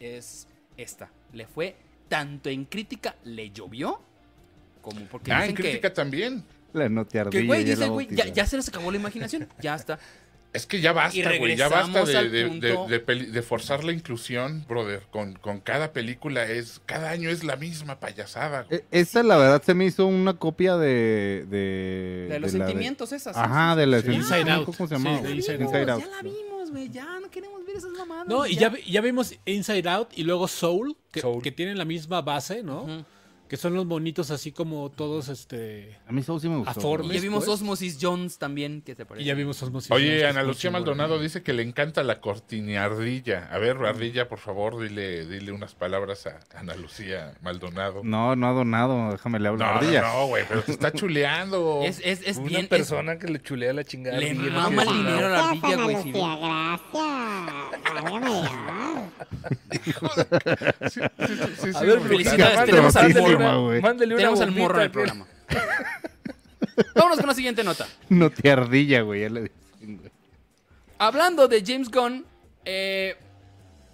Es 0.00 0.46
esta. 0.76 1.10
Le 1.32 1.46
fue 1.46 1.76
tanto 2.08 2.48
en 2.50 2.64
crítica, 2.64 3.16
le 3.24 3.50
llovió. 3.50 4.00
Como 4.82 5.00
porque 5.06 5.32
Ah, 5.32 5.36
dicen 5.42 5.50
en 5.50 5.56
que- 5.56 5.62
crítica 5.62 5.92
también. 5.92 6.44
La 6.72 6.88
que, 7.30 7.44
güey, 7.44 7.64
ya 7.64 7.74
dice, 7.74 7.88
güey, 7.88 8.08
ya, 8.10 8.46
se 8.46 8.56
les 8.56 8.68
acabó 8.68 8.90
la 8.90 8.98
imaginación. 8.98 9.48
Ya 9.60 9.74
está. 9.74 9.98
Es 10.50 10.64
que 10.64 10.80
ya 10.80 10.94
basta, 10.94 11.36
güey. 11.36 11.56
Ya 11.56 11.68
basta 11.68 12.06
de, 12.06 12.16
al 12.16 12.32
de- 12.32 12.46
punto- 12.46 12.86
de- 12.86 12.92
de 12.92 13.00
peli- 13.00 13.26
de 13.26 13.42
forzar 13.42 13.84
la 13.84 13.92
inclusión, 13.92 14.64
brother. 14.66 15.02
Con, 15.10 15.34
con 15.34 15.60
cada 15.60 15.92
película 15.92 16.44
es. 16.44 16.80
Cada 16.86 17.10
año 17.10 17.28
es 17.28 17.44
la 17.44 17.56
misma 17.56 18.00
payasada. 18.00 18.62
güey. 18.62 18.80
E- 18.80 18.84
Esta, 18.90 19.22
la 19.22 19.36
verdad, 19.36 19.62
se 19.62 19.74
me 19.74 19.84
hizo 19.84 20.06
una 20.06 20.32
copia 20.38 20.78
de. 20.78 21.44
De, 21.50 22.28
De 22.30 22.40
los 22.40 22.50
sentimientos 22.50 23.12
esas. 23.12 23.36
sí, 23.36 23.42
Ajá, 23.44 23.74
sí, 23.74 23.80
de 23.80 23.86
la 23.88 24.00
sí. 24.00 24.10
Inside 24.10 24.40
¿cómo- 24.44 24.54
Out. 24.54 24.64
¿Cómo 24.64 24.88
se 24.88 24.96
Sí, 24.96 25.02
llamaba? 25.04 25.16
de 25.22 25.28
Ya 25.28 25.34
Inside 25.34 25.58
la 25.58 25.64
Inside 25.64 25.78
vimos, 25.84 25.90
Out. 25.92 26.02
Ya 26.10 26.16
la 26.16 26.22
vimos, 26.22 26.70
güey. 26.70 26.88
Ya 26.90 27.20
no 27.20 27.30
queremos 27.30 27.66
ver 27.66 27.76
esas 27.76 27.90
mamadas. 27.92 28.26
No, 28.26 28.46
y 28.46 28.56
ya, 28.56 28.70
vi- 28.70 28.82
ya 28.90 29.00
vimos 29.02 29.34
Inside 29.44 29.86
Out 29.90 30.08
y 30.16 30.24
luego 30.24 30.48
Soul, 30.48 30.96
que, 31.12 31.20
Soul. 31.20 31.42
que 31.42 31.52
tienen 31.52 31.76
la 31.76 31.84
misma 31.84 32.22
base, 32.22 32.62
¿no? 32.62 32.84
Ujú. 32.84 33.04
Que 33.48 33.56
son 33.56 33.72
los 33.74 33.86
bonitos 33.86 34.30
así 34.30 34.52
como 34.52 34.90
todos, 34.90 35.28
este... 35.28 35.96
A 36.06 36.12
mí 36.12 36.22
sí 36.22 36.48
me 36.48 36.56
gustó. 36.58 36.70
Aforme. 36.70 37.14
Y 37.14 37.16
ya 37.16 37.22
vimos 37.22 37.44
pues. 37.46 37.54
Osmosis 37.60 37.98
Jones 38.00 38.36
también, 38.38 38.82
que 38.82 38.94
te 38.94 39.02
Y 39.04 39.06
parece. 39.06 39.24
ya 39.26 39.34
vimos 39.34 39.62
Osmosis. 39.62 39.90
Oye, 39.90 40.18
Jones, 40.20 40.24
Ana 40.36 40.42
Lucía 40.42 40.70
Maldonado 40.70 41.08
chingona. 41.14 41.22
dice 41.22 41.42
que 41.42 41.54
le 41.54 41.62
encanta 41.62 42.02
la 42.02 42.20
cortiniardilla. 42.20 43.48
A 43.50 43.56
ver, 43.58 43.78
Ardilla, 43.78 44.28
por 44.28 44.38
favor, 44.38 44.78
dile, 44.82 45.24
dile 45.26 45.52
unas 45.52 45.74
palabras 45.74 46.26
a 46.26 46.40
Ana 46.58 46.74
Lucía 46.74 47.32
Maldonado. 47.40 48.02
No, 48.04 48.36
no 48.36 48.48
ha 48.48 48.52
donado. 48.52 49.12
Déjame 49.12 49.40
le 49.40 49.48
hablo 49.48 49.60
No, 49.64 49.70
a 49.70 49.76
Ardilla. 49.78 50.02
no, 50.02 50.26
güey, 50.26 50.44
pero 50.46 50.62
te 50.62 50.72
está 50.72 50.92
chuleando. 50.92 51.80
Es, 51.88 52.00
es, 52.04 52.20
es 52.26 52.36
Una 52.36 52.48
bien. 52.48 52.60
es- 52.64 52.68
persona 52.68 53.18
que 53.18 53.28
le 53.28 53.40
chulea 53.40 53.72
la 53.72 53.82
chingada. 53.84 54.18
le 54.18 54.28
y 54.28 54.34
mama 54.34 54.82
el 54.82 54.88
dinero 54.90 55.26
a 55.26 55.28
la 55.30 55.48
ardilla, 55.48 55.82
güey. 55.84 55.96
Lucía, 55.96 56.36
gracias. 56.36 56.88
Válgame 57.94 58.26
Dios. 58.26 58.48
Sí, 59.72 59.80
sí, 60.90 61.00
sí, 61.62 61.70
A 61.74 61.80
sí, 61.80 61.86
ver, 61.86 62.00
felicidades, 62.00 62.64
tenemos 62.66 62.96
al 62.96 63.12
una- 63.38 63.56
güey. 63.56 63.80
Mándale 63.80 64.14
una 64.14 64.16
Tenemos 64.18 64.40
al 64.40 64.50
morro 64.52 64.76
en 64.76 64.82
el 64.82 64.88
que- 64.88 64.92
programa. 64.92 65.26
Vámonos 66.94 67.18
con 67.18 67.26
la 67.26 67.34
siguiente 67.34 67.64
nota. 67.64 67.86
Notiardilla, 68.08 69.02
güey. 69.02 69.22
ya 69.22 69.28
le 69.30 69.40
dicen, 69.42 69.96
güey. 69.98 70.10
Hablando 70.98 71.48
de 71.48 71.62
James 71.64 71.90
Gunn, 71.90 72.24
eh, 72.64 73.16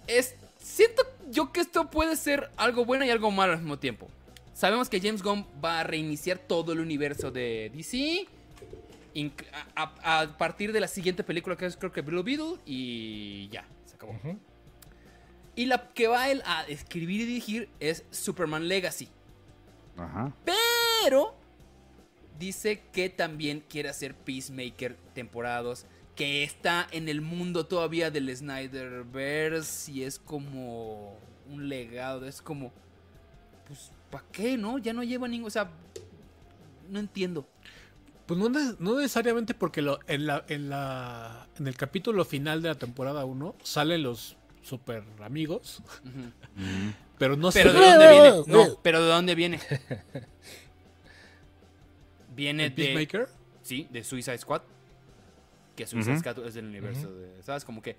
es, 0.07 0.35
siento 0.57 1.03
yo 1.29 1.51
que 1.51 1.61
esto 1.61 1.89
puede 1.89 2.15
ser 2.15 2.49
algo 2.57 2.85
bueno 2.85 3.05
y 3.05 3.09
algo 3.09 3.31
malo 3.31 3.53
al 3.53 3.59
mismo 3.59 3.77
tiempo. 3.79 4.07
Sabemos 4.53 4.89
que 4.89 4.99
James 5.01 5.21
Gunn 5.21 5.45
va 5.63 5.81
a 5.81 5.83
reiniciar 5.83 6.37
todo 6.39 6.71
el 6.73 6.79
universo 6.79 7.31
de 7.31 7.71
DC. 7.75 8.27
A, 9.75 9.93
a- 10.03 10.21
a 10.21 10.37
partir 10.37 10.73
de 10.73 10.79
la 10.81 10.87
siguiente 10.89 11.23
película 11.23 11.55
que 11.55 11.65
es 11.65 11.77
creo 11.77 11.91
que 11.91 12.01
Blue 12.01 12.21
Beetle 12.23 12.57
y 12.65 13.47
ya, 13.49 13.65
se 13.85 13.95
acabó. 13.95 14.13
Y 15.55 15.67
la 15.67 15.89
que 15.93 16.07
va 16.07 16.29
él 16.29 16.41
a 16.45 16.63
escribir 16.67 17.21
y 17.21 17.25
dirigir 17.25 17.69
es 17.79 18.03
Superman 18.11 18.67
Legacy. 18.67 19.07
Ajá. 19.97 20.33
Pero 20.43 21.35
dice 22.39 22.83
que 22.91 23.09
también 23.09 23.63
quiere 23.69 23.89
hacer 23.89 24.15
Peacemaker 24.15 24.95
temporada 25.13 25.61
2, 25.61 25.85
que 26.15 26.43
está 26.43 26.87
en 26.91 27.09
el 27.09 27.21
mundo 27.21 27.65
todavía 27.65 28.11
del 28.11 28.35
Snyderverse 28.35 29.91
y 29.91 30.03
es 30.03 30.19
como 30.19 31.17
un 31.49 31.69
legado, 31.69 32.25
es 32.25 32.41
como 32.41 32.71
pues 33.67 33.91
¿para 34.11 34.23
qué, 34.31 34.57
no? 34.57 34.77
Ya 34.77 34.93
no 34.93 35.03
lleva 35.03 35.27
ningún, 35.27 35.47
o 35.47 35.51
sea, 35.51 35.69
no 36.89 36.99
entiendo. 36.99 37.47
Pues 38.25 38.39
no, 38.39 38.49
ne- 38.49 38.75
no 38.79 38.95
necesariamente 38.95 39.53
porque 39.53 39.81
lo, 39.81 39.99
en, 40.07 40.25
la, 40.25 40.43
en, 40.47 40.69
la, 40.69 41.47
en 41.57 41.67
el 41.67 41.75
capítulo 41.77 42.25
final 42.25 42.61
de 42.61 42.69
la 42.69 42.75
temporada 42.75 43.23
1 43.25 43.55
salen 43.63 44.03
los 44.03 44.35
super 44.63 45.03
amigos, 45.23 45.81
Ujú. 46.03 46.93
Pero 47.17 47.35
no 47.37 47.51
Pero 47.51 47.71
sé 47.71 47.77
¿de 47.77 47.85
dónde 47.89 48.09
viene? 48.11 48.43
No, 48.47 48.79
pero 48.81 49.01
¿de 49.01 49.07
dónde 49.07 49.35
viene? 49.35 49.59
Viene 52.35 52.65
el 52.65 52.75
de 52.75 52.83
Peacemaker. 52.83 53.29
Sí, 53.61 53.87
de 53.89 54.03
Suicide 54.03 54.37
Squad. 54.37 54.61
Que 55.75 55.87
Suicide. 55.87 56.19
Squad 56.19 56.45
es 56.45 56.53
del 56.53 56.65
universo 56.65 57.11
de, 57.13 57.41
¿sabes? 57.43 57.63
Como 57.65 57.81
que 57.81 57.95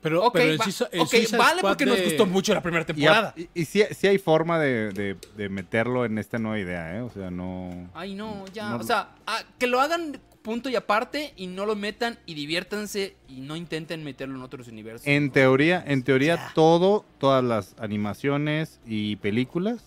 Pero, 0.00 0.24
Ok, 0.24 0.32
pero 0.34 0.50
el 0.52 0.60
va- 0.60 0.64
Suiza- 0.64 0.88
el 0.92 1.00
ok, 1.00 1.08
Suicide 1.08 1.38
vale 1.38 1.58
Squad 1.58 1.70
porque 1.70 1.86
nos 1.86 2.00
gustó 2.02 2.26
mucho 2.26 2.54
la 2.54 2.62
primera 2.62 2.82
Y, 2.82 2.86
temporada. 2.86 3.34
a- 3.36 3.40
y- 3.40 3.48
y 3.54 3.64
sí, 3.64 3.82
sí 3.90 4.06
hay 4.06 4.18
forma 4.18 4.58
de, 4.60 4.90
de- 4.92 5.16
de 5.36 5.48
meterlo 5.48 6.04
en 6.04 6.18
esta 6.18 6.38
nueva 6.38 6.58
idea, 6.58 6.96
¿eh? 6.96 7.00
O 7.00 7.10
sea, 7.10 7.30
no... 7.30 7.90
Ay, 7.94 8.14
no, 8.14 8.44
ya. 8.52 8.70
No- 8.70 8.76
O 8.76 8.82
sea, 8.84 9.10
que 9.58 9.66
lo 9.66 9.80
hagan 9.80 10.20
punto 10.42 10.68
y 10.68 10.76
aparte 10.76 11.32
y 11.36 11.46
no 11.46 11.66
lo 11.66 11.74
metan 11.76 12.18
y 12.26 12.34
diviértanse 12.34 13.16
y 13.28 13.40
no 13.40 13.56
intenten 13.56 14.02
meterlo 14.04 14.36
en 14.36 14.42
otros 14.42 14.68
universos. 14.68 15.06
En 15.06 15.30
teoría, 15.30 15.82
en 15.86 16.02
teoría 16.02 16.52
todo, 16.54 17.04
todas 17.18 17.44
las 17.44 17.74
animaciones 17.78 18.80
y 18.86 19.16
películas, 19.16 19.84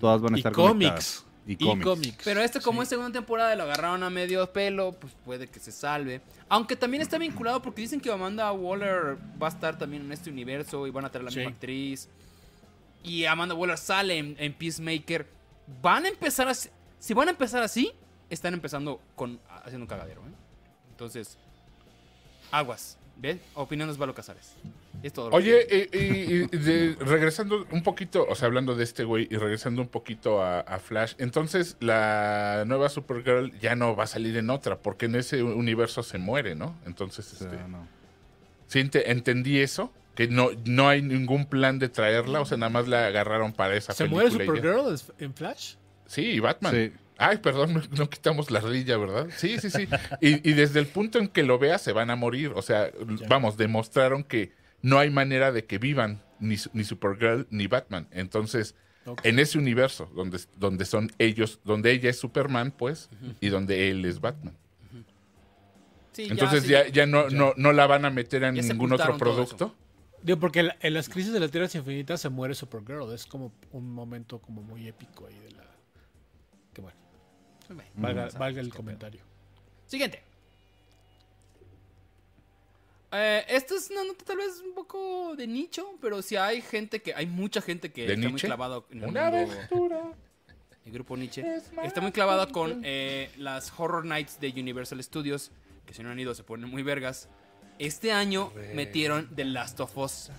todas 0.00 0.20
van 0.20 0.34
a 0.34 0.36
Y 0.36 0.40
estar 0.40 0.52
cómics. 0.52 0.74
conectadas. 0.80 1.24
Y 1.46 1.52
Y 1.52 1.56
cómics. 1.56 1.84
cómics. 1.86 2.18
Pero 2.24 2.40
este, 2.42 2.60
como 2.60 2.80
Sí. 2.80 2.84
es 2.84 2.88
segunda 2.88 3.12
temporada 3.12 3.54
y 3.54 3.56
lo 3.58 3.64
agarraron 3.64 4.02
a 4.02 4.08
medio 4.10 4.50
pelo, 4.52 4.92
pues 4.92 5.12
puede 5.24 5.46
que 5.46 5.60
se 5.60 5.72
salve. 5.72 6.20
Aunque 6.48 6.74
también 6.74 7.02
está 7.02 7.18
vinculado 7.18 7.60
porque 7.60 7.82
dicen 7.82 8.00
que 8.00 8.10
Amanda 8.10 8.50
Waller 8.52 9.18
va 9.42 9.48
a 9.48 9.50
estar 9.50 9.76
también 9.78 10.04
en 10.04 10.12
este 10.12 10.30
universo 10.30 10.86
y 10.86 10.90
van 10.90 11.04
a 11.04 11.10
traer 11.10 11.24
la 11.24 11.30
Sí. 11.30 11.38
misma 11.40 11.52
actriz. 11.52 12.08
Y 13.02 13.26
Amanda 13.26 13.54
Waller 13.54 13.76
sale 13.76 14.16
en, 14.16 14.36
en 14.38 14.54
Peacemaker. 14.54 15.26
Van 15.82 16.06
a 16.06 16.08
empezar 16.08 16.48
así. 16.48 16.70
Si 16.98 17.12
van 17.12 17.28
a 17.28 17.32
empezar 17.32 17.62
así, 17.62 17.92
están 18.34 18.54
empezando 18.54 19.00
con 19.16 19.40
haciendo 19.64 19.84
un 19.84 19.88
cagadero. 19.88 20.20
¿eh? 20.22 20.32
Entonces, 20.90 21.38
aguas. 22.50 22.98
¿Ves? 23.16 23.38
Opinión 23.54 23.88
de 23.88 23.92
Osvaldo 23.92 24.12
Casares. 24.12 24.54
Es 25.00 25.12
todo. 25.12 25.28
Oye, 25.30 25.66
eh, 25.70 25.88
y- 25.92 26.56
y 26.56 26.58
de- 26.58 26.96
regresando 26.98 27.64
un 27.70 27.82
poquito, 27.84 28.26
o 28.28 28.34
sea, 28.34 28.46
hablando 28.46 28.74
de 28.74 28.82
este 28.82 29.04
güey 29.04 29.28
y 29.30 29.36
regresando 29.36 29.82
un 29.82 29.88
poquito 29.88 30.42
a, 30.42 30.60
a 30.60 30.80
Flash, 30.80 31.14
entonces 31.18 31.76
la 31.78 32.64
nueva 32.66 32.88
Supergirl 32.88 33.56
ya 33.60 33.76
no 33.76 33.94
va 33.94 34.04
a 34.04 34.06
salir 34.08 34.36
en 34.36 34.50
otra, 34.50 34.78
porque 34.78 35.06
en 35.06 35.14
ese 35.14 35.44
universo 35.44 36.02
se 36.02 36.18
muere, 36.18 36.56
¿no? 36.56 36.74
Entonces, 36.86 37.32
O 37.34 37.36
sea, 37.36 37.52
este, 37.52 37.68
no. 37.68 37.86
sí 38.66 38.80
entendí 38.80 39.60
eso, 39.60 39.92
que 40.16 40.26
no, 40.26 40.48
no 40.64 40.88
hay 40.88 41.00
ningún 41.00 41.46
plan 41.46 41.78
de 41.78 41.88
traerla, 41.88 42.40
o 42.40 42.46
sea, 42.46 42.56
nada 42.58 42.70
más 42.70 42.88
la 42.88 43.06
agarraron 43.06 43.52
para 43.52 43.76
esa 43.76 43.92
¿Se 43.92 44.04
película. 44.06 44.24
muere. 44.44 44.44
Supergirl 44.46 45.00
en 45.20 45.34
Flash? 45.34 45.74
Sí, 46.06 46.22
y 46.22 46.40
Batman. 46.40 46.72
Sí. 46.74 46.92
Ay, 47.16 47.38
perdón, 47.38 47.74
no, 47.74 47.82
no 47.96 48.10
quitamos 48.10 48.50
la 48.50 48.58
ardilla, 48.58 48.96
¿verdad? 48.96 49.28
Sí, 49.36 49.58
sí, 49.60 49.70
sí. 49.70 49.86
Y, 50.20 50.48
y 50.48 50.52
desde 50.54 50.80
el 50.80 50.86
punto 50.86 51.18
en 51.18 51.28
que 51.28 51.42
lo 51.44 51.58
veas 51.58 51.80
se 51.82 51.92
van 51.92 52.10
a 52.10 52.16
morir. 52.16 52.52
O 52.56 52.62
sea, 52.62 52.90
vamos, 53.28 53.56
demostraron 53.56 54.24
que 54.24 54.52
no 54.82 54.98
hay 54.98 55.10
manera 55.10 55.52
de 55.52 55.64
que 55.64 55.78
vivan 55.78 56.20
ni, 56.40 56.56
ni 56.72 56.84
Supergirl 56.84 57.46
ni 57.50 57.68
Batman. 57.68 58.08
Entonces, 58.10 58.74
en 59.22 59.38
ese 59.38 59.58
universo 59.58 60.10
donde, 60.14 60.40
donde 60.56 60.84
son 60.86 61.12
ellos, 61.18 61.60
donde 61.64 61.92
ella 61.92 62.10
es 62.10 62.18
Superman, 62.18 62.72
pues, 62.72 63.08
y 63.40 63.48
donde 63.48 63.90
él 63.90 64.04
es 64.04 64.20
Batman. 64.20 64.56
Sí, 66.12 66.28
Entonces 66.30 66.62
sí, 66.62 66.68
ya, 66.70 66.86
ya, 66.88 67.06
no, 67.06 67.28
Ya. 67.28 67.36
no, 67.36 67.52
no 67.56 67.72
la 67.72 67.86
van 67.86 68.04
a 68.04 68.10
meter 68.10 68.44
en 68.44 68.54
Ya 68.54 68.62
ningún 68.62 68.92
otro 68.92 69.16
producto. 69.18 69.74
Digo, 70.22 70.38
porque 70.38 70.62
la- 70.62 70.76
en 70.80 70.94
las 70.94 71.08
crisis 71.08 71.32
de 71.32 71.40
las 71.40 71.50
tierras 71.50 71.74
infinitas 71.74 72.20
se 72.20 72.28
muere 72.28 72.54
Supergirl. 72.54 73.12
Es 73.12 73.26
como 73.26 73.52
un 73.72 73.92
momento 73.92 74.38
como 74.38 74.62
muy 74.62 74.86
épico 74.86 75.26
ahí 75.26 75.38
de 75.40 75.50
la. 75.50 75.64
Que 76.72 76.80
bueno, 76.80 76.96
valga, 77.94 78.28
valga 78.38 78.60
el 78.60 78.72
comentario. 78.72 79.20
Siguiente. 79.86 80.22
Eh, 83.12 83.44
esto 83.48 83.76
es 83.76 83.90
una 83.90 84.02
nota 84.04 84.24
tal 84.24 84.38
vez 84.38 84.60
un 84.66 84.74
poco 84.74 85.36
de 85.36 85.46
nicho, 85.46 85.86
pero 86.00 86.20
sí 86.20 86.34
hay 86.36 86.60
gente 86.60 87.00
que, 87.00 87.14
hay 87.14 87.26
mucha 87.26 87.60
gente 87.60 87.92
que 87.92 88.06
¿De 88.08 88.14
está 88.14 88.28
muy 88.28 88.40
clavado 88.40 88.86
en 88.90 89.02
el 89.04 89.08
Una 89.08 89.30
mundo- 89.30 89.52
aventura. 89.52 90.02
el 90.84 90.92
grupo 90.92 91.16
Nietzsche, 91.16 91.44
está 91.84 92.00
muy 92.00 92.10
clavada 92.10 92.48
con 92.48 92.80
eh, 92.84 93.30
las 93.38 93.72
Horror 93.78 94.04
Nights 94.04 94.40
de 94.40 94.48
Universal 94.50 95.02
Studios, 95.02 95.52
que 95.86 95.94
si 95.94 96.02
no 96.02 96.10
han 96.10 96.18
ido 96.18 96.34
se 96.34 96.42
ponen 96.42 96.68
muy 96.68 96.82
vergas. 96.82 97.28
Este 97.78 98.10
año 98.12 98.52
metieron 98.74 99.28
The 99.34 99.44
Last 99.44 99.78
of 99.80 99.96
Us, 99.96 100.30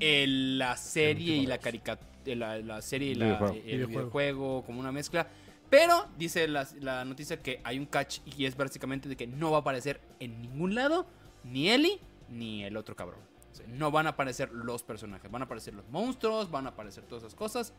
el- 0.00 0.58
la 0.58 0.76
serie 0.78 1.36
y 1.36 1.46
la 1.46 1.58
caricatura, 1.58 2.06
la, 2.26 2.58
la 2.58 2.80
serie 2.82 3.10
y 3.12 3.14
la- 3.16 3.36
el 3.36 3.60
Videojuego. 3.62 3.86
videojuego 3.88 4.64
como 4.64 4.80
una 4.80 4.92
mezcla. 4.92 5.28
Pero 5.70 6.06
dice 6.16 6.46
la, 6.48 6.66
la 6.80 7.04
noticia 7.04 7.42
que 7.42 7.60
hay 7.64 7.78
un 7.78 7.86
catch 7.86 8.20
y 8.24 8.44
es 8.44 8.56
básicamente 8.56 9.08
de 9.08 9.16
que 9.16 9.26
no 9.26 9.50
va 9.50 9.58
a 9.58 9.60
aparecer 9.60 10.00
en 10.20 10.40
ningún 10.40 10.74
lado 10.74 11.06
ni 11.44 11.68
Ellie 11.70 12.00
ni 12.28 12.64
el 12.64 12.76
otro 12.76 12.94
cabrón. 12.96 13.20
O 13.52 13.54
sea, 13.56 13.66
no 13.68 13.90
van 13.90 14.06
a 14.06 14.10
aparecer 14.10 14.50
los 14.52 14.82
personajes, 14.82 15.30
van 15.30 15.42
a 15.42 15.44
aparecer 15.46 15.74
los 15.74 15.88
monstruos, 15.88 16.50
van 16.50 16.66
a 16.66 16.70
aparecer 16.70 17.04
todas 17.04 17.24
esas 17.24 17.34
cosas. 17.34 17.72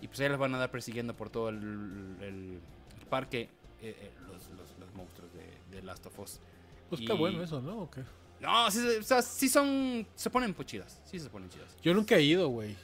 Y 0.00 0.08
pues 0.08 0.20
ahí 0.20 0.28
las 0.28 0.38
van 0.38 0.54
a 0.54 0.58
dar 0.58 0.70
persiguiendo 0.70 1.14
por 1.16 1.30
todo 1.30 1.48
el, 1.48 1.56
el- 2.20 2.60
el 3.00 3.06
parque 3.08 3.48
eh, 3.80 3.94
eh, 4.00 4.12
los, 4.26 4.48
los- 4.50 4.78
los 4.78 4.92
monstruos 4.94 5.30
de, 5.32 5.76
de 5.76 5.82
Last 5.82 6.04
of 6.06 6.18
Us. 6.18 6.40
Pues 6.88 7.00
Y- 7.00 7.06
qué 7.06 7.12
bueno 7.12 7.42
eso, 7.42 7.60
¿no? 7.62 7.78
¿O 7.82 7.90
qué? 7.90 8.02
No, 8.40 8.70
sí, 8.70 8.78
o 9.00 9.02
sea, 9.02 9.20
sí 9.22 9.48
son. 9.48 10.06
Se 10.14 10.30
ponen 10.30 10.54
pues 10.54 10.66
chidas. 10.68 11.00
Sí 11.04 11.18
se 11.18 11.28
ponen 11.28 11.48
chidas. 11.48 11.76
Yo 11.82 11.92
nunca 11.94 12.14
he 12.16 12.22
ido, 12.22 12.48
güey. 12.48 12.76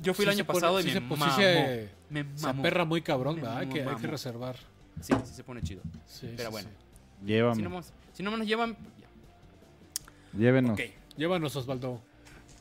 Yo 0.00 0.14
fui 0.14 0.24
el 0.24 0.30
año 0.30 0.44
pone- 0.44 0.60
pasado 0.60 0.80
y 0.80 0.82
sí 0.82 0.88
me 0.88 0.94
se, 0.94 1.00
sí 1.00 1.06
mamó. 1.06 1.36
se- 1.36 1.88
Me 2.10 2.24
se 2.36 2.46
mamó. 2.46 2.60
aperra 2.62 2.84
muy 2.84 3.02
cabrón, 3.02 3.36
Me 3.36 3.42
¿verdad? 3.42 3.58
Hay 3.58 3.68
que, 3.68 3.82
hay 3.82 3.96
que 3.96 4.06
reservar. 4.06 4.56
Sí, 5.00 5.12
sí 5.24 5.34
se 5.34 5.44
pone 5.44 5.62
chido. 5.62 5.82
Sí, 6.06 6.32
Pero 6.36 6.50
sí, 6.50 6.52
bueno. 6.52 6.68
sí. 6.68 7.26
Llévame. 7.26 7.56
Si 7.56 7.62
no, 7.62 7.82
si 8.12 8.22
no 8.22 8.36
nos 8.36 8.46
llevan. 8.46 8.76
ya. 9.00 10.38
Llévenos. 10.38 10.72
Ok. 10.78 10.86
Llévanos, 11.16 11.54
Osvaldo. 11.56 12.00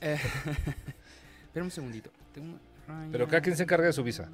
Eh, 0.02 0.18
Espera 1.46 1.64
un 1.64 1.72
segundito. 1.72 2.10
Tengo- 2.34 2.58
Pero 3.12 3.28
cada 3.28 3.42
quien 3.42 3.56
se 3.58 3.64
encarga 3.64 3.88
de 3.88 3.94
su 3.94 4.04
visa. 4.04 4.30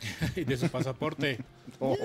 y 0.36 0.44
de 0.44 0.56
su 0.56 0.68
pasaporte. 0.68 1.38
Oh. 1.80 1.96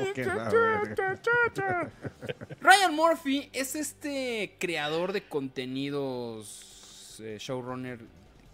Ryan 2.62 2.96
Murphy 2.96 3.50
es 3.54 3.76
este 3.76 4.56
creador 4.60 5.14
de 5.14 5.24
contenidos, 5.28 7.20
eh, 7.22 7.38
showrunner, 7.40 8.00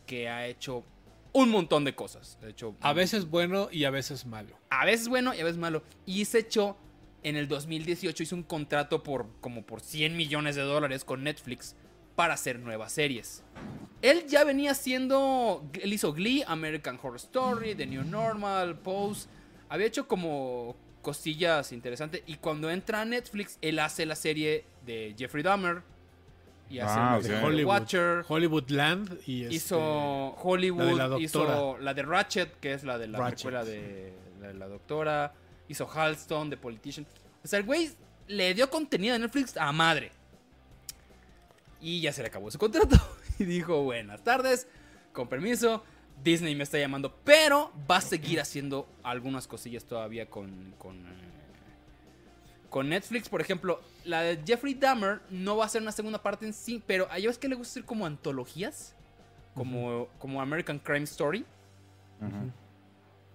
que 0.05 0.27
ha 0.29 0.45
hecho 0.47 0.83
un 1.35 1.49
montón 1.49 1.83
de 1.83 1.93
cosas. 1.93 2.37
Ha 2.41 2.47
hecho 2.47 2.75
A 2.79 2.93
veces 2.93 3.29
bueno 3.29 3.67
y 3.69 3.83
a 3.83 3.89
veces 3.89 4.25
malo. 4.25 4.57
a 4.69 4.85
veces 4.85 5.09
bueno 5.09 5.33
y 5.33 5.41
a 5.41 5.43
veces 5.43 5.57
malo. 5.59 5.83
Y 6.05 6.23
se 6.25 6.39
echó 6.39 6.77
en 7.23 7.35
el 7.35 7.47
2018 7.49 8.23
hizo 8.23 8.35
un 8.35 8.43
contrato 8.43 9.03
por 9.03 9.27
como 9.41 9.65
por 9.65 9.81
100 9.81 10.15
millones 10.15 10.55
de 10.55 10.61
dólares 10.61 11.03
con 11.03 11.23
Netflix 11.23 11.75
para 12.15 12.35
hacer 12.35 12.59
nuevas 12.59 12.93
series. 12.93 13.43
Él 14.01 14.25
ya 14.27 14.43
venía 14.45 14.71
haciendo, 14.71 15.69
él 15.73 15.91
hizo 15.91 16.13
Glee, 16.13 16.43
American 16.47 16.97
Horror 17.01 17.17
Story, 17.17 17.75
The 17.75 17.85
New 17.85 18.03
Normal, 18.05 18.77
Pose. 18.79 19.27
Había 19.67 19.87
hecho 19.87 20.07
como 20.07 20.77
cosillas 21.01 21.71
interesantes 21.73 22.23
y 22.25 22.35
cuando 22.35 22.69
entra 22.71 23.01
a 23.01 23.05
Netflix 23.05 23.57
él 23.61 23.79
hace 23.79 24.05
la 24.05 24.15
serie 24.15 24.65
de 24.85 25.13
Jeffrey 25.17 25.43
Dahmer 25.43 25.83
y 26.69 26.79
hace 26.79 27.31
Ah, 27.33 27.41
Hollywood. 27.43 27.65
Watcher. 27.73 28.25
Hollywood 28.27 28.69
Land 28.69 29.19
y 29.27 29.43
este, 29.43 29.55
Hizo 29.55 30.29
Hollywood, 30.41 30.97
la 30.97 31.19
hizo 31.19 31.77
la 31.79 31.93
de 31.93 32.03
Ratchet, 32.03 32.59
que 32.59 32.73
es 32.73 32.83
la 32.83 32.97
de 32.97 33.07
la 33.07 33.19
Ratchet. 33.19 33.35
precuela 33.51 33.63
de, 33.63 34.13
la 34.41 34.47
de 34.47 34.53
la 34.55 34.67
doctora. 34.67 35.33
Hizo 35.67 35.87
Halston, 35.87 36.49
The 36.49 36.57
Politician. 36.57 37.05
O 37.43 37.47
sea, 37.47 37.59
el 37.59 37.65
güey 37.65 37.91
le 38.27 38.53
dio 38.53 38.69
contenido 38.69 39.15
a 39.15 39.19
Netflix 39.19 39.55
a 39.57 39.71
madre. 39.71 40.11
Y 41.81 42.01
ya 42.01 42.11
se 42.13 42.21
le 42.21 42.27
acabó 42.29 42.49
su 42.51 42.57
contrato. 42.57 42.95
Y 43.37 43.43
dijo, 43.43 43.83
buenas 43.83 44.23
tardes, 44.23 44.65
con 45.11 45.27
permiso. 45.27 45.83
Disney 46.23 46.55
me 46.55 46.63
está 46.63 46.79
llamando, 46.79 47.13
pero 47.25 47.73
va 47.91 47.97
a 47.97 48.01
seguir 48.01 48.39
haciendo 48.39 48.87
algunas 49.03 49.45
cosillas 49.45 49.83
todavía 49.83 50.29
con, 50.29 50.73
con, 50.77 50.95
eh, 50.95 51.11
con 52.75 52.89
Netflix. 52.89 53.29
Por 53.29 53.39
ejemplo, 53.39 53.79
la 54.03 54.21
de 54.21 54.37
Jeffrey 54.45 54.73
Dahmer 54.73 55.21
no 55.29 55.55
va 55.55 55.63
a 55.63 55.69
ser 55.69 55.81
una 55.81 55.93
segunda 55.93 56.21
parte 56.21 56.45
en 56.45 56.51
sí, 56.51 56.83
pero 56.85 57.09
a 57.09 57.17
ellos 57.17 57.31
es 57.31 57.37
que 57.37 57.47
le 57.47 57.55
gusta 57.55 57.71
hacer 57.71 57.85
como 57.85 58.05
antologías, 58.05 58.93
como, 59.53 60.09
como 60.19 60.41
American 60.41 60.79
Crime 60.79 61.05
Story. 61.05 61.45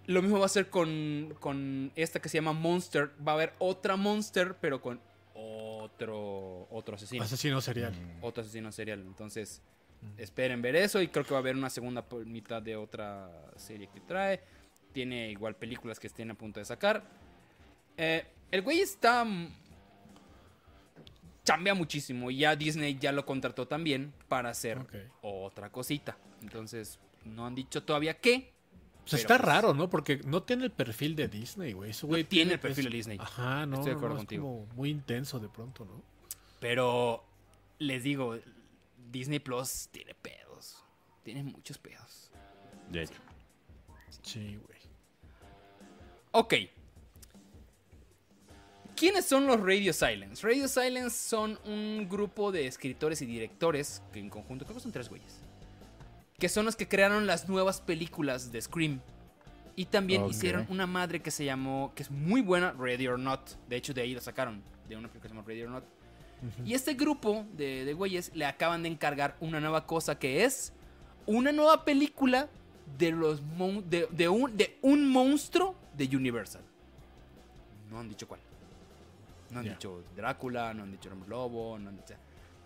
Lo 0.04 0.20
mismo 0.20 0.38
va 0.38 0.44
a 0.44 0.50
ser 0.50 0.68
con, 0.68 1.34
con 1.40 1.90
esta 1.96 2.20
que 2.20 2.28
se 2.28 2.36
llama 2.36 2.52
Monster. 2.52 3.12
Va 3.26 3.32
a 3.32 3.34
haber 3.36 3.54
otra 3.58 3.96
Monster, 3.96 4.56
pero 4.60 4.82
con 4.82 5.00
otro, 5.34 6.68
otro 6.70 6.96
asesino. 6.96 7.24
Asesino 7.24 7.62
serial. 7.62 7.94
Otro 8.20 8.42
asesino 8.42 8.70
serial. 8.70 9.00
Entonces, 9.00 9.62
esperen 10.18 10.60
ver 10.60 10.76
eso. 10.76 11.00
Y 11.00 11.08
creo 11.08 11.24
que 11.24 11.30
va 11.30 11.38
a 11.38 11.40
haber 11.40 11.56
una 11.56 11.70
segunda 11.70 12.04
mitad 12.26 12.60
de 12.60 12.76
otra 12.76 13.30
serie 13.56 13.88
que 13.88 14.00
trae. 14.00 14.42
Tiene 14.92 15.30
igual 15.30 15.56
películas 15.56 15.98
que 15.98 16.08
estén 16.08 16.30
a 16.30 16.34
punto 16.34 16.60
de 16.60 16.66
sacar. 16.66 17.02
Eh, 17.96 18.26
el 18.50 18.62
güey 18.62 18.80
está. 18.80 19.24
mm, 19.24 19.48
Chambea 21.44 21.74
muchísimo. 21.74 22.30
Y 22.30 22.38
ya 22.38 22.54
Disney 22.56 22.98
ya 22.98 23.12
lo 23.12 23.24
contrató 23.24 23.66
también 23.66 24.12
para 24.28 24.50
hacer 24.50 24.86
otra 25.22 25.70
cosita. 25.70 26.16
Entonces, 26.42 26.98
no 27.24 27.46
han 27.46 27.54
dicho 27.54 27.82
todavía 27.82 28.18
qué. 28.20 28.52
Pero, 29.04 29.16
está 29.16 29.36
pues, 29.38 29.40
raro, 29.40 29.74
¿no? 29.74 29.88
Porque 29.90 30.18
no 30.24 30.42
tiene 30.42 30.64
el 30.64 30.70
perfil 30.70 31.16
de 31.16 31.26
Disney, 31.28 31.72
güey. 31.72 31.90
Ese 31.90 32.06
güey 32.06 32.24
tiene 32.24 32.52
el 32.54 32.60
perfil 32.60 32.86
es- 32.86 32.92
de 32.92 32.96
Disney. 32.96 33.18
Ajá, 33.20 33.66
no. 33.66 33.76
Estoy 33.76 33.92
de 33.92 33.96
acuerdo 33.96 34.14
no, 34.14 34.20
contigo. 34.20 34.42
Es 34.44 34.64
como 34.68 34.74
muy 34.76 34.90
intenso 34.90 35.38
de 35.40 35.48
pronto, 35.48 35.84
¿no? 35.84 36.02
Pero 36.60 37.24
les 37.78 38.02
digo, 38.04 38.38
Disney 39.10 39.38
Plus 39.40 39.88
tiene 39.90 40.14
pedos. 40.14 40.84
Tiene 41.24 41.42
muchos 41.42 41.78
pedos. 41.78 42.30
De 42.90 43.02
hecho. 43.02 43.14
Sí, 44.22 44.56
güey. 44.66 44.78
Ok. 46.32 46.54
¿Quiénes 49.00 49.24
son 49.24 49.46
los 49.46 49.58
Radio 49.60 49.94
Silence? 49.94 50.46
Radio 50.46 50.68
Silence 50.68 51.16
son 51.16 51.58
un 51.64 52.06
grupo 52.06 52.52
de 52.52 52.66
escritores 52.66 53.22
y 53.22 53.26
directores 53.26 54.02
que 54.12 54.18
en 54.20 54.28
conjunto, 54.28 54.66
creo 54.66 54.76
que 54.76 54.82
son 54.82 54.92
tres 54.92 55.08
güeyes, 55.08 55.38
que 56.38 56.50
son 56.50 56.66
los 56.66 56.76
que 56.76 56.86
crearon 56.86 57.26
las 57.26 57.48
nuevas 57.48 57.80
películas 57.80 58.52
de 58.52 58.60
Scream. 58.60 59.00
Y 59.74 59.86
también 59.86 60.20
hicieron 60.26 60.66
una 60.68 60.86
madre 60.86 61.20
que 61.22 61.30
se 61.30 61.46
llamó, 61.46 61.92
que 61.94 62.02
es 62.02 62.10
muy 62.10 62.42
buena, 62.42 62.72
Ready 62.72 63.06
or 63.08 63.18
Not. 63.18 63.52
De 63.70 63.76
hecho, 63.76 63.94
de 63.94 64.02
ahí 64.02 64.14
la 64.14 64.20
sacaron, 64.20 64.62
de 64.86 64.96
una 64.96 65.08
película 65.08 65.22
que 65.22 65.28
se 65.28 65.34
llama 65.34 65.46
Ready 65.48 65.62
or 65.62 65.70
Not. 65.70 65.84
Y 66.66 66.74
este 66.74 66.92
grupo 66.92 67.46
de, 67.54 67.86
de 67.86 67.94
güeyes 67.94 68.30
le 68.34 68.44
acaban 68.44 68.82
de 68.82 68.90
encargar 68.90 69.34
una 69.40 69.60
nueva 69.60 69.86
cosa 69.86 70.18
que 70.18 70.44
es 70.44 70.74
una 71.24 71.52
nueva 71.52 71.86
película 71.86 72.50
de, 72.98 73.12
los 73.12 73.40
mon- 73.40 73.88
de, 73.88 74.06
de 74.10 74.28
un, 74.28 74.54
de 74.58 74.76
un 74.82 75.08
monstruo 75.08 75.74
de 75.96 76.04
Universal. 76.14 76.62
No 77.90 77.98
han 77.98 78.08
dicho 78.10 78.28
cuál. 78.28 78.40
No 79.50 79.60
han 79.60 79.64
dicho 79.68 80.02
Drácula, 80.16 80.72
no 80.74 80.82
han 80.84 80.92
dicho 80.92 81.10
Hombre 81.10 81.28
Lobo, 81.28 81.78
no 81.78 81.88
han 81.90 81.96
dicho... 81.96 82.14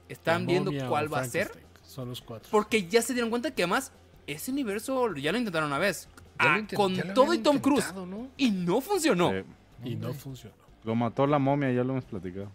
Están 0.08 0.42
La 0.42 0.46
viendo 0.48 0.70
cuál 0.88 1.12
va 1.12 1.20
a 1.20 1.24
ser. 1.24 1.50
Son 1.82 2.08
los 2.08 2.20
cuatro. 2.20 2.48
Porque 2.50 2.86
ya 2.88 3.00
se 3.02 3.12
dieron 3.14 3.30
cuenta 3.30 3.50
que 3.54 3.62
además 3.62 3.92
ese 4.26 4.50
universo 4.50 5.14
ya 5.14 5.32
lo 5.32 5.38
intentaron 5.38 5.68
una 5.68 5.78
vez. 5.78 6.08
Ah, 6.38 6.60
con 6.74 6.96
todo 7.14 7.32
y 7.32 7.38
Tom 7.38 7.58
Cruise. 7.58 7.92
Y 8.36 8.50
no 8.50 8.80
funcionó. 8.80 9.32
Eh, 9.32 9.44
Y 9.84 9.94
no 9.96 10.12
funcionó. 10.14 10.54
lo 10.84 10.94
mató 10.94 11.26
la 11.26 11.38
momia, 11.38 11.70
ya 11.72 11.84
lo 11.84 11.92
hemos 11.92 12.04
platicado. 12.04 12.50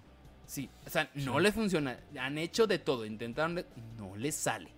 Sí, 0.45 0.69
o 0.85 0.89
sea, 0.89 1.09
no 1.15 1.39
le 1.39 1.51
funciona. 1.51 1.97
Han 2.19 2.37
hecho 2.39 2.65
de 2.67 2.79
todo, 2.79 3.05
intentaron, 3.05 3.55
de- 3.55 3.65
no 3.97 4.15
les 4.15 4.35
sale. 4.35 4.65
Oye, 4.65 4.73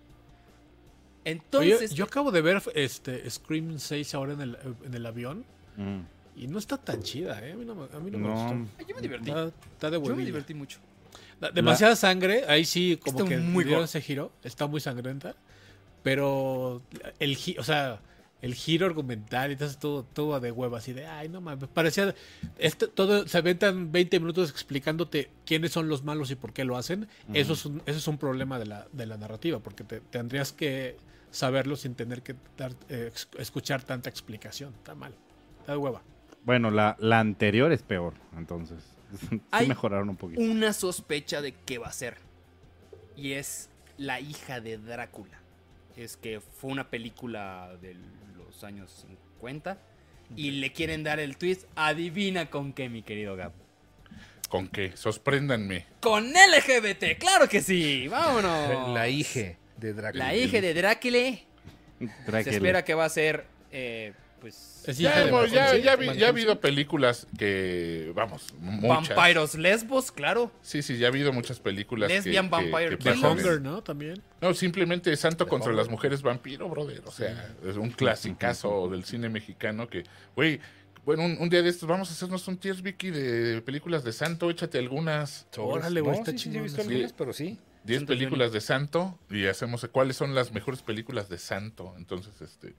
Entonces, 1.24 1.94
yo 1.94 2.04
acabo 2.04 2.30
de 2.32 2.40
ver 2.42 2.62
este 2.74 3.28
Scream 3.30 3.78
6 3.78 4.14
ahora 4.14 4.32
en 4.34 4.40
el, 4.40 4.58
en 4.84 4.94
el 4.94 5.06
avión 5.06 5.44
Mm. 5.76 6.00
Y 6.36 6.46
no 6.48 6.58
está 6.58 6.76
tan 6.78 7.02
chida, 7.02 7.38
¿eh? 7.46 7.52
A 7.52 7.56
mí 7.56 7.64
no, 7.64 7.74
me- 7.74 7.84
a 7.84 8.00
mí 8.00 8.10
no 8.10 8.18
me 8.18 8.28
No. 8.28 8.34
gustó. 8.34 8.54
Ay, 8.78 8.86
yo 8.88 8.94
me 8.96 9.02
divertí. 9.02 9.30
Está, 9.30 9.44
está 9.46 9.90
de 9.90 10.02
Yo 10.02 10.16
me 10.16 10.24
divertí 10.24 10.54
mucho. 10.54 10.78
Da- 11.40 11.50
Demasiada 11.50 11.96
sangre, 11.96 12.44
ahí 12.48 12.64
sí 12.64 12.98
como 13.02 13.18
Está 13.18 13.28
que 13.28 13.38
muy 13.38 13.64
dieron 13.64 13.84
ese 13.84 14.00
giro, 14.00 14.32
está 14.44 14.66
muy 14.66 14.80
sangrienta, 14.80 15.34
pero 16.02 16.82
el 17.18 17.36
gi- 17.36 17.58
o 17.58 17.64
sea, 17.64 18.00
el 18.40 18.54
giro 18.54 18.86
argumental 18.86 19.50
y 19.50 19.52
entonces 19.52 19.78
todo, 19.78 20.02
todo 20.04 20.38
de 20.40 20.50
huevo, 20.50 20.74
así 20.76 20.92
de, 20.92 21.06
ay, 21.06 21.28
no 21.28 21.40
mames, 21.40 21.68
parecía, 21.68 22.14
este, 22.58 22.88
todo, 22.88 23.26
se 23.28 23.38
aventan 23.38 23.92
20 23.92 24.18
minutos 24.18 24.50
explicándote 24.50 25.30
quiénes 25.46 25.70
son 25.72 25.88
los 25.88 26.02
malos 26.02 26.30
y 26.30 26.34
por 26.34 26.52
qué 26.52 26.64
lo 26.64 26.76
hacen. 26.76 27.08
Eso, 27.34 27.52
es 27.52 27.64
un, 27.66 27.82
eso 27.86 27.98
es 27.98 28.08
un 28.08 28.18
problema 28.18 28.58
de 28.58 28.66
la, 28.66 28.86
de 28.92 29.06
la 29.06 29.16
narrativa, 29.16 29.60
porque 29.60 29.84
te, 29.84 30.00
tendrías 30.00 30.52
que 30.52 30.96
saberlo 31.30 31.76
sin 31.76 31.94
tener 31.94 32.22
que 32.22 32.34
dar, 32.56 32.72
eh, 32.88 33.12
escuchar 33.38 33.82
tanta 33.84 34.10
explicación. 34.10 34.72
Está 34.74 34.94
mal, 34.96 35.14
está 35.60 35.72
de 35.72 35.78
hueva. 35.78 36.02
Bueno, 36.44 36.70
la, 36.70 36.96
la 36.98 37.20
anterior 37.20 37.72
es 37.72 37.82
peor, 37.82 38.14
entonces. 38.36 38.78
Sí 39.28 39.40
Hay 39.50 39.68
mejoraron 39.68 40.08
un 40.08 40.16
poquito. 40.16 40.40
Una 40.40 40.72
sospecha 40.72 41.42
de 41.42 41.52
qué 41.52 41.76
va 41.78 41.88
a 41.88 41.92
ser. 41.92 42.16
Y 43.14 43.32
es 43.32 43.68
la 43.98 44.20
hija 44.20 44.60
de 44.60 44.78
Drácula. 44.78 45.38
Es 45.96 46.16
que 46.16 46.40
fue 46.40 46.70
una 46.70 46.88
película 46.88 47.76
de 47.82 47.94
los 48.36 48.64
años 48.64 49.04
50. 49.38 49.78
Y 50.34 50.52
le 50.52 50.72
quieren 50.72 51.02
dar 51.04 51.20
el 51.20 51.36
twist. 51.36 51.64
Adivina 51.76 52.48
con 52.48 52.72
qué, 52.72 52.88
mi 52.88 53.02
querido 53.02 53.36
Gab. 53.36 53.52
¿Con 54.48 54.68
qué? 54.68 54.96
Sorpréndanme. 54.96 55.86
Con 56.00 56.30
LGBT, 56.30 57.18
claro 57.18 57.48
que 57.48 57.60
sí. 57.60 58.08
Vámonos. 58.08 58.94
La 58.94 59.08
hija 59.08 59.56
de 59.76 59.92
Drácula. 59.92 60.24
La 60.24 60.34
hija 60.34 60.60
de 60.60 60.74
Drácula. 60.74 61.38
Se 62.42 62.50
espera 62.50 62.84
que 62.84 62.94
va 62.94 63.04
a 63.04 63.08
ser, 63.08 63.46
eh, 63.70 64.14
pues, 64.40 64.71
Es 64.86 64.98
Ya, 64.98 65.22
hemos- 65.26 65.50
ya, 65.50 65.76
ya 65.76 65.96
vi- 65.96 66.12
ya 66.18 66.26
ha 66.26 66.28
habido 66.30 66.60
películas 66.60 67.26
que, 67.38 68.12
vamos, 68.16 68.52
muchas. 68.58 69.14
Vampiros 69.16 69.54
Lesbos, 69.54 70.10
claro. 70.10 70.50
Sí, 70.62 70.82
sí, 70.82 70.98
ya 70.98 71.06
ha 71.06 71.10
habido 71.10 71.32
muchas 71.32 71.60
películas. 71.60 72.08
que- 72.08 72.14
Lesbian 72.16 72.46
que- 72.46 72.50
Vampire 72.50 72.88
que 72.90 72.96
The 72.96 72.98
Killers. 72.98 73.20
pasan 73.20 73.38
Hunger, 73.38 73.52
en- 73.58 73.62
¿no? 73.62 73.82
También. 73.82 74.22
No, 74.40 74.54
simplemente 74.54 75.14
Santo 75.16 75.44
The 75.44 75.50
contra 75.50 75.70
Hunger. 75.70 75.78
las 75.84 75.88
mujeres 75.90 76.22
vampiro, 76.22 76.68
brother. 76.68 77.02
O 77.06 77.10
sea, 77.12 77.54
es 77.64 77.76
un 77.76 77.90
clasicazo 77.90 78.88
del 78.90 79.04
cine 79.04 79.28
mexicano 79.28 79.88
que, 79.88 80.02
güey, 80.34 80.60
bueno, 81.04 81.24
un, 81.24 81.36
un 81.40 81.48
día 81.48 81.62
de 81.62 81.68
estos 81.68 81.88
vamos 81.88 82.08
a 82.10 82.12
hacernos 82.12 82.46
un 82.48 82.56
tiers 82.58 82.80
Vicky 82.82 83.10
de 83.10 83.60
películas 83.62 84.04
de 84.04 84.12
Santo. 84.12 84.50
Échate 84.50 84.78
algunas. 84.78 85.46
Órale, 85.56 86.00
güey, 86.00 86.12
No, 86.14 86.18
está 86.20 86.32
sí, 86.32 86.38
sí, 86.38 86.56
he 86.56 86.60
visto 86.60 86.80
algunas, 86.82 87.12
pero 87.12 87.32
sí. 87.32 87.58
10 87.84 88.00
Santo 88.00 88.12
películas 88.12 88.52
de 88.52 88.60
Santo 88.60 89.18
y 89.28 89.46
hacemos 89.46 89.84
cuáles 89.90 90.16
son 90.16 90.34
las 90.36 90.52
mejores 90.52 90.82
películas 90.82 91.28
de 91.28 91.38
Santo. 91.38 91.94
Entonces, 91.98 92.40
este. 92.40 92.74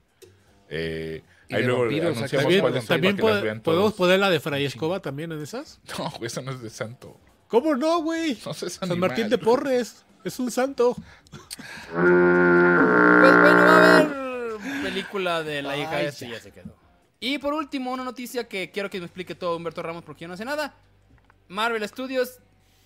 eh, 0.70 1.22
ahí 1.50 1.62
de 1.62 1.66
luego 1.68 1.80
vampiros, 1.82 2.16
anunciamos 2.16 2.42
También, 2.44 2.60
cuáles 2.60 2.84
son 2.84 2.88
también 2.88 3.16
para 3.16 3.22
que 3.26 3.30
las 3.32 3.38
pode- 3.40 3.44
vean 3.44 3.60
podemos 3.60 3.84
todos. 3.84 3.94
poner 3.98 4.20
la 4.20 4.30
de 4.30 4.40
Fray 4.40 4.64
Escoba 4.64 5.00
también 5.00 5.32
en 5.32 5.42
esas. 5.42 5.80
No, 5.98 6.10
güey, 6.10 6.26
eso 6.26 6.42
no 6.42 6.50
es 6.52 6.60
de 6.62 6.70
Santo. 6.70 7.18
¿Cómo 7.48 7.74
no, 7.76 8.02
güey? 8.02 8.38
No 8.44 8.54
seas 8.54 8.72
San 8.74 8.90
animal. 8.90 9.10
Martín 9.10 9.28
de 9.28 9.38
Porres. 9.38 10.04
Es 10.24 10.38
un 10.38 10.50
santo. 10.50 10.96
Pues 11.30 12.02
bueno, 12.02 13.60
va 13.62 13.86
a 13.86 13.98
haber 14.00 14.56
película 14.82 15.42
de 15.42 15.62
la 15.62 15.76
hija 15.76 15.96
Ay, 15.96 16.06
este, 16.06 16.28
ya 16.30 16.40
se 16.40 16.50
quedó. 16.50 16.74
Y 17.20 17.38
por 17.38 17.54
último, 17.54 17.92
una 17.92 18.04
noticia 18.04 18.48
que 18.48 18.70
quiero 18.70 18.88
que 18.90 18.98
me 18.98 19.06
explique 19.06 19.34
todo 19.34 19.56
Humberto 19.56 19.82
Ramos 19.82 20.02
porque 20.04 20.22
yo 20.22 20.28
no 20.28 20.36
sé 20.36 20.44
nada. 20.44 20.74
Marvel 21.48 21.86
Studios 21.88 22.38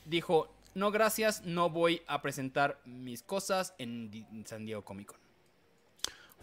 dijo, 0.05 0.52
no 0.74 0.90
gracias, 0.90 1.43
no 1.44 1.70
voy 1.70 2.02
a 2.09 2.20
presentar 2.22 2.80
mis 2.85 3.22
cosas 3.22 3.74
en 3.78 4.10
Di- 4.10 4.26
en 4.32 4.47
San 4.47 4.66
Diego 4.66 4.85
Comic 4.85 5.09
Con. 5.09 5.18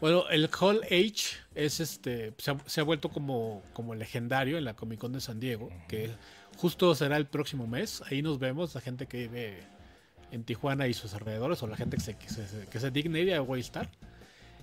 Bueno, 0.02 0.28
el 0.30 0.50
Hall 0.60 0.82
H 0.84 1.38
es 1.56 1.80
este, 1.80 2.34
se 2.38 2.52
ha, 2.52 2.58
se 2.66 2.82
ha 2.82 2.84
vuelto 2.84 3.10
como, 3.10 3.64
como 3.74 3.96
legendario 3.96 4.58
en 4.58 4.66
la 4.66 4.74
Comic 4.76 5.00
Con 5.00 5.14
de 5.14 5.22
San 5.22 5.40
Diego, 5.40 5.70
que 5.88 6.12
justo 6.58 6.94
será 6.96 7.18
el 7.18 7.26
próximo 7.28 7.66
mes. 7.66 8.04
Ahí 8.08 8.22
nos 8.22 8.38
vemos, 8.38 8.76
la 8.76 8.82
gente 8.82 9.08
que 9.08 9.20
vive 9.28 9.60
en 10.32 10.44
Tijuana 10.44 10.88
y 10.88 10.94
sus 10.94 11.14
alrededores, 11.14 11.64
o 11.64 11.68
la 11.68 11.78
gente 11.78 11.96
que 11.98 12.04
se, 12.04 12.18
que 12.18 12.30
se, 12.30 12.68
que 12.70 12.80
se 12.80 12.92
digne 12.92 13.22
ir 13.22 13.34
a 13.34 13.58
estar. 13.58 13.90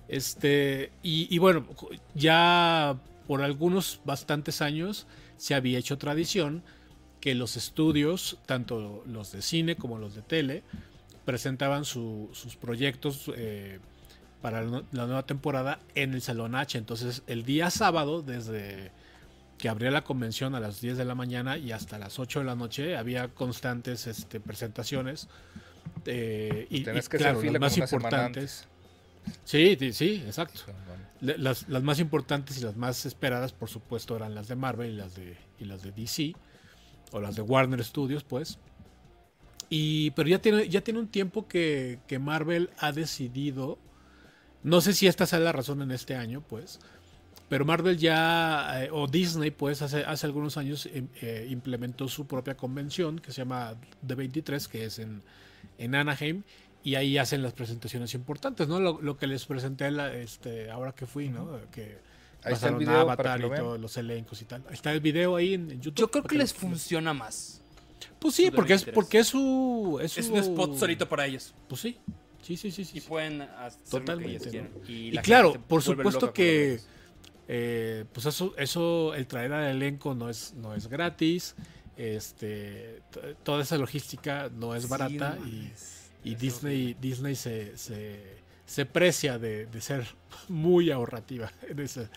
Este, 0.07 0.91
y, 1.01 1.33
y 1.33 1.39
bueno, 1.39 1.65
ya 2.13 2.99
por 3.27 3.41
algunos 3.41 4.01
bastantes 4.05 4.61
años 4.61 5.07
se 5.37 5.55
había 5.55 5.79
hecho 5.79 5.97
tradición 5.97 6.61
que 7.21 7.33
los 7.33 7.57
estudios, 7.57 8.37
tanto 8.45 9.03
los 9.07 9.31
de 9.31 9.41
cine 9.41 9.77
como 9.77 9.97
los 9.97 10.13
de 10.13 10.21
tele, 10.21 10.63
presentaban 11.25 11.85
su- 11.85 12.29
sus 12.33 12.55
proyectos 12.57 13.31
eh, 13.35 13.79
para 14.43 14.61
la 14.61 14.67
nu- 14.69 14.85
la 14.91 15.05
nueva 15.07 15.25
temporada 15.25 15.79
en 15.95 16.13
el 16.13 16.21
Salón 16.21 16.53
H. 16.53 16.77
Entonces, 16.77 17.23
el 17.27 17.45
día 17.45 17.71
sábado, 17.71 18.21
desde 18.21 18.91
que 19.57 19.69
abría 19.69 19.89
la 19.91 20.03
convención 20.03 20.53
a 20.55 20.59
las 20.59 20.81
10 20.81 20.97
de 20.97 21.05
la 21.05 21.15
mañana 21.15 21.57
y 21.57 21.71
hasta 21.71 21.97
las 21.97 22.19
8 22.19 22.39
de 22.39 22.45
la 22.45 22.55
noche, 22.55 22.97
había 22.97 23.29
constantes 23.29 24.05
este, 24.07 24.39
presentaciones. 24.41 25.29
eh, 26.05 26.67
y, 26.69 26.77
y, 26.77 26.83
que 26.83 27.17
claro, 27.17 27.41
las 27.41 27.61
más 27.61 27.77
importantes. 27.77 28.67
Sí, 29.45 29.77
sí, 29.79 29.93
sí, 29.93 30.23
exacto. 30.25 30.59
Las, 31.21 31.69
las 31.69 31.83
más 31.83 31.99
importantes 31.99 32.57
y 32.57 32.61
las 32.63 32.75
más 32.75 33.05
esperadas, 33.05 33.53
por 33.53 33.69
supuesto, 33.69 34.15
eran 34.17 34.35
las 34.35 34.49
de 34.49 34.55
Marvel 34.57 34.91
y 34.91 34.95
las 34.97 35.15
de, 35.15 35.37
y 35.59 35.63
las 35.65 35.81
de 35.83 35.91
DC, 35.93 36.35
o 37.13 37.21
las 37.21 37.35
de 37.37 37.41
Warner 37.43 37.81
Studios, 37.83 38.25
pues. 38.25 38.59
Y, 39.69 40.11
pero 40.11 40.29
ya 40.29 40.39
tiene, 40.39 40.67
ya 40.69 40.81
tiene 40.81 40.99
un 40.99 41.07
tiempo 41.07 41.47
que, 41.47 41.99
que 42.07 42.19
Marvel 42.19 42.69
ha 42.79 42.91
decidido, 42.91 43.79
no 44.63 44.81
sé 44.81 44.93
si 44.93 45.07
esta 45.07 45.25
sea 45.25 45.39
la 45.39 45.51
razón 45.51 45.81
en 45.81 45.91
este 45.91 46.15
año, 46.15 46.41
pues, 46.47 46.79
pero 47.49 47.65
Marvel 47.65 47.97
ya, 47.97 48.83
eh, 48.85 48.89
o 48.91 49.07
Disney, 49.07 49.51
pues, 49.51 49.81
hace, 49.81 50.03
hace 50.05 50.25
algunos 50.25 50.57
años 50.57 50.87
em- 50.91 51.07
eh, 51.21 51.47
implementó 51.49 52.07
su 52.07 52.25
propia 52.25 52.55
convención 52.55 53.19
que 53.19 53.31
se 53.31 53.39
llama 53.41 53.75
D23, 54.07 54.67
que 54.67 54.85
es 54.85 54.99
en, 54.99 55.21
en 55.77 55.93
Anaheim, 55.95 56.43
y 56.83 56.95
ahí 56.95 57.17
hacen 57.17 57.41
las 57.43 57.53
presentaciones 57.53 58.13
importantes, 58.13 58.67
¿no? 58.67 58.79
Lo, 58.79 59.01
lo 59.01 59.17
que 59.17 59.27
les 59.27 59.45
presenté 59.45 59.91
la- 59.91 60.13
este, 60.13 60.71
ahora 60.71 60.93
que 60.93 61.05
fui, 61.05 61.29
¿no? 61.29 61.59
Que 61.71 61.97
Ahí 62.45 62.53
está 62.53 62.67
el 62.67 62.73
pasaron 62.75 62.79
video 62.79 62.93
para 62.93 63.01
Avatar 63.01 63.39
que 63.41 63.47
lo 63.47 63.53
y 63.53 63.57
todos 63.57 63.79
los 63.79 63.95
elencos 63.97 64.41
y 64.41 64.45
tal. 64.45 64.63
Ahí 64.67 64.73
está 64.73 64.91
el 64.91 64.99
video 64.99 65.35
ahí 65.37 65.53
en, 65.53 65.71
en 65.71 65.81
YouTube. 65.81 65.99
Yo 66.01 66.11
creo 66.11 66.23
que 66.23 66.35
les 66.37 66.53
lo- 66.53 66.59
funciona 66.59 67.13
más. 67.13 67.61
Pues 68.19 68.35
sí, 68.35 68.51
porque 68.51 68.73
es, 68.73 68.85
D23. 68.85 68.93
porque 68.93 69.19
es 69.19 69.27
su... 69.27 69.99
Es, 70.01 70.17
Es 70.17 70.25
su- 70.25 70.33
un 70.33 70.39
spot 70.39 70.75
solito 70.77 71.07
para 71.07 71.25
ellos. 71.25 71.53
Pues 71.69 71.79
sí, 71.81 71.97
sí, 72.43 72.57
sí, 72.57 72.71
sí. 72.71 72.85
sí, 72.85 72.97
Y 72.97 73.01
pueden 73.01 73.41
hacer 73.41 73.77
Totalmente, 73.89 74.13
lo 74.13 74.17
que 74.17 74.29
ellos 74.29 74.43
¿no? 74.45 74.51
quieran. 74.51 74.71
Y, 74.87 74.91
Y 74.91 75.11
la 75.11 75.21
claro, 75.21 75.53
por 75.67 75.81
supuesto 75.81 76.33
que 76.33 76.79
eh, 77.47 78.05
pues 78.13 78.25
eso, 78.25 78.53
eso, 78.57 79.13
el 79.15 79.27
traer 79.27 79.53
al 79.53 79.75
elenco 79.75 80.13
no 80.15 80.29
es, 80.29 80.53
no 80.53 80.73
es 80.75 80.87
gratis. 80.87 81.55
Este, 81.95 83.01
toda 83.43 83.61
esa 83.61 83.77
logística 83.77 84.49
no 84.53 84.75
es 84.75 84.83
Sí, 84.83 84.89
barata 84.89 85.35
no 85.39 85.47
y, 85.47 85.71
y 86.23 86.33
Es 86.33 86.39
Disney, 86.39 86.95
Disney 86.99 87.35
se, 87.35 87.77
se, 87.77 88.19
se 88.65 88.85
precia 88.85 89.37
de, 89.37 89.67
de 89.67 89.81
ser 89.81 90.07
muy 90.47 90.89
ahorrativa 90.89 91.51
en, 91.69 91.79
ese- 91.79 92.09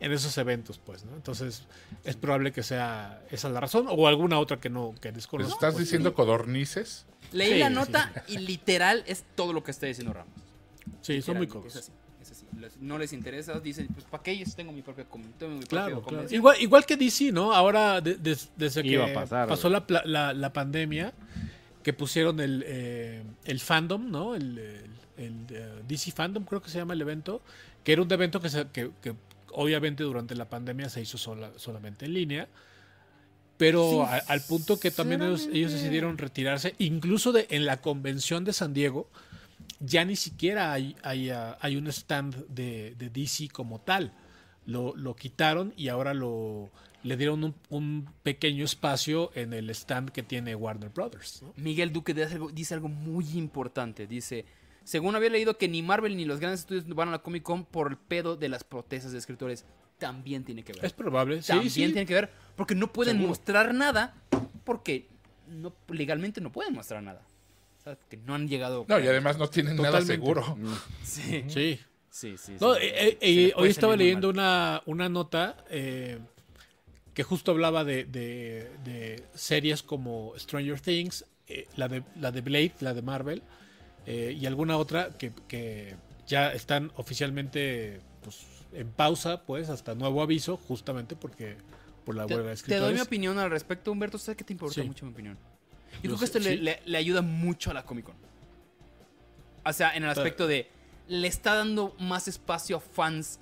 en 0.00 0.12
esos 0.12 0.36
eventos, 0.38 0.78
pues, 0.78 1.04
¿no? 1.04 1.14
Entonces, 1.16 1.64
es 2.04 2.14
probable 2.16 2.52
que 2.52 2.62
sea 2.62 3.22
esa 3.30 3.48
la 3.48 3.58
razón 3.60 3.86
o 3.88 4.06
alguna 4.06 4.38
otra 4.38 4.60
que 4.60 4.70
no 4.70 4.94
que 5.00 5.08
¿Les 5.08 5.16
desconozco. 5.16 5.54
estás 5.54 5.74
pues, 5.74 5.84
diciendo 5.84 6.14
codornices? 6.14 7.06
Leí 7.34 7.52
Sí, 7.54 7.58
la 7.58 7.68
sí, 7.68 7.74
nota 7.74 8.24
y 8.28 8.38
literal 8.38 9.02
es 9.06 9.24
todo 9.34 9.52
lo 9.52 9.62
que 9.62 9.70
está 9.72 9.86
diciendo 9.86 10.12
Ramos. 10.12 10.32
Sí, 11.02 11.20
son 11.20 11.36
muy 11.36 11.46
codos. 11.46 11.66
Es 11.66 11.76
así, 11.76 11.92
es 12.22 12.30
así. 12.32 12.46
No 12.80 12.96
les 12.98 13.12
interesa, 13.12 13.58
dicen, 13.60 13.88
pues 13.92 14.06
¿para 14.06 14.22
qué 14.22 14.36
yo 14.38 14.44
tengo 14.56 14.72
mi 14.72 14.82
propia 14.82 15.04
com- 15.04 15.22
tengo 15.38 15.54
mi 15.56 15.64
Claro, 15.64 16.00
propia 16.00 16.20
claro. 16.20 16.34
Igual, 16.34 16.56
igual 16.60 16.86
que 16.86 16.96
DC, 16.96 17.32
¿no? 17.32 17.52
Ahora, 17.52 18.00
de- 18.00 18.14
des- 18.16 18.50
desde 18.56 18.82
que 18.82 18.88
Iba 18.88 19.06
a 19.06 19.12
pasar, 19.12 19.48
pasó 19.48 19.68
la, 19.68 19.86
pla- 19.86 20.02
la, 20.06 20.32
la 20.32 20.52
pandemia, 20.52 21.12
que 21.82 21.92
pusieron 21.92 22.40
el, 22.40 22.64
eh, 22.66 23.22
el 23.44 23.60
fandom, 23.60 24.10
¿no? 24.10 24.34
El, 24.34 24.58
el- 24.58 24.90
el, 25.16 25.34
eh, 25.50 25.82
DC 25.86 26.10
Fandom, 26.12 26.44
creo 26.44 26.62
que 26.62 26.70
se 26.70 26.78
llama 26.78 26.94
el 26.94 27.00
evento, 27.02 27.42
que 27.84 27.92
era 27.92 28.00
un 28.02 28.10
evento 28.12 28.40
que, 28.40 28.48
se- 28.48 28.66
que, 28.72 28.90
que 29.02 29.14
obviamente 29.52 30.02
durante 30.02 30.34
la 30.34 30.48
pandemia 30.48 30.88
se 30.88 31.00
hizo 31.02 31.18
sola- 31.18 31.52
solamente 31.56 32.06
en 32.06 32.14
línea. 32.14 32.48
Pero 33.56 34.02
a- 34.04 34.16
al 34.16 34.40
punto 34.42 34.80
que 34.80 34.90
también 34.90 35.22
ellos, 35.22 35.48
ellos 35.52 35.72
decidieron 35.72 36.18
retirarse, 36.18 36.74
incluso 36.78 37.32
de, 37.32 37.46
en 37.50 37.66
la 37.66 37.80
convención 37.80 38.44
de 38.44 38.52
San 38.52 38.74
Diego, 38.74 39.08
ya 39.80 40.04
ni 40.04 40.16
siquiera 40.16 40.72
hay, 40.72 40.96
hay, 41.02 41.30
ah, 41.30 41.56
hay 41.60 41.76
un 41.76 41.86
stand 41.88 42.46
de, 42.48 42.94
de 42.98 43.10
DC 43.10 43.48
como 43.52 43.80
tal. 43.80 44.12
Lo, 44.66 44.96
lo 44.96 45.14
quitaron 45.14 45.74
y 45.76 45.88
ahora 45.88 46.14
lo 46.14 46.70
le 47.02 47.18
dieron 47.18 47.44
un, 47.44 47.54
un 47.68 48.08
pequeño 48.22 48.64
espacio 48.64 49.30
en 49.34 49.52
el 49.52 49.68
stand 49.68 50.08
que 50.10 50.22
tiene 50.22 50.54
Warner 50.54 50.88
Brothers. 50.88 51.42
¿no? 51.42 51.52
Miguel 51.56 51.92
Duque 51.92 52.14
dice 52.14 52.32
algo, 52.32 52.50
dice 52.50 52.72
algo 52.72 52.88
muy 52.88 53.28
importante. 53.36 54.06
Dice, 54.06 54.46
según 54.84 55.14
había 55.14 55.28
leído 55.28 55.58
que 55.58 55.68
ni 55.68 55.82
Marvel 55.82 56.16
ni 56.16 56.24
los 56.24 56.40
grandes 56.40 56.60
estudios 56.60 56.86
van 56.88 57.08
a 57.08 57.12
la 57.12 57.18
Comic 57.18 57.42
Con 57.42 57.66
por 57.66 57.90
el 57.90 57.98
pedo 57.98 58.36
de 58.36 58.48
las 58.48 58.64
protestas 58.64 59.12
de 59.12 59.18
escritores. 59.18 59.66
También 59.98 60.44
tiene 60.44 60.62
que 60.62 60.72
ver. 60.72 60.84
Es 60.84 60.92
probable, 60.92 61.40
sí, 61.42 61.48
También 61.48 61.70
sí. 61.70 61.80
tiene 61.86 62.04
que 62.06 62.14
ver 62.14 62.30
porque 62.56 62.74
no 62.74 62.92
pueden 62.92 63.14
Seguro. 63.16 63.28
mostrar 63.30 63.74
nada 63.74 64.14
porque 64.64 65.06
no, 65.48 65.72
legalmente 65.88 66.40
no 66.40 66.50
pueden 66.52 66.74
mostrar 66.74 67.02
nada. 67.02 67.22
¿Sabes? 67.82 67.98
Que 68.08 68.16
no 68.16 68.34
han 68.34 68.48
llegado. 68.48 68.86
No, 68.88 68.98
y 68.98 69.06
además 69.06 69.36
no 69.38 69.48
tienen 69.48 69.76
nada 69.76 70.00
Totalmente. 70.00 70.14
seguro. 70.26 70.58
Sí, 71.02 71.44
Sí. 71.48 71.80
sí, 72.10 72.36
sí. 72.38 72.56
No, 72.60 72.74
sí. 72.74 72.80
eh, 72.82 72.92
eh, 73.10 73.18
eh, 73.20 73.52
hoy 73.56 73.68
estaba 73.68 73.94
leyendo 73.96 74.30
una, 74.30 74.82
una 74.86 75.08
nota 75.08 75.56
eh, 75.70 76.18
que 77.12 77.22
justo 77.22 77.50
hablaba 77.52 77.84
de, 77.84 78.04
de- 78.04 78.70
de 78.84 79.22
series 79.34 79.82
como 79.82 80.32
Stranger 80.38 80.80
Things, 80.80 81.24
la, 81.76 81.88
de, 81.88 82.02
la 82.18 82.32
de 82.32 82.40
Blade, 82.40 82.72
la 82.80 82.94
de 82.94 83.02
Marvel, 83.02 83.42
y 84.06 84.44
alguna 84.46 84.76
otra 84.78 85.10
que, 85.16 85.32
que 85.46 85.94
ya 86.26 86.52
están 86.52 86.90
oficialmente 86.96 88.00
pues, 88.22 88.40
en 88.72 88.90
pausa, 88.90 89.42
pues, 89.44 89.68
hasta 89.68 89.94
nuevo 89.94 90.22
aviso, 90.22 90.56
justamente 90.56 91.16
porque 91.16 91.56
por 92.04 92.14
la 92.16 92.26
huelga 92.26 92.36
de 92.36 92.42
te 92.42 92.44
doy 92.44 92.46
mi 92.46 92.52
escritores. 92.52 93.02
opinión 93.02 93.38
al 93.38 93.50
respecto, 93.50 93.90
Humberto. 93.92 94.18
Sé 94.18 94.36
que 94.36 94.44
te 94.44 94.52
importa 94.52 94.74
Sí. 94.80 94.82
mucho 94.86 95.06
mi 95.06 95.12
opinión. 95.12 95.38
Yo 96.02 96.10
Lo 96.10 96.16
creo 96.16 96.18
que 96.18 96.24
esto 96.24 96.38
le, 96.40 96.50
sí. 96.50 96.56
le- 96.58 96.82
le 96.84 96.98
ayuda 96.98 97.22
mucho 97.22 97.70
a 97.70 97.74
la 97.74 97.84
Comic 97.84 98.06
Con. 98.06 98.16
O 99.64 99.72
sea, 99.72 99.94
en 99.96 100.04
el 100.04 100.10
aspecto 100.10 100.46
de. 100.46 100.68
Le 101.08 101.28
está 101.28 101.54
dando 101.54 101.94
más 101.98 102.28
espacio 102.28 102.76
a 102.78 102.80
fans 102.80 103.38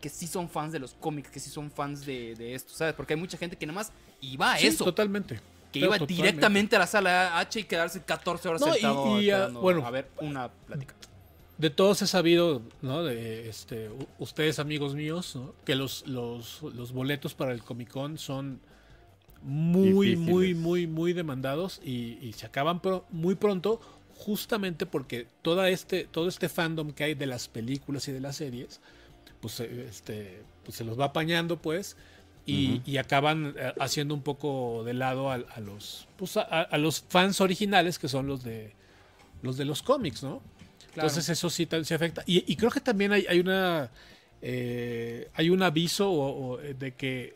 que 0.00 0.08
sí 0.08 0.26
son 0.26 0.48
fans 0.48 0.72
de 0.72 0.78
los 0.78 0.94
cómics, 0.94 1.28
que 1.30 1.40
sí 1.40 1.50
son 1.50 1.70
fans 1.70 2.06
de, 2.06 2.34
de 2.36 2.54
esto, 2.54 2.72
¿sabes? 2.72 2.94
Porque 2.94 3.14
hay 3.14 3.20
mucha 3.20 3.36
gente 3.36 3.56
que 3.56 3.66
nada 3.66 3.74
más 3.74 3.92
iba 4.20 4.52
a 4.52 4.58
Sí, 4.58 4.68
eso. 4.68 4.84
totalmente. 4.84 5.40
que 5.72 5.80
iba 5.80 5.88
totalmente. 5.98 6.14
directamente 6.14 6.76
a 6.76 6.78
la 6.78 6.86
sala 6.86 7.38
H 7.38 7.60
y 7.60 7.64
quedarse 7.64 8.02
14 8.02 8.48
horas 8.48 8.60
No, 8.62 8.68
y- 8.68 8.72
sentado 8.72 9.20
y, 9.20 9.30
ah, 9.30 9.34
esperando 9.34 9.60
bueno. 9.60 9.86
a 9.86 9.90
ver 9.90 10.08
una 10.18 10.48
plática. 10.50 10.94
De 11.58 11.70
todos 11.70 12.00
he 12.02 12.06
sabido, 12.06 12.62
¿no? 12.82 13.02
De 13.02 13.48
este, 13.48 13.90
ustedes 14.18 14.58
amigos 14.60 14.94
míos, 14.94 15.34
¿no? 15.34 15.54
Que 15.64 15.74
los, 15.74 16.06
los, 16.06 16.62
los 16.62 16.92
boletos 16.92 17.34
para 17.34 17.52
el 17.52 17.62
Comic 17.64 17.90
Con 17.90 18.16
son 18.16 18.60
muy, 19.42 19.92
muy, 19.92 20.06
Difíciles. 20.10 20.56
muy, 20.56 20.86
muy 20.86 21.12
demandados 21.12 21.80
y, 21.84 22.18
y 22.22 22.32
se 22.34 22.46
acaban 22.46 22.80
pro- 22.80 23.04
muy 23.10 23.34
pronto 23.34 23.80
justamente 24.16 24.86
porque 24.86 25.26
toda 25.42 25.68
este, 25.68 26.04
todo 26.04 26.28
este 26.28 26.48
fandom 26.48 26.92
que 26.92 27.04
hay 27.04 27.14
de 27.14 27.26
las 27.26 27.48
películas 27.48 28.06
y 28.08 28.12
de 28.12 28.20
las 28.20 28.36
series, 28.36 28.80
pues, 29.40 29.60
eh, 29.60 29.86
este, 29.88 30.42
pues 30.64 30.76
se 30.76 30.84
los 30.84 30.98
va 30.98 31.06
apañando, 31.06 31.56
pues, 31.60 31.96
y, 32.46 32.80
y 32.86 32.96
acaban 32.96 33.54
eh, 33.58 33.72
haciendo 33.78 34.14
un 34.14 34.22
poco 34.22 34.82
de 34.84 34.94
lado 34.94 35.30
a, 35.30 35.34
a 35.34 35.60
los, 35.60 36.08
pues, 36.16 36.36
a, 36.36 36.42
a 36.42 36.78
los 36.78 37.04
fans 37.08 37.40
originales 37.40 37.98
que 37.98 38.08
son 38.08 38.26
los 38.26 38.42
de 38.42 38.72
los 39.42 39.56
de 39.56 39.64
los 39.64 39.82
cómics, 39.82 40.22
¿no? 40.22 40.40
Claro. 40.98 41.08
Entonces 41.08 41.28
eso 41.30 41.48
sí 41.50 41.68
se 41.84 41.94
afecta. 41.94 42.22
Y, 42.26 42.44
y 42.50 42.56
creo 42.56 42.70
que 42.70 42.80
también 42.80 43.12
hay, 43.12 43.24
hay 43.28 43.40
una 43.40 43.90
eh, 44.42 45.30
hay 45.34 45.50
un 45.50 45.62
aviso 45.62 46.10
o- 46.10 46.30
o, 46.54 46.60
eh, 46.60 46.74
de 46.74 46.94
que 46.94 47.34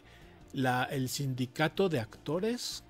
la, 0.52 0.84
el 0.84 1.08
sindicato 1.08 1.88
de 1.88 1.98
actores 2.00 2.84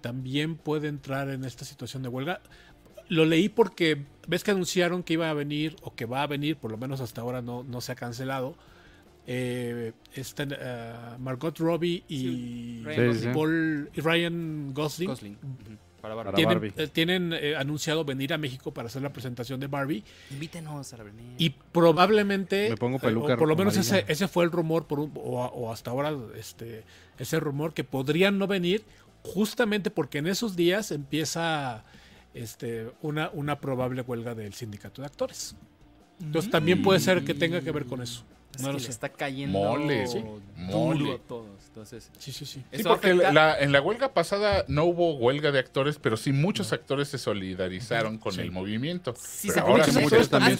también 0.00 0.56
puede 0.56 0.88
entrar 0.88 1.28
en 1.30 1.44
esta 1.44 1.64
situación 1.64 2.02
de 2.02 2.08
huelga. 2.08 2.40
Lo 3.08 3.24
leí 3.24 3.48
porque 3.48 4.04
ves 4.26 4.42
que 4.44 4.50
anunciaron 4.50 5.02
que 5.02 5.14
iba 5.14 5.30
a 5.30 5.34
venir 5.34 5.76
o 5.82 5.94
que 5.94 6.06
va 6.06 6.22
a 6.22 6.26
venir, 6.26 6.56
por 6.56 6.70
lo 6.70 6.76
menos 6.76 7.00
hasta 7.00 7.20
ahora 7.20 7.40
no, 7.42 7.62
no 7.62 7.80
se 7.80 7.92
ha 7.92 7.94
cancelado. 7.94 8.56
Eh, 9.28 9.92
este, 10.14 10.46
eh, 10.50 10.92
Margot 11.18 11.56
Robbie 11.58 12.04
y, 12.08 12.18
Sí, 12.18 12.82
Ryan 12.84 13.06
Gosling. 13.08 13.32
Paul- 13.32 13.90
y 13.94 14.00
Ryan 14.00 14.74
Gosling, 14.74 15.08
Gosling. 15.08 15.32
Ujú, 15.42 15.76
Para 16.06 16.14
Barbie. 16.14 16.24
Para 16.30 16.36
tienen, 16.36 16.54
Barbie. 16.60 16.72
eh, 16.76 16.88
tienen, 16.88 17.32
eh, 17.32 17.56
anunciado 17.56 18.04
venir 18.04 18.32
a 18.32 18.38
México 18.38 18.72
para 18.72 18.86
hacer 18.86 19.02
la 19.02 19.12
presentación 19.12 19.58
de 19.58 19.66
Barbie 19.66 20.04
Invítenos 20.30 20.92
a 20.92 20.96
la 20.98 21.02
premiere. 21.04 21.34
y 21.38 21.50
probablemente 21.50 22.68
Me 22.70 22.76
pongo 22.76 22.98
eh, 22.98 23.00
peluca 23.00 23.36
por 23.36 23.48
lo 23.48 23.56
menos 23.56 23.76
ese, 23.76 24.04
ese 24.08 24.28
fue 24.28 24.44
el 24.44 24.50
rumor 24.52 24.86
por 24.86 25.00
un- 25.00 25.12
o, 25.16 25.44
o 25.44 25.72
hasta 25.72 25.90
ahora 25.90 26.16
este 26.38 26.84
ese 27.18 27.40
rumor 27.40 27.74
que 27.74 27.82
podrían 27.84 28.38
no 28.38 28.46
venir 28.46 28.84
justamente 29.22 29.90
porque 29.90 30.18
en 30.18 30.26
esos 30.28 30.54
días 30.54 30.90
empieza 30.92 31.82
este 32.34 32.90
una, 33.02 33.30
una 33.32 33.58
probable 33.60 34.02
huelga 34.02 34.34
del 34.34 34.54
sindicato 34.54 35.02
de 35.02 35.06
actores 35.06 35.56
entonces 36.20 36.50
también 36.50 36.82
puede 36.82 37.00
ser 37.00 37.24
que 37.24 37.34
tenga 37.34 37.60
que 37.60 37.70
ver 37.72 37.86
con 37.86 38.00
eso 38.02 38.22
Es 38.56 38.62
no 38.62 38.68
que 38.68 38.72
lo 38.72 38.78
le 38.78 38.84
sé 38.84 38.90
está 38.90 39.08
cayendo 39.10 39.58
Mole, 39.58 40.06
sí. 40.06 40.18
duro 40.18 40.40
Mole. 40.56 41.12
a 41.14 41.18
todos. 41.18 41.46
Entonces, 41.68 42.10
sí 42.18 42.32
sí 42.32 42.46
sí 42.46 42.64
porque 42.82 43.12
la- 43.14 43.58
en 43.60 43.70
la 43.70 43.80
huelga 43.82 44.12
pasada 44.14 44.64
no 44.66 44.84
hubo 44.84 45.14
huelga 45.16 45.52
de 45.52 45.58
actores, 45.58 45.98
pero 46.00 46.16
sí 46.16 46.32
muchos 46.32 46.72
actores 46.72 47.08
se 47.08 47.18
solidarizaron 47.18 48.18
con 48.18 48.32
Sí. 48.32 48.40
el 48.40 48.50
movimiento. 48.50 49.14
Sí, 49.18 49.48
Pero 49.48 49.52
se 49.54 49.60
ahora 49.60 49.72
muchos 49.72 49.88
Es 49.88 49.94
que 49.94 50.08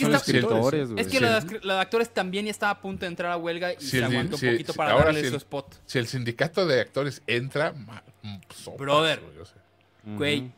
son 0.04 0.14
está- 0.14 0.16
escritores, 0.18 0.90
güey. 0.92 1.00
Es 1.04 1.10
que 1.10 1.20
de 1.20 1.72
actores 1.72 2.10
también 2.12 2.44
ya 2.44 2.50
estaba 2.50 2.72
a 2.72 2.80
punto 2.80 3.00
de 3.00 3.08
entrar 3.08 3.32
a 3.32 3.36
huelga 3.38 3.72
y 3.72 3.76
Sí, 3.80 3.88
se 3.98 4.04
aguantó 4.04 4.36
un 4.36 4.40
poquito 4.42 4.72
sí, 4.72 4.76
para 4.76 4.92
ahora 4.92 5.04
darle 5.06 5.24
sí 5.24 5.30
su 5.30 5.36
spot. 5.36 5.74
Si 5.86 5.98
el 5.98 6.06
sindicato 6.06 6.66
de 6.66 6.80
actores 6.80 7.22
entra, 7.26 7.72
ma- 7.72 8.02
mm, 8.22 8.36
sopas, 8.54 8.78
Brother. 8.80 9.20
güey, 9.20 9.38
o 9.38 9.44
sea. 9.46 9.56
Güey, 10.04 10.50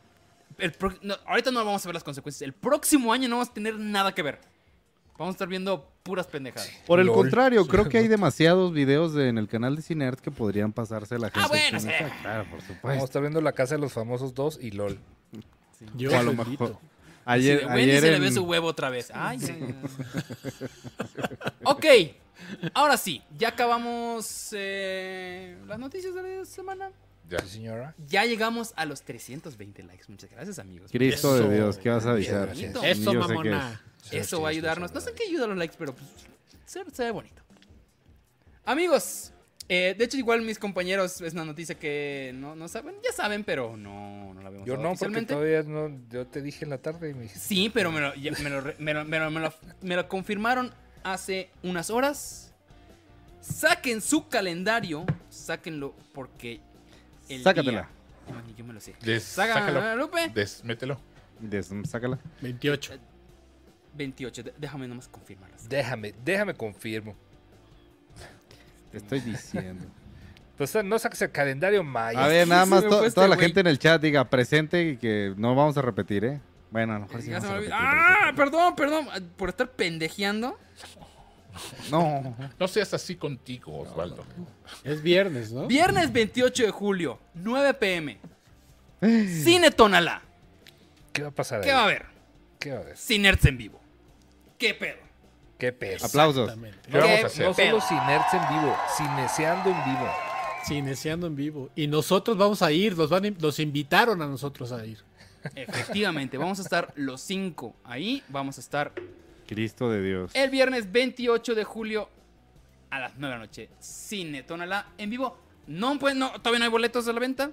el 0.57 0.71
pro- 0.73 0.93
no, 1.01 1.15
ahorita 1.25 1.51
no 1.51 1.63
vamos 1.63 1.85
a 1.85 1.87
ver 1.87 1.93
las 1.95 2.03
consecuencias. 2.03 2.41
El 2.41 2.53
próximo 2.53 3.13
año 3.13 3.29
no 3.29 3.37
vamos 3.37 3.49
a 3.49 3.53
tener 3.53 3.75
nada 3.79 4.13
que 4.13 4.21
ver. 4.23 4.39
Vamos 5.19 5.33
a 5.33 5.35
estar 5.35 5.47
viendo 5.49 5.91
puras 6.01 6.25
pendejadas. 6.27 6.71
Por 6.87 6.99
el 7.01 7.07
LOL. 7.07 7.15
contrario, 7.17 7.67
creo 7.67 7.87
que 7.89 7.97
hay 7.99 8.07
demasiados 8.07 8.73
videos 8.73 9.13
de- 9.13 9.27
en 9.27 9.37
el 9.37 9.47
canal 9.47 9.75
de 9.75 9.81
Cinert 9.81 10.19
que 10.21 10.31
podrían 10.31 10.71
pasarse 10.73 11.15
a 11.15 11.19
la 11.19 11.29
gente. 11.29 11.47
bueno, 11.49 11.79
sí. 11.79 11.87
Claro, 12.21 12.43
por 12.45 12.51
Vamos 12.59 12.63
a 12.63 12.67
supuesto. 12.73 13.05
estar 13.05 13.21
viendo 13.21 13.41
La 13.41 13.51
Casa 13.51 13.75
de 13.75 13.81
los 13.81 13.91
Famosos 13.93 14.33
2 14.33 14.57
y 14.61 14.71
LOL. 14.71 14.97
yo 15.95 16.11
O 16.11 16.15
a 16.15 16.23
lo 16.23 16.33
mejor. 16.33 16.77
Ayer, 17.25 17.57
Ayer, 17.57 17.67
Wendy 17.67 17.81
ayer 17.83 17.99
se 18.01 18.09
le 18.11 18.15
en- 18.15 18.21
ve 18.23 18.31
su 18.31 18.43
huevo 18.43 18.65
otra 18.67 18.89
vez. 18.89 19.11
Ay, 19.13 19.37
ya, 19.37 19.55
ya. 19.55 19.75
ok, 21.63 21.85
ahora 22.73 22.97
sí, 22.97 23.21
ya 23.37 23.49
acabamos 23.49 24.49
eh, 24.53 25.57
las 25.67 25.77
noticias 25.79 26.15
de 26.15 26.37
la 26.39 26.45
semana. 26.45 26.91
Ya. 27.29 27.39
Sí, 27.41 27.49
señora. 27.49 27.93
Ya 28.07 28.25
llegamos 28.25 28.73
a 28.75 28.85
los 28.85 29.03
320 29.03 29.83
likes. 29.83 30.05
Muchas 30.07 30.31
gracias, 30.31 30.57
amigos. 30.57 30.89
Cristo 30.91 31.35
Eso. 31.35 31.47
de 31.49 31.55
Dios, 31.57 31.77
¿qué 31.77 31.89
vas 31.89 32.05
a 32.07 32.11
avisar? 32.11 32.49
Eso 32.49 32.61
Yo 32.81 32.81
sé 32.81 33.11
que 33.11 33.17
mamona 33.17 33.81
Eso 34.11 34.41
va 34.41 34.49
a 34.49 34.51
ayudarnos. 34.51 34.93
No 34.93 35.01
sé 35.01 35.09
en 35.11 35.15
qué 35.15 35.23
ayuda 35.27 35.47
los 35.47 35.57
likes, 35.57 35.75
pero 35.77 35.93
pues, 35.93 36.07
se, 36.65 36.83
se 36.91 37.03
ve 37.03 37.11
bonito. 37.11 37.41
Amigos, 38.65 39.31
eh, 39.67 39.95
de 39.97 40.05
hecho, 40.05 40.17
igual 40.17 40.41
mis 40.41 40.59
compañeros 40.59 41.21
es 41.21 41.33
una 41.33 41.45
noticia 41.45 41.75
que 41.75 42.31
no, 42.35 42.55
no 42.55 42.67
saben, 42.67 42.95
ya 43.03 43.11
saben, 43.11 43.43
pero 43.43 43.75
no, 43.77 44.33
no 44.33 44.41
la 44.41 44.49
vemos 44.49 44.67
Yo 44.67 44.77
no, 44.77 44.93
porque 44.95 45.21
todavía 45.23 45.63
no. 45.63 45.91
Yo 46.09 46.27
te 46.27 46.41
dije 46.41 46.65
en 46.65 46.71
la 46.71 46.77
tarde 46.79 47.09
y 47.09 47.13
me 47.13 47.23
dijiste. 47.23 47.39
Sí, 47.47 47.69
pero 47.73 47.91
me 47.91 47.99
lo, 48.01 48.13
ya- 48.15 48.31
me 48.43 48.49
lo 48.49 48.61
re- 48.61 48.75
me 48.79 48.93
lo- 48.93 49.05
me 49.05 49.19
lo- 49.19 49.31
me 49.31 49.39
lo- 49.41 49.53
me 49.81 49.95
lo 49.95 50.07
confirmaron 50.07 50.73
hace 51.03 51.49
unas 51.63 51.89
horas. 51.89 52.53
Saquen 53.41 54.01
su 54.01 54.27
calendario, 54.27 55.05
sáquenlo 55.29 55.95
porque 56.13 56.59
el 57.29 57.41
Sácatela. 57.41 57.71
día- 58.27 58.35
No, 58.35 58.41
ni 58.43 58.53
yo 58.53 58.63
me 58.65 58.73
lo 58.73 58.79
sé. 58.81 58.93
Des- 59.01 59.23
Saca, 59.23 59.53
sácalo. 59.55 59.95
Lupe. 59.95 60.29
Des- 60.29 60.63
mételo. 60.63 60.99
Des- 61.39 61.71
sácala. 61.85 62.19
28 62.41 62.93
28, 63.99 64.41
de- 64.43 64.53
déjame 64.57 64.87
nomás 64.87 65.07
confirmarlas. 65.07 65.69
Déjame, 65.69 66.15
déjame 66.25 66.53
confirmo. 66.55 67.15
Te 68.91 68.97
estoy 68.97 69.19
diciendo. 69.19 69.85
Pues 70.57 70.75
no 70.83 70.99
saques 70.99 71.21
el 71.21 71.31
calendario 71.31 71.81
maya. 71.85 72.21
A 72.21 72.27
ver, 72.27 72.45
nada 72.45 72.65
más 72.65 72.83
to- 72.83 73.09
toda 73.13 73.29
la 73.29 73.37
gente 73.37 73.61
en 73.61 73.67
el 73.67 73.79
chat 73.79 74.01
diga 74.01 74.29
presente 74.29 74.89
y 74.89 74.97
que 74.97 75.33
no 75.37 75.55
vamos 75.55 75.77
a 75.77 75.81
repetir, 75.81 76.25
¿eh? 76.25 76.41
Bueno, 76.69 76.91
a 76.91 76.99
lo 76.99 77.05
mejor 77.05 77.21
sí 77.21 77.29
Ya 77.29 77.39
se 77.39 77.47
vamos 77.47 77.61
me 77.65 77.73
a 77.73 77.79
repetir. 77.79 77.97
¡Ah! 78.27 78.33
Perdón, 78.35 78.75
perdón. 78.75 79.07
Por 79.37 79.47
estar 79.47 79.71
pendejeando. 79.71 80.59
No. 81.89 82.35
No 82.59 82.67
seas 82.67 82.93
así 82.93 83.15
contigo, 83.15 83.79
Osvaldo. 83.79 84.25
es 84.83 85.01
viernes 85.01 85.53
no 85.53 85.65
Viernes 85.65 86.11
28 86.11 86.63
de 86.65 86.71
julio, 86.71 87.19
9 87.35 87.73
pm. 87.75 88.19
Cine 89.01 89.71
Tonalá. 89.71 90.21
¿Qué 91.13 91.21
va 91.21 91.29
a 91.29 91.31
pasar 91.31 91.61
¿Qué 91.61 91.69
ahí? 91.69 91.75
va 91.75 91.81
a 91.83 91.85
haber? 91.85 92.05
¿Qué 92.59 92.71
va 92.73 92.79
a 92.79 92.81
haber? 92.81 92.97
Cinerts 92.97 93.45
en 93.45 93.57
vivo. 93.57 93.78
¿Qué 94.59 94.73
pedo? 94.73 94.97
¿Qué 95.57 95.71
pedo? 95.71 96.05
Aplausos. 96.05 96.51
¿Qué 96.51 96.97
vamos 96.97 97.17
¿Qué 97.17 97.23
a 97.23 97.25
hacer? 97.25 97.47
No 97.47 97.53
solo 97.53 97.81
Cinerts 97.81 98.33
en 98.33 98.41
vivo, 98.49 98.77
Cineseando 98.95 99.69
en 99.69 99.85
vivo. 99.85 100.09
Cineseando 100.65 101.27
en 101.27 101.35
vivo. 101.35 101.69
Y 101.75 101.87
nosotros 101.87 102.37
vamos 102.37 102.61
a 102.61 102.71
ir, 102.71 102.93
van, 102.95 103.35
nos 103.39 103.59
invitaron 103.59 104.21
a 104.21 104.27
nosotros 104.27 104.71
a 104.73 104.85
ir. 104.85 104.99
Efectivamente, 105.55 106.37
vamos 106.37 106.59
a 106.59 106.63
estar 106.63 106.91
los 106.95 107.21
cinco 107.21 107.73
ahí. 107.85 108.21
Vamos 108.27 108.57
a 108.57 108.61
estar 108.61 108.91
Cristo 109.47 109.89
de 109.89 110.03
Dios. 110.03 110.31
el 110.35 110.49
viernes 110.49 110.91
28 110.91 111.55
de 111.55 111.63
julio 111.63 112.09
a 112.89 112.99
las 112.99 113.13
9 113.17 113.33
de 113.33 113.39
la 113.39 113.45
noche. 113.45 113.69
Cine 113.79 114.43
Tonalá 114.43 114.87
en 114.97 115.09
vivo. 115.09 115.37
No, 115.67 115.97
pues 115.97 116.15
no, 116.15 116.31
todavía 116.33 116.59
no 116.59 116.65
hay 116.65 116.71
boletos 116.71 117.07
a 117.07 117.13
la 117.13 117.19
venta. 117.19 117.51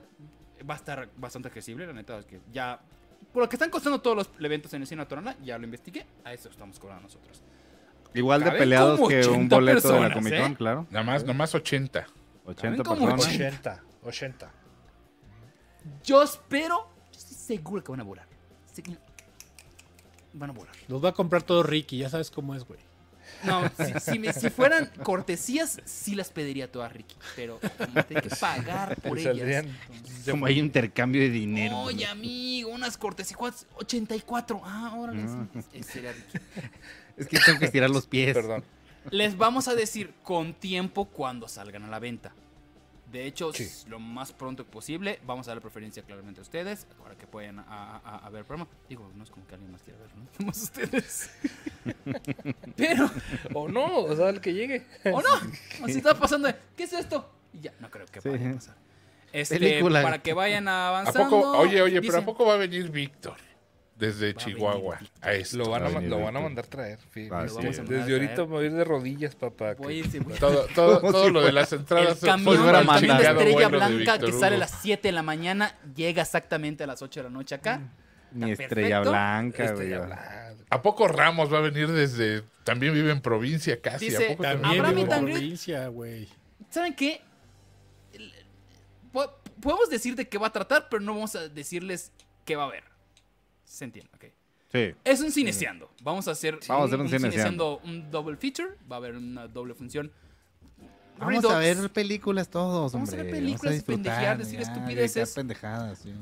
Va 0.69 0.75
a 0.75 0.77
estar 0.79 1.09
bastante 1.17 1.49
accesible, 1.49 1.87
la 1.87 1.93
neta. 1.93 2.19
Es 2.19 2.27
que 2.27 2.41
ya. 2.53 2.81
Por 3.37 3.43
lo 3.43 3.51
que 3.51 3.57
están 3.57 3.69
costando 3.69 4.01
todos 4.01 4.17
los 4.17 4.31
eventos 4.41 4.73
en 4.73 4.81
el 4.81 4.89
Cine 4.89 5.05
Tonalá, 5.05 5.37
ya 5.45 5.59
lo 5.59 5.65
investigué. 5.65 6.07
A 6.25 6.33
eso 6.33 6.49
estamos 6.49 6.79
cobrando 6.79 7.03
nosotros. 7.03 7.43
Igual 8.15 8.41
de 8.41 8.47
caben 8.47 8.61
peleados 8.61 8.97
como 8.97 9.09
que 9.11 9.27
un 9.27 9.35
80 9.35 9.57
boleto 9.57 9.89
de 9.89 9.95
la 9.95 10.01
personas, 10.01 10.15
Comic 10.15 10.41
Con, 10.41 10.53
¿eh? 10.53 10.57
claro. 10.57 10.87
Nada 10.89 11.05
más, 11.05 11.23
nada 11.23 11.35
más 11.35 11.55
80. 11.55 12.07
80 12.47 12.83
como 12.83 13.11
personas. 13.11 13.35
80, 13.35 13.83
80. 14.05 14.53
Yo 16.03 16.23
espero. 16.23 16.89
Yo 17.13 17.19
estoy 17.19 17.37
seguro 17.37 17.85
que 17.85 17.93
van 17.93 18.01
a 18.01 18.05
volar. 18.05 18.27
Sé 18.73 18.83
que 18.83 18.97
Van 20.33 20.49
a 20.49 20.53
volar. 20.55 20.75
Nos 20.89 21.05
va 21.05 21.11
a 21.11 21.13
comprar 21.13 21.43
todo 21.43 21.63
Ricky, 21.63 21.99
ya 21.99 22.09
sabes 22.09 22.31
cómo 22.31 22.55
es, 22.55 22.65
güey. 22.65 22.81
No, 23.45 23.63
si, 23.85 24.01
si 24.13 24.19
me- 24.19 24.33
si 24.33 24.51
fueran 24.51 24.91
cortesías, 25.03 25.81
sí 25.85 26.15
las 26.15 26.31
pediría 26.31 26.71
todas, 26.71 26.93
Ricky. 26.93 27.15
Pero 27.37 27.61
como 27.79 28.05
tengo 28.05 28.21
que 28.23 28.31
pagar 28.37 28.97
por 29.03 29.19
ellas. 29.19 29.65
entonces- 29.93 30.31
Como 30.31 30.47
hay 30.47 30.59
intercambio 30.59 31.21
de 31.23 31.31
dinero. 31.31 31.79
Oye, 31.79 32.07
amigo, 32.07 32.71
unas 32.71 32.97
cortesías. 32.97 33.37
¿cuántas? 33.37 33.67
84. 33.77 34.61
Ah, 34.65 34.95
órale. 34.97 35.25
ese 35.73 35.93
sería 35.93 36.13
Ricky. 36.13 36.39
Es 37.17 37.27
que 37.29 37.39
tengo 37.39 37.59
que 37.59 37.65
estirar 37.65 37.89
los 37.89 38.07
pies. 38.07 38.35
Perdón. 38.35 38.63
Les 39.11 39.37
vamos 39.39 39.69
a 39.69 39.75
decir 39.75 40.13
con 40.23 40.53
tiempo 40.53 41.07
cuando 41.07 41.49
salgan 41.49 41.85
a 41.85 41.89
la 41.89 41.99
venta. 41.99 42.33
De 43.17 43.27
hecho, 43.27 43.51
Sí. 43.51 43.67
lo 43.89 43.99
más 43.99 44.33
pronto 44.35 44.67
posible, 44.67 45.19
vamos 45.27 45.49
a 45.49 45.53
dar 45.53 45.63
preferencia 45.63 46.03
claramente 46.03 46.39
a 46.41 46.43
ustedes 46.43 46.87
para 47.03 47.17
que 47.17 47.27
puedan 47.27 47.61
a, 47.61 47.65
a- 48.05 48.27
a 48.27 48.29
ver 48.29 48.41
el 48.41 48.45
programa. 48.45 48.71
Digo, 48.91 49.11
no 49.15 49.25
es 49.25 49.31
como 49.31 49.47
que 49.47 49.55
alguien 49.55 49.73
más 49.73 49.81
quiera 49.81 49.99
verlo, 50.01 50.17
¿no? 50.19 50.27
Somos 50.37 50.63
ustedes. 50.63 51.31
Pero, 52.77 53.11
O 53.55 53.69
no, 53.69 54.01
o 54.01 54.15
sea, 54.15 54.29
el 54.29 54.43
que 54.43 54.53
llegue. 54.53 54.85
o 55.07 55.23
no, 55.23 55.29
o 55.83 55.87
si 55.89 55.97
está 55.97 56.15
pasando, 56.19 56.47
de, 56.49 56.57
¿qué 56.77 56.83
es 56.85 56.93
esto? 56.93 57.27
Y 57.55 57.61
ya, 57.61 57.73
no 57.81 57.91
creo 57.91 58.05
que 58.05 58.21
Sí. 58.21 58.29
vaya 58.29 58.51
a 58.51 58.55
pasar. 58.55 58.77
Este, 59.33 59.59
Película. 59.59 60.03
para 60.03 60.23
que 60.23 60.35
vayan 60.35 60.69
¿A 60.69 60.89
avanzando. 60.89 61.31
poco? 61.31 61.59
Oye, 61.59 61.81
oye, 61.81 62.03
pero 62.03 62.19
¿a 62.19 62.23
poco 62.25 62.45
va 62.45 62.53
a 62.55 62.59
venir 62.59 62.91
Víctor? 62.91 63.37
Desde 63.99 64.35
Va 64.35 64.39
Chihuahua. 64.39 64.99
A 65.23 65.33
esto. 65.33 65.57
Lo 65.57 65.71
van, 65.71 65.85
a, 65.85 65.87
a 65.87 66.01
lo 66.03 66.21
van 66.21 66.37
a 66.37 66.41
mandar 66.41 66.67
traer. 66.67 66.99
Ah, 67.01 67.07
desde- 67.07 67.23
sí. 67.23 67.29
A 67.31 67.35
mandar 67.35 67.65
Desde 67.65 67.85
traer. 67.87 68.13
ahorita 68.13 68.37
me 68.43 68.49
voy 68.51 68.65
a 68.65 68.67
ir 68.67 68.73
de 68.75 68.85
rodillas, 68.85 69.35
papá. 69.35 69.75
Voy 69.75 70.03
voy- 70.03 70.39
Todo, 70.39 70.67
todo, 70.75 71.01
todo 71.13 71.31
lo 71.31 71.41
de 71.43 71.53
las 71.53 71.73
entradas. 71.73 72.23
El 72.23 72.29
camión, 72.29 72.57
fuera 72.59 72.81
el 72.81 72.87
camión 72.87 73.17
de. 73.17 73.25
Estrella 73.25 73.59
de 73.71 73.77
Blanca 73.77 74.19
que 74.19 74.33
sale 74.33 74.57
a 74.57 74.59
las 74.59 74.71
7 74.83 75.09
de 75.09 75.13
la 75.13 75.23
mañana 75.23 75.75
llega 75.95 76.21
exactamente 76.23 76.85
a 76.85 76.87
las 76.87 77.01
8 77.01 77.21
de 77.21 77.25
la 77.25 77.31
noche 77.31 77.55
acá. 77.55 77.81
Ni 78.33 78.51
Está 78.53 78.65
estrella 78.65 78.89
perfecto. 79.03 79.11
blanca, 79.11 79.73
güey. 79.73 79.89
ya 79.89 79.97
habla- 80.03 80.55
¿A 80.69 80.83
poco 80.83 81.09
Ramos 81.09 81.51
va 81.51 81.59
a 81.59 81.61
venir 81.63 81.89
desde... 81.91 82.43
También 82.65 82.93
vive 82.93 83.13
en 83.13 83.21
provincia 83.21 83.81
casi? 83.81 84.07
Dice, 84.11 84.27
¿A 84.27 84.29
poco 84.31 84.43
También 84.43 84.81
¿Habrá 84.85 84.91
vivo 84.91 85.07
meet 85.07 85.13
en 85.19 85.25
provincia, 85.33 85.89
güey. 85.89 86.29
¿Saben 86.69 86.95
qué? 86.95 87.23
Podemos 89.61 89.89
decir 89.89 90.15
de 90.17 90.29
qué 90.29 90.37
va 90.39 90.49
a 90.49 90.53
tratar, 90.53 90.89
pero 90.91 91.01
no 91.03 91.15
vamos 91.15 91.35
a 91.37 91.49
decirles 91.49 92.13
qué 92.45 92.57
va 92.57 92.65
a 92.65 92.67
haber. 92.67 92.85
Se 93.67 93.85
entiende, 93.85 94.11
ok. 94.15 94.25
Sí. 94.73 94.95
Es 95.05 95.21
un 95.21 95.31
cineceando. 95.31 95.91
Vamos 96.03 96.27
a 96.29 96.31
hacer, 96.33 96.59
Vamos 96.69 96.85
a 96.85 96.87
hacer 96.87 97.01
un 97.01 97.09
cineceando. 97.09 97.81
un 97.85 98.11
double 98.11 98.37
feature. 98.37 98.71
Va 98.91 98.97
a 98.97 98.99
haber 98.99 99.17
una 99.17 99.47
doble 99.49 99.75
función. 99.75 100.11
Vamos 101.19 101.37
Redux. 101.37 101.55
a 101.55 101.59
ver 101.59 101.91
películas 101.93 102.49
todos, 102.51 102.93
Vamos 102.93 103.11
a 103.13 103.17
ver 103.17 103.31
películas, 103.31 103.75
disfrutar, 103.75 104.05
pendejear, 104.05 104.39
decir 104.39 104.59
ya, 104.61 104.63
estupideces. 104.71 105.35
pendejadas, 105.35 105.99
sí. 106.01 106.13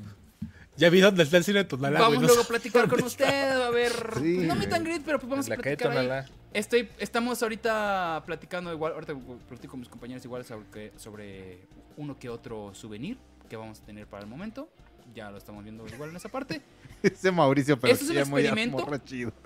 Ya 0.77 0.89
vi 0.91 1.01
dónde 1.01 1.23
está 1.23 1.37
el 1.37 1.45
cine 1.45 1.59
de 1.61 1.65
Tonalá, 1.65 2.01
Vamos 2.01 2.21
no 2.21 2.27
luego 2.27 2.43
a 2.43 2.47
platicar 2.47 2.89
con 2.89 3.03
usted. 3.05 3.61
A 3.61 3.71
ver. 3.71 3.93
Sí, 4.21 4.39
no 4.47 4.55
meet 4.55 4.69
güey. 4.69 4.75
and 4.81 4.87
greet, 4.87 5.03
pero 5.05 5.19
pues 5.19 5.31
vamos 5.31 5.47
a 5.47 5.51
La 5.51 5.57
calle 5.57 5.77
platicar 5.77 6.21
ahí. 6.21 6.33
Estoy, 6.53 6.89
estamos 6.99 7.43
ahorita 7.43 8.23
platicando 8.27 8.73
igual, 8.73 8.93
ahorita 8.93 9.15
platico 9.49 9.73
con 9.73 9.81
mis 9.81 9.89
compañeros 9.89 10.25
igual 10.25 10.45
sobre, 10.45 10.93
sobre 10.97 11.67
uno 11.97 12.17
que 12.17 12.29
otro 12.29 12.73
souvenir 12.75 13.19
que 13.49 13.57
vamos 13.57 13.81
a 13.81 13.85
tener 13.85 14.07
para 14.07 14.23
el 14.23 14.29
momento. 14.29 14.69
Ya 15.15 15.31
lo 15.31 15.39
estamos 15.39 15.63
viendo 15.65 15.87
igual 15.87 16.11
en 16.11 16.17
esa 16.17 16.29
parte. 16.29 16.61
Ese 17.03 17.31
Mauricio, 17.31 17.79
pero 17.79 17.93
¿Esto 17.93 18.05
es 18.05 18.11
un 18.11 18.15
sí 18.15 18.15
ya 18.15 18.21
experimento? 18.23 18.79
sí, 18.79 18.85
morras 18.85 19.05
chidas. 19.05 19.35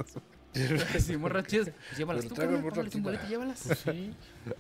Pues 0.51 1.07
llévalas 1.99 2.25
Pero 2.25 2.35
tú, 2.35 2.41
carnal, 2.41 2.63
morra 2.63 2.83
un 2.95 3.03
boleto, 3.03 3.29
llévalas. 3.29 3.59
Sí. 3.59 4.15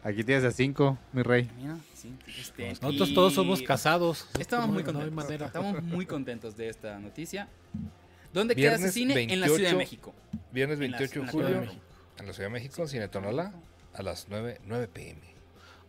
Aquí 0.04 0.22
tienes 0.22 0.44
a 0.44 0.52
cinco, 0.52 0.98
mi 1.14 1.22
rey. 1.22 1.50
Mira, 1.58 1.78
sí, 1.94 2.12
este, 2.38 2.68
Nosotros 2.82 3.08
y 3.08 3.14
todos 3.14 3.32
somos 3.34 3.62
casados. 3.62 4.28
Estamos 4.38 4.68
muy 4.68 4.82
no 4.82 4.92
contentos. 4.92 5.14
manera. 5.14 5.46
Estamos 5.46 5.82
muy 5.82 6.04
contentos 6.04 6.56
de 6.56 6.68
esta 6.68 6.98
noticia. 6.98 7.48
¿Dónde 8.34 8.54
queda 8.54 8.74
ese 8.74 8.92
cine? 8.92 9.22
En 9.32 9.40
la 9.40 9.46
Ciudad 9.46 9.70
de 9.70 9.76
28. 9.76 9.78
México. 9.78 10.14
Viernes 10.52 10.78
En 10.80 10.90
la- 10.90 10.98
28 10.98 11.20
en 11.20 11.26
de 11.26 11.32
julio, 11.32 11.60
México. 11.62 11.82
en 12.18 12.26
la 12.26 12.32
Ciudad 12.34 12.48
de 12.48 12.52
México, 12.52 12.86
Cine 12.86 13.08
Tonalá, 13.08 13.54
a 13.94 14.02
las 14.02 14.26
9, 14.28 14.60
9 14.66 14.88
pm. 14.88 15.20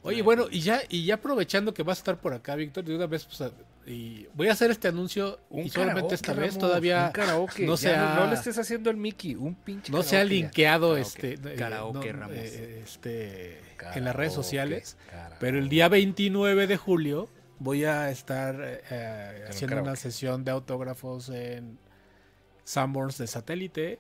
Oye, 0.04 0.22
bueno, 0.22 0.46
y 0.50 0.62
ya, 0.62 0.82
y 0.88 1.04
ya 1.04 1.16
aprovechando 1.16 1.74
que 1.74 1.84
vas 1.84 1.98
a 1.98 2.02
estar 2.02 2.18
por 2.22 2.34
acá, 2.34 2.56
Víctor, 2.56 2.86
de 2.86 2.96
una 2.96 3.06
vez, 3.06 3.26
pues, 3.26 3.42
a- 3.42 3.52
y 3.88 4.28
voy 4.36 4.48
a 4.50 4.52
hacer 4.54 4.70
este 4.72 4.88
anuncio 4.88 5.40
Un 5.50 5.62
y 5.66 5.70
solamente 5.70 5.96
karaoke, 6.02 6.16
esta 6.16 6.34
vez 6.34 6.54
Ramos, 6.56 6.60
todavía 6.60 7.06
un 7.08 7.12
karaoke. 7.12 7.66
no 7.66 7.74
Ya 7.74 7.78
se 7.78 7.96
ha- 7.96 8.16
no, 8.16 8.28
le 8.28 8.36
estés 8.36 8.58
haciendo 8.60 8.90
el 8.90 8.98
Mickey, 8.98 9.36
un 9.36 9.56
pinche 9.56 9.92
no 9.92 10.04
se 10.04 10.18
ha 10.18 10.24
ya. 10.24 10.26
linkeado 10.30 10.90
Karaoke. 10.94 11.02
este, 11.34 11.34
eh, 11.34 11.56
Karaoke, 11.56 12.14
no, 12.14 12.20
Ramos. 12.20 12.36
eh, 12.38 12.82
este, 12.84 13.60
en 13.96 14.06
las 14.06 14.16
redes 14.16 14.34
sociales. 14.34 14.98
karaoke. 15.10 15.36
Pero 15.40 15.58
el 15.58 15.70
día 15.70 15.88
29 15.90 16.68
de 16.68 16.78
julio 16.78 17.30
voy 17.60 17.86
a 17.86 18.10
estar 18.12 18.56
eh, 18.90 19.46
haciendo 19.50 19.82
una 19.82 19.96
sesión 19.96 20.44
de 20.44 20.52
autógrafos 20.52 21.30
en 21.30 21.78
Sanborns 22.64 23.18
de 23.18 23.28
satélite 23.28 24.00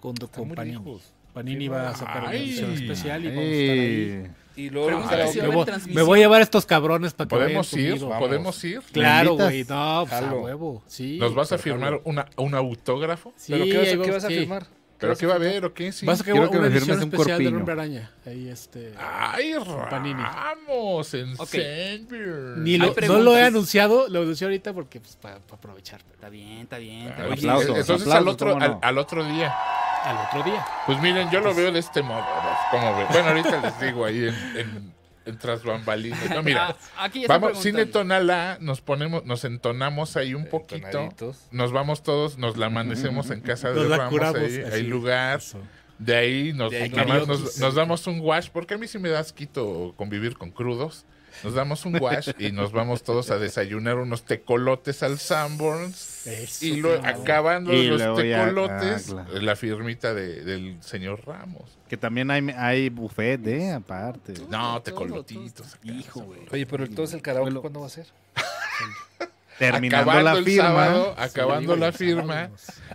con, 0.00 0.14
Panini. 0.54 0.76
lejos. 0.78 1.12
Panini 1.32 1.68
va 1.68 1.90
a 1.90 1.94
sacar 1.94 2.22
una 2.24 2.34
edición 2.34 2.72
especial 2.72 3.24
y 3.24 3.28
vamos 3.28 3.44
a 3.44 3.46
estar 3.46 3.78
ahí. 3.78 4.30
Y 4.56 4.70
luego 4.70 5.00
Me 5.00 5.48
voy, 5.48 5.66
me 5.88 6.02
voy 6.02 6.18
a 6.18 6.22
llevar 6.22 6.40
a 6.40 6.44
estos 6.44 6.66
cabrones 6.66 7.14
para 7.14 7.28
que 7.28 7.36
¿Podemos 7.36 7.72
vayan 7.72 7.86
ir? 7.86 8.00
conmigo. 8.00 8.18
¿Podemos 8.18 8.64
ir? 8.64 8.80
Claro, 8.92 9.36
¿Me 9.36 9.44
güey. 9.44 9.64
No, 9.64 10.06
pues 10.08 10.22
a 10.22 10.34
huevo. 10.34 10.82
Sí. 10.86 11.18
¿Nos 11.18 11.34
vas 11.34 11.52
a 11.52 11.58
firmar 11.58 12.00
una, 12.04 12.26
un 12.36 12.54
autógrafo? 12.54 13.32
Sí, 13.36 13.52
¿Pero 13.52 13.64
qué 13.64 13.78
vas, 13.78 14.06
qué 14.06 14.10
vas 14.10 14.24
a 14.24 14.28
sí. 14.28 14.38
firmar? 14.40 14.66
¿Pero 15.00 15.16
qué 15.16 15.26
va 15.26 15.32
a 15.32 15.36
haber 15.36 15.64
o 15.64 15.72
qué? 15.72 15.92
Sí. 15.92 16.04
Vas 16.04 16.20
a 16.20 16.24
que 16.24 16.32
Quiero 16.32 16.50
una 16.50 16.60
me 16.60 16.66
edición 16.66 16.82
firmes 16.82 17.04
un 17.04 17.12
especial 17.12 17.26
de 17.26 17.44
corpiño. 17.44 17.56
Hombre 17.58 17.72
Araña. 17.72 18.10
Ahí 18.26 18.48
este. 18.48 18.92
Ay, 18.98 19.54
Panini. 19.88 20.22
Ramos, 20.22 21.14
en 21.14 21.34
Ok. 21.38 21.54
Ni 22.58 22.76
lo, 22.76 22.86
no 22.86 22.92
preguntas. 22.94 23.24
lo 23.24 23.36
he 23.36 23.42
anunciado, 23.42 24.08
lo 24.08 24.22
anuncio 24.22 24.46
ahorita 24.46 24.72
porque 24.74 25.00
pues 25.00 25.16
para 25.16 25.36
aprovechar. 25.36 26.02
Está 26.12 26.28
bien, 26.28 26.58
está 26.60 26.78
bien. 26.78 27.08
está 27.08 27.22
bien. 27.22 27.32
oye, 27.32 27.40
Aplausos, 27.40 27.78
entonces 27.78 28.06
aplausos, 28.06 28.14
al 28.14 28.28
otro, 28.28 28.52
¿cómo 28.52 28.66
no? 28.66 28.80
al, 28.82 28.98
otro 28.98 29.24
día. 29.24 29.54
Al 30.04 30.26
otro 30.26 30.42
día. 30.50 30.66
Pues 30.86 31.00
miren, 31.00 31.30
yo 31.30 31.40
lo 31.40 31.54
veo 31.54 31.72
de 31.72 31.78
este 31.78 32.02
modo. 32.02 32.20
¿no? 32.20 32.56
¿Cómo 32.70 32.96
ven? 32.96 33.06
Bueno, 33.10 33.28
ahorita 33.28 33.60
les 33.62 33.80
digo 33.80 34.04
ahí 34.04 34.28
en 34.28 34.99
tras 35.38 35.62
bambalinas. 35.64 36.30
No, 36.30 36.42
mira, 36.44 36.76
Ah, 36.96 37.04
aquí 37.04 37.26
vamos, 37.26 37.60
Cine. 37.62 37.86
Tonalá, 37.86 38.58
nos 38.60 38.80
ponemos, 38.80 39.24
nos 39.24 39.44
entonamos 39.44 40.16
ahí 40.16 40.34
un 40.34 40.46
poquito. 40.46 41.08
Nos 41.50 41.72
vamos 41.72 42.02
todos, 42.02 42.38
nos 42.38 42.56
la 42.56 42.66
amanecemos 42.66 43.30
en 43.30 43.40
casa 43.40 43.70
de 43.70 43.86
Ramos, 43.88 44.10
curamos. 44.10 44.40
ahí, 44.40 44.62
hay 44.72 44.82
lugar. 44.82 45.38
Eso. 45.38 45.58
De 45.98 46.16
ahí 46.16 46.52
nos, 46.54 46.70
De 46.70 46.82
ahí 46.82 46.88
nada 46.90 47.04
más 47.04 47.28
nos, 47.28 47.38
karaoke. 47.38 47.60
nos 47.60 47.74
damos 47.74 48.06
un 48.06 48.20
wash, 48.20 48.48
porque 48.50 48.74
a 48.74 48.78
mí 48.78 48.86
sí 48.88 48.98
me 48.98 49.10
da 49.10 49.20
asquito 49.20 49.92
convivir 49.96 50.36
con 50.38 50.50
crudos. 50.50 51.04
Nos 51.42 51.54
damos 51.54 51.84
un 51.86 52.00
wash 52.00 52.30
y 52.38 52.52
nos 52.52 52.72
vamos 52.72 53.02
todos 53.02 53.30
a 53.30 53.38
desayunar 53.38 53.96
unos 53.96 54.24
tecolotes 54.24 55.02
al 55.02 55.18
Sanborns. 55.18 56.26
Eso, 56.26 56.64
Y 56.64 56.76
luego, 56.76 57.00
claro. 57.02 57.20
acabando 57.22 57.72
Y 57.72 57.86
los 57.86 57.98
tecolotes, 58.16 59.08
ah, 59.10 59.24
claro. 59.26 59.40
la 59.40 59.56
firmita 59.56 60.12
de- 60.14 60.44
del 60.44 60.76
señor 60.82 61.22
Ramos. 61.26 61.62
Que 61.88 61.96
también 61.96 62.30
hay, 62.30 62.46
hay 62.56 62.88
buffet, 62.90 63.46
¿eh? 63.46 63.72
Aparte. 63.72 64.34
No, 64.48 64.80
tecolotitos. 64.82 65.76
Hijo, 65.82 66.20
güey. 66.20 66.40
Oye, 66.52 66.66
pero 66.66 66.84
entonces 66.84 67.14
el 67.14 67.22
karaoke, 67.22 67.44
Bueno. 67.46 67.60
¿cuándo 67.62 67.80
va 67.80 67.86
a 67.86 67.90
ser? 67.90 68.06
Terminando 69.58 70.10
acabando 70.10 70.30
la 70.32 70.38
el 70.38 70.44
firma. 70.44 70.64
sábado, 70.68 71.14
acabando 71.18 71.74
Sí, 71.74 71.80
la 71.80 71.92
firma, 71.92 72.50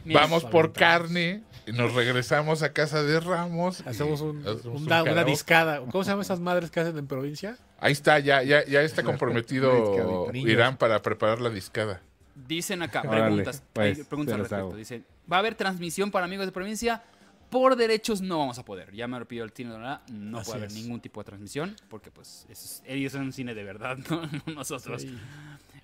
vamos 0.06 0.44
por 0.46 0.74
carne 0.74 1.44
nos 1.74 1.94
regresamos 1.94 2.62
a 2.64 2.74
casa 2.74 3.04
de 3.04 3.20
Ramos. 3.20 3.82
Hacemos 3.88 4.22
un, 4.22 4.40
hacemos 4.48 4.82
un 4.82 4.84
una, 4.84 5.24
discada. 5.24 5.80
¿Cómo 5.92 6.04
se 6.04 6.10
llaman 6.12 6.24
esas 6.24 6.40
madres 6.40 6.72
que 6.72 6.80
hacen 6.80 6.98
en 6.98 7.08
provincia? 7.08 7.58
Ahí 7.80 7.92
está, 7.92 8.20
ya, 8.20 8.44
ya, 8.44 8.66
ya 8.66 8.82
está 8.82 9.04
comprometido. 9.04 10.30
Irán 10.34 10.78
para 10.78 11.02
preparar 11.02 11.42
la 11.42 11.50
discada. 11.50 12.02
Dicen 12.48 12.82
acá, 12.82 13.02
Órale, 13.02 13.22
preguntas, 13.24 13.64
pues, 13.74 14.06
preguntas 14.06 14.34
al 14.36 14.40
respecto. 14.42 14.76
Dicen, 14.76 15.06
¿va 15.32 15.38
a 15.38 15.40
haber 15.40 15.56
transmisión 15.56 16.12
para 16.12 16.26
amigos 16.26 16.46
de 16.46 16.52
provincia? 16.52 17.02
Por 17.50 17.76
derechos 17.76 18.22
no 18.22 18.40
vamos 18.40 18.58
a 18.60 18.66
poder. 18.66 18.92
Ya 18.94 19.08
me 19.08 19.18
lo 19.20 19.28
pidió 19.28 19.44
el 19.44 19.52
cine 19.52 19.70
de 19.70 19.76
Donalá, 19.76 20.02
no 20.12 20.40
Así 20.40 20.48
puede 20.48 20.58
haber 20.66 20.70
es. 20.70 20.76
ningún 20.76 21.00
tipo 21.00 21.22
de 21.22 21.26
transmisión, 21.26 21.76
porque 21.90 22.12
pues 22.12 22.46
es- 22.50 22.84
ellos 22.86 23.14
son 23.14 23.22
un 23.22 23.34
cine 23.34 23.54
de 23.54 23.64
verdad, 23.64 23.98
no, 24.10 24.24
No 24.48 24.54
nosotros. 24.54 25.04
Sí. 25.04 25.18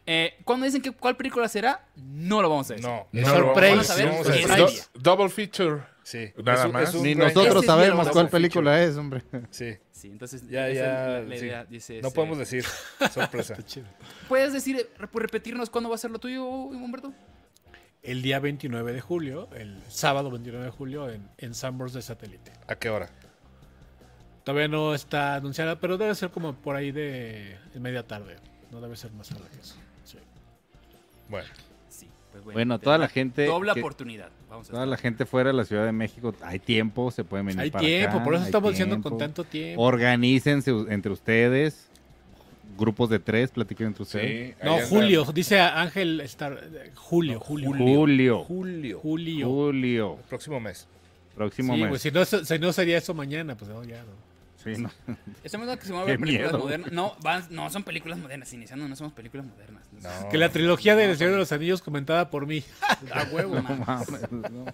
Eh, 0.05 0.33
cuando 0.43 0.65
dicen 0.65 0.81
que 0.81 0.91
cuál 0.91 1.15
película 1.15 1.47
será, 1.47 1.87
no 1.95 2.41
lo 2.41 2.49
vamos 2.49 2.69
a 2.71 2.73
decir. 2.73 2.87
No. 2.89 3.07
No, 3.11 3.27
sorpresa. 3.27 3.95
Vamos 4.05 4.27
a. 4.27 4.55
Do- 4.57 4.67
día. 4.67 4.83
double 4.95 5.29
feature. 5.29 5.83
Sí. 6.03 6.31
Nada 6.43 6.65
un- 6.65 6.71
más. 6.73 6.93
Ni 6.95 7.13
nosotros 7.15 7.65
sabemos 7.65 8.09
cuál 8.09 8.29
película 8.29 8.81
es, 8.83 8.97
hombre. 8.97 9.21
Sí. 9.51 9.77
Sí, 9.91 10.07
entonces 10.07 10.47
Ya, 10.49 10.67
ya, 10.69 10.83
la, 10.87 11.19
la 11.21 11.37
sí. 11.37 11.45
idea, 11.45 11.65
dice 11.65 12.01
No 12.01 12.07
ese- 12.07 12.15
podemos 12.15 12.37
decir. 12.39 12.65
Sorpresa. 13.13 13.55
¿Puedes 14.27 14.51
decir, 14.51 14.89
rep- 14.97 15.13
repetirnos 15.13 15.69
cuándo 15.69 15.89
va 15.89 15.95
a 15.95 15.99
ser 15.99 16.09
lo 16.09 16.17
tuyo, 16.17 16.43
Humberto? 16.45 17.13
El 18.01 18.23
día 18.23 18.39
29 18.39 18.93
de 18.93 19.01
julio, 19.01 19.47
el 19.55 19.79
sábado 19.89 20.31
29 20.31 20.65
de 20.65 20.71
julio, 20.71 21.07
en, 21.11 21.29
en 21.37 21.51
de 21.51 22.01
satélite. 22.01 22.51
¿A 22.67 22.75
qué 22.75 22.89
hora? 22.89 23.09
Todavía 24.43 24.67
no 24.67 24.95
está 24.95 25.35
anunciada, 25.35 25.79
pero 25.79 25.99
debe 25.99 26.15
ser 26.15 26.31
como 26.31 26.55
por 26.55 26.75
ahí 26.75 26.91
de, 26.91 27.59
de 27.71 27.79
media 27.79 28.07
tarde. 28.07 28.37
No 28.71 28.81
debe 28.81 28.95
ser 28.95 29.11
más 29.11 29.29
tarde 29.29 29.43
que 29.53 29.59
eso. 29.59 29.75
Sí. 31.31 31.47
Bueno. 31.47 31.47
Sí, 31.89 32.07
pues 32.31 32.43
bueno. 32.43 32.55
Bueno, 32.57 32.79
toda 32.79 32.97
la 32.97 33.07
gente. 33.07 33.45
Doble 33.45 33.73
que- 33.73 33.79
oportunidad. 33.79 34.29
Vamos 34.49 34.67
a 34.67 34.71
Toda 34.71 34.83
estar. 34.83 34.87
la 34.89 34.97
gente 34.97 35.25
fuera 35.25 35.51
de 35.51 35.55
la 35.57 35.63
Ciudad 35.65 35.85
de 35.85 35.91
México, 35.93 36.35
hay 36.41 36.59
tiempo, 36.59 37.09
se 37.11 37.23
pueden 37.23 37.45
venir 37.45 37.61
Hay 37.61 37.71
para 37.71 37.85
tiempo, 37.85 38.17
acá, 38.17 38.23
por 38.25 38.35
eso 38.35 38.43
estamos 38.45 38.71
diciendo 38.71 39.01
con 39.01 39.17
tanto 39.17 39.43
tiempo. 39.45 39.81
Organícense 39.81 40.71
entre 40.89 41.11
ustedes, 41.13 41.87
grupos 42.77 43.09
de 43.09 43.19
tres, 43.19 43.51
platiquen 43.51 43.87
entre 43.87 44.03
ustedes. 44.03 44.55
no, 44.63 44.77
Julio, 44.89 45.23
dice 45.33 45.59
Ángel 45.59 46.19
Star, 46.21 46.59
Julio, 46.95 47.39
Julio, 47.39 47.69
Julio, 47.69 48.43
Julio. 48.43 48.99
Julio. 48.99 49.47
Julio, 49.49 50.15
El 50.19 50.23
próximo 50.29 50.59
mes. 50.59 50.85
próximo 51.35 51.73
Sí, 51.75 51.79
mes. 51.81 51.89
güey, 51.89 51.99
si 52.01 52.11
no, 52.11 52.25
si 52.25 52.59
no 52.59 52.73
sería 52.73 52.97
eso 52.97 53.13
mañana, 53.13 53.55
pues 53.55 53.69
no, 53.71 53.81
ya 53.85 53.97
no. 54.03 54.30
Sí, 54.63 54.73
no. 54.81 54.89
Estamos 55.43 55.65
viendo 55.67 55.79
que 55.79 55.85
se 55.87 55.93
van 55.93 56.03
a 56.03 56.05
Qué 56.05 56.11
ver 56.11 56.19
películas 56.19 56.51
miedo. 56.51 56.63
modernas. 56.63 56.91
No, 56.91 57.15
van- 57.21 57.47
no 57.49 57.69
son 57.69 57.83
películas 57.83 58.19
modernas. 58.19 58.51
Iniciando 58.53 58.87
no 58.87 58.95
somos 58.95 59.13
películas 59.13 59.45
modernas. 59.45 59.83
No. 60.01 60.29
Que 60.29 60.37
la 60.37 60.49
trilogía 60.49 60.95
de 60.95 61.05
El 61.11 61.17
Señor 61.17 61.33
de 61.33 61.39
los 61.39 61.51
Anillos 61.51 61.81
comentada 61.81 62.29
por 62.29 62.45
mí. 62.45 62.63
A 63.13 63.23
huevo, 63.31 63.55
No 63.59 64.49
no. 64.49 64.65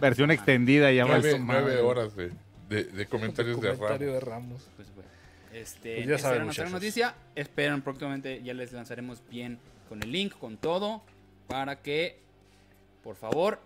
Versión 0.00 0.30
extendida 0.30 0.90
ya 0.92 1.04
va 1.06 1.18
Nueve, 1.38 1.78
horas 1.80 2.16
de, 2.16 2.32
de, 2.68 2.84
de 2.84 3.06
comentarios 3.06 3.60
de 3.60 3.74
Comentario 3.74 4.08
Ramos. 4.08 4.14
de 4.14 4.20
Ramos. 4.20 4.62
Pues 4.76 4.94
bueno. 4.94 5.10
Este, 5.52 5.94
Pues 5.96 6.06
ya 6.08 6.18
saben, 6.18 6.44
nuestra 6.44 6.68
noticia. 6.68 7.14
Esperen 7.34 7.82
próximamente, 7.82 8.42
ya 8.42 8.52
les 8.54 8.72
lanzaremos 8.72 9.22
bien 9.30 9.58
con 9.88 10.02
el 10.02 10.10
link, 10.12 10.34
con 10.38 10.56
todo, 10.56 11.02
para 11.46 11.76
que, 11.80 12.18
por 13.04 13.16
favor, 13.16 13.60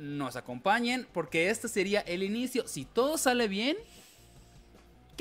nos 0.00 0.36
acompañen, 0.36 1.06
porque 1.12 1.48
este 1.50 1.68
sería 1.68 2.00
el 2.00 2.22
inicio. 2.22 2.66
Si 2.66 2.84
todo 2.84 3.16
sale 3.18 3.48
bien, 3.48 3.76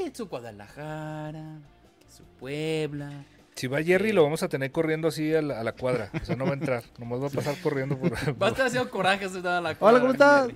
que 0.03 0.15
su 0.15 0.27
Guadalajara, 0.27 1.59
que 1.99 2.11
su 2.11 2.23
Puebla. 2.39 3.11
Si 3.55 3.67
va 3.67 3.83
Jerry, 3.83 4.13
lo 4.13 4.23
vamos 4.23 4.41
a 4.43 4.47
tener 4.47 4.71
corriendo 4.71 5.09
así 5.09 5.33
a 5.35 5.41
la, 5.41 5.59
a 5.59 5.63
la 5.63 5.73
cuadra. 5.73 6.09
O 6.21 6.25
sea, 6.25 6.35
no 6.37 6.45
va 6.45 6.51
a 6.51 6.53
entrar. 6.53 6.83
Nomás 6.97 7.21
va 7.21 7.27
a 7.27 7.29
pasar 7.29 7.55
corriendo 7.61 7.97
por. 7.97 8.13
Va 8.41 8.47
a 8.47 8.49
estar 8.51 8.67
haciendo 8.67 8.89
coraje 8.89 9.27
la 9.43 9.75
Hola, 9.79 9.99
¿cómo 9.99 10.13
estás? 10.13 10.47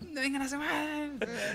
Vengan 0.00 0.42
a 0.42 0.48
semana. 0.48 1.10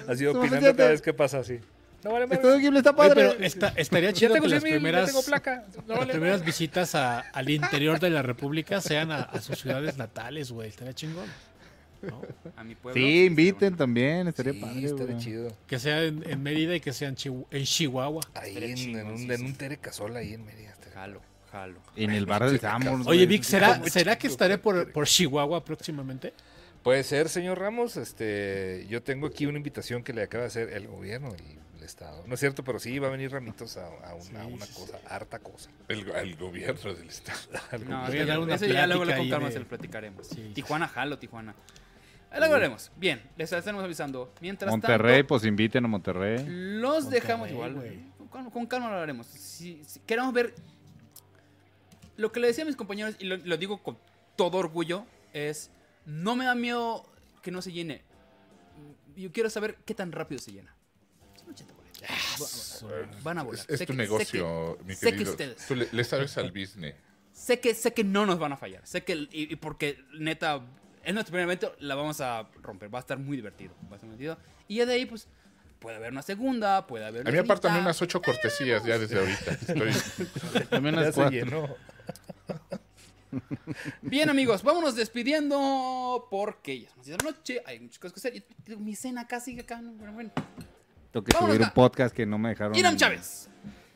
así 0.08 0.26
opinando 0.26 0.76
cada 0.76 0.90
vez 0.90 1.02
que 1.02 1.14
pasa 1.14 1.40
así. 1.40 1.60
No 2.04 2.14
vale 2.14 2.26
Esto 2.30 2.48
de 2.50 2.58
está 2.80 2.92
Oye, 2.92 2.98
padre. 2.98 3.30
pero 3.32 3.44
esta- 3.44 3.74
estaría 3.76 4.14
chido 4.14 4.34
tengo 4.34 4.46
que 4.48 4.50
las 4.56 4.64
100 4.64 4.64
mil, 4.64 4.74
ya 4.74 4.78
primeras, 4.80 5.08
tengo 5.08 5.24
placa. 5.24 5.66
No 5.88 5.96
las 5.96 6.08
primeras 6.08 6.46
visitas 6.46 6.96
a- 6.96 7.20
al 7.20 7.50
interior 7.50 8.00
de 8.00 8.10
la 8.10 8.22
República 8.22 8.82
sean 8.82 9.12
a, 9.12 9.22
a 9.24 9.42
sus 9.42 9.60
ciudades 9.60 9.98
natales, 9.98 10.52
güey. 10.52 10.70
Estaría 10.70 10.94
chingón. 10.94 11.26
¿No? 12.02 12.22
A 12.56 12.64
mi 12.64 12.76
pueblo. 12.76 13.02
Sí, 13.02 13.26
inviten 13.26 13.76
también, 13.76 14.28
estaría 14.28 14.54
Sí, 14.54 14.60
padre. 14.60 14.86
estaría 14.86 15.18
chido. 15.18 15.52
Que 15.68 15.80
sea 15.80 16.04
en, 16.04 16.24
en 16.30 16.42
Mérida 16.44 16.76
y 16.76 16.80
que 16.80 16.94
sea 16.94 17.10
en, 17.10 17.16
Chihu- 17.16 17.46
en 17.52 17.64
Chihuahua. 17.64 18.22
Ahí 18.36 18.58
en, 18.58 18.72
un, 19.08 19.18
sí, 19.18 19.32
en 19.32 19.46
un 19.46 19.54
Tere 19.56 19.78
Casola 19.78 20.20
ahí 20.20 20.34
en 20.34 20.46
Mérida. 20.46 20.74
Jalo, 20.94 21.22
jalo. 21.52 21.80
En 21.96 22.10
el 22.10 22.26
bar 22.26 22.50
del 22.50 22.60
Samos. 22.60 23.06
Oye. 23.06 23.26
Vic, 23.28 23.44
¿será, 23.44 23.84
¿será 23.88 24.18
que 24.18 24.26
estaré 24.28 24.58
por, 24.58 24.92
por 24.92 25.06
Chihuahua 25.06 25.64
próximamente? 25.64 26.34
Puede 26.82 27.04
ser, 27.04 27.30
señor 27.30 27.60
Ramos. 27.60 27.98
Este, 27.98 28.88
yo 28.90 29.04
tengo 29.04 29.28
aquí 29.28 29.46
una 29.46 29.58
invitación 29.58 30.04
que 30.04 30.12
le 30.14 30.24
acaba 30.24 30.44
de 30.44 30.48
hacer 30.48 30.70
el 30.70 30.88
gobierno, 30.88 31.36
el, 31.36 31.44
el 31.78 31.84
Estado. 31.84 32.24
No 32.26 32.34
es 32.34 32.40
cierto, 32.40 32.64
pero 32.64 32.80
sí 32.80 32.98
va 32.98 33.10
a 33.10 33.12
venir 33.12 33.32
Ramitos 33.32 33.78
a, 33.78 33.86
a 33.86 34.16
una, 34.16 34.24
Sí, 34.24 34.52
una 34.54 34.66
sí, 34.66 34.74
cosa, 34.74 34.98
harta 35.08 35.38
cosa. 35.38 35.70
El, 35.88 36.10
al 36.16 36.36
gobierno 36.36 36.94
del 36.96 37.08
estado. 37.10 37.38
No, 37.88 38.08
eso 38.08 38.24
ya, 38.26 38.40
una 38.40 38.56
eso 38.56 38.66
ya 38.66 38.88
luego 38.88 39.06
le 39.06 39.16
con 39.18 39.30
calma 39.30 39.48
de- 39.48 39.54
se 39.54 39.60
lo 39.60 39.68
platicaremos. 39.68 40.28
Sí. 40.28 40.52
Tijuana, 40.56 40.88
jalo, 40.88 41.20
Tijuana. 41.20 41.54
Ahí 42.32 42.40
luego 42.40 42.54
veremos. 42.56 42.92
Bien, 42.98 43.22
les 43.38 43.52
estaremos 43.52 43.84
avisando. 43.84 44.34
Mientras 44.42 44.70
Monterrey, 44.72 45.18
tanto, 45.20 45.28
pues 45.30 45.46
inviten 45.46 45.86
a 45.86 45.88
Monterrey. 45.88 46.46
los 46.48 47.04
Monterrey, 47.06 47.22
dejamos 47.22 47.50
igual. 47.50 47.74
güey. 47.76 48.00
Con, 48.30 48.50
con 48.50 48.66
calma 48.66 48.88
lo 48.88 48.94
hablaremos. 48.96 49.28
Si, 49.28 49.82
si 49.86 50.00
queremos 50.02 50.34
ver. 50.34 50.54
Lo 52.18 52.32
que 52.32 52.40
le 52.40 52.48
decía 52.48 52.64
a 52.64 52.68
mis 52.68 52.76
compañeros, 52.76 53.16
y 53.20 53.26
lo, 53.26 53.38
lo 53.38 53.58
digo 53.58 53.82
con 53.84 53.98
todo 54.36 54.58
orgullo, 54.58 55.06
es. 55.34 55.70
No 56.06 56.36
me 56.36 56.46
da 56.46 56.56
miedo 56.56 57.06
que 57.42 57.52
no 57.52 57.62
se 57.62 57.72
llene. 57.72 58.02
Yo 59.16 59.32
quiero 59.32 59.50
saber 59.50 59.78
qué 59.86 59.94
tan 59.94 60.12
rápido 60.12 60.40
se 60.40 60.52
llena. 60.52 60.74
Son 61.40 61.50
80 61.50 61.74
boletos. 61.74 62.84
Va- 62.86 63.20
Van 63.24 63.38
a 63.40 63.44
volar. 63.44 63.60
Es, 63.62 63.70
es 63.70 63.80
Sé 63.80 63.86
tu 63.86 63.94
que- 63.94 63.98
sé 63.98 64.04
negocio, 64.04 64.78
que- 64.78 64.84
mi 64.86 64.96
sé 64.96 65.06
que 65.08 65.12
querido. 65.14 65.32
ustedes. 65.32 65.68
Tú 65.68 65.76
le, 65.76 65.88
le 65.92 66.04
sabes 66.04 66.38
al 66.38 66.52
business. 66.52 66.96
Sé 67.34 67.60
que, 67.60 67.74
sé 67.76 67.94
que 67.94 68.04
no 68.04 68.26
nos 68.26 68.40
van 68.40 68.54
a 68.54 68.58
fallar. 68.58 68.82
Sé 68.86 69.04
que, 69.04 69.14
y, 69.16 69.30
y 69.54 69.56
porque 69.58 70.00
neta, 70.18 70.62
es 71.08 71.14
nuestro 71.14 71.32
primer 71.32 71.46
evento, 71.46 71.74
la 71.80 71.96
vamos 71.96 72.20
a 72.20 72.50
romper. 72.62 72.94
Va 72.94 73.00
a 73.00 73.02
estar 73.02 73.18
muy 73.18 73.38
divertido. 73.38 73.74
Va 73.86 73.94
a 73.94 73.96
estar 73.96 74.10
muy 74.10 74.18
divertido. 74.18 74.46
Y 74.68 74.76
ya 74.76 74.86
de 74.86 74.94
ahí, 74.94 75.06
pues, 75.06 75.26
puede 75.80 75.96
haber 75.96 76.12
una 76.12 76.22
segunda, 76.22 76.86
puede 76.86 77.06
haber 77.06 77.22
A 77.26 77.32
mí 77.32 77.38
una 77.38 77.46
apartan 77.46 77.80
unas 77.80 78.02
ocho 78.02 78.22
cortesías 78.22 78.84
ya 78.84 79.00
desde 79.00 79.18
ahorita. 79.18 79.52
Estoy, 79.52 80.66
También 80.70 80.96
se 80.96 81.14
cuatro. 81.14 81.30
llenó. 81.30 81.76
Bien, 84.02 84.30
amigos, 84.30 84.64
vámonos 84.64 84.98
despidiendo 84.98 86.28
porque 86.30 86.82
ya 86.82 86.90
las 86.98 87.06
10 87.06 87.18
de 87.18 87.24
la 87.24 87.32
noche. 87.32 87.64
Hay 87.66 87.80
muchas 87.80 88.00
cosas 88.00 88.14
que 88.14 88.28
hacer. 88.28 88.44
Y 88.68 88.76
mi 88.76 88.94
cena 88.94 89.28
casi 89.28 89.58
acá. 89.58 89.80
¿no? 89.80 89.94
Pero 89.98 90.12
bueno. 90.12 90.32
Tengo 91.14 91.24
que 91.24 91.32
Vámonos, 91.34 91.56
subir 91.56 91.68
un 91.68 91.74
podcast 91.74 92.14
que 92.14 92.26
no 92.26 92.38
me 92.38 92.50
dejaron. 92.50 92.76
Irán 92.76 92.98
Chávez. 92.98 93.48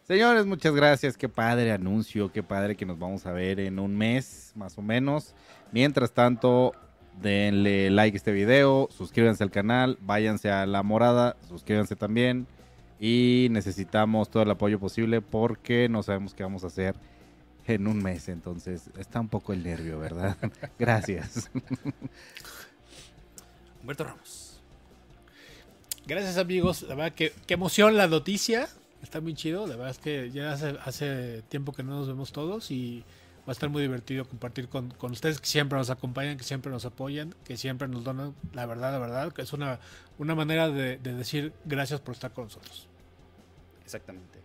Señores, 0.08 0.46
muchas 0.46 0.74
gracias. 0.74 1.18
Qué 1.18 1.28
padre 1.28 1.74
anuncio, 1.74 2.32
qué 2.32 2.42
padre 2.42 2.78
que 2.78 2.86
nos 2.86 2.98
vamos 2.98 3.26
a 3.26 3.34
ver 3.34 3.60
en 3.60 3.80
un 3.80 3.98
mes, 3.98 4.54
más 4.56 4.78
o 4.78 4.82
menos. 4.82 5.36
Mientras 5.74 6.12
tanto, 6.12 6.74
denle 7.22 7.90
like 7.90 8.16
a 8.16 8.18
este 8.18 8.32
video, 8.32 8.88
suscríbanse 8.92 9.44
al 9.44 9.52
canal, 9.52 9.98
váyanse 10.02 10.52
a 10.52 10.66
La 10.66 10.84
Morada, 10.84 11.38
suscríbanse 11.48 11.96
también. 11.96 12.48
Y 13.00 13.48
necesitamos 13.50 14.30
todo 14.30 14.44
el 14.44 14.52
apoyo 14.52 14.80
posible 14.80 15.22
porque 15.22 15.90
no 15.90 16.04
sabemos 16.04 16.36
qué 16.36 16.44
vamos 16.44 16.64
a 16.64 16.68
hacer 16.68 16.96
en 17.66 17.88
un 17.88 17.98
mes. 17.98 18.30
Entonces, 18.30 18.92
está 18.98 19.20
un 19.20 19.28
poco 19.28 19.54
el 19.54 19.64
nervio, 19.64 20.00
¿verdad? 20.00 20.38
Gracias. 20.80 21.50
Humberto 23.82 24.04
Ramos. 24.04 24.52
Gracias 26.06 26.38
amigos, 26.38 26.84
la 26.84 26.96
verdad 26.96 27.14
que 27.14 27.32
qué 27.46 27.54
emoción 27.54 27.96
la 27.96 28.08
noticia, 28.08 28.68
está 29.04 29.22
muy 29.22 29.36
chido, 29.36 29.68
la 29.68 29.76
verdad 29.76 29.92
es 29.92 30.00
que 30.00 30.32
ya 30.32 30.52
hace, 30.52 30.76
hace 30.84 31.44
tiempo 31.44 31.74
que 31.74 31.84
no 31.84 31.92
nos 31.92 32.08
vemos 32.08 32.32
todos 32.32 32.72
y 32.72 33.04
a 33.52 33.54
estar 33.54 33.70
muy 33.70 33.82
divertido 33.82 34.26
compartir 34.26 34.68
con, 34.68 34.90
con 34.92 35.12
ustedes 35.12 35.40
que 35.40 35.48
siempre 35.48 35.78
nos 35.78 35.90
acompañan, 35.90 36.38
que 36.38 36.44
siempre 36.44 36.72
nos 36.72 36.86
apoyan, 36.86 37.36
que 37.46 37.58
siempre 37.58 37.88
nos 37.88 38.04
donan, 38.04 38.36
la 38.54 38.66
verdad, 38.66 38.92
la 38.92 39.00
verdad, 39.00 39.32
que 39.32 39.42
es 39.42 39.54
una, 39.54 39.80
una 40.18 40.36
manera 40.36 40.70
de, 40.70 40.98
de 40.98 41.14
decir 41.14 41.54
gracias 41.66 42.00
por 42.00 42.14
estar 42.14 42.32
con 42.32 42.46
nosotros. 42.46 42.88
Exactamente. 43.84 44.40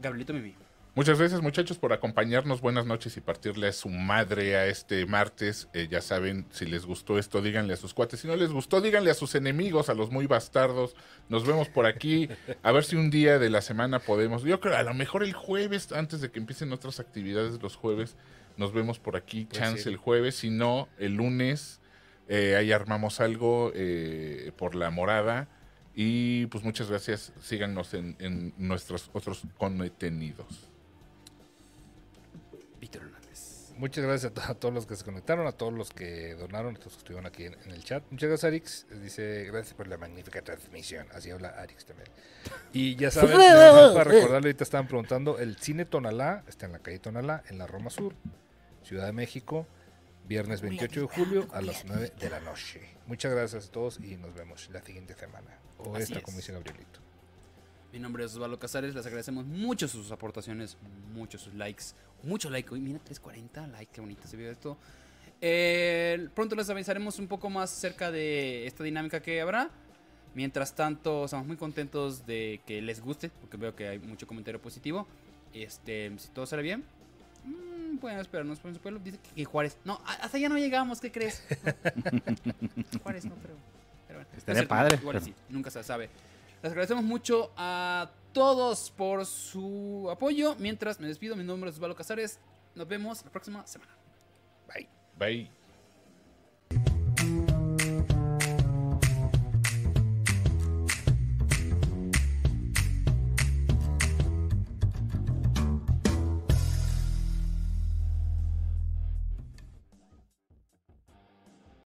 Gabrielito 0.00 0.32
Mimi. 0.32 0.54
Muchas 0.94 1.18
gracias 1.18 1.40
muchachos 1.40 1.78
por 1.78 1.94
acompañarnos. 1.94 2.60
Buenas 2.60 2.84
noches 2.84 3.16
y 3.16 3.22
partirle 3.22 3.68
a 3.68 3.72
su 3.72 3.88
madre 3.88 4.56
a 4.56 4.66
este 4.66 5.06
martes. 5.06 5.68
Eh, 5.72 5.88
ya 5.90 6.02
saben, 6.02 6.46
si 6.50 6.66
les 6.66 6.84
gustó 6.84 7.18
esto, 7.18 7.40
díganle 7.40 7.72
a 7.72 7.76
sus 7.78 7.94
cuates. 7.94 8.20
Si 8.20 8.28
no 8.28 8.36
les 8.36 8.50
gustó, 8.52 8.82
díganle 8.82 9.10
a 9.10 9.14
sus 9.14 9.34
enemigos, 9.34 9.88
a 9.88 9.94
los 9.94 10.10
muy 10.10 10.26
bastardos. 10.26 10.94
Nos 11.30 11.46
vemos 11.46 11.70
por 11.70 11.86
aquí. 11.86 12.28
A 12.62 12.72
ver 12.72 12.84
si 12.84 12.96
un 12.96 13.08
día 13.10 13.38
de 13.38 13.48
la 13.48 13.62
semana 13.62 14.00
podemos. 14.00 14.42
Yo 14.42 14.60
creo, 14.60 14.76
a 14.76 14.82
lo 14.82 14.92
mejor 14.92 15.22
el 15.22 15.32
jueves, 15.32 15.92
antes 15.92 16.20
de 16.20 16.30
que 16.30 16.38
empiecen 16.38 16.70
otras 16.74 17.00
actividades 17.00 17.62
los 17.62 17.74
jueves, 17.74 18.16
nos 18.58 18.74
vemos 18.74 18.98
por 18.98 19.16
aquí. 19.16 19.46
Pues 19.46 19.60
Chance 19.60 19.84
sí. 19.84 19.88
el 19.88 19.96
jueves. 19.96 20.34
Si 20.34 20.50
no, 20.50 20.90
el 20.98 21.14
lunes. 21.14 21.80
eh, 22.28 22.54
ahí 22.56 22.70
armamos 22.70 23.18
algo 23.20 23.72
eh, 23.74 24.52
por 24.58 24.74
la 24.74 24.90
morada. 24.90 25.48
Y 25.94 26.46
pues 26.46 26.64
muchas 26.64 26.90
gracias. 26.90 27.32
Síganos 27.40 27.94
en, 27.94 28.14
en 28.18 28.52
nuestros 28.58 29.08
otros 29.14 29.42
contenidos. 29.56 30.68
Muchas 33.82 34.04
gracias 34.04 34.30
a, 34.30 34.34
to- 34.34 34.42
a 34.42 34.54
todos 34.54 34.72
los 34.72 34.86
que 34.86 34.94
se 34.94 35.04
conectaron, 35.04 35.44
a 35.46 35.50
todos 35.52 35.72
los 35.72 35.90
que 35.90 36.34
donaron, 36.36 36.76
a 36.76 36.78
todos 36.78 36.92
los 36.92 36.94
que 36.94 36.98
estuvieron 37.00 37.26
aquí 37.26 37.44
en, 37.46 37.54
en 37.64 37.72
el 37.72 37.82
chat. 37.82 38.04
Muchas 38.12 38.28
gracias, 38.28 38.44
Arix. 38.48 38.86
Dice, 39.02 39.44
gracias 39.46 39.74
por 39.74 39.88
la 39.88 39.96
magnífica 39.96 40.40
transmisión. 40.40 41.08
Así 41.12 41.30
habla 41.32 41.48
Arix 41.48 41.84
también. 41.84 42.08
Y 42.72 42.94
ya 42.94 43.10
saben, 43.10 43.36
para 43.36 44.04
recordarle, 44.04 44.48
ahorita 44.50 44.62
estaban 44.62 44.86
preguntando, 44.86 45.38
el 45.38 45.56
cine 45.56 45.84
Tonalá 45.84 46.44
está 46.46 46.66
en 46.66 46.72
la 46.72 46.78
calle 46.78 47.00
Tonalá, 47.00 47.42
en 47.48 47.58
la 47.58 47.66
Roma 47.66 47.90
Sur, 47.90 48.14
Ciudad 48.84 49.06
de 49.06 49.12
México, 49.12 49.66
viernes 50.28 50.60
28 50.60 51.00
de 51.00 51.06
julio 51.08 51.48
a 51.52 51.60
las 51.60 51.84
9 51.84 52.12
de 52.20 52.30
la 52.30 52.38
noche. 52.38 52.80
Muchas 53.08 53.32
gracias 53.32 53.66
a 53.66 53.70
todos 53.72 53.98
y 53.98 54.16
nos 54.16 54.32
vemos 54.32 54.70
la 54.72 54.80
siguiente 54.80 55.14
semana. 55.14 55.58
O 55.78 55.94
Así 55.96 56.04
esta, 56.04 56.18
es. 56.18 56.24
como 56.24 56.36
dice 56.36 56.52
Gabrielito. 56.52 57.00
Mi 57.92 57.98
nombre 57.98 58.24
es 58.24 58.32
Osvaldo 58.34 58.58
Casares, 58.58 58.94
les 58.94 59.04
agradecemos 59.04 59.44
mucho 59.44 59.86
sus 59.88 60.12
aportaciones, 60.12 60.78
mucho 61.12 61.36
sus 61.36 61.52
likes, 61.52 61.84
mucho 62.24 62.50
like. 62.50 62.72
Uy, 62.72 62.80
mira, 62.80 62.98
340 62.98 63.66
likes, 63.68 63.92
qué 63.92 64.00
bonito 64.00 64.26
se 64.26 64.36
vio 64.36 64.50
esto. 64.50 64.76
Eh, 65.40 66.28
pronto 66.34 66.54
les 66.54 66.70
avisaremos 66.70 67.18
un 67.18 67.26
poco 67.26 67.50
más 67.50 67.72
acerca 67.72 68.10
de 68.10 68.66
esta 68.66 68.84
dinámica 68.84 69.20
que 69.20 69.40
habrá. 69.40 69.70
Mientras 70.34 70.74
tanto, 70.74 71.24
estamos 71.26 71.46
muy 71.46 71.56
contentos 71.56 72.24
de 72.26 72.60
que 72.66 72.80
les 72.80 73.00
guste, 73.00 73.30
porque 73.40 73.56
veo 73.56 73.74
que 73.76 73.88
hay 73.88 73.98
mucho 73.98 74.26
comentario 74.26 74.60
positivo. 74.62 75.06
Este, 75.52 76.10
si 76.16 76.28
todo 76.28 76.46
sale 76.46 76.62
bien, 76.62 76.84
mm, 77.44 77.98
pueden 77.98 78.18
esperarnos 78.18 78.58
por 78.60 78.72
su 78.72 78.80
pueblo. 78.80 78.98
Dice 79.04 79.18
que, 79.18 79.34
que 79.34 79.44
Juárez. 79.44 79.76
No, 79.84 80.00
hasta 80.06 80.36
allá 80.38 80.48
no 80.48 80.56
llegamos, 80.56 81.00
¿qué 81.00 81.12
crees? 81.12 81.42
Juárez 83.02 83.24
no, 83.26 83.34
pero. 83.42 83.54
pero 84.08 84.20
bueno. 84.20 84.30
Estaría 84.36 84.60
No 84.60 84.62
es 84.62 84.68
padre, 84.68 84.96
Igual 84.96 85.14
pero- 85.16 85.24
sí, 85.26 85.34
nunca 85.48 85.70
se 85.70 85.82
sabe. 85.82 86.08
Les 86.62 86.70
agradecemos 86.70 87.04
mucho 87.04 87.50
a 87.56 88.10
todos 88.32 88.90
por 88.90 89.24
su 89.26 90.08
apoyo. 90.10 90.56
Mientras 90.58 91.00
me 91.00 91.08
despido, 91.08 91.36
mi 91.36 91.44
nombre 91.44 91.70
es 91.70 91.76
Osvaldo 91.76 91.96
Casares. 91.96 92.38
Nos 92.74 92.88
vemos 92.88 93.24
la 93.24 93.30
próxima 93.30 93.66
semana. 93.66 93.92
Bye. 94.66 94.88
Bye. 95.18 95.61